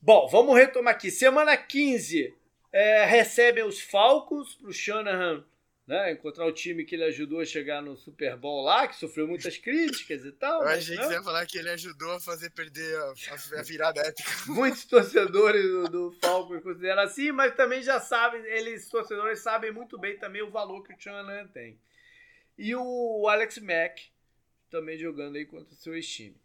Bom, 0.00 0.28
vamos 0.28 0.54
retomar 0.56 0.94
aqui. 0.94 1.10
Semana 1.10 1.56
15 1.56 2.34
é, 2.72 3.04
recebem 3.04 3.64
os 3.64 3.80
Falcons 3.80 4.54
para 4.54 4.68
o 4.68 4.72
Shanahan 4.72 5.44
né, 5.86 6.12
encontrar 6.12 6.46
o 6.46 6.52
time 6.52 6.84
que 6.84 6.94
ele 6.94 7.04
ajudou 7.04 7.40
a 7.40 7.44
chegar 7.44 7.82
no 7.82 7.96
Super 7.96 8.36
Bowl 8.36 8.62
lá, 8.62 8.86
que 8.86 8.96
sofreu 8.96 9.26
muitas 9.26 9.58
críticas 9.58 10.24
e 10.24 10.32
tal. 10.32 10.62
A 10.62 10.78
gente 10.78 11.00
né? 11.00 11.14
ia 11.14 11.22
falar 11.22 11.44
que 11.46 11.58
ele 11.58 11.70
ajudou 11.70 12.12
a 12.12 12.20
fazer 12.20 12.50
perder 12.50 12.96
a, 12.96 13.14
a 13.58 13.62
virada 13.62 14.00
épica. 14.00 14.30
Muitos 14.46 14.84
torcedores 14.84 15.62
do, 15.62 15.88
do 15.88 16.12
Falcons 16.20 16.62
consideram 16.62 17.02
assim, 17.02 17.32
mas 17.32 17.54
também 17.54 17.82
já 17.82 18.00
sabem, 18.00 18.44
eles, 18.44 18.88
torcedores, 18.88 19.40
sabem 19.40 19.72
muito 19.72 19.98
bem 19.98 20.16
também 20.18 20.42
o 20.42 20.50
valor 20.50 20.82
que 20.84 20.94
o 20.94 21.00
Shanahan 21.00 21.48
tem. 21.48 21.78
E 22.56 22.74
o 22.76 23.26
Alex 23.28 23.58
Mack 23.58 24.12
também 24.70 24.96
jogando 24.96 25.36
aí 25.36 25.44
contra 25.44 25.74
o 25.74 25.76
seu 25.76 26.00
time. 26.00 26.40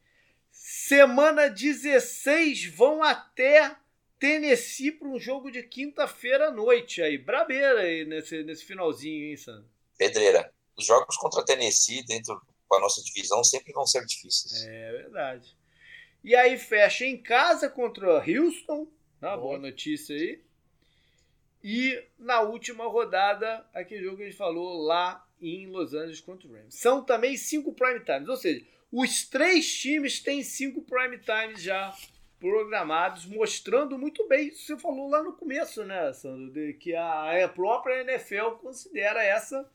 Semana 0.52 1.48
16 1.48 2.66
vão 2.66 3.04
até 3.04 3.76
Tennessee 4.20 4.92
para 4.92 5.08
um 5.08 5.20
jogo 5.20 5.52
de 5.52 5.64
quinta-feira 5.64 6.48
à 6.48 6.52
noite 6.52 7.02
aí. 7.02 7.18
Brabeira 7.18 7.82
aí 7.82 8.06
nesse, 8.06 8.44
nesse 8.44 8.66
finalzinho, 8.66 9.30
hein, 9.30 9.38
Sandro? 9.38 9.70
Pedreira. 9.98 10.52
Os 10.76 10.86
jogos 10.86 11.18
contra 11.18 11.46
Tennessee 11.46 12.04
dentro 12.06 12.40
da 12.70 12.80
nossa 12.80 13.02
divisão 13.04 13.44
sempre 13.44 13.74
vão 13.74 13.86
ser 13.86 14.06
difíceis. 14.06 14.66
É 14.66 14.92
verdade. 14.92 15.56
E 16.24 16.36
aí 16.36 16.58
fecha 16.58 17.06
em 17.06 17.18
casa 17.18 17.70
contra 17.70 18.24
Houston. 18.24 18.88
Né? 19.22 19.38
Boa 19.38 19.58
notícia 19.58 20.16
aí. 20.16 20.42
E 21.64 22.04
na 22.18 22.42
última 22.42 22.86
rodada, 22.88 23.66
aquele 23.74 24.04
jogo 24.04 24.18
que 24.18 24.24
a 24.24 24.26
gente 24.26 24.38
falou 24.38 24.82
lá 24.84 25.26
em 25.42 25.68
Los 25.68 25.94
Angeles 25.94 26.22
contra 26.22 26.48
o 26.48 26.52
Rams. 26.52 26.76
São 26.76 27.04
também 27.04 27.36
cinco 27.38 27.74
prime 27.74 28.00
times, 28.00 28.30
ou 28.30 28.38
seja, 28.38 28.66
os 28.92 29.26
três 29.26 29.72
times 29.76 30.20
têm 30.20 30.44
cinco 30.44 30.82
prime 30.82 31.18
times 31.20 31.62
já 31.62 31.96
programados, 32.40 33.26
mostrando 33.26 33.98
muito 33.98 34.28
bem 34.28 34.48
isso 34.48 34.60
que 34.60 34.66
você 34.68 34.78
falou 34.78 35.10
lá 35.10 35.24
no 35.24 35.34
começo, 35.34 35.84
né, 35.84 36.14
Sandro? 36.14 36.52
De 36.52 36.74
que 36.74 36.96
a, 36.96 37.44
a 37.44 37.50
própria 37.50 38.02
NFL 38.02 38.58
considera 38.62 39.24
essa 39.24 39.70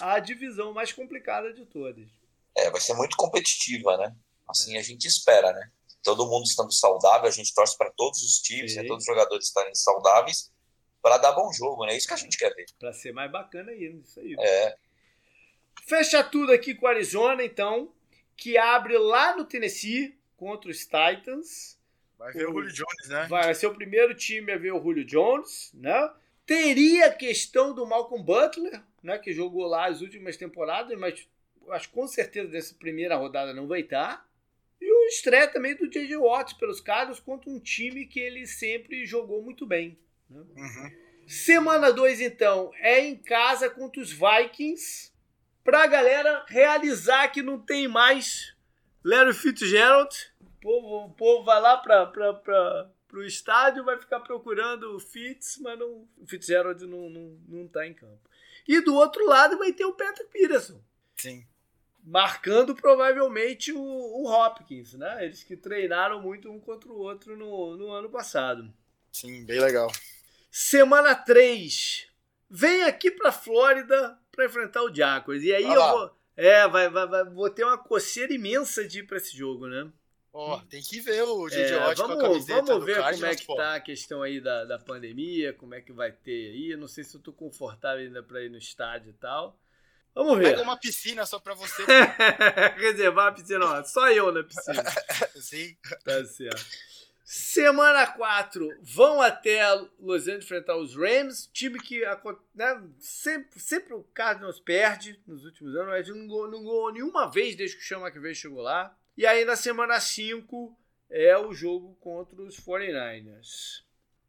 a 0.00 0.18
divisão 0.18 0.72
mais 0.72 0.92
complicada 0.92 1.52
de 1.52 1.64
todas. 1.66 2.08
É, 2.56 2.70
vai 2.70 2.80
ser 2.80 2.94
muito 2.94 3.16
competitiva, 3.16 3.96
né? 3.98 4.14
Assim 4.48 4.76
a 4.76 4.82
gente 4.82 5.06
espera, 5.06 5.52
né? 5.52 5.70
Todo 6.02 6.26
mundo 6.26 6.44
estando 6.44 6.72
saudável, 6.72 7.28
a 7.28 7.32
gente 7.32 7.52
torce 7.52 7.76
para 7.76 7.90
todos 7.90 8.22
os 8.22 8.38
times, 8.38 8.76
né? 8.76 8.84
todos 8.84 9.02
os 9.02 9.06
jogadores 9.06 9.46
estarem 9.46 9.74
saudáveis 9.74 10.52
para 11.02 11.18
dar 11.18 11.32
bom 11.32 11.52
jogo, 11.52 11.84
né? 11.84 11.92
É 11.92 11.96
isso 11.96 12.06
que 12.06 12.14
a 12.14 12.18
gente 12.18 12.38
quer 12.38 12.54
ver. 12.54 12.66
Para 12.78 12.92
ser 12.92 13.12
mais 13.12 13.30
bacana 13.30 13.72
ainda, 13.72 14.02
isso 14.04 14.20
aí. 14.20 14.36
É. 14.38 14.76
Fecha 15.86 16.22
tudo 16.22 16.52
aqui 16.52 16.74
com 16.74 16.86
o 16.86 16.88
Arizona, 16.88 17.44
então, 17.44 17.92
que 18.36 18.56
abre 18.56 18.96
lá 18.98 19.36
no 19.36 19.44
Tennessee 19.44 20.18
contra 20.36 20.70
os 20.70 20.80
Titans. 20.80 21.76
Vai 22.18 22.32
ver 22.32 22.46
o, 22.46 22.50
o 22.50 22.54
Julio 22.54 22.72
Jones, 22.72 23.08
né? 23.08 23.26
Vai 23.28 23.54
ser 23.54 23.66
o 23.66 23.74
primeiro 23.74 24.14
time 24.14 24.52
a 24.52 24.58
ver 24.58 24.72
o 24.72 24.82
Julio 24.82 25.04
Jones, 25.04 25.70
né? 25.74 26.10
Teria 26.44 27.06
a 27.06 27.12
questão 27.12 27.74
do 27.74 27.86
Malcolm 27.86 28.24
Butler, 28.24 28.82
né? 29.02 29.18
Que 29.18 29.32
jogou 29.32 29.66
lá 29.66 29.86
as 29.86 30.00
últimas 30.00 30.36
temporadas, 30.36 30.98
mas 30.98 31.28
acho 31.70 31.90
com 31.90 32.06
certeza 32.06 32.48
nessa 32.50 32.74
primeira 32.74 33.16
rodada 33.16 33.52
não 33.52 33.66
vai 33.66 33.80
estar. 33.80 34.26
E 34.80 34.92
o 34.92 35.08
estreia 35.08 35.48
também 35.48 35.74
do 35.74 35.88
J.J. 35.88 36.16
Watts 36.16 36.52
pelos 36.54 36.80
caras 36.80 37.18
contra 37.18 37.50
um 37.50 37.58
time 37.58 38.06
que 38.06 38.20
ele 38.20 38.46
sempre 38.46 39.04
jogou 39.06 39.42
muito 39.42 39.66
bem. 39.66 39.98
Né? 40.28 40.40
Uhum. 40.56 40.90
Semana 41.26 41.92
2, 41.92 42.20
então, 42.20 42.70
é 42.76 43.00
em 43.00 43.16
casa 43.16 43.68
contra 43.68 44.00
os 44.00 44.12
Vikings 44.12 45.10
pra 45.64 45.86
galera 45.86 46.44
realizar 46.46 47.28
que 47.28 47.42
não 47.42 47.58
tem 47.58 47.88
mais 47.88 48.54
Larry 49.02 49.34
Fitzgerald. 49.34 50.14
O 50.66 50.80
povo, 50.80 51.04
o 51.04 51.10
povo 51.10 51.44
vai 51.44 51.60
lá 51.60 51.76
pra, 51.76 52.06
pra, 52.06 52.34
pra, 52.34 52.90
pro 53.06 53.24
estádio, 53.24 53.84
vai 53.84 53.96
ficar 53.96 54.18
procurando 54.18 54.96
o 54.96 54.98
Fitz, 54.98 55.58
mas 55.58 55.78
não, 55.78 56.08
o 56.18 56.26
Fitzgerald 56.26 56.84
não, 56.84 57.08
não, 57.08 57.38
não 57.46 57.68
tá 57.68 57.86
em 57.86 57.94
campo. 57.94 58.18
E 58.66 58.80
do 58.80 58.96
outro 58.96 59.24
lado 59.26 59.56
vai 59.58 59.72
ter 59.72 59.84
o 59.84 59.92
Patrick 59.92 60.28
Peterson. 60.32 60.80
Sim. 61.14 61.46
Marcando 62.02 62.74
provavelmente 62.74 63.72
o, 63.72 63.80
o 63.80 64.28
Hopkins, 64.28 64.94
né? 64.94 65.24
Eles 65.24 65.44
que 65.44 65.56
treinaram 65.56 66.20
muito 66.20 66.50
um 66.50 66.58
contra 66.58 66.90
o 66.90 66.98
outro 66.98 67.36
no, 67.36 67.76
no 67.76 67.92
ano 67.92 68.10
passado. 68.10 68.68
Sim, 69.12 69.44
bem 69.44 69.60
legal. 69.60 69.88
Semana 70.50 71.14
3. 71.14 72.08
Vem 72.50 72.82
aqui 72.82 73.12
pra 73.12 73.30
Flórida 73.30 74.18
para 74.32 74.46
enfrentar 74.46 74.82
o 74.82 74.92
Jaguars. 74.92 75.44
E 75.44 75.54
aí 75.54 75.62
eu 75.62 75.90
vou, 75.92 76.16
É, 76.36 76.66
vai, 76.66 76.90
vai, 76.90 77.06
vai, 77.06 77.24
vou 77.24 77.50
ter 77.50 77.62
uma 77.62 77.78
coceira 77.78 78.34
imensa 78.34 78.84
de 78.84 78.98
ir 78.98 79.06
pra 79.06 79.18
esse 79.18 79.36
jogo, 79.36 79.68
né? 79.68 79.88
Ó, 80.38 80.56
oh, 80.56 80.66
tem 80.66 80.82
que 80.82 81.00
ver 81.00 81.22
o 81.22 81.48
Didi 81.48 81.62
é, 81.62 81.94
vamos, 81.94 81.98
com 81.98 82.12
a 82.12 82.20
camiseta 82.20 82.62
Vamos 82.62 82.84
ver 82.84 83.02
como 83.02 83.24
é 83.24 83.34
que 83.34 83.46
pô. 83.46 83.56
tá 83.56 83.76
a 83.76 83.80
questão 83.80 84.20
aí 84.20 84.38
da, 84.38 84.66
da 84.66 84.78
pandemia, 84.78 85.54
como 85.54 85.74
é 85.74 85.80
que 85.80 85.92
vai 85.92 86.12
ter 86.12 86.50
aí. 86.50 86.72
Eu 86.72 86.76
não 86.76 86.86
sei 86.86 87.04
se 87.04 87.16
eu 87.16 87.22
tô 87.22 87.32
confortável 87.32 88.04
ainda 88.04 88.22
pra 88.22 88.42
ir 88.42 88.50
no 88.50 88.58
estádio 88.58 89.08
e 89.08 89.12
tal. 89.14 89.58
Vamos 90.14 90.36
ver. 90.36 90.50
Pega 90.50 90.60
uma 90.60 90.76
piscina 90.76 91.24
só 91.24 91.38
pra 91.38 91.54
você. 91.54 91.82
Quer 92.78 92.92
dizer, 92.92 93.10
vai 93.12 93.24
uma 93.24 93.32
piscina, 93.32 93.84
só 93.84 94.12
eu 94.12 94.30
na 94.30 94.44
piscina. 94.44 94.84
Sim. 95.40 95.74
Tá 96.04 96.22
certo. 96.26 96.66
Semana 97.24 98.06
4, 98.06 98.76
vão 98.82 99.22
até 99.22 99.66
Los 99.98 100.24
Angeles 100.24 100.44
enfrentar 100.44 100.76
os 100.76 100.94
Rams, 100.94 101.48
time 101.50 101.80
que 101.80 102.02
né, 102.54 102.82
sempre, 102.98 103.58
sempre 103.58 103.94
o 103.94 104.02
Cardinals 104.12 104.60
perde 104.60 105.18
nos 105.26 105.46
últimos 105.46 105.74
anos, 105.74 105.88
mas 105.88 106.08
não 106.08 106.50
não 106.50 106.62
ganhou 106.62 106.92
nenhuma 106.92 107.26
vez 107.26 107.56
desde 107.56 107.78
que 107.78 107.82
o 107.82 107.86
Sean 107.86 108.00
McVay 108.00 108.34
chegou 108.34 108.60
lá. 108.60 108.94
E 109.16 109.24
aí 109.24 109.44
na 109.44 109.56
semana 109.56 109.98
5 109.98 110.76
é 111.08 111.36
o 111.38 111.52
jogo 111.52 111.94
contra 112.00 112.42
os 112.42 112.60
49ers. 112.60 113.82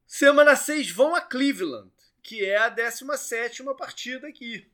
Semana 0.05 0.55
6 0.55 0.91
vão 0.91 1.14
a 1.14 1.22
Cleveland, 1.22 1.91
que 2.23 2.45
é 2.45 2.57
a 2.57 2.69
17 2.69 3.64
partida 3.76 4.27
aqui 4.27 4.69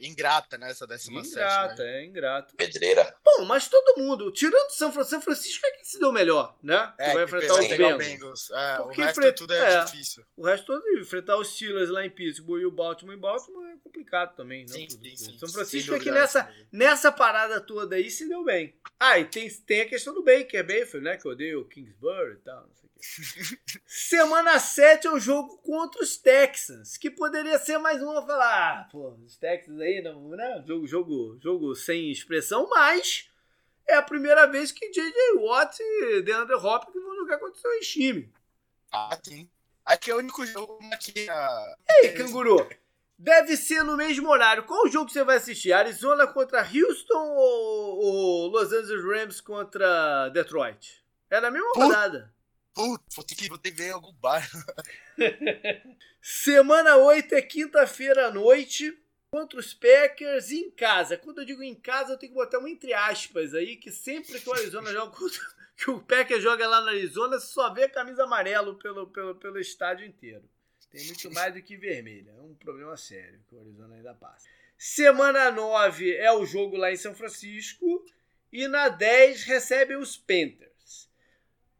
ingrata, 0.00 0.58
né? 0.58 0.70
Essa 0.70 0.86
décima 0.86 1.20
Ingrata, 1.20 1.82
né? 1.82 2.02
é 2.02 2.04
ingrata. 2.04 2.54
Pedreira. 2.56 3.14
Bom, 3.24 3.44
mas 3.44 3.68
todo 3.68 4.00
mundo, 4.00 4.30
tirando 4.30 4.70
São 4.70 4.92
Francisco, 4.92 5.10
São 5.10 5.22
Francisco 5.22 5.66
é 5.66 5.70
que 5.72 5.84
se 5.86 5.98
deu 5.98 6.12
melhor, 6.12 6.56
né? 6.62 6.92
É, 6.98 7.08
que 7.08 7.14
vai 7.14 7.24
enfrentar 7.24 7.54
os 7.54 7.68
Bengals. 7.68 7.98
Bengals. 7.98 8.50
É, 8.50 8.80
o 8.80 8.86
resto 8.88 9.02
enfrenta... 9.02 9.32
tudo 9.32 9.54
é, 9.54 9.74
é, 9.74 9.84
difícil. 9.84 10.24
O 10.36 10.44
resto 10.44 10.66
todo, 10.66 10.98
enfrentar 10.98 11.36
os 11.36 11.48
Steelers 11.48 11.90
lá 11.90 12.04
em 12.04 12.10
Pittsburgh 12.10 12.62
e 12.62 12.66
o 12.66 12.70
Baltimore 12.70 13.14
em 13.14 13.20
Baltimore 13.20 13.66
é 13.66 13.76
complicado 13.82 14.34
também, 14.36 14.62
né? 14.62 14.72
Sim, 14.72 14.88
sim, 14.88 15.16
sim. 15.16 15.38
São 15.38 15.48
Francisco 15.48 15.94
é 15.94 15.98
que 15.98 16.10
nessa, 16.10 16.52
nessa 16.72 17.12
parada 17.12 17.60
toda 17.60 17.96
aí 17.96 18.10
se 18.10 18.28
deu 18.28 18.44
bem. 18.44 18.74
Ah, 18.98 19.18
e 19.18 19.24
tem, 19.24 19.48
tem 19.48 19.82
a 19.82 19.88
questão 19.88 20.14
do 20.14 20.22
Baker 20.22 20.66
Mayfield, 20.66 21.04
né? 21.04 21.16
Que 21.16 21.26
eu 21.26 21.32
odeio 21.32 21.60
o 21.60 21.64
Kingsbury 21.64 22.34
e 22.34 22.36
tal, 22.36 22.62
não 22.62 22.74
sei 22.74 22.87
Semana 23.86 24.58
7 24.58 25.06
é 25.06 25.10
o 25.10 25.20
jogo 25.20 25.58
contra 25.58 26.02
os 26.02 26.16
Texans, 26.16 26.96
que 26.96 27.10
poderia 27.10 27.58
ser 27.58 27.78
mais 27.78 28.02
uma 28.02 28.24
falar, 28.26 28.80
ah, 28.80 28.88
pô, 28.90 29.10
os 29.24 29.36
Texans 29.36 29.80
aí, 29.80 30.02
não, 30.02 30.28
né? 30.30 30.64
Jogo, 30.66 30.86
jogo, 30.86 31.38
jogo 31.40 31.74
sem 31.74 32.10
expressão, 32.10 32.68
mas 32.68 33.30
é 33.86 33.94
a 33.94 34.02
primeira 34.02 34.46
vez 34.46 34.72
que 34.72 34.90
J.J. 34.90 35.38
Watt 35.38 35.78
e 35.80 36.22
DeAndre 36.22 36.56
Hopkins 36.56 37.02
vão 37.02 37.16
jogar 37.16 37.38
contra 37.38 37.56
o 37.56 37.60
seu 37.60 37.80
time. 37.80 38.32
Ah, 38.92 39.18
sim. 39.22 39.48
Aqui 39.84 40.10
é 40.10 40.14
o 40.14 40.18
único 40.18 40.44
jogo 40.44 40.78
aqui. 40.92 41.26
Uh... 41.30 42.02
Ei, 42.02 42.12
canguru! 42.12 42.68
Deve 43.18 43.56
ser 43.56 43.82
no 43.82 43.96
mesmo 43.96 44.28
horário. 44.28 44.64
Qual 44.64 44.86
jogo 44.88 45.10
você 45.10 45.24
vai 45.24 45.38
assistir? 45.38 45.72
Arizona 45.72 46.26
contra 46.26 46.60
Houston 46.60 47.34
ou, 47.34 47.98
ou 47.98 48.46
Los 48.48 48.72
Angeles 48.72 49.04
Rams 49.04 49.40
contra 49.40 50.28
Detroit? 50.28 51.02
É 51.28 51.40
na 51.40 51.50
mesma 51.50 51.72
rodada. 51.74 52.32
Putz, 52.78 53.16
vou 53.16 53.24
ter 53.24 53.34
que, 53.34 53.48
vou 53.48 53.58
ter 53.58 53.72
ver 53.72 53.90
algum 53.90 54.12
bar. 54.12 54.48
Semana 56.22 56.96
8 56.96 57.34
é 57.34 57.42
quinta-feira 57.42 58.28
à 58.28 58.30
noite 58.30 58.96
contra 59.32 59.58
os 59.58 59.74
Packers 59.74 60.52
em 60.52 60.70
casa. 60.70 61.16
Quando 61.16 61.40
eu 61.40 61.44
digo 61.44 61.60
em 61.60 61.74
casa, 61.74 62.12
eu 62.12 62.16
tenho 62.16 62.30
que 62.30 62.38
botar 62.38 62.60
um 62.60 62.68
entre 62.68 62.94
aspas 62.94 63.52
aí, 63.52 63.74
que 63.74 63.90
sempre 63.90 64.40
que 64.40 64.48
o 64.48 64.52
Arizona 64.52 64.92
joga 64.92 65.10
que 65.76 65.90
o 65.90 66.00
Packers 66.00 66.40
joga 66.40 66.68
lá 66.68 66.80
no 66.80 66.90
Arizona, 66.90 67.40
só 67.40 67.74
vê 67.74 67.82
a 67.82 67.90
camisa 67.90 68.22
amarelo 68.22 68.76
pelo, 68.76 69.08
pelo, 69.08 69.34
pelo 69.34 69.58
estádio 69.58 70.06
inteiro. 70.06 70.48
Tem 70.88 71.04
muito 71.04 71.32
mais 71.32 71.52
do 71.52 71.60
que 71.60 71.76
vermelha. 71.76 72.30
É 72.30 72.40
um 72.40 72.54
problema 72.54 72.96
sério 72.96 73.40
que 73.48 73.56
o 73.56 73.60
Arizona 73.60 73.96
ainda 73.96 74.14
passa. 74.14 74.48
Semana 74.78 75.50
9 75.50 76.14
é 76.14 76.32
o 76.32 76.46
jogo 76.46 76.76
lá 76.76 76.92
em 76.92 76.96
São 76.96 77.12
Francisco. 77.12 78.06
E 78.52 78.68
na 78.68 78.88
10 78.88 79.42
recebem 79.42 79.96
os 79.96 80.16
Panthers. 80.16 80.77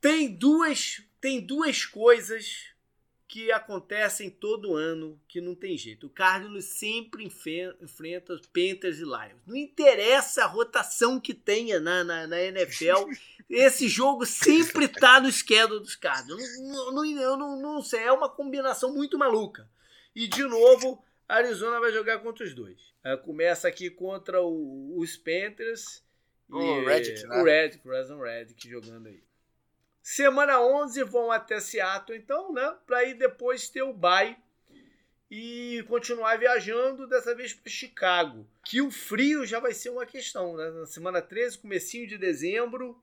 Tem 0.01 0.33
duas, 0.33 1.03
tem 1.21 1.41
duas 1.41 1.85
coisas 1.85 2.69
que 3.29 3.53
acontecem 3.53 4.31
todo 4.31 4.75
ano 4.75 5.21
que 5.29 5.39
não 5.39 5.55
tem 5.55 5.77
jeito. 5.77 6.07
O 6.07 6.11
Cardinals 6.11 6.65
sempre 6.65 7.25
enfrenta 7.25 8.33
os 8.33 8.47
Panthers 8.47 8.99
e 8.99 9.05
Lions. 9.05 9.43
Não 9.47 9.55
interessa 9.55 10.45
a 10.45 10.47
rotação 10.47 11.21
que 11.21 11.35
tenha 11.35 11.79
na, 11.79 12.03
na, 12.03 12.27
na 12.27 12.41
NFL, 12.41 13.05
esse 13.51 13.87
jogo 13.87 14.25
sempre 14.25 14.89
tá 14.89 15.21
no 15.21 15.31
schedule 15.31 15.81
dos 15.81 15.95
Cardinals. 15.95 16.59
Não, 16.59 16.91
não, 16.91 17.05
eu 17.05 17.37
não, 17.37 17.61
não 17.61 17.83
sei, 17.83 18.01
é 18.01 18.13
uma 18.13 18.31
combinação 18.31 18.95
muito 18.95 19.19
maluca. 19.19 19.69
E 20.15 20.27
de 20.27 20.43
novo, 20.45 21.05
a 21.29 21.37
Arizona 21.37 21.79
vai 21.79 21.93
jogar 21.93 22.21
contra 22.21 22.47
os 22.47 22.55
dois. 22.55 22.81
Começa 23.25 23.69
aqui 23.69 23.91
contra 23.91 24.43
o, 24.43 24.99
os 24.99 25.17
Panthers 25.17 26.03
o 26.49 26.61
e 26.61 26.85
Redick, 26.85 27.27
né? 27.27 27.37
o 27.37 27.45
Redick, 27.45 27.87
o 27.87 28.23
Redick 28.23 28.69
jogando 28.69 29.07
aí. 29.09 29.23
Semana 30.11 30.59
11 30.59 31.05
vão 31.05 31.31
até 31.31 31.61
Seattle, 31.61 32.17
então, 32.17 32.51
né? 32.51 32.75
Para 32.87 33.05
ir 33.05 33.13
depois 33.13 33.69
ter 33.69 33.83
o 33.83 33.93
bye 33.93 34.39
e 35.31 35.85
continuar 35.87 36.39
viajando, 36.39 37.07
dessa 37.07 37.35
vez 37.35 37.53
para 37.53 37.71
Chicago. 37.71 38.49
Que 38.65 38.81
o 38.81 38.91
frio 38.91 39.45
já 39.45 39.61
vai 39.61 39.75
ser 39.75 39.91
uma 39.91 40.07
questão, 40.07 40.57
né? 40.57 40.71
Na 40.71 40.87
semana 40.87 41.21
13, 41.21 41.59
comecinho 41.59 42.07
de 42.07 42.17
dezembro, 42.17 42.99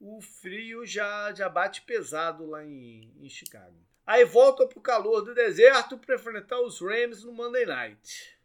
o 0.00 0.20
frio 0.20 0.84
já, 0.84 1.32
já 1.32 1.48
bate 1.48 1.82
pesado 1.82 2.44
lá 2.44 2.64
em, 2.64 3.08
em 3.20 3.28
Chicago. 3.28 3.76
Aí 4.04 4.24
volta 4.24 4.66
para 4.66 4.78
o 4.78 4.82
calor 4.82 5.20
do 5.20 5.32
deserto 5.32 5.96
para 5.98 6.16
enfrentar 6.16 6.60
os 6.60 6.80
Rams 6.80 7.22
no 7.22 7.30
Monday 7.30 7.64
Night. 7.64 8.36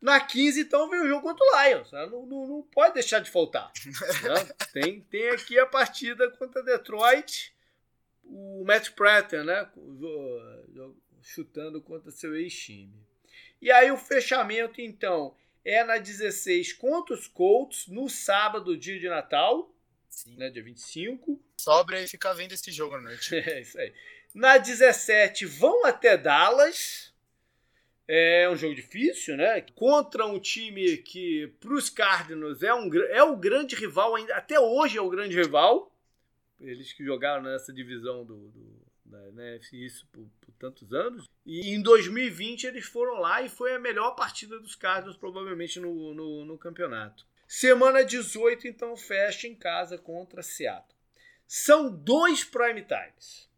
Na 0.00 0.18
15, 0.18 0.60
então, 0.60 0.88
vem 0.88 1.02
o 1.02 1.08
jogo 1.08 1.22
contra 1.22 1.44
o 1.44 1.62
Lions. 1.62 1.92
Né? 1.92 2.06
Não, 2.06 2.24
não, 2.24 2.46
não, 2.46 2.62
pode 2.62 2.94
deixar 2.94 3.18
de 3.18 3.30
faltar. 3.30 3.70
Né? 3.84 4.54
tem, 4.72 5.00
tem 5.02 5.28
aqui 5.28 5.58
a 5.58 5.66
partida 5.66 6.30
contra 6.30 6.62
Detroit. 6.62 7.54
O 8.24 8.64
Matt 8.64 8.90
Prater, 8.90 9.44
né? 9.44 9.68
Chutando 11.20 11.82
contra 11.82 12.10
seu 12.10 12.34
ex-time. 12.36 12.94
E 13.60 13.70
aí 13.70 13.90
o 13.90 13.96
fechamento, 13.96 14.80
então, 14.80 15.36
é 15.64 15.84
na 15.84 15.98
16 15.98 16.72
contra 16.74 17.14
os 17.14 17.26
Colts, 17.26 17.86
no 17.88 18.08
sábado, 18.08 18.76
dia 18.76 18.98
de 18.98 19.08
Natal. 19.08 19.74
Sim. 20.08 20.36
Né, 20.36 20.48
dia 20.48 20.62
25. 20.62 21.40
Sobra 21.58 22.00
e 22.00 22.08
ficar 22.08 22.32
vendo 22.32 22.52
esse 22.52 22.70
jogo 22.72 22.94
à 22.94 23.00
noite. 23.00 23.34
é, 23.36 23.60
isso 23.60 23.78
aí. 23.78 23.92
Na 24.32 24.56
17, 24.58 25.44
vão 25.44 25.84
até 25.84 26.16
Dallas 26.16 27.09
é 28.12 28.50
um 28.50 28.56
jogo 28.56 28.74
difícil, 28.74 29.36
né? 29.36 29.60
Contra 29.76 30.26
um 30.26 30.40
time 30.40 30.96
que, 30.96 31.46
para 31.60 31.72
os 31.72 31.88
Cardinals, 31.88 32.60
é, 32.60 32.74
um, 32.74 32.92
é 33.08 33.22
o 33.22 33.36
grande 33.36 33.76
rival, 33.76 34.16
ainda 34.16 34.34
até 34.34 34.58
hoje 34.58 34.98
é 34.98 35.00
o 35.00 35.08
grande 35.08 35.36
rival. 35.36 35.94
Eles 36.60 36.92
que 36.92 37.04
jogaram 37.04 37.40
nessa 37.40 37.72
divisão 37.72 38.24
do, 38.24 38.48
do 38.48 38.80
da 39.04 39.28
NFC 39.28 39.76
isso 39.76 40.08
por, 40.12 40.26
por, 40.40 40.52
tantos 40.54 40.92
anos. 40.92 41.28
E 41.46 41.72
em 41.72 41.80
2020 41.80 42.64
eles 42.64 42.84
foram 42.84 43.20
lá 43.20 43.42
e 43.42 43.48
foi 43.48 43.74
a 43.74 43.78
melhor 43.78 44.16
partida 44.16 44.58
dos 44.58 44.74
Cardinals, 44.74 45.16
provavelmente, 45.16 45.78
no, 45.78 46.12
no, 46.12 46.44
no 46.44 46.58
campeonato. 46.58 47.24
Semana 47.46 48.04
18, 48.04 48.66
então, 48.66 48.96
fecha 48.96 49.46
em 49.46 49.54
casa 49.54 49.96
contra 49.96 50.42
Seattle. 50.42 50.96
São 51.46 51.88
dois 51.94 52.42
prime 52.42 52.82
times. 52.82 53.48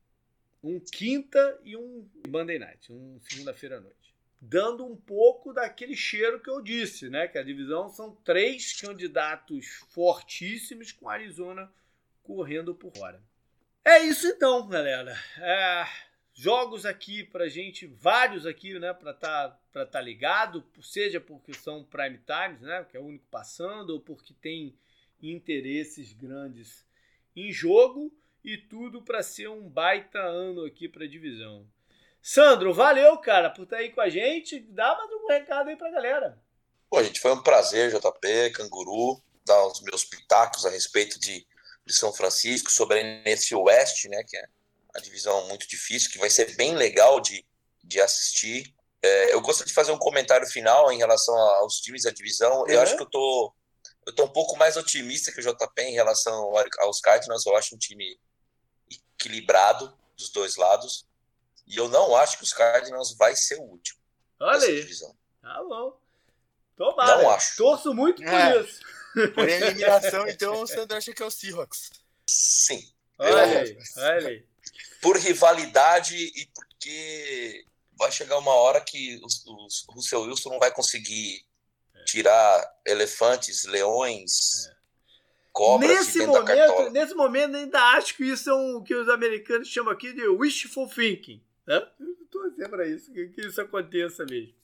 Um 0.62 0.78
quinta 0.78 1.58
e 1.64 1.74
um 1.74 2.06
Monday 2.28 2.58
night, 2.58 2.92
um 2.92 3.18
segunda-feira 3.22 3.78
à 3.78 3.80
noite 3.80 4.01
dando 4.44 4.84
um 4.84 4.96
pouco 4.96 5.52
daquele 5.52 5.94
cheiro 5.94 6.40
que 6.40 6.50
eu 6.50 6.60
disse, 6.60 7.08
né? 7.08 7.28
Que 7.28 7.38
a 7.38 7.44
divisão 7.44 7.88
são 7.88 8.12
três 8.24 8.72
candidatos 8.80 9.66
fortíssimos 9.90 10.90
com 10.90 11.08
Arizona 11.08 11.72
correndo 12.24 12.74
por 12.74 12.92
fora. 12.92 13.22
É 13.84 14.00
isso 14.00 14.26
então, 14.26 14.68
galera. 14.68 15.16
É, 15.38 15.84
jogos 16.34 16.84
aqui 16.84 17.22
pra 17.22 17.48
gente, 17.48 17.86
vários 17.86 18.44
aqui, 18.44 18.76
né? 18.80 18.92
Pra 18.92 19.14
tá, 19.14 19.56
pra 19.72 19.86
tá 19.86 20.00
ligado, 20.00 20.66
seja 20.82 21.20
porque 21.20 21.54
são 21.54 21.84
prime 21.84 22.18
times, 22.18 22.62
né? 22.62 22.84
Que 22.90 22.96
é 22.96 23.00
o 23.00 23.04
único 23.04 23.26
passando, 23.30 23.90
ou 23.90 24.00
porque 24.00 24.34
tem 24.34 24.76
interesses 25.22 26.12
grandes 26.12 26.84
em 27.36 27.52
jogo 27.52 28.12
e 28.44 28.58
tudo 28.58 29.02
para 29.02 29.22
ser 29.22 29.48
um 29.48 29.68
baita 29.68 30.18
ano 30.18 30.64
aqui 30.64 30.88
para 30.88 31.06
divisão. 31.06 31.64
Sandro, 32.22 32.72
valeu, 32.72 33.18
cara, 33.18 33.50
por 33.50 33.64
estar 33.64 33.78
aí 33.78 33.90
com 33.90 34.00
a 34.00 34.08
gente. 34.08 34.60
Dá 34.60 34.94
mais 34.96 35.10
um 35.10 35.26
recado 35.26 35.68
aí 35.68 35.76
pra 35.76 35.90
galera. 35.90 36.40
Pô, 36.88 37.02
gente, 37.02 37.18
foi 37.18 37.32
um 37.32 37.42
prazer, 37.42 37.90
JP, 37.90 38.52
Canguru, 38.52 39.20
dar 39.44 39.66
os 39.66 39.80
meus 39.80 40.04
pitacos 40.04 40.64
a 40.64 40.70
respeito 40.70 41.18
de, 41.18 41.44
de 41.84 41.92
São 41.92 42.12
Francisco, 42.12 42.70
sobre 42.70 42.98
a 42.98 43.00
NFC 43.00 43.56
Oeste, 43.56 44.08
né, 44.08 44.22
que 44.22 44.36
é 44.36 44.44
uma 44.94 45.02
divisão 45.02 45.48
muito 45.48 45.66
difícil, 45.66 46.12
que 46.12 46.18
vai 46.18 46.30
ser 46.30 46.54
bem 46.54 46.76
legal 46.76 47.18
de, 47.18 47.44
de 47.82 48.00
assistir. 48.00 48.72
É, 49.02 49.34
eu 49.34 49.40
gostaria 49.40 49.68
de 49.68 49.74
fazer 49.74 49.90
um 49.90 49.98
comentário 49.98 50.46
final 50.46 50.92
em 50.92 50.98
relação 50.98 51.34
aos 51.34 51.80
times 51.80 52.04
da 52.04 52.10
divisão. 52.10 52.60
Uhum. 52.60 52.68
Eu 52.68 52.82
acho 52.82 52.94
que 52.94 53.02
eu 53.02 53.10
tô, 53.10 53.52
eu 54.06 54.14
tô 54.14 54.24
um 54.24 54.32
pouco 54.32 54.56
mais 54.56 54.76
otimista 54.76 55.32
que 55.32 55.40
o 55.40 55.42
JP 55.42 55.82
em 55.82 55.94
relação 55.94 56.52
aos 56.82 57.00
Cardinals. 57.00 57.44
Eu 57.44 57.56
acho 57.56 57.74
um 57.74 57.78
time 57.78 58.16
equilibrado 59.18 59.92
dos 60.16 60.30
dois 60.30 60.54
lados. 60.54 61.04
E 61.72 61.76
eu 61.78 61.88
não 61.88 62.14
acho 62.14 62.36
que 62.36 62.44
os 62.44 62.52
Cardinals 62.52 63.16
vai 63.16 63.34
ser 63.34 63.56
o 63.58 63.62
último. 63.62 63.98
Olha 64.38 64.66
aí. 64.66 64.80
Divisão. 64.82 65.16
Tá 65.40 65.64
bom. 65.66 65.98
Tomara. 66.76 67.22
Não 67.22 67.30
acho. 67.30 67.56
Torço 67.56 67.94
muito 67.94 68.22
por 68.22 68.32
É. 68.32 68.60
isso. 68.60 68.80
Por 69.34 69.48
eliminação, 69.48 70.28
então 70.28 70.62
o 70.62 70.66
Sandro 70.66 70.96
acha 70.96 71.12
que 71.12 71.22
é 71.22 71.26
o 71.26 71.30
Seahawks. 71.30 71.90
Sim. 72.26 72.86
Olha 73.18 73.42
aí, 73.42 73.78
olha 73.96 74.28
aí. 74.28 74.46
Por 75.00 75.16
rivalidade 75.16 76.16
e 76.16 76.46
porque 76.54 77.64
vai 77.94 78.12
chegar 78.12 78.38
uma 78.38 78.54
hora 78.54 78.80
que 78.80 79.20
os, 79.24 79.44
os 79.46 79.84
Russell 79.88 80.22
Wilson 80.22 80.50
não 80.50 80.58
vai 80.58 80.70
conseguir 80.70 81.44
tirar 82.04 82.80
elefantes, 82.86 83.64
leões, 83.64 84.70
cobras 85.52 85.90
de 85.90 85.96
Nesse 85.96 86.18
da 86.20 86.26
momento, 86.26 86.90
nesse 86.90 87.14
momento, 87.14 87.56
ainda 87.56 87.80
acho 87.92 88.16
que 88.16 88.24
isso 88.24 88.50
é 88.50 88.54
um, 88.54 88.76
o 88.76 88.82
que 88.82 88.94
os 88.94 89.08
americanos 89.08 89.68
chamam 89.68 89.92
aqui 89.92 90.12
de 90.12 90.26
wishful 90.26 90.88
thinking. 90.88 91.42
Né? 91.66 91.80
Torcendo 92.30 92.70
pra 92.70 92.86
isso, 92.86 93.12
que, 93.12 93.28
que 93.28 93.40
isso 93.42 93.60
aconteça 93.60 94.24
mesmo. 94.24 94.54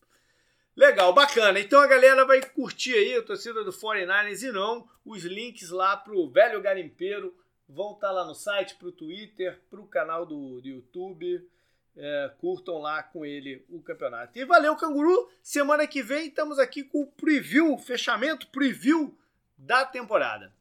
Legal, 0.77 1.13
bacana. 1.13 1.59
Então 1.59 1.81
a 1.81 1.87
galera 1.87 2.25
vai 2.25 2.41
curtir 2.41 2.95
aí 2.95 3.17
a 3.17 3.23
torcida 3.23 3.65
do 3.65 3.73
49ers 3.73 4.43
e 4.49 4.53
não 4.53 4.89
os 5.05 5.25
links 5.25 5.71
lá 5.71 5.97
pro 5.97 6.31
Velho 6.31 6.63
Garimpeiro 6.63 7.37
vão 7.69 7.93
estar 7.93 8.11
lá 8.11 8.25
no 8.25 8.35
site, 8.35 8.77
pro 8.77 8.93
Twitter, 8.93 9.61
pro 9.69 9.87
canal 9.87 10.25
do, 10.25 10.61
do 10.61 10.69
YouTube. 10.69 11.49
É, 11.97 12.33
curtam 12.39 12.79
lá 12.79 13.03
com 13.03 13.27
ele 13.27 13.67
o 13.69 13.83
campeonato. 13.83 14.39
E 14.39 14.45
valeu, 14.45 14.77
Canguru. 14.77 15.29
Semana 15.43 15.85
que 15.85 16.01
vem 16.01 16.29
estamos 16.29 16.61
aqui 16.61 16.85
com 16.85 17.03
o 17.03 17.07
preview, 17.09 17.77
fechamento, 17.77 18.47
preview 18.47 19.19
da 19.57 19.85
temporada. 19.85 20.55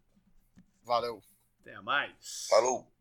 Valeu. 0.83 1.21
Até 1.61 1.79
mais. 1.81 2.47
Falou. 2.49 2.91